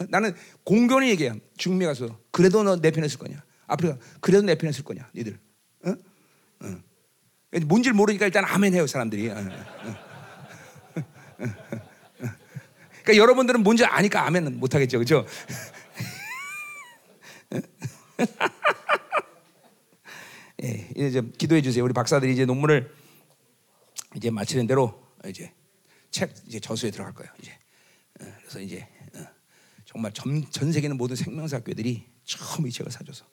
어? 0.00 0.04
나는 0.08 0.34
공견히 0.64 1.08
얘기해. 1.10 1.32
중미 1.56 1.86
가서 1.86 2.18
그래도 2.30 2.62
너 2.62 2.76
내 2.76 2.90
편에 2.90 3.06
있을 3.06 3.18
거냐? 3.18 3.42
아프리카 3.66 3.96
그래도 4.20 4.44
내 4.44 4.56
편에 4.56 4.70
있을 4.70 4.84
거냐? 4.84 5.08
니들. 5.14 5.38
어? 5.86 5.94
어. 6.60 6.80
뭔지를 7.66 7.94
모르니까 7.94 8.26
일단 8.26 8.44
아멘 8.44 8.74
해요, 8.74 8.86
사람들이. 8.86 9.28
어, 9.30 9.36
어. 9.38 10.10
그러니까 13.02 13.16
여러분들은 13.16 13.62
뭔지 13.62 13.84
아니까 13.84 14.26
아멘은 14.26 14.60
못 14.60 14.74
하겠죠. 14.74 14.98
그렇죠? 14.98 15.26
예, 20.62 20.88
이제 20.94 21.10
좀 21.10 21.32
기도해 21.36 21.62
주세요. 21.62 21.84
우리 21.84 21.92
박사들이 21.92 22.32
이제 22.32 22.44
논문을 22.44 22.92
이제 24.16 24.30
마치는 24.30 24.66
대로 24.66 25.02
이제 25.26 25.52
책 26.10 26.34
이제 26.46 26.60
저수에 26.60 26.90
들어갈 26.90 27.14
거예요. 27.14 27.32
이제 27.40 27.52
어, 28.20 28.26
그래서 28.40 28.60
이제 28.60 28.86
어, 29.14 29.24
정말 29.84 30.12
전, 30.12 30.44
전 30.50 30.72
세계는 30.72 30.96
모든 30.96 31.16
생명사학교들이 31.16 32.06
처음 32.24 32.66
이 32.66 32.70
책을 32.70 32.92
사줘서 32.92 33.24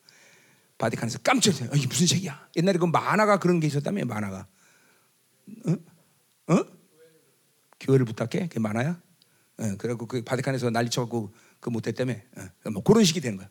바티칸에서 0.78 1.20
깜짝 1.20 1.54
놀라요. 1.56 1.72
이게 1.76 1.88
무슨 1.88 2.08
책이야? 2.08 2.50
옛날에 2.56 2.78
그 2.78 2.86
만화가 2.86 3.40
그런 3.40 3.60
게 3.60 3.68
있었다며 3.68 4.06
만화가. 4.06 4.48
어? 5.66 6.54
어? 6.54 6.66
교회를 7.80 8.06
부탁해? 8.06 8.48
그게 8.48 8.60
만화야? 8.60 9.02
어, 9.60 9.76
그래갖고 9.78 10.08
그 10.08 10.24
바티칸에서 10.24 10.70
난리 10.70 10.90
쳐갖고 10.90 11.34
그 11.60 11.70
못했다며. 11.70 12.14
어, 12.14 12.70
뭐 12.70 12.84
그런 12.84 13.04
식이 13.04 13.22
되는 13.22 13.38
거야. 13.38 13.50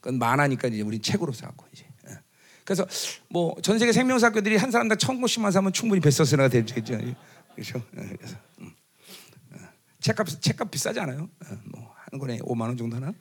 그건 0.00 0.18
만화니까 0.18 0.68
이제 0.68 0.82
우리 0.82 0.98
책으로 1.00 1.32
사고 1.32 1.66
이제. 1.72 1.84
어. 2.06 2.10
그래서 2.64 2.86
뭐 3.28 3.54
전 3.62 3.78
세계 3.78 3.92
생명사학교들이 3.92 4.56
한 4.56 4.70
사람당 4.70 4.98
천 4.98 5.20
권씩만 5.20 5.52
사면 5.52 5.72
충분히 5.72 6.00
베스트셀러가 6.00 6.48
되죠. 6.48 6.74
그렇죠? 7.54 7.78
어, 7.78 7.82
그래서 7.92 8.36
음. 8.60 8.72
어. 9.52 9.56
책값 10.00 10.26
책값 10.40 10.70
비싸지 10.70 11.00
않아요? 11.00 11.28
어, 11.44 11.58
뭐한 11.66 12.18
권에 12.18 12.38
5만 12.38 12.62
원 12.62 12.76
정도 12.76 12.96
하나? 12.96 13.12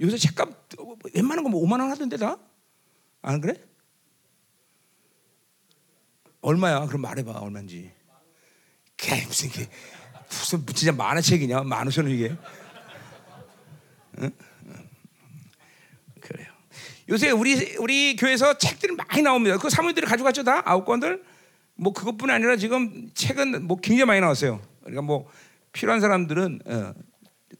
요새 0.00 0.16
책값 0.16 0.48
웬만한 1.14 1.44
거뭐 1.44 1.64
5만 1.66 1.80
원 1.80 1.90
하던데 1.90 2.16
다? 2.16 2.36
안 3.22 3.40
그래? 3.40 3.54
얼마야? 6.40 6.86
그럼 6.86 7.00
말해봐 7.02 7.32
얼마인지. 7.32 7.90
개 8.96 9.24
무슨 9.26 9.48
게 9.50 9.68
무슨 10.28 10.66
진짜 10.66 10.92
만화책이냐? 10.92 11.62
만 11.62 11.86
오천 11.86 12.04
원 12.04 12.14
이게. 12.14 12.36
응? 14.18 14.30
요새 17.08 17.30
우리 17.30 17.76
우리 17.76 18.16
교회에서 18.16 18.56
책들이 18.58 18.94
많이 18.94 19.22
나옵니다. 19.22 19.58
그 19.58 19.68
사모님들이 19.68 20.06
가져갔죠 20.06 20.42
다 20.44 20.62
아홉 20.64 20.84
권들. 20.84 21.22
뭐 21.76 21.92
그것뿐 21.92 22.30
아니라 22.30 22.56
지금 22.56 23.10
책은 23.14 23.66
뭐 23.66 23.76
굉장히 23.78 24.06
많이 24.06 24.20
나왔어요. 24.20 24.60
그러니까 24.80 25.02
뭐 25.02 25.28
필요한 25.72 26.00
사람들은 26.00 26.60
어, 26.66 26.94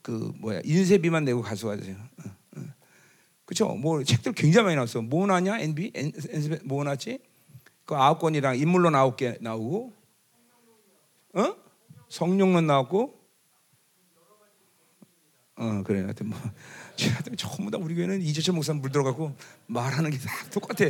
그 0.01 0.31
뭐야 0.39 0.61
인쇄비만 0.63 1.25
내고 1.25 1.41
가져가세요. 1.41 1.95
어, 1.95 2.29
어. 2.57 2.61
그렇죠? 3.45 3.67
뭐 3.75 4.03
책들 4.03 4.33
굉장히 4.33 4.65
많이 4.65 4.75
나왔어. 4.75 5.01
뭐 5.01 5.27
나냐? 5.27 5.59
NB 5.59 5.91
NB 5.95 6.59
뭐 6.63 6.83
나지? 6.83 7.19
그 7.85 7.95
아홉 7.95 8.19
권이랑 8.19 8.57
인물론 8.57 8.95
아홉 8.95 9.15
개 9.15 9.37
나오고, 9.39 9.93
어? 11.33 11.55
성령론 12.09 12.65
나왔고, 12.65 13.19
어 15.57 15.83
그래. 15.85 16.01
하여튼 16.01 16.29
뭐 16.29 16.39
하여튼 16.99 17.35
전부 17.37 17.71
다 17.71 17.77
우리 17.79 17.95
교회는 17.95 18.21
이재철 18.21 18.53
목사 18.55 18.73
물 18.73 18.91
들어가고 18.91 19.35
말하는 19.67 20.09
게 20.11 20.17
다 20.17 20.31
똑같아. 20.51 20.85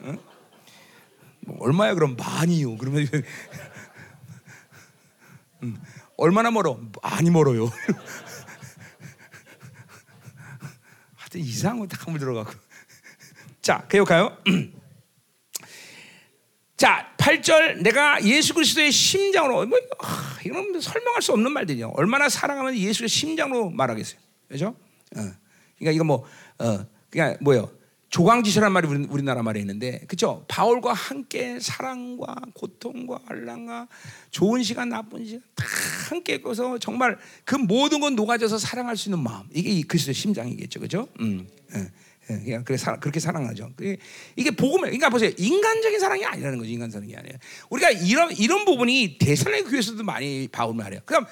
어? 0.00 0.16
뭐 1.40 1.56
얼마야 1.60 1.94
그럼 1.94 2.16
많이요. 2.16 2.76
그러면 2.76 3.06
음, 5.62 5.80
얼마나 6.16 6.50
멀어? 6.50 6.78
많이 7.02 7.30
멀어요. 7.30 7.66
하여튼 11.16 11.40
이상한 11.40 11.80
거다 11.80 12.10
물 12.10 12.20
들어가고. 12.20 12.52
자, 13.62 13.86
개혁하요. 13.88 14.36
자, 16.76 17.14
8절 17.18 17.82
내가 17.82 18.22
예수 18.24 18.52
그리스도의 18.52 18.92
심장으로 18.92 19.64
뭐 19.66 19.78
아, 20.00 20.38
이건 20.44 20.78
설명할 20.80 21.22
수 21.22 21.32
없는 21.32 21.52
말들이요. 21.52 21.92
얼마나 21.96 22.28
사랑하면 22.28 22.76
예수의 22.76 23.08
심장으로 23.08 23.70
말하겠어요. 23.70 24.20
그죠? 24.48 24.76
어. 25.16 25.32
그러니까 25.78 25.92
이거 25.92 26.04
뭐 26.04 26.24
어, 26.58 26.86
그냥 27.10 27.36
뭐요? 27.40 27.70
조광지시란 28.14 28.70
말이 28.70 28.86
우리, 28.86 29.06
우리 29.10 29.22
나라 29.24 29.42
말에 29.42 29.58
있는데, 29.58 29.98
그렇죠? 30.06 30.44
바울과 30.46 30.92
함께 30.92 31.58
사랑과 31.58 32.36
고통과 32.54 33.18
알랑과 33.26 33.88
좋은 34.30 34.62
시간, 34.62 34.88
나쁜 34.88 35.24
시간 35.26 35.42
다 35.56 35.64
함께 36.08 36.40
거서 36.40 36.78
정말 36.78 37.18
그 37.44 37.56
모든 37.56 37.98
건 37.98 38.14
녹아져서 38.14 38.58
사랑할 38.58 38.96
수 38.96 39.08
있는 39.08 39.18
마음 39.20 39.48
이게 39.52 39.82
그리스도의 39.82 40.14
심장이겠죠, 40.14 40.78
그렇죠? 40.78 41.08
음, 41.18 41.48
예. 41.74 41.90
예, 42.46 42.58
그래 42.64 42.78
사, 42.78 42.96
그렇게 42.98 43.20
사랑하죠. 43.20 43.72
이게 44.36 44.50
복음에, 44.52 44.82
그러니까 44.82 45.10
보세요. 45.10 45.30
인간적인 45.36 45.98
사랑이 45.98 46.24
아니라는 46.24 46.58
거죠. 46.58 46.70
인간 46.70 46.90
사랑이 46.90 47.14
아니에요. 47.14 47.36
우리가 47.68 47.90
이런 47.90 48.30
이런 48.32 48.64
부분이 48.64 49.18
대살로니 49.18 49.64
교회에서도 49.64 50.02
많이 50.04 50.48
바울 50.50 50.74
말이에요. 50.74 51.02
그럼 51.04 51.26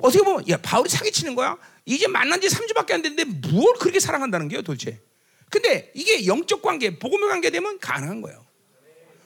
어떻게 0.00 0.22
보면 0.22 0.48
야 0.48 0.56
바울이 0.58 0.88
사기치는 0.88 1.34
거야? 1.34 1.56
이제 1.94 2.06
만난 2.06 2.38
지 2.40 2.48
3주밖에 2.48 2.92
안 2.92 3.02
됐는데 3.02 3.48
뭘 3.50 3.74
그렇게 3.78 3.98
사랑한다는 3.98 4.48
게요, 4.48 4.60
도대체? 4.60 5.00
근데 5.48 5.90
이게 5.94 6.26
영적 6.26 6.60
관계, 6.60 6.98
복음의 6.98 7.30
관계 7.30 7.48
되면 7.50 7.78
가능한 7.78 8.20
거예요. 8.20 8.44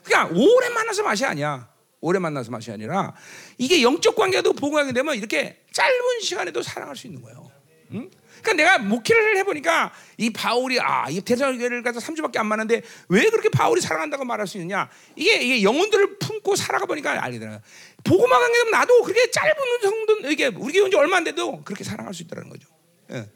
그러니까 0.05 0.33
오래 0.33 0.69
만나서 0.69 1.03
맛이 1.03 1.25
아니야. 1.25 1.69
오래 2.01 2.21
만나서 2.21 2.51
맛이 2.51 2.71
아니라 2.71 3.15
이게 3.59 3.83
영적 3.83 4.15
관계도 4.15 4.53
복음 4.55 4.75
관계 4.75 4.93
되면 4.93 5.17
이렇게 5.17 5.65
짧은 5.73 6.21
시간에도 6.21 6.63
사랑할 6.63 6.97
수 6.97 7.09
있는 7.09 7.21
거예요. 7.23 7.51
응? 7.93 8.11
그러니까 8.43 8.53
내가 8.55 8.79
목회를 8.79 9.37
해보니까 9.39 9.93
이 10.19 10.31
바울이 10.31 10.79
아, 10.81 11.09
이 11.09 11.21
대사교회를 11.21 11.83
가서 11.83 12.01
3주밖에 12.01 12.39
안 12.39 12.47
만났는데 12.47 12.83
왜 13.09 13.31
그렇게 13.31 13.49
바울이 13.49 13.81
사랑한다고 13.81 14.25
말할 14.25 14.47
수 14.47 14.59
있느냐? 14.59 14.91
이게, 15.17 15.41
이게 15.41 15.63
영혼들을 15.63 16.19
품고 16.19 16.57
살아가 16.57 16.87
보니까 16.87 17.23
알게 17.25 17.39
되는 17.39 17.59
복음화 18.05 18.39
관계 18.39 18.59
되면 18.59 18.71
나도 18.73 19.03
그렇게 19.03 19.31
짧은 19.31 19.55
정도 19.83 20.31
이게 20.31 20.47
우리 20.49 20.73
교회 20.73 20.83
온지 20.83 20.97
얼마 20.97 21.17
안 21.19 21.25
돼도 21.25 21.63
그렇게 21.65 21.85
사랑할 21.85 22.13
수 22.13 22.23
있다는 22.23 22.49
거죠. 22.49 22.69
예. 23.13 23.29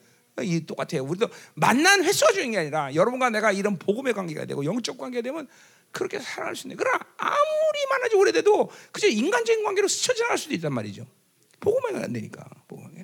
이 0.42 0.66
똑같아요. 0.66 1.02
우리도 1.04 1.28
만난 1.54 2.04
횟수가 2.04 2.32
중요한 2.32 2.50
게 2.50 2.58
아니라 2.58 2.94
여러분과 2.94 3.30
내가 3.30 3.52
이런 3.52 3.78
복음의 3.78 4.12
관계가 4.12 4.44
되고 4.44 4.64
영적 4.64 4.98
관계가 4.98 5.22
되면 5.22 5.48
그렇게 5.92 6.18
살아갈 6.18 6.54
수 6.56 6.66
있는. 6.66 6.76
그러나 6.76 6.98
아무리 7.16 7.86
만나지 7.88 8.16
오래돼도 8.16 8.70
그저 8.92 9.06
인간적인 9.08 9.64
관계로 9.64 9.88
스쳐 9.88 10.12
지나갈 10.12 10.36
수도 10.36 10.54
있단 10.54 10.74
말이죠. 10.74 11.06
안 12.04 12.12
되니까. 12.12 12.44
응? 12.72 12.95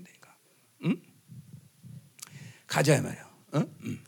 가져야 2.72 3.02
말이야. 3.02 3.28
응? 3.56 3.66
응. 3.84 3.98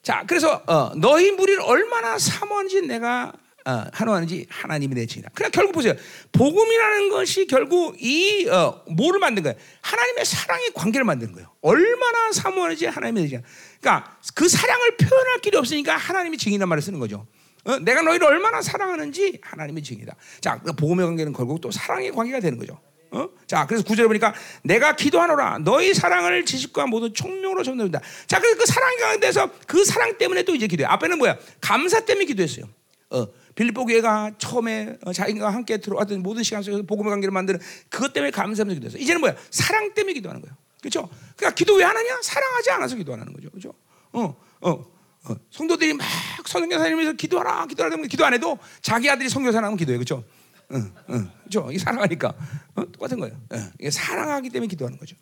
자, 0.00 0.22
그래서 0.24 0.62
어, 0.68 0.92
너희 0.94 1.32
무리를 1.32 1.60
얼마나 1.62 2.16
사모하는지 2.16 2.82
내가 2.82 3.32
어, 3.66 3.84
환호하는지 3.92 4.46
하나님이 4.48 4.94
내 4.94 5.06
증이다. 5.06 5.30
그냥 5.34 5.50
결국 5.50 5.72
보세요. 5.72 5.94
복음이라는 6.30 7.08
것이 7.08 7.48
결국 7.48 8.00
이 8.00 8.48
어, 8.48 8.84
뭐를 8.88 9.18
만든 9.18 9.42
거예요? 9.42 9.58
하나님의 9.80 10.24
사랑의 10.24 10.70
관계를 10.74 11.04
만드는 11.04 11.32
거예요. 11.32 11.52
얼마나 11.60 12.30
사모하는지 12.30 12.86
하나님의 12.86 13.24
내 13.24 13.28
증. 13.28 13.42
그러니까 13.80 14.16
그 14.36 14.48
사랑을 14.48 14.96
표현할 14.96 15.40
길이 15.40 15.56
없으니까 15.56 15.96
하나님이 15.96 16.38
증이란 16.38 16.68
말을 16.68 16.80
쓰는 16.80 17.00
거죠. 17.00 17.26
어? 17.64 17.80
내가 17.80 18.02
너희를 18.02 18.28
얼마나 18.28 18.62
사랑하는지 18.62 19.40
하나님의 19.42 19.82
증이다. 19.82 20.14
자, 20.40 20.60
그 20.64 20.72
복음의 20.72 21.04
관계는 21.04 21.32
결국 21.32 21.60
또 21.60 21.72
사랑의 21.72 22.12
관계가 22.12 22.38
되는 22.38 22.58
거죠. 22.58 22.80
어? 23.10 23.28
자, 23.46 23.66
그래서 23.66 23.84
구절에 23.84 24.06
보니까 24.06 24.34
내가 24.62 24.96
기도하노라 24.96 25.58
너희 25.58 25.94
사랑을 25.94 26.44
지식과 26.44 26.86
모든 26.86 27.12
총명으로 27.14 27.62
전도한다. 27.62 28.00
자, 28.26 28.38
그래서 28.40 28.58
그 28.58 28.66
사랑의 28.66 28.98
가운데서 28.98 29.50
그 29.66 29.84
사랑 29.84 30.18
때문에 30.18 30.42
또 30.42 30.54
이제 30.54 30.66
기도해. 30.66 30.86
앞에는 30.86 31.18
뭐야? 31.18 31.36
감사 31.60 32.00
때문에 32.00 32.26
기도했어요. 32.26 32.66
어, 33.10 33.26
빌립보 33.54 33.86
교회가 33.86 34.32
처음에 34.38 34.98
어, 35.04 35.12
자기가 35.12 35.50
함께 35.50 35.78
들어왔던 35.78 36.22
모든 36.22 36.42
시간 36.42 36.62
속에서 36.62 36.82
복음의 36.82 37.10
관계를 37.10 37.32
만드는 37.32 37.60
그것 37.88 38.12
때문에 38.12 38.30
감사하면서 38.30 38.74
기도했어요. 38.74 39.02
이제는 39.02 39.20
뭐야? 39.20 39.36
사랑 39.50 39.94
때문에 39.94 40.12
기도하는 40.14 40.42
거예요. 40.42 40.56
그렇죠? 40.80 41.08
그러니까 41.36 41.54
기도 41.54 41.74
왜 41.74 41.84
하느냐? 41.84 42.18
사랑하지 42.22 42.70
않아서 42.72 42.96
기도하는 42.96 43.32
거죠. 43.32 43.50
그렇죠? 43.50 43.74
어, 44.12 44.36
어. 44.60 44.96
어, 45.28 45.34
성도들이 45.50 45.92
막 45.94 46.06
성경사 46.46 46.88
님면서 46.88 47.12
기도하라, 47.14 47.66
기도하라 47.66 47.96
기도 48.02 48.24
안 48.24 48.34
해도 48.34 48.58
자기 48.80 49.10
아들이 49.10 49.28
성교사 49.28 49.60
나면 49.60 49.76
기도해, 49.76 49.98
그렇죠? 49.98 50.22
응, 50.72 50.92
응? 51.10 51.30
이 51.72 51.78
사랑하니까 51.78 52.34
어? 52.74 52.92
똑같은 52.92 53.18
거예요. 53.20 53.40
응. 53.52 53.70
이게 53.78 53.90
사랑하기 53.90 54.50
때문에 54.50 54.68
기도하는 54.68 54.98
거죠. 54.98 55.16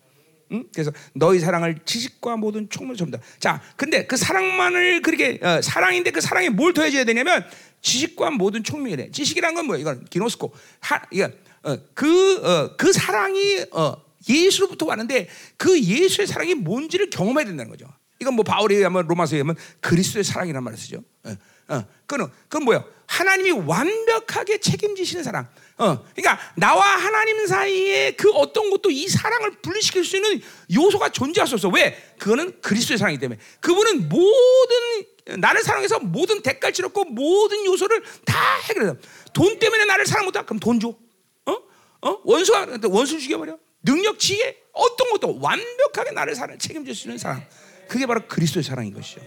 응? 0.53 0.65
그래서 0.73 0.91
너희 1.15 1.39
사랑을 1.39 1.79
지식과 1.85 2.37
모든 2.37 2.69
총무로 2.69 2.97
접니다. 2.97 3.19
자, 3.39 3.61
근데 3.77 4.07
그 4.07 4.17
사랑만을 4.17 5.03
그렇게 5.03 5.39
어, 5.43 5.61
사랑인데 5.61 6.11
그 6.11 6.21
사랑에 6.21 6.49
뭘 6.49 6.73
더해줘야 6.73 7.05
되냐면 7.05 7.45
지식과 7.83 8.31
모든 8.33 8.63
총명이래. 8.63 9.11
지식이란 9.11 9.55
건 9.55 9.67
뭐야? 9.67 9.79
이건 9.79 10.05
기노스코. 10.07 10.53
하, 10.81 11.03
이거 11.11 11.31
어, 11.63 11.79
그, 11.95 12.47
어, 12.47 12.77
그 12.77 12.93
사랑이 12.93 13.65
어, 13.73 13.97
예수로부터 14.29 14.87
왔는데 14.87 15.29
그 15.57 15.81
예수의 15.81 16.27
사랑이 16.27 16.55
뭔지를 16.55 17.11
경험해야 17.11 17.45
된다는 17.45 17.71
거죠. 17.71 17.87
이건 18.21 18.35
뭐 18.35 18.45
바울에 18.45 18.77
의하면 18.77 19.07
로마서에 19.07 19.37
의하면 19.37 19.57
그리스도의 19.81 20.25
사랑이라는 20.25 20.63
말을 20.63 20.79
쓰죠. 20.79 21.03
어, 21.25 21.37
어, 21.69 21.85
그건 22.07 22.31
그건 22.49 22.65
뭐야? 22.65 22.85
하나님이 23.15 23.53
완벽하게 23.53 24.59
책임지시는 24.59 25.23
사랑. 25.23 25.47
어, 25.77 26.05
그러니까 26.15 26.39
나와 26.57 26.85
하나님 26.85 27.47
사이에 27.47 28.13
그 28.13 28.31
어떤 28.33 28.71
것도 28.71 28.91
이 28.91 29.07
사랑을 29.09 29.53
분리시킬 29.63 30.05
수 30.05 30.17
있는 30.17 30.41
요소가 30.73 31.11
존재할 31.11 31.47
수 31.47 31.55
없어. 31.55 31.69
왜? 31.69 31.97
그거는 32.19 32.61
그리스도의 32.61 32.99
사랑이기 32.99 33.21
때문에. 33.21 33.41
그분은 33.61 34.09
모든 34.09 35.39
나를 35.39 35.63
사랑해서 35.63 36.01
모든 36.01 36.43
대가를 36.43 36.73
치렀고 36.75 37.05
모든 37.05 37.65
요소를 37.65 38.03
다 38.25 38.57
해결해서 38.69 38.97
돈 39.33 39.59
때문에 39.59 39.85
나를 39.85 40.07
사랑 40.07 40.25
못하 40.25 40.43
그럼 40.43 40.59
돈 40.59 40.81
줘. 40.81 40.89
어? 41.47 41.53
어? 42.03 42.21
원수가 42.25 42.79
원수 42.89 43.21
죽여버려. 43.21 43.59
능력, 43.85 44.19
지혜, 44.19 44.57
어떤 44.73 45.11
것도 45.11 45.39
완벽하게 45.41 46.11
나를 46.13 46.35
사랑 46.35 46.59
책임질 46.59 46.95
수 46.95 47.07
있는 47.07 47.19
사랑. 47.19 47.47
그게 47.89 48.07
바로 48.07 48.27
그리스도의 48.27 48.65
사랑인 48.65 48.93
것이죠. 48.93 49.21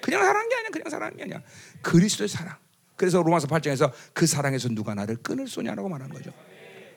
그냥 0.00 0.20
사랑한 0.20 0.48
게 0.48 0.54
아니야. 0.54 0.68
그냥 0.70 0.90
사랑한 0.90 1.16
게 1.16 1.22
아니야. 1.24 1.42
그리스도의 1.82 2.28
사랑. 2.28 2.61
그래서 3.02 3.20
로마서 3.20 3.48
8장에서 3.48 3.90
그 4.12 4.28
사랑에서 4.28 4.68
누가 4.68 4.94
나를 4.94 5.16
끊을 5.16 5.48
소냐라고 5.48 5.88
말하는 5.88 6.14
거죠. 6.14 6.32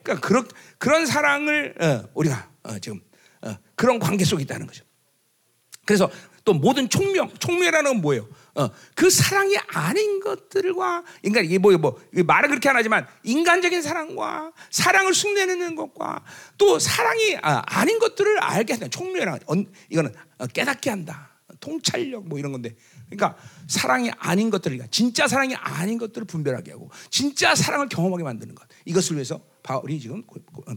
그러니까 0.04 0.28
그런 0.28 0.48
그런 0.78 1.08
사랑을 1.08 1.74
어, 1.82 2.08
우리가 2.14 2.48
어, 2.62 2.78
지금 2.78 3.02
어, 3.42 3.58
그런 3.74 3.98
관계 3.98 4.24
속에 4.24 4.44
있다는 4.44 4.68
거죠. 4.68 4.86
그래서 5.84 6.12
또 6.44 6.54
모든 6.54 6.90
총명, 6.90 7.34
총명이라는 7.40 7.94
건 7.94 8.02
뭐예요? 8.04 8.30
어, 8.54 8.70
그 8.94 9.10
사랑이 9.10 9.58
아닌 9.70 10.20
것들과 10.20 11.04
그러니까 11.24 11.42
이게 11.42 11.58
뭐예요? 11.58 11.80
뭐 11.80 12.00
말은 12.14 12.50
그렇게 12.50 12.70
안 12.70 12.76
하지만 12.76 13.08
인간적인 13.24 13.82
사랑과 13.82 14.52
사랑을 14.70 15.12
숭배하는 15.12 15.74
것과 15.74 16.24
또 16.60 16.78
사랑이 16.78 17.40
아, 17.42 17.84
닌 17.86 17.98
것들을 17.98 18.44
알게 18.44 18.74
한다. 18.74 18.88
총명이라 18.90 19.40
이거는 19.90 20.14
깨닫게 20.54 20.92
한다. 20.92 21.32
통찰력 21.60 22.28
뭐 22.28 22.38
이런 22.38 22.52
건데 22.52 22.76
그러니까 23.10 23.38
사랑이 23.68 24.12
아닌 24.18 24.50
것들을 24.50 24.80
진짜 24.92 25.28
사랑이 25.28 25.56
아닌 25.56 25.98
것들을 25.98 26.26
분별하게 26.26 26.72
하고 26.72 26.90
진짜 27.10 27.56
사랑을 27.56 27.88
경험하게 27.90 28.24
만드는 28.24 28.56
것 28.56 28.68
이것을 28.86 29.16
위해서 29.16 29.42
바울이 29.64 30.00
지금 30.00 30.24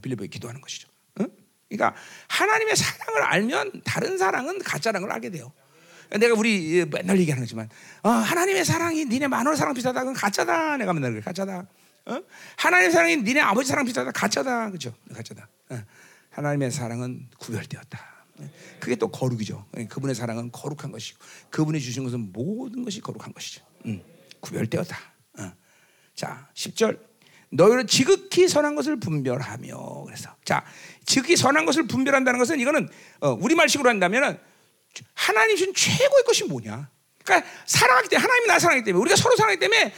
빌리보에 0.03 0.29
기도하는 0.29 0.61
것이죠. 0.61 0.89
응? 1.21 1.29
그러니까 1.69 1.95
하나님의 2.29 2.77
사랑을 2.77 3.23
알면 3.23 3.83
다른 3.85 4.19
사랑은 4.19 4.59
가짜라는 4.61 5.07
걸 5.07 5.15
알게 5.15 5.31
돼요. 5.31 5.53
내가 6.11 6.35
우리 6.35 6.87
맨날 6.87 7.19
얘기하는 7.21 7.45
거지만 7.45 7.69
어, 8.03 8.09
하나님의 8.09 8.65
사랑이 8.65 9.05
니네 9.05 9.29
마누라 9.29 9.57
사랑 9.57 9.75
비슷하다 9.75 10.01
그건 10.01 10.15
가짜다 10.15 10.79
내가 10.79 10.95
맨날 10.95 11.13
그래 11.13 11.21
가짜다 11.21 11.67
어? 12.07 12.23
하나님의 12.57 12.93
사랑이 12.93 13.17
니네 13.19 13.41
아버지 13.41 13.69
사랑 13.69 13.85
비슷하다 13.85 14.13
가짜다 14.13 14.71
그죠 14.71 14.95
가짜다 15.15 15.49
어. 15.71 15.83
하나님의 16.31 16.71
사랑은 16.71 17.29
구별되었다 17.39 18.18
그게 18.81 18.97
또 18.97 19.09
거룩이죠. 19.09 19.67
그분의 19.89 20.15
사랑은 20.15 20.51
거룩한 20.53 20.93
것이고 20.93 21.19
그분이 21.51 21.81
주신 21.81 22.05
것은 22.05 22.33
모든 22.33 22.85
것이 22.85 23.01
거룩한 23.01 23.33
것이죠. 23.33 23.65
음, 23.87 24.03
구별되었다. 24.41 24.97
어. 25.39 25.53
자, 26.15 26.49
10절. 26.55 27.09
너희는 27.51 27.87
지극히 27.87 28.47
선한 28.47 28.75
것을 28.75 29.01
분별하며 29.01 30.05
그래서 30.05 30.35
자, 30.45 30.65
지극히 31.07 31.37
선한 31.37 31.65
것을 31.65 31.87
분별한다는 31.87 32.39
것은 32.39 32.61
이거는 32.61 32.89
어, 33.21 33.31
우리말식으로 33.33 33.89
한다면은 33.89 34.39
하나님 35.15 35.57
주 35.57 35.73
최고의 35.73 36.25
것이 36.25 36.45
뭐냐? 36.45 36.91
그러니까 37.25 37.49
사랑하기 37.67 38.09
때문에 38.09 38.23
하나님이 38.23 38.47
나 38.49 38.59
사랑하기 38.59 38.85
때문에 38.85 39.01
우리가 39.03 39.17
서로 39.17 39.37
사랑하기 39.37 39.61
때문에 39.61 39.95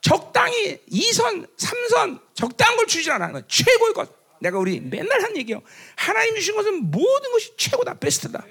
적당히 0.00 0.78
2선, 0.90 1.48
3선 1.56 2.20
적당한 2.34 2.76
걸 2.76 2.86
주지 2.86 3.10
않아. 3.10 3.42
최고의 3.48 3.94
것. 3.94 4.17
내가 4.40 4.58
우리 4.58 4.80
맨날 4.80 5.22
한 5.22 5.36
얘기요. 5.36 5.62
하나님 5.96 6.34
주신 6.36 6.54
것은 6.54 6.90
모든 6.90 7.32
것이 7.32 7.56
최고다, 7.56 7.94
베스트다. 7.94 8.44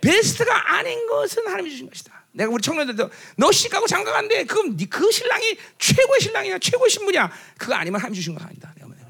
베스트가 0.00 0.74
아닌 0.74 1.06
것은 1.06 1.46
하나님 1.46 1.70
주신 1.70 1.88
것이다. 1.88 2.24
내가 2.32 2.50
우리 2.50 2.62
청년들도 2.62 3.10
너 3.36 3.50
시가고 3.50 3.86
장가 3.86 4.12
간데 4.12 4.44
그럼 4.44 4.76
그 4.90 5.10
신랑이 5.10 5.56
최고의 5.78 6.20
신랑이야, 6.20 6.58
최고의 6.58 6.90
신부냐? 6.90 7.30
그거 7.58 7.74
아니면 7.74 8.00
하나님 8.00 8.14
주신 8.14 8.34
거 8.34 8.44
아니다. 8.44 8.72
내가 8.76 8.88
말해. 8.88 9.02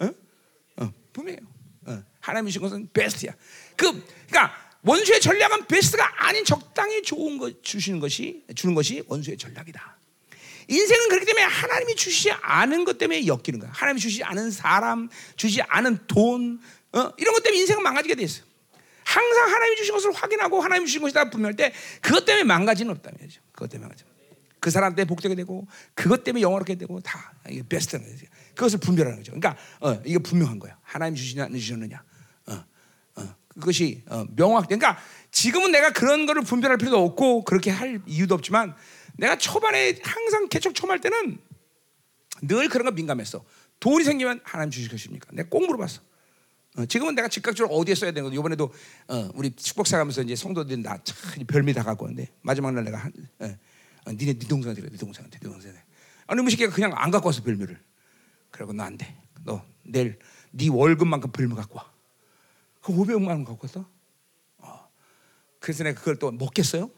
어? 0.00 0.84
어, 0.84 0.92
분명해요. 1.12 1.40
어, 1.86 2.02
하나님 2.20 2.48
주신 2.48 2.62
것은 2.62 2.88
베스트야. 2.92 3.34
그, 3.76 3.86
그러니까 4.28 4.54
원수의 4.82 5.20
전략은 5.20 5.66
베스트가 5.66 6.26
아닌 6.26 6.44
적당히 6.44 7.02
좋은 7.02 7.38
것 7.38 7.62
주시는 7.62 8.00
것이 8.00 8.44
주는 8.54 8.74
것이 8.74 9.02
원수의 9.06 9.36
전략이다. 9.36 9.98
인생은 10.68 11.08
그렇기 11.08 11.26
때문에 11.26 11.44
하나님이 11.44 11.96
주시지 11.96 12.30
않은 12.32 12.84
것 12.84 12.98
때문에 12.98 13.26
엮이는 13.26 13.58
거야. 13.60 13.70
하나님이 13.72 14.00
주시지 14.00 14.22
않은 14.24 14.50
사람, 14.50 15.08
주시지 15.36 15.62
않은 15.62 15.98
돈, 16.06 16.60
어? 16.92 17.12
이런 17.16 17.34
것 17.34 17.42
때문에 17.42 17.60
인생은 17.60 17.82
망가지게 17.82 18.14
돼 18.14 18.22
있어. 18.24 18.42
항상 19.04 19.52
하나님이 19.52 19.76
주신 19.76 19.94
것을 19.94 20.12
확인하고 20.12 20.60
하나님이 20.60 20.86
주신 20.86 21.02
것이다 21.02 21.30
분명할 21.30 21.56
때 21.56 21.72
그것 22.00 22.24
때문에 22.24 22.44
망가지는 22.44 22.92
없다는 22.92 23.18
거죠. 23.18 23.40
그것 23.52 23.68
때문에 23.68 23.88
망가져. 23.88 24.06
그 24.60 24.70
사람 24.70 24.94
때문에 24.94 25.08
복되게 25.08 25.34
되고 25.34 25.66
그것 25.94 26.22
때문에 26.22 26.40
영원하게 26.40 26.76
되고 26.76 27.00
다 27.00 27.34
이게 27.48 27.64
베스트는 27.68 28.04
거죠. 28.04 28.26
그것을 28.54 28.78
분별하는 28.78 29.18
거죠. 29.18 29.32
그러니까 29.32 29.60
어, 29.80 30.00
이게 30.04 30.18
분명한 30.18 30.60
거야. 30.60 30.78
하나님 30.82 31.16
주시냐 31.16 31.44
안 31.44 31.52
주셨느냐. 31.52 32.00
어, 32.46 32.64
어, 33.16 33.34
그것이 33.54 34.04
어, 34.06 34.24
명확. 34.36 34.68
그러니까 34.68 34.98
지금은 35.32 35.72
내가 35.72 35.90
그런 35.90 36.26
거를 36.26 36.42
분별할 36.42 36.78
필요도 36.78 37.04
없고 37.04 37.42
그렇게 37.42 37.72
할 37.72 38.00
이유도 38.06 38.36
없지만 38.36 38.76
내가 39.18 39.36
초반에 39.36 39.98
항상 40.02 40.48
개척 40.48 40.74
처음 40.74 40.90
할 40.90 41.00
때는 41.00 41.38
늘 42.42 42.68
그런 42.68 42.84
거 42.84 42.90
민감했어. 42.90 43.44
돈이 43.80 44.04
생기면 44.04 44.40
하나님 44.44 44.70
주실 44.70 44.90
것입니까? 44.90 45.30
내가 45.32 45.48
꼭 45.48 45.66
물어봤어. 45.66 46.00
어, 46.78 46.86
지금은 46.86 47.14
내가 47.14 47.28
즉각적으로 47.28 47.74
어디에 47.76 47.94
써야 47.94 48.12
되는 48.12 48.30
거. 48.30 48.34
이번에도 48.34 48.72
어, 49.08 49.30
우리 49.34 49.54
축복사 49.54 49.98
가면서 49.98 50.22
이제 50.22 50.34
성도들이 50.34 50.82
나 50.82 50.98
별미 51.46 51.74
다 51.74 51.82
갖고 51.82 52.04
오는데 52.04 52.32
마지막 52.40 52.72
날 52.72 52.84
내가 52.84 52.98
한, 52.98 53.12
어, 53.40 53.44
어, 54.06 54.12
니네 54.12 54.38
네 54.38 54.48
동생한테 54.48 54.88
네 54.88 54.96
동생한테 54.96 55.38
네 55.38 55.48
동생한테. 55.48 55.84
아니 56.26 56.42
무식이가 56.42 56.72
그냥 56.72 56.92
안 56.94 57.10
갖고 57.10 57.28
와서 57.28 57.42
별미를. 57.42 57.78
그러고 58.50 58.72
나안 58.72 58.96
돼. 58.96 59.16
너 59.44 59.64
내일 59.82 60.18
네 60.50 60.68
월급만큼 60.68 61.32
별미 61.32 61.54
갖고 61.54 61.78
와. 61.78 61.92
그 62.80 62.92
500만 62.92 63.28
원 63.28 63.44
갖고 63.44 63.60
왔어. 63.66 63.88
어. 64.58 64.88
그래서 65.58 65.84
내가 65.84 65.98
그걸 65.98 66.18
또 66.18 66.30
먹겠어요? 66.30 66.90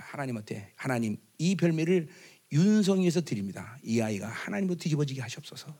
그러니까 0.00 0.04
하나님한테 0.12 0.72
하나님 0.76 1.18
이 1.38 1.54
별미를 1.56 2.08
윤성이에서 2.52 3.20
드립니다. 3.22 3.78
이 3.84 4.00
아이가 4.00 4.28
하나님으로 4.28 4.76
뒤집어지게 4.76 5.20
하시옵소서. 5.20 5.76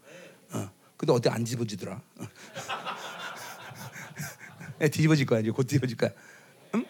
어. 0.52 0.70
근데 0.96 1.12
어때 1.12 1.30
안 1.30 1.42
뒤집어지더라. 1.44 2.00
어. 2.18 2.24
뒤집어질 4.90 5.26
거야 5.26 5.40
이제 5.40 5.50
곧 5.50 5.64
뒤집어질 5.64 5.96
거야. 5.96 6.10
응? 6.74 6.84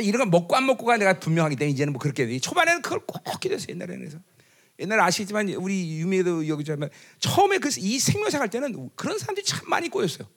이런 0.00 0.18
건 0.20 0.30
먹고 0.30 0.54
안 0.56 0.66
먹고가 0.66 0.96
내가 0.98 1.18
분명하기 1.18 1.56
때문에 1.56 1.72
이제는 1.72 1.92
뭐 1.92 2.00
그렇게 2.00 2.26
돼. 2.26 2.38
초반에는 2.38 2.82
그걸 2.82 3.00
꼭 3.06 3.40
기도했어 3.40 3.66
옛날에는 3.70 3.98
그래서. 4.00 4.18
옛날 4.80 5.00
아시지만 5.00 5.48
우리 5.48 5.98
유미에도 5.98 6.46
여기 6.46 6.62
좀 6.62 6.80
처음에 7.18 7.58
그 7.58 7.68
이 7.78 7.98
생명사 7.98 8.38
할 8.38 8.48
때는 8.48 8.90
그런 8.94 9.18
사람들이 9.18 9.44
참 9.44 9.68
많이 9.68 9.88
꼬였어요. 9.88 10.28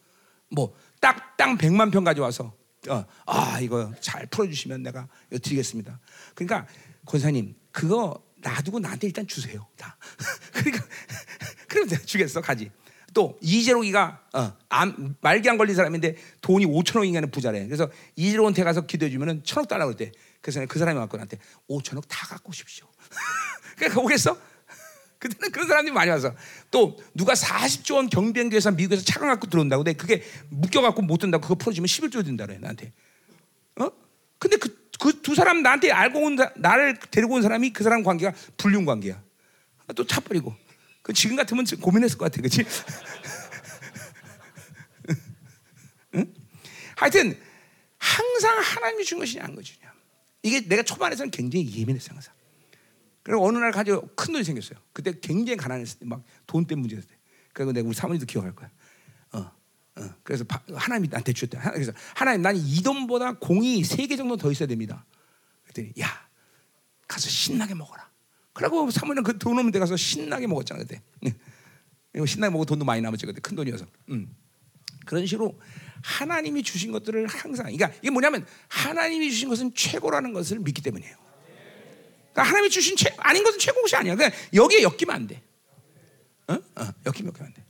뭐 0.49 0.73
딱 0.99 1.37
땅 1.37 1.57
100만 1.57 1.91
평 1.91 2.03
가져와서 2.03 2.53
어, 2.89 3.05
아 3.25 3.59
이거 3.61 3.93
잘 3.99 4.25
풀어주시면 4.27 4.83
내가 4.83 5.07
드리겠습니다. 5.29 5.99
그러니까 6.35 6.67
권사님 7.05 7.55
그거 7.71 8.23
놔두고 8.37 8.79
나한테 8.79 9.07
일단 9.07 9.27
주세요. 9.27 9.67
다. 9.77 9.97
그러니까 10.53 10.85
그럼 11.67 11.87
내가 11.87 12.03
주겠어 12.03 12.41
가지. 12.41 12.71
또 13.13 13.37
이재록이가 13.41 14.21
어, 14.33 14.57
암, 14.69 15.15
말기암 15.21 15.57
걸린 15.57 15.75
사람인데 15.75 16.15
돈이 16.41 16.65
5천억인가는 16.65 17.31
부자래. 17.31 17.65
그래서 17.65 17.89
이재록한테 18.15 18.63
가서 18.63 18.85
기도해 18.85 19.11
주면은 19.11 19.43
천억 19.43 19.67
달라고 19.67 19.93
그랬대. 19.93 20.17
그래서 20.41 20.65
그 20.65 20.79
사람이 20.79 20.97
갖고 20.97 21.17
나한테 21.17 21.37
5천억 21.69 22.07
다 22.07 22.25
갖고 22.27 22.49
오십시오. 22.49 22.87
그러니까 23.75 24.01
오겠어? 24.01 24.37
그때는 25.21 25.51
그런 25.51 25.67
사람들이 25.67 25.93
많이 25.93 26.09
와서 26.11 26.33
또 26.71 26.97
누가 27.13 27.33
40조 27.33 27.95
원 27.95 28.09
경비행기에서 28.09 28.71
미국에서 28.71 29.03
차가 29.05 29.27
갖고 29.27 29.47
들어온다고 29.47 29.83
근데 29.83 29.95
그게 29.95 30.23
묶여 30.49 30.81
갖고 30.81 31.01
못 31.03 31.17
든다고 31.19 31.41
그거 31.43 31.55
풀어주면 31.55 31.85
11조 31.87 32.25
된다 32.25 32.45
그래 32.45 32.57
나한테 32.59 32.91
어? 33.79 33.89
근데 34.39 34.57
그 34.57 34.81
그 35.01 35.19
두 35.23 35.33
사람 35.33 35.63
나한테 35.63 35.89
알고 35.91 36.19
온 36.19 36.37
사- 36.37 36.51
나를 36.55 36.99
데리고 37.09 37.33
온 37.33 37.41
사람이 37.41 37.73
그 37.73 37.83
사람 37.83 38.03
관계가 38.03 38.33
불륜 38.57 38.85
관계야 38.85 39.19
또 39.95 40.05
차버리고 40.05 40.55
그 41.01 41.11
지금 41.11 41.35
같으면 41.35 41.65
지금 41.65 41.81
고민했을 41.81 42.19
것 42.19 42.25
같아 42.25 42.37
그렇지? 42.41 42.63
응? 46.15 46.33
하여튼 46.95 47.35
항상 47.97 48.59
하나님이 48.59 49.03
준 49.05 49.17
것이 49.17 49.39
아닌 49.39 49.55
거지 49.55 49.73
이게 50.43 50.61
내가 50.67 50.83
초반에서는 50.83 51.31
굉장히 51.31 51.75
예민했어 51.75 52.13
항상 52.13 52.31
그리고 53.31 53.47
어느 53.47 53.57
날 53.59 53.71
가지고 53.71 54.09
큰 54.15 54.33
돈이 54.33 54.43
생겼어요. 54.43 54.77
그때 54.91 55.13
굉장히 55.21 55.55
가난했을 55.55 55.99
때, 55.99 56.05
막 56.05 56.21
돈 56.47 56.65
때문에 56.65 56.81
문제였을 56.81 57.07
때. 57.09 57.15
그리고 57.53 57.71
내가 57.71 57.87
우리 57.87 57.95
사모님도 57.95 58.25
기억할 58.25 58.53
거야. 58.53 58.69
어, 59.31 59.51
어. 59.95 60.09
그래서 60.23 60.43
바, 60.43 60.61
하나님이 60.75 61.07
나한테 61.07 61.31
주셨대. 61.31 61.57
하- 61.57 61.71
그래서 61.71 61.93
하나님, 62.13 62.41
난 62.41 62.57
이 62.57 62.83
돈보다 62.83 63.37
공이 63.39 63.85
세 63.85 64.05
개 64.07 64.17
정도 64.17 64.35
더 64.35 64.51
있어야 64.51 64.67
됩니다. 64.67 65.05
그랬더니 65.63 65.93
야, 66.01 66.07
가서 67.07 67.29
신나게 67.29 67.73
먹어라. 67.73 68.09
그러고 68.51 68.91
사모님 68.91 69.23
그돈 69.23 69.57
없는 69.57 69.71
데 69.71 69.79
가서 69.79 69.95
신나게 69.95 70.45
먹었잖아 70.47 70.81
그때. 70.83 71.01
신나게 72.27 72.51
먹고 72.51 72.65
돈도 72.65 72.83
많이 72.83 73.01
남았지 73.01 73.25
그때 73.25 73.39
큰 73.39 73.55
돈이어서. 73.55 73.85
음. 74.09 74.35
그런 75.05 75.25
식으로 75.25 75.57
하나님이 76.03 76.63
주신 76.63 76.91
것들을 76.91 77.27
항상, 77.27 77.67
그러니까 77.67 77.91
이게 78.01 78.09
뭐냐면 78.09 78.45
하나님이 78.67 79.31
주신 79.31 79.47
것은 79.47 79.73
최고라는 79.73 80.33
것을 80.33 80.59
믿기 80.59 80.81
때문이에요. 80.81 81.15
그러니까 82.31 82.43
하나님이 82.43 82.69
주신 82.69 82.95
최, 82.95 83.13
아닌 83.17 83.43
것은 83.43 83.59
최고 83.59 83.81
것이 83.81 83.95
아니야. 83.95 84.15
그냥 84.15 84.31
여기에 84.53 84.83
엮이면 84.83 85.15
안 85.15 85.27
돼. 85.27 85.41
어? 86.47 86.53
어, 86.53 86.59
엮이면 87.05 87.33
엮이면 87.33 87.35
안 87.41 87.53
돼. 87.53 87.63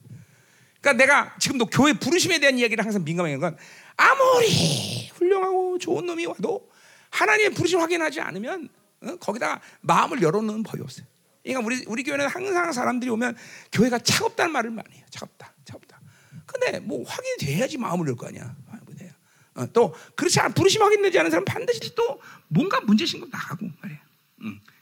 그러니까 0.80 0.94
내가 0.94 1.36
지금도 1.40 1.68
교회 1.68 1.94
부르심에 1.94 2.40
대한 2.40 2.58
이야기를 2.58 2.84
항상 2.84 3.04
민감한 3.04 3.40
건 3.40 3.58
아무리 3.98 5.10
훌륭하고 5.10 5.78
좋은 5.78 6.06
놈이 6.06 6.26
와도 6.26 6.70
하나님의 7.12 7.54
부르심 7.54 7.80
확인하지 7.80 8.22
않으면 8.22 8.70
어? 9.04 9.16
거기다가 9.18 9.62
마음을 9.82 10.22
열어놓는 10.22 10.64
법이 10.64 10.82
없어요. 10.82 11.06
그러니까 11.44 11.66
우리 11.66 11.84
우리 11.88 12.04
교회는 12.04 12.28
항상 12.28 12.72
사람들이 12.72 13.10
오면 13.12 13.36
교회가 13.72 14.00
차갑다는 14.00 14.52
말을 14.52 14.70
많이 14.72 14.96
해요. 14.96 15.06
차갑다, 15.10 15.54
차갑다. 15.66 16.02
근데 16.46 16.80
뭐 16.80 17.04
확인이 17.08 17.38
돼야지 17.38 17.78
마음을 17.78 18.08
열 18.08 18.16
거 18.16 18.28
아니야. 18.28 18.56
어, 19.54 19.66
또 19.74 19.94
그렇지 20.16 20.40
않 20.40 20.54
부르심 20.54 20.82
확인되지 20.82 21.20
않은 21.20 21.30
사람 21.30 21.42
은 21.42 21.46
반드시 21.46 21.94
또 21.94 22.22
뭔가 22.48 22.80
문제 22.82 23.06
신고 23.06 23.28
나가고 23.30 23.68
말이야. 23.82 24.00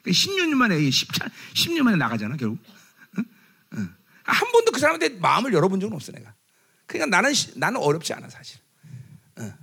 응. 0.08 0.12
10년 0.12 0.50
만에 0.56 0.78
10차 0.78 1.30
10년 1.56 1.82
만에 1.82 1.98
나가잖아 1.98 2.36
결국. 2.38 2.60
응? 3.18 3.24
응. 3.74 3.96
한 4.24 4.52
번도 4.52 4.72
그 4.72 4.80
사람한테 4.80 5.10
마음을 5.20 5.54
열어본 5.54 5.80
적은 5.80 5.96
없어 5.96 6.12
내가. 6.12 6.34
그러니까 6.86 7.16
나는 7.16 7.34
시- 7.34 7.58
나는 7.58 7.80
어렵지 7.82 8.14
않아 8.14 8.30
사실. 8.30 8.60
응. 9.40 9.54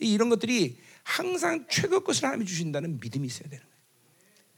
이- 0.00 0.12
이런 0.12 0.28
것들이 0.28 0.78
항상 1.02 1.64
최고 1.70 2.00
것을 2.00 2.24
하나님이 2.24 2.46
주신다는 2.46 2.98
믿음이 3.00 3.26
있어야 3.26 3.48
되는 3.48 3.64
거예요. 3.64 3.78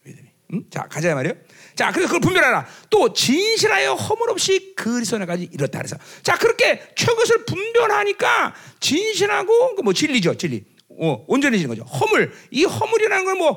믿음이. 0.04 0.28
응? 0.52 0.64
자 0.70 0.82
가자 0.88 1.14
말이요. 1.14 1.34
자 1.76 1.92
그래서 1.92 2.08
그걸 2.08 2.20
분별하라. 2.20 2.66
또 2.90 3.12
진실하여 3.12 3.94
허물 3.94 4.30
없이 4.30 4.74
그리스도나까지 4.76 5.48
이렇다 5.52 5.78
그래서 5.78 5.96
자 6.22 6.36
그렇게 6.36 6.82
최고 6.96 7.16
것을 7.18 7.44
분별하니까 7.44 8.54
진실하고 8.80 9.76
그뭐 9.76 9.92
진리죠 9.92 10.36
진리. 10.36 10.64
어, 11.02 11.24
온전해지는 11.28 11.68
거죠. 11.70 11.82
허물. 11.84 12.32
이 12.50 12.64
허물이라는 12.64 13.24
건 13.24 13.38
뭐 13.38 13.56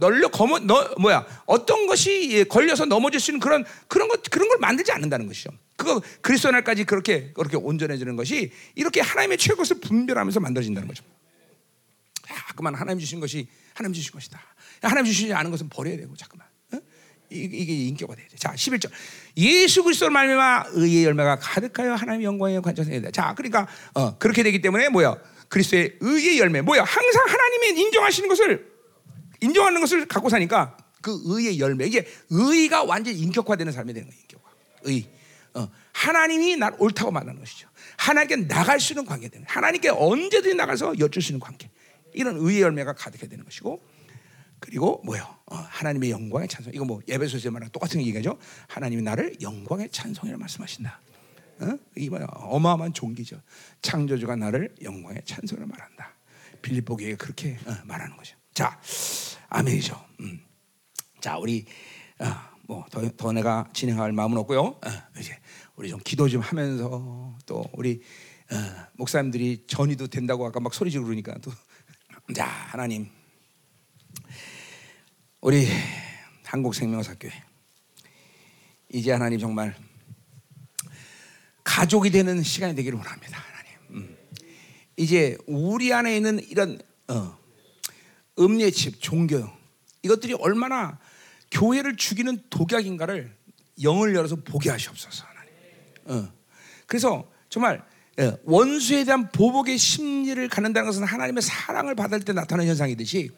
널려 0.00 0.28
거머 0.28 0.58
너 0.58 0.94
뭐야 0.98 1.24
어떤 1.46 1.86
것이 1.86 2.30
예, 2.32 2.44
걸려서 2.44 2.84
넘어질 2.86 3.20
수 3.20 3.30
있는 3.30 3.38
그런 3.40 3.64
그런 3.86 4.08
것 4.08 4.22
그런 4.30 4.48
걸 4.48 4.58
만들지 4.58 4.90
않는다는 4.90 5.28
것이죠. 5.28 5.50
그거 5.76 6.02
그리스도 6.20 6.50
날까지 6.50 6.84
그렇게 6.84 7.32
그렇게 7.34 7.56
온전해지는 7.56 8.16
것이 8.16 8.50
이렇게 8.74 9.00
하나님의 9.00 9.38
최고 9.38 9.58
것을 9.58 9.78
분별하면서 9.80 10.40
만들어진다는 10.40 10.88
거죠. 10.88 11.04
자꾸만 12.48 12.74
하나님 12.74 12.98
주신 12.98 13.20
것이 13.20 13.46
하나님 13.74 13.94
주신 13.94 14.10
것이다. 14.12 14.40
하나님 14.82 15.04
주시지 15.04 15.32
않은 15.32 15.50
것은 15.50 15.68
버려야 15.68 15.96
되고 15.96 16.14
자꾸만. 16.16 16.46
어? 16.72 16.78
이- 17.30 17.48
이게 17.52 17.72
인격화 17.86 18.14
돼야 18.16 18.26
돼. 18.26 18.36
자, 18.36 18.52
11절. 18.54 18.90
예수 19.36 19.82
그리스도를 19.84 20.12
말미암아 20.12 20.64
의의 20.72 21.04
열매가 21.04 21.38
가득하여 21.38 21.94
하나님의 21.94 22.24
영광에 22.26 22.60
관전해야 22.60 23.00
돼. 23.00 23.10
자, 23.10 23.34
그러니까 23.36 23.66
어, 23.94 24.18
그렇게 24.18 24.42
되기 24.42 24.60
때문에 24.60 24.88
뭐야? 24.88 25.16
그리스도의 25.52 25.98
의의 26.00 26.38
열매. 26.38 26.62
뭐야? 26.62 26.82
항상 26.82 27.26
하나님이 27.28 27.78
인정하시는 27.78 28.26
것을 28.26 28.72
인정하는 29.42 29.82
것을 29.82 30.06
갖고 30.06 30.30
사니까 30.30 30.78
그 31.02 31.20
의의 31.26 31.60
열매. 31.60 31.84
이게 31.86 32.06
의가 32.30 32.84
완전히 32.84 33.18
인격화되는 33.18 33.70
삶이 33.70 33.92
되는 33.92 34.08
거예요. 34.08 34.22
인격화. 34.22 34.50
의. 34.84 35.10
어, 35.54 35.68
하나님이 35.92 36.56
날 36.56 36.74
옳다고 36.78 37.10
말하는 37.10 37.38
것이죠. 37.38 37.68
하나님께 37.98 38.48
나갈 38.48 38.80
수 38.80 38.94
있는 38.94 39.04
관계 39.04 39.28
되는. 39.28 39.46
하나님께 39.46 39.90
언제든지 39.90 40.54
나가서 40.54 40.98
여쭐 40.98 41.20
수 41.20 41.32
있는 41.32 41.40
관계. 41.40 41.70
이런 42.14 42.38
의의 42.38 42.62
열매가 42.62 42.94
가득해야 42.94 43.28
되는 43.28 43.44
것이고 43.44 43.86
그리고 44.58 45.02
뭐요? 45.04 45.22
어, 45.46 45.56
하나님의 45.56 46.12
영광의 46.12 46.48
찬송. 46.48 46.72
이거 46.72 46.86
뭐 46.86 47.02
예배소에서 47.06 47.50
말하는 47.50 47.70
똑같은 47.72 48.00
얘기죠. 48.00 48.38
하나님이 48.68 49.02
나를 49.02 49.36
영광의 49.42 49.90
찬송이라 49.90 50.38
말씀하신다. 50.38 50.98
어? 51.62 51.78
이 51.96 52.08
뭐야? 52.08 52.26
어마어마한 52.26 52.92
종기죠. 52.92 53.40
창조주가 53.82 54.36
나를 54.36 54.74
영광의 54.82 55.22
찬송이라 55.24 55.66
말한다. 55.66 56.14
빌립보 56.60 56.96
교회가 56.96 57.16
그렇게 57.16 57.58
어, 57.66 57.74
말하는 57.84 58.16
거죠. 58.16 58.36
자, 58.54 58.80
아멘이죠. 59.48 60.02
음. 60.20 60.40
자, 61.20 61.38
우리 61.38 61.64
어, 62.18 62.26
뭐더 62.62 63.10
더 63.16 63.32
내가 63.32 63.68
진행할 63.72 64.12
마음은 64.12 64.38
없고요. 64.38 64.60
어, 64.60 64.80
이제 65.18 65.38
우리 65.76 65.88
좀 65.88 66.00
기도 66.04 66.28
좀 66.28 66.40
하면서 66.40 67.36
또 67.46 67.64
우리 67.72 68.02
어, 68.50 68.86
목사님들이 68.94 69.64
전이도 69.66 70.08
된다고 70.08 70.46
아까 70.46 70.60
막 70.60 70.74
소리 70.74 70.90
지르고 70.90 71.06
그러니까 71.06 71.36
또 71.38 71.50
자, 72.34 72.46
하나님 72.46 73.08
우리 75.40 75.66
한국생명사교회 76.44 77.32
이제 78.90 79.10
하나님 79.10 79.38
정말 79.38 79.74
가족이 81.64 82.10
되는 82.10 82.42
시간이 82.42 82.74
되기를 82.74 82.98
원합니다, 82.98 83.38
하나님. 83.38 84.02
음. 84.04 84.16
이제 84.96 85.36
우리 85.46 85.92
안에 85.92 86.16
있는 86.16 86.40
이런 86.48 86.78
어, 87.08 87.36
음료의 88.38 88.72
칩, 88.72 89.00
종교 89.00 89.48
이것들이 90.02 90.34
얼마나 90.34 90.98
교회를 91.50 91.96
죽이는 91.96 92.42
독약인가를 92.50 93.34
영을 93.82 94.14
열어서 94.14 94.36
보게 94.36 94.70
하시옵소서, 94.70 95.24
하나님. 95.24 95.52
어. 96.04 96.32
그래서 96.86 97.30
정말 97.48 97.84
예, 98.18 98.36
원수에 98.44 99.04
대한 99.04 99.30
보복의 99.30 99.78
심리를 99.78 100.46
갖는다는 100.48 100.86
것은 100.86 101.04
하나님의 101.04 101.42
사랑을 101.42 101.94
받을 101.94 102.20
때 102.20 102.32
나타나는 102.32 102.68
현상이듯이 102.68 103.30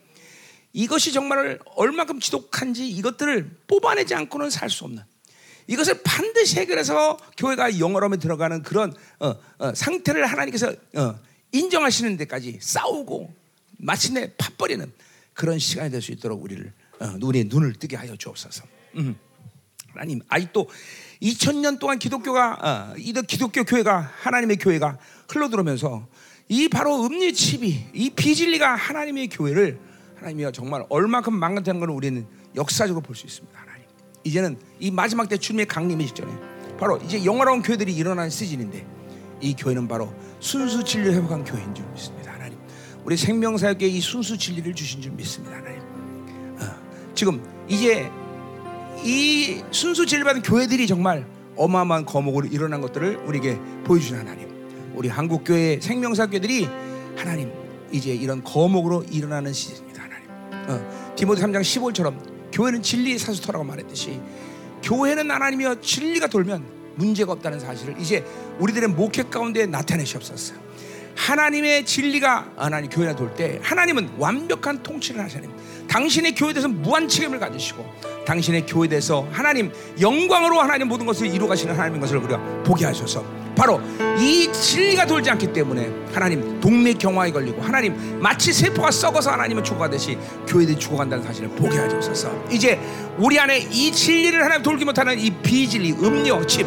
이것이 0.73 1.13
정말 1.13 1.61
얼마큼 1.77 2.19
지독한지 2.19 2.89
이것들을 2.89 3.59
뽑아내지 3.69 4.15
않고는 4.17 4.51
살 4.51 4.69
수 4.71 4.85
없는 4.85 5.05
이것을 5.67 6.03
반드시 6.03 6.59
해결해서 6.61 7.17
교회가 7.37 7.79
영어로에 7.79 8.19
들어가는 8.19 8.63
그런 8.63 8.95
어, 9.21 9.35
어, 9.59 9.75
상태를 9.75 10.27
하나님께서 10.27 10.73
어, 10.95 11.19
인정하시는 11.53 12.17
데까지 12.17 12.59
싸우고 12.61 13.33
마침내 13.79 14.33
팥버리는 14.37 14.93
그런 15.33 15.59
시간이 15.59 15.91
될 15.91 16.01
수 16.03 16.13
있도록 16.13 16.43
우리를 16.43 16.73
어, 17.01 17.15
우리의 17.23 17.45
눈을 17.47 17.75
뜨게 17.75 17.97
하여 17.97 18.17
주옵소서. 18.17 18.65
음. 18.97 19.17
하나님 19.93 20.21
아직도 20.29 20.69
2000년 21.23 21.79
동안 21.79 21.99
기독교가 21.99 22.93
어, 22.93 22.95
이 22.99 23.13
기독교 23.27 23.65
교회가 23.65 24.13
하나님의 24.21 24.57
교회가 24.57 24.99
흘러들어오면서 25.29 26.07
이 26.49 26.69
바로 26.69 27.05
음리 27.07 27.33
칩이 27.33 27.87
이 27.95 28.11
비진리가 28.11 28.75
하나님의 28.75 29.29
교회를 29.29 29.79
하나님이여 30.17 30.53
정말 30.53 30.85
얼마큼 30.89 31.35
망가뜨리는 31.35 31.81
걸 31.81 31.91
우리는 31.91 32.27
역사적으로 32.55 33.03
볼 33.03 33.17
수 33.17 33.27
있습니다. 33.27 33.64
이제는 34.25 34.57
이 34.81 34.91
마지막 34.91 35.29
때 35.29 35.37
주님의 35.37 35.67
강림의 35.67 36.07
시점에 36.09 36.33
바로 36.79 36.99
이제 36.99 37.25
영화로운 37.25 37.63
교회들이 37.63 37.95
일어나는 37.95 38.31
시즌인데 38.31 38.85
이 39.41 39.55
교회는 39.55 39.87
바로 39.87 40.13
순수 40.41 40.83
진리 40.83 41.11
회복한 41.11 41.45
교회인 41.45 41.75
줄 41.75 41.85
믿습니다. 41.93 42.33
하나님 42.33 42.59
우리 43.05 43.17
생명사역에 43.17 43.87
이 43.87 44.01
순수 44.01 44.37
진리를 44.37 44.75
주신 44.75 45.01
줄 45.01 45.13
믿습니다. 45.13 45.57
하나님 45.57 45.81
어, 46.59 47.15
지금 47.15 47.43
이제 47.69 48.11
이 49.05 49.63
순수 49.71 50.07
진리 50.07 50.25
받은 50.25 50.43
교회들이 50.43 50.87
정말 50.87 51.27
어마어마한 51.57 52.07
거목으로 52.07 52.47
일어난 52.47 52.81
것들을 52.81 53.17
우리에게 53.27 53.59
보여주신 53.85 54.17
하나님. 54.17 54.49
우리 54.95 55.09
한국 55.09 55.45
교회 55.45 55.79
생명사 55.81 56.27
교회들이 56.27 56.69
하나님 57.17 57.53
이제 57.93 58.15
이런 58.15 58.43
거목으로 58.43 59.05
일어나는 59.05 59.53
시즌입니다, 59.53 60.03
하나님. 60.03 60.29
어, 60.69 61.15
디모데 61.15 61.43
3장 61.43 61.61
15절처럼 61.61 62.34
교회는 62.55 62.83
진리의 62.83 63.19
사수터라고 63.19 63.65
말했듯이 63.65 64.21
교회는 64.83 65.31
하나님이여 65.31 65.81
진리가 65.81 66.29
돌면 66.29 66.65
문제가 66.95 67.33
없다는 67.33 67.59
사실을 67.59 67.97
이제 68.01 68.25
우리들의 68.61 68.91
목회 68.91 69.25
가운데 69.25 69.67
나타내시옵소서. 69.67 70.55
하나님의 71.17 71.85
진리가 71.85 72.53
하나님 72.57 72.91
교회에 72.91 73.15
돌때 73.15 73.61
하나님은 73.63 74.15
완벽한 74.19 74.83
통치를 74.83 75.23
하시는 75.23 75.49
당신의 75.87 76.35
교회에 76.35 76.53
대해서 76.53 76.69
무한 76.69 77.09
책임을 77.09 77.39
가지시고 77.39 77.85
당신의 78.27 78.67
교회에 78.67 78.89
대해서 78.89 79.27
하나님 79.31 79.73
영광으로 80.01 80.61
하나님 80.61 80.89
모든 80.89 81.07
것을 81.07 81.33
이루어 81.33 81.49
가시는 81.49 81.75
하나님인 81.75 82.01
것을 82.01 82.17
우리가 82.17 82.63
보게 82.65 82.85
하셔서 82.85 83.25
바로 83.57 83.81
이 84.19 84.51
진리가 84.53 85.07
돌지 85.07 85.31
않기 85.31 85.53
때문에 85.53 85.91
하나님 86.13 86.61
동맥경화에 86.61 87.31
걸리고 87.31 87.63
하나님 87.63 88.19
마치 88.21 88.53
세포가 88.53 88.91
썩어서 88.91 89.31
하나님은 89.31 89.63
죽어가듯이 89.63 90.19
교회들이 90.47 90.79
죽어간다는 90.79 91.25
사실을 91.25 91.49
보게 91.51 91.79
하셔서 91.79 92.33
이제 92.51 92.81
우리 93.19 93.39
안에 93.39 93.59
이 93.71 93.93
진리를 93.93 94.43
하나님 94.43 94.63
돌기 94.63 94.85
못하는 94.85 95.19
이 95.19 95.31
비진리 95.31 95.93
음료 95.93 96.45
칩 96.47 96.67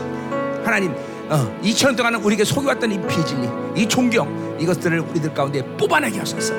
하나님 0.64 0.94
어, 1.30 1.60
2천 1.62 1.98
동안은 1.98 2.22
우리에게 2.22 2.46
속여왔던 2.46 2.92
이 2.92 3.02
비진리 3.08 3.50
이 3.76 3.88
존경 3.88 4.58
이것들을 4.60 5.00
우리들 5.00 5.34
가운데 5.34 5.62
뽑아내게 5.78 6.20
하소서 6.20 6.54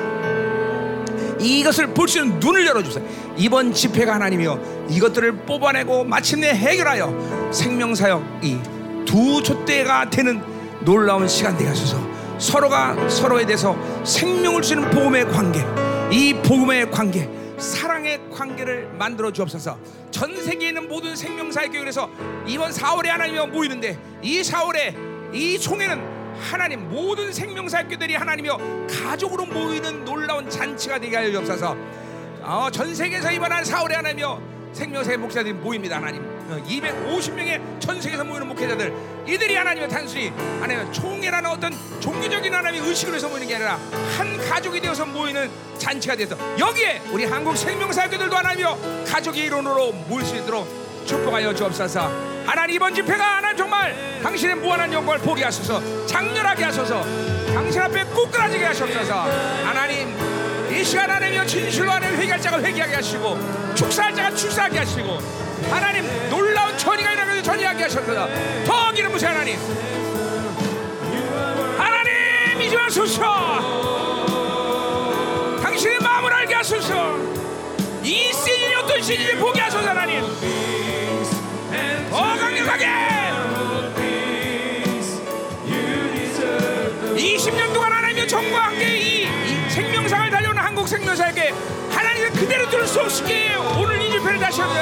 이것을 1.39 1.87
볼 1.93 2.07
수 2.07 2.19
있는 2.19 2.39
눈을 2.39 2.65
열어주세요. 2.67 3.05
이번 3.37 3.73
집회가 3.73 4.15
하나님이요 4.15 4.87
이것들을 4.89 5.31
뽑아내고 5.45 6.03
마침내 6.03 6.49
해결하여 6.49 7.49
생명사역 7.51 8.39
이 8.43 8.57
두 9.09 9.41
촛대가 9.41 10.07
되는 10.07 10.39
놀라운 10.81 11.27
시간 11.27 11.57
되게 11.57 11.67
하소서. 11.67 11.97
서로가 12.37 13.09
서로에 13.09 13.43
대해서 13.43 13.75
생명을 14.05 14.61
주는 14.61 14.87
복음의 14.91 15.27
관계, 15.31 15.65
이 16.11 16.31
복음의 16.35 16.91
관계, 16.91 17.27
사랑의 17.57 18.21
관계를 18.31 18.87
만들어 18.99 19.31
주옵소서. 19.31 19.79
전 20.11 20.35
세계에 20.35 20.67
있는 20.67 20.87
모든 20.87 21.15
생명사역 21.15 21.71
교회에서 21.71 22.07
이번 22.45 22.69
4월에 22.69 23.07
하나님이 23.07 23.47
모이는데 23.47 23.97
이 24.21 24.41
4월에 24.41 25.33
이 25.33 25.57
총회는 25.57 25.99
하나님 26.39 26.87
모든 26.87 27.33
생명사교들이 27.33 28.13
하나님이여 28.13 28.59
가족으로 28.87 29.45
모이는 29.47 30.05
놀라운 30.05 30.47
잔치가 30.47 30.99
되게 30.99 31.15
하여 31.15 31.31
주옵소서. 31.31 31.75
어, 32.43 32.69
전 32.71 32.93
세계에서 32.93 33.31
이번 33.31 33.51
한 33.51 33.63
4월에 33.63 33.93
하나님이여 33.93 34.58
생명사의 34.79 35.17
목사들이 35.17 35.53
모입니다 35.53 35.97
하나님. 35.97 36.23
250명의 36.49 37.81
전 37.81 38.01
세계에서 38.01 38.23
모이는 38.23 38.47
목회자들. 38.47 38.93
이들이 39.27 39.55
하나님의 39.55 39.89
단순히 39.89 40.31
하나님 40.61 40.91
총회라는 40.93 41.49
어떤 41.49 41.73
종교적인 41.99 42.53
하나님의 42.53 42.87
의식을 42.87 43.13
해서 43.13 43.27
모이는 43.27 43.45
게 43.45 43.55
아니라 43.55 43.77
한 44.17 44.37
가족이 44.37 44.79
되어서 44.79 45.05
모이는 45.05 45.51
잔치가 45.77 46.15
돼서 46.15 46.37
여기에 46.57 47.01
우리 47.11 47.25
한국 47.25 47.57
생명사교들도 47.57 48.33
하나님이여 48.33 49.05
가족의 49.05 49.45
일원으로 49.47 49.91
모일 50.07 50.25
수 50.25 50.37
있도록 50.37 50.65
축복하여 51.05 51.53
주옵소서. 51.53 52.29
하나님 52.45 52.77
이번 52.77 52.95
집회가 52.95 53.37
하나님 53.37 53.57
정말 53.57 54.21
당신의 54.23 54.55
무한한 54.55 54.91
영광을 54.93 55.19
보게 55.19 55.43
하소서 55.43 56.05
장렬하게 56.07 56.63
하소서 56.63 57.03
당신 57.53 57.81
앞에 57.81 58.05
꾹그라지게 58.05 58.63
하소서. 58.63 59.13
하나님 59.65 60.18
이 60.79 60.83
시간 60.85 61.09
하나님이여 61.11 61.45
진실로 61.45 61.91
하는 61.91 62.15
회개할 62.17 62.39
자가 62.39 62.61
회개하게 62.61 62.95
하시고 62.95 63.37
축사할 63.75 64.15
자가 64.15 64.33
축사하게 64.33 64.77
하시고 64.79 65.19
하나님 65.69 66.05
놀라운 66.29 66.77
전이가 66.77 67.11
일어나게 67.11 67.43
전이하게 67.43 67.83
하셔서 67.83 68.29
더 68.65 68.91
기름 68.93 69.11
부세 69.11 69.27
하나님. 69.27 69.59
하나님 71.77 72.61
이제 72.61 72.77
하소서. 72.77 73.19
당신의 75.61 75.99
마음을 75.99 76.31
알게 76.31 76.55
하소서. 76.55 77.17
이 78.01 78.31
시즌이 78.31 78.75
어떤 78.75 79.01
시즌인지 79.01 79.35
보 79.35 79.51
한국 90.79 90.87
생명사에게 90.87 91.53
하나님을 91.91 92.29
그대로 92.31 92.69
들을 92.69 92.87
수 92.87 93.01
없게 93.01 93.53
오늘 93.77 94.01
이 94.01 94.11
집회를 94.11 94.39
다시 94.39 94.61
합니다 94.61 94.81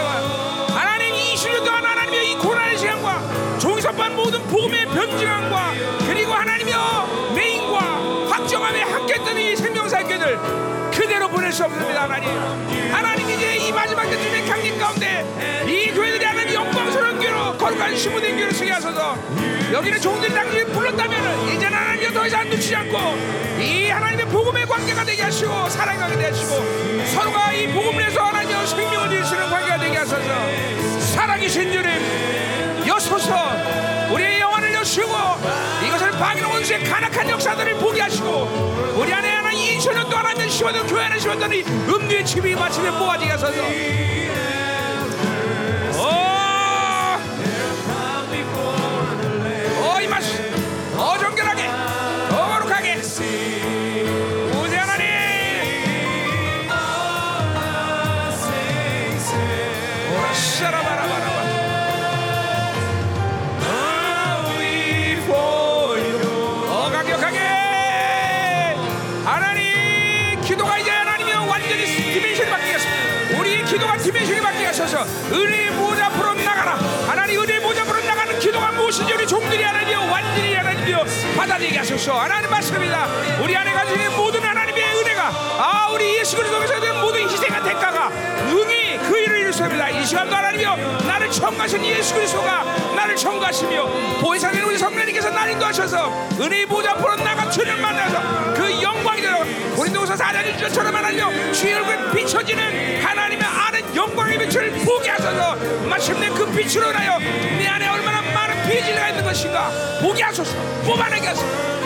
하나님 0.69 1.15
20년 1.15 1.65
동안 1.65 1.83
하나님의 1.83 2.31
이 2.31 2.35
고난의 2.35 2.77
시간과 2.77 3.57
종이섭반 3.57 4.15
모든 4.15 4.39
복음의 4.43 4.85
변증함과 4.85 5.73
그리고 6.05 6.33
하나님의 6.33 6.73
메인과 7.33 8.29
확정함에 8.29 8.83
함께했던 8.83 9.37
이 9.39 9.55
생명사 9.55 10.03
교들 10.03 10.37
그대로 10.91 11.27
보낼 11.29 11.51
수 11.51 11.63
없습니다 11.65 12.03
하나님. 12.03 12.29
하나님 12.93 13.27
이제 13.31 13.55
이 13.55 13.71
마지막 13.71 14.03
때쯤의 14.03 14.45
강림 14.45 14.77
가운데 14.77 15.25
이 15.67 15.86
거룩한 17.68 18.38
교로 18.38 18.52
쓰게 18.52 18.72
하소서. 18.72 19.18
여기는 19.73 19.99
종들이 19.99 20.34
당신이 20.34 20.65
불렀다면 20.72 21.49
이제는 21.49 21.77
하나님이 21.77 22.14
더 22.14 22.26
이상 22.26 22.49
놓치지 22.49 22.76
않고 22.77 22.98
이 23.60 23.89
하나님의 23.89 24.26
복음의 24.27 24.65
관계가 24.65 25.03
되게 25.03 25.23
하시고 25.23 25.69
사랑이 25.69 26.14
되게 26.14 26.27
하시고 26.27 27.06
서로가 27.07 27.52
이 27.52 27.68
복음을 27.68 28.06
해서 28.06 28.22
하나님의 28.22 28.68
생명을 28.68 29.11
일시는 29.11 29.49
관계가 29.49 29.80
되게 29.80 29.98
하소서. 29.98 31.02
살아계신 31.14 31.73
주님 31.73 32.88
여소서. 32.88 33.35
우리의 34.14 34.39
영혼을 34.39 34.73
여시고 34.73 35.11
이것을 35.85 36.11
방해하는 36.11 36.45
원수의 36.45 36.84
간악한 36.85 37.30
역사들을 37.30 37.76
보게 37.80 37.99
하시고 37.99 38.95
우리 38.98 39.14
안에 39.14 39.30
하나 39.30 39.52
2000년 39.52 40.10
동안 40.10 40.26
하나님 40.26 40.48
시원한 40.48 40.88
교회 40.88 41.03
안에 41.03 41.19
시원하니 41.19 41.64
음료의 41.64 42.26
집이 42.26 42.56
마침내 42.56 42.89
모아지게 42.91 43.31
하소서 43.31 43.61
하소서 81.88 82.19
하나님 82.19 82.49
말씀입니다. 82.49 83.07
우리 83.41 83.55
안에 83.55 83.72
가지는 83.72 84.14
모든 84.18 84.43
하나님의 84.43 84.84
은혜가 84.97 85.27
아 85.57 85.89
우리 85.93 86.18
예수 86.18 86.35
그리스도에서 86.35 86.81
된 86.81 86.99
모든 86.99 87.22
희생과 87.22 87.64
대가가 87.64 88.09
응이 88.09 88.97
그 88.97 89.18
일을 89.18 89.39
이루습니다. 89.39 89.88
이 89.91 90.05
시간도 90.05 90.35
하나님이여 90.35 90.76
나를 91.07 91.31
청하신 91.31 91.85
예수 91.85 92.14
그리스도가 92.14 92.65
나를 92.93 93.15
청하시며 93.15 93.85
보혜사는 94.19 94.61
우리 94.65 94.77
성령님께서 94.77 95.30
나를 95.30 95.53
인도하셔서 95.53 96.27
은혜의 96.41 96.65
보좌 96.65 96.91
앞으로 96.91 97.15
나가 97.15 97.49
주를 97.49 97.77
만나서 97.77 98.53
그 98.53 98.81
영광이 98.84 99.22
되어 99.22 99.45
고린도서 99.77 100.15
4장 100.15 100.57
1절처럼 100.57 100.91
하나님이여 100.91 101.53
주의 101.53 101.73
얼굴에 101.73 102.11
비춰지는 102.11 103.01
하나님의 103.01 103.45
아는 103.45 103.95
영광의 103.95 104.38
빛을 104.39 104.72
보게 104.84 105.09
하소서. 105.09 105.55
마침내 105.88 106.27
그 106.31 106.51
빛으로 106.51 106.89
인하여 106.89 107.18
내 107.19 107.65
안에 107.65 107.88
얼마나 107.88 108.22
많은 108.22 108.69
비질가 108.69 109.07
있는 109.07 109.23
것인가 109.23 109.72
보게 110.01 110.23
하소서. 110.23 110.53
뽑아내게 110.85 111.27
하소서 111.27 111.76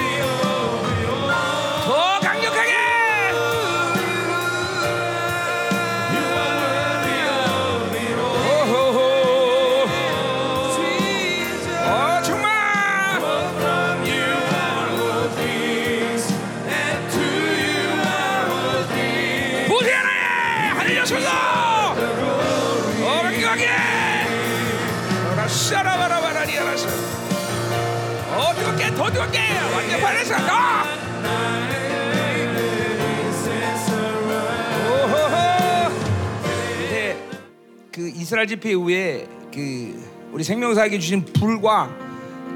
이스라엘 38.31 38.47
집회 38.47 38.69
이후에 38.69 39.27
그 39.53 40.29
우리 40.31 40.41
생명사에게 40.45 40.97
주신 40.99 41.25
불과 41.25 41.93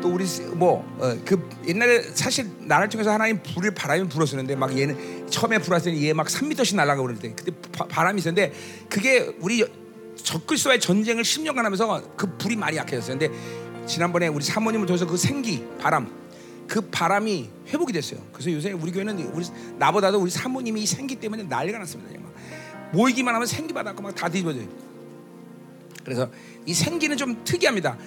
또 0.02 0.08
우리 0.08 0.24
뭐그 0.54 1.50
옛날에 1.68 2.02
사실 2.14 2.50
나를 2.62 2.88
통해서 2.88 3.12
하나님 3.12 3.44
불을 3.44 3.72
바람이 3.72 4.08
불었었는데 4.08 4.56
막 4.56 4.78
얘는 4.78 5.28
처음에 5.30 5.58
불었을 5.58 5.92
때 5.92 5.98
얘 6.00 6.14
막 6.14 6.28
3미터씩 6.28 6.78
날아가고 6.78 7.08
그럴 7.08 7.20
때 7.20 7.34
그때 7.36 7.52
바, 7.74 7.84
바람이 7.88 8.20
있었는데 8.20 8.54
그게 8.88 9.36
우리 9.42 9.66
적그리스도와의 10.16 10.80
전쟁을 10.80 11.24
10년간 11.24 11.58
하면서 11.58 12.02
그 12.16 12.38
불이 12.38 12.56
많이 12.56 12.78
약해졌어요. 12.78 13.20
근데 13.20 13.38
지난번에 13.86 14.30
우리 14.30 14.46
사모님을 14.46 14.86
통해서 14.88 15.06
그 15.06 15.18
생기 15.18 15.62
바람 15.82 16.10
그 16.70 16.80
바람이 16.90 17.50
회복이 17.68 17.92
됐어요. 17.92 18.22
그래서 18.32 18.50
요새 18.50 18.72
우리 18.72 18.94
교회는 18.94 19.20
우리 19.34 19.46
나보다도 19.78 20.22
우리 20.22 20.32
사모님이 20.32 20.84
이 20.84 20.86
생기 20.86 21.18
때문에 21.18 21.44
난리가 21.44 21.80
났습니다. 21.80 22.18
막 22.22 22.34
모이기만 22.94 23.36
하면 23.36 23.46
생기 23.46 23.74
받았고 23.74 24.02
막 24.02 24.16
다 24.16 24.30
뒤집어져요. 24.30 24.95
그래서 26.06 26.30
이 26.66 26.74
생기는 26.74 27.18
좀 27.18 27.44
특이합니다. 27.44 27.98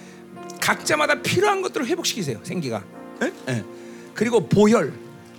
각자마다 0.61 1.21
필요한 1.21 1.61
것들을 1.61 1.85
회복시키세요. 1.85 2.39
생기가. 2.43 2.83
예? 3.21 3.33
예. 3.49 3.65
그리고 4.15 4.47
보혈, 4.47 4.93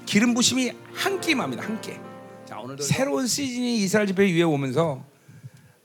기름 0.06 0.34
부심이 0.34 0.72
한 0.92 1.20
끼입니다. 1.20 1.62
한 1.62 1.80
끼. 1.80 1.92
자 2.46 2.58
오늘도 2.60 2.82
새로운 2.82 3.26
시즌이 3.26 3.78
이스라엘 3.78 4.06
집회 4.06 4.24
위에 4.30 4.42
오면서 4.42 5.04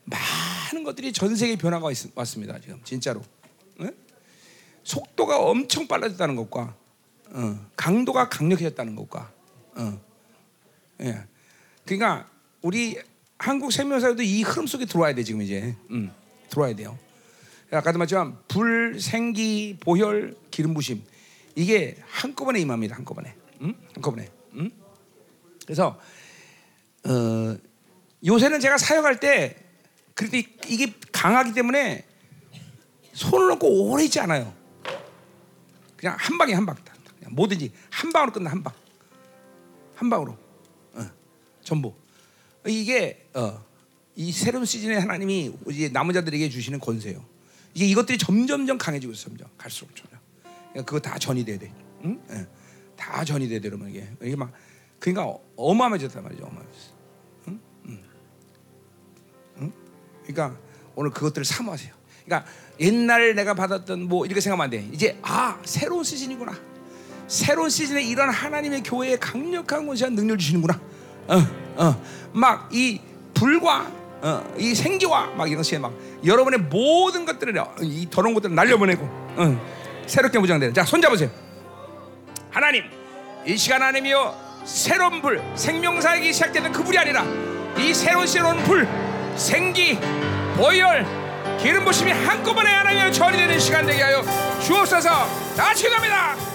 많은 0.04 0.84
것들이 0.84 1.14
전 1.14 1.36
세계 1.36 1.56
변화가 1.56 1.92
있, 1.92 1.98
왔습니다. 2.16 2.60
지금 2.60 2.82
진짜로. 2.84 3.24
예? 3.82 3.92
속도가 4.84 5.40
엄청 5.40 5.88
빨라졌다는 5.88 6.36
것과 6.36 6.76
어, 7.32 7.60
강도가 7.76 8.30
강력해졌다는 8.30 8.96
것과 8.96 9.32
어, 9.76 10.02
예. 11.02 11.24
그러니까 11.86 12.30
우리 12.62 12.98
한국 13.38 13.72
생명사회도 13.72 14.24
이 14.24 14.44
흐름 14.44 14.68
속에 14.68 14.86
들어와야 14.86 15.14
돼 15.14 15.24
지금 15.24 15.42
이제 15.42 15.76
음, 15.92 16.12
들어와야 16.56 16.74
돼요. 16.74 16.98
아까도 17.72 18.00
말했지만 18.00 18.38
불, 18.48 19.02
생기, 19.02 19.78
보혈, 19.80 20.38
기름 20.50 20.74
부심 20.74 21.04
이게 21.56 21.98
한꺼번에 22.08 22.60
임합니다. 22.62 22.96
한꺼번에 22.96 23.36
음? 23.62 23.76
한꺼번에. 23.94 24.30
음? 24.54 24.72
그래서 25.66 26.00
어, 27.06 27.58
요새는 28.26 28.60
제가 28.62 28.78
사역할 28.78 29.20
때 29.20 29.58
그래도 30.14 30.38
이게 30.68 30.94
강하기 31.12 31.54
때문에 31.54 32.06
손을 33.14 33.48
놓고 33.50 33.92
오래 33.92 34.06
있지 34.06 34.20
않아요. 34.22 34.54
그냥 35.98 36.16
한 36.18 36.38
방에 36.38 36.54
한 36.54 36.66
방. 36.66 36.76
그냥 37.20 37.36
뭐든지 37.36 37.72
한 37.90 38.14
방으로 38.14 38.32
끝나 38.32 38.52
한 38.52 38.64
방. 38.64 38.74
한 39.96 40.10
방으로. 40.10 40.38
어, 40.94 41.10
전부. 41.64 41.94
이게 42.66 43.28
어, 43.34 43.62
이 44.16 44.32
새로운 44.32 44.66
시즌에 44.66 44.98
하나님이 44.98 45.54
이제 45.70 45.90
남은 45.90 46.14
자들에게 46.14 46.50
주시는 46.50 46.80
권세요. 46.80 47.24
이게 47.74 47.86
이것들이 47.86 48.18
점점점 48.18 48.78
강해지고 48.78 49.14
있어, 49.14 49.26
점점 49.30 49.48
갈수록 49.58 49.94
점점. 49.96 50.20
그러니까 50.72 50.84
그거 50.86 51.00
다 51.00 51.18
전이 51.20 51.44
돼야 51.44 51.60
돼. 51.60 51.74
응? 52.06 52.22
예. 52.32 52.48
다 52.96 53.26
전이 53.26 53.50
돼야 53.50 53.60
돼, 53.60 53.68
여러분 53.68 53.90
이게 53.90 54.08
이게 54.22 54.36
막 54.36 54.52
그러니까 55.00 55.38
어마어마해졌단 55.58 56.24
말이죠, 56.24 56.44
어마어마해졌어. 56.44 56.90
응? 57.50 57.60
응? 57.88 58.04
응? 59.60 59.74
그러니까 60.26 60.58
오늘 60.96 61.12
그것들을 61.12 61.44
사모하세요. 61.44 61.94
그러니까 62.24 62.50
옛날 62.80 63.36
내가 63.36 63.54
받았던 63.54 64.08
뭐 64.08 64.26
이렇게 64.26 64.40
생각하면 64.40 64.64
안 64.64 64.70
돼. 64.70 64.90
이제 64.94 65.18
아 65.22 65.60
새로운 65.66 66.04
시즌이구나. 66.04 66.58
새로운 67.28 67.70
시즌에 67.70 68.04
이런 68.04 68.30
하나님의 68.30 68.84
교회에 68.84 69.18
강력한 69.18 69.86
권세한 69.86 70.16
능력을 70.16 70.38
주시는구나. 70.38 70.80
어, 71.28 71.84
어, 71.84 72.04
막 72.34 72.70
이 72.72 73.02
불과 73.34 73.92
어, 74.26 74.44
이 74.58 74.74
생기와 74.74 75.28
막 75.36 75.52
이런 75.52 75.62
시에 75.62 75.78
막 75.78 75.94
여러분의 76.26 76.62
모든 76.62 77.26
것들을 77.26 77.54
이 77.82 78.08
더러운 78.10 78.34
것들을 78.34 78.56
날려보내고 78.56 79.06
어, 79.36 80.04
새롭게 80.08 80.40
무장되는. 80.40 80.74
자, 80.74 80.84
손 80.84 81.00
잡으세요. 81.00 81.30
하나님, 82.50 82.86
이 83.46 83.56
시간 83.56 83.84
하나님이여 83.84 84.64
새로운 84.66 85.22
불, 85.22 85.44
생명사역이 85.54 86.34
시작되는 86.34 86.72
그 86.72 86.84
불이 86.84 86.98
아니라 86.98 87.24
이 87.78 87.94
새로운 87.94 88.26
새로운 88.26 88.58
불, 88.64 88.88
생기, 89.36 90.00
보혈, 90.58 91.06
기름 91.62 91.86
부심이 91.86 92.12
한꺼번에 92.12 92.68
하나님의 92.72 93.14
전이 93.14 93.38
되는 93.38 93.60
시간 93.60 93.86
되게 93.86 94.02
하여 94.02 94.24
주옵소서. 94.60 95.10
다 95.56 95.72
치갑니다. 95.76 96.55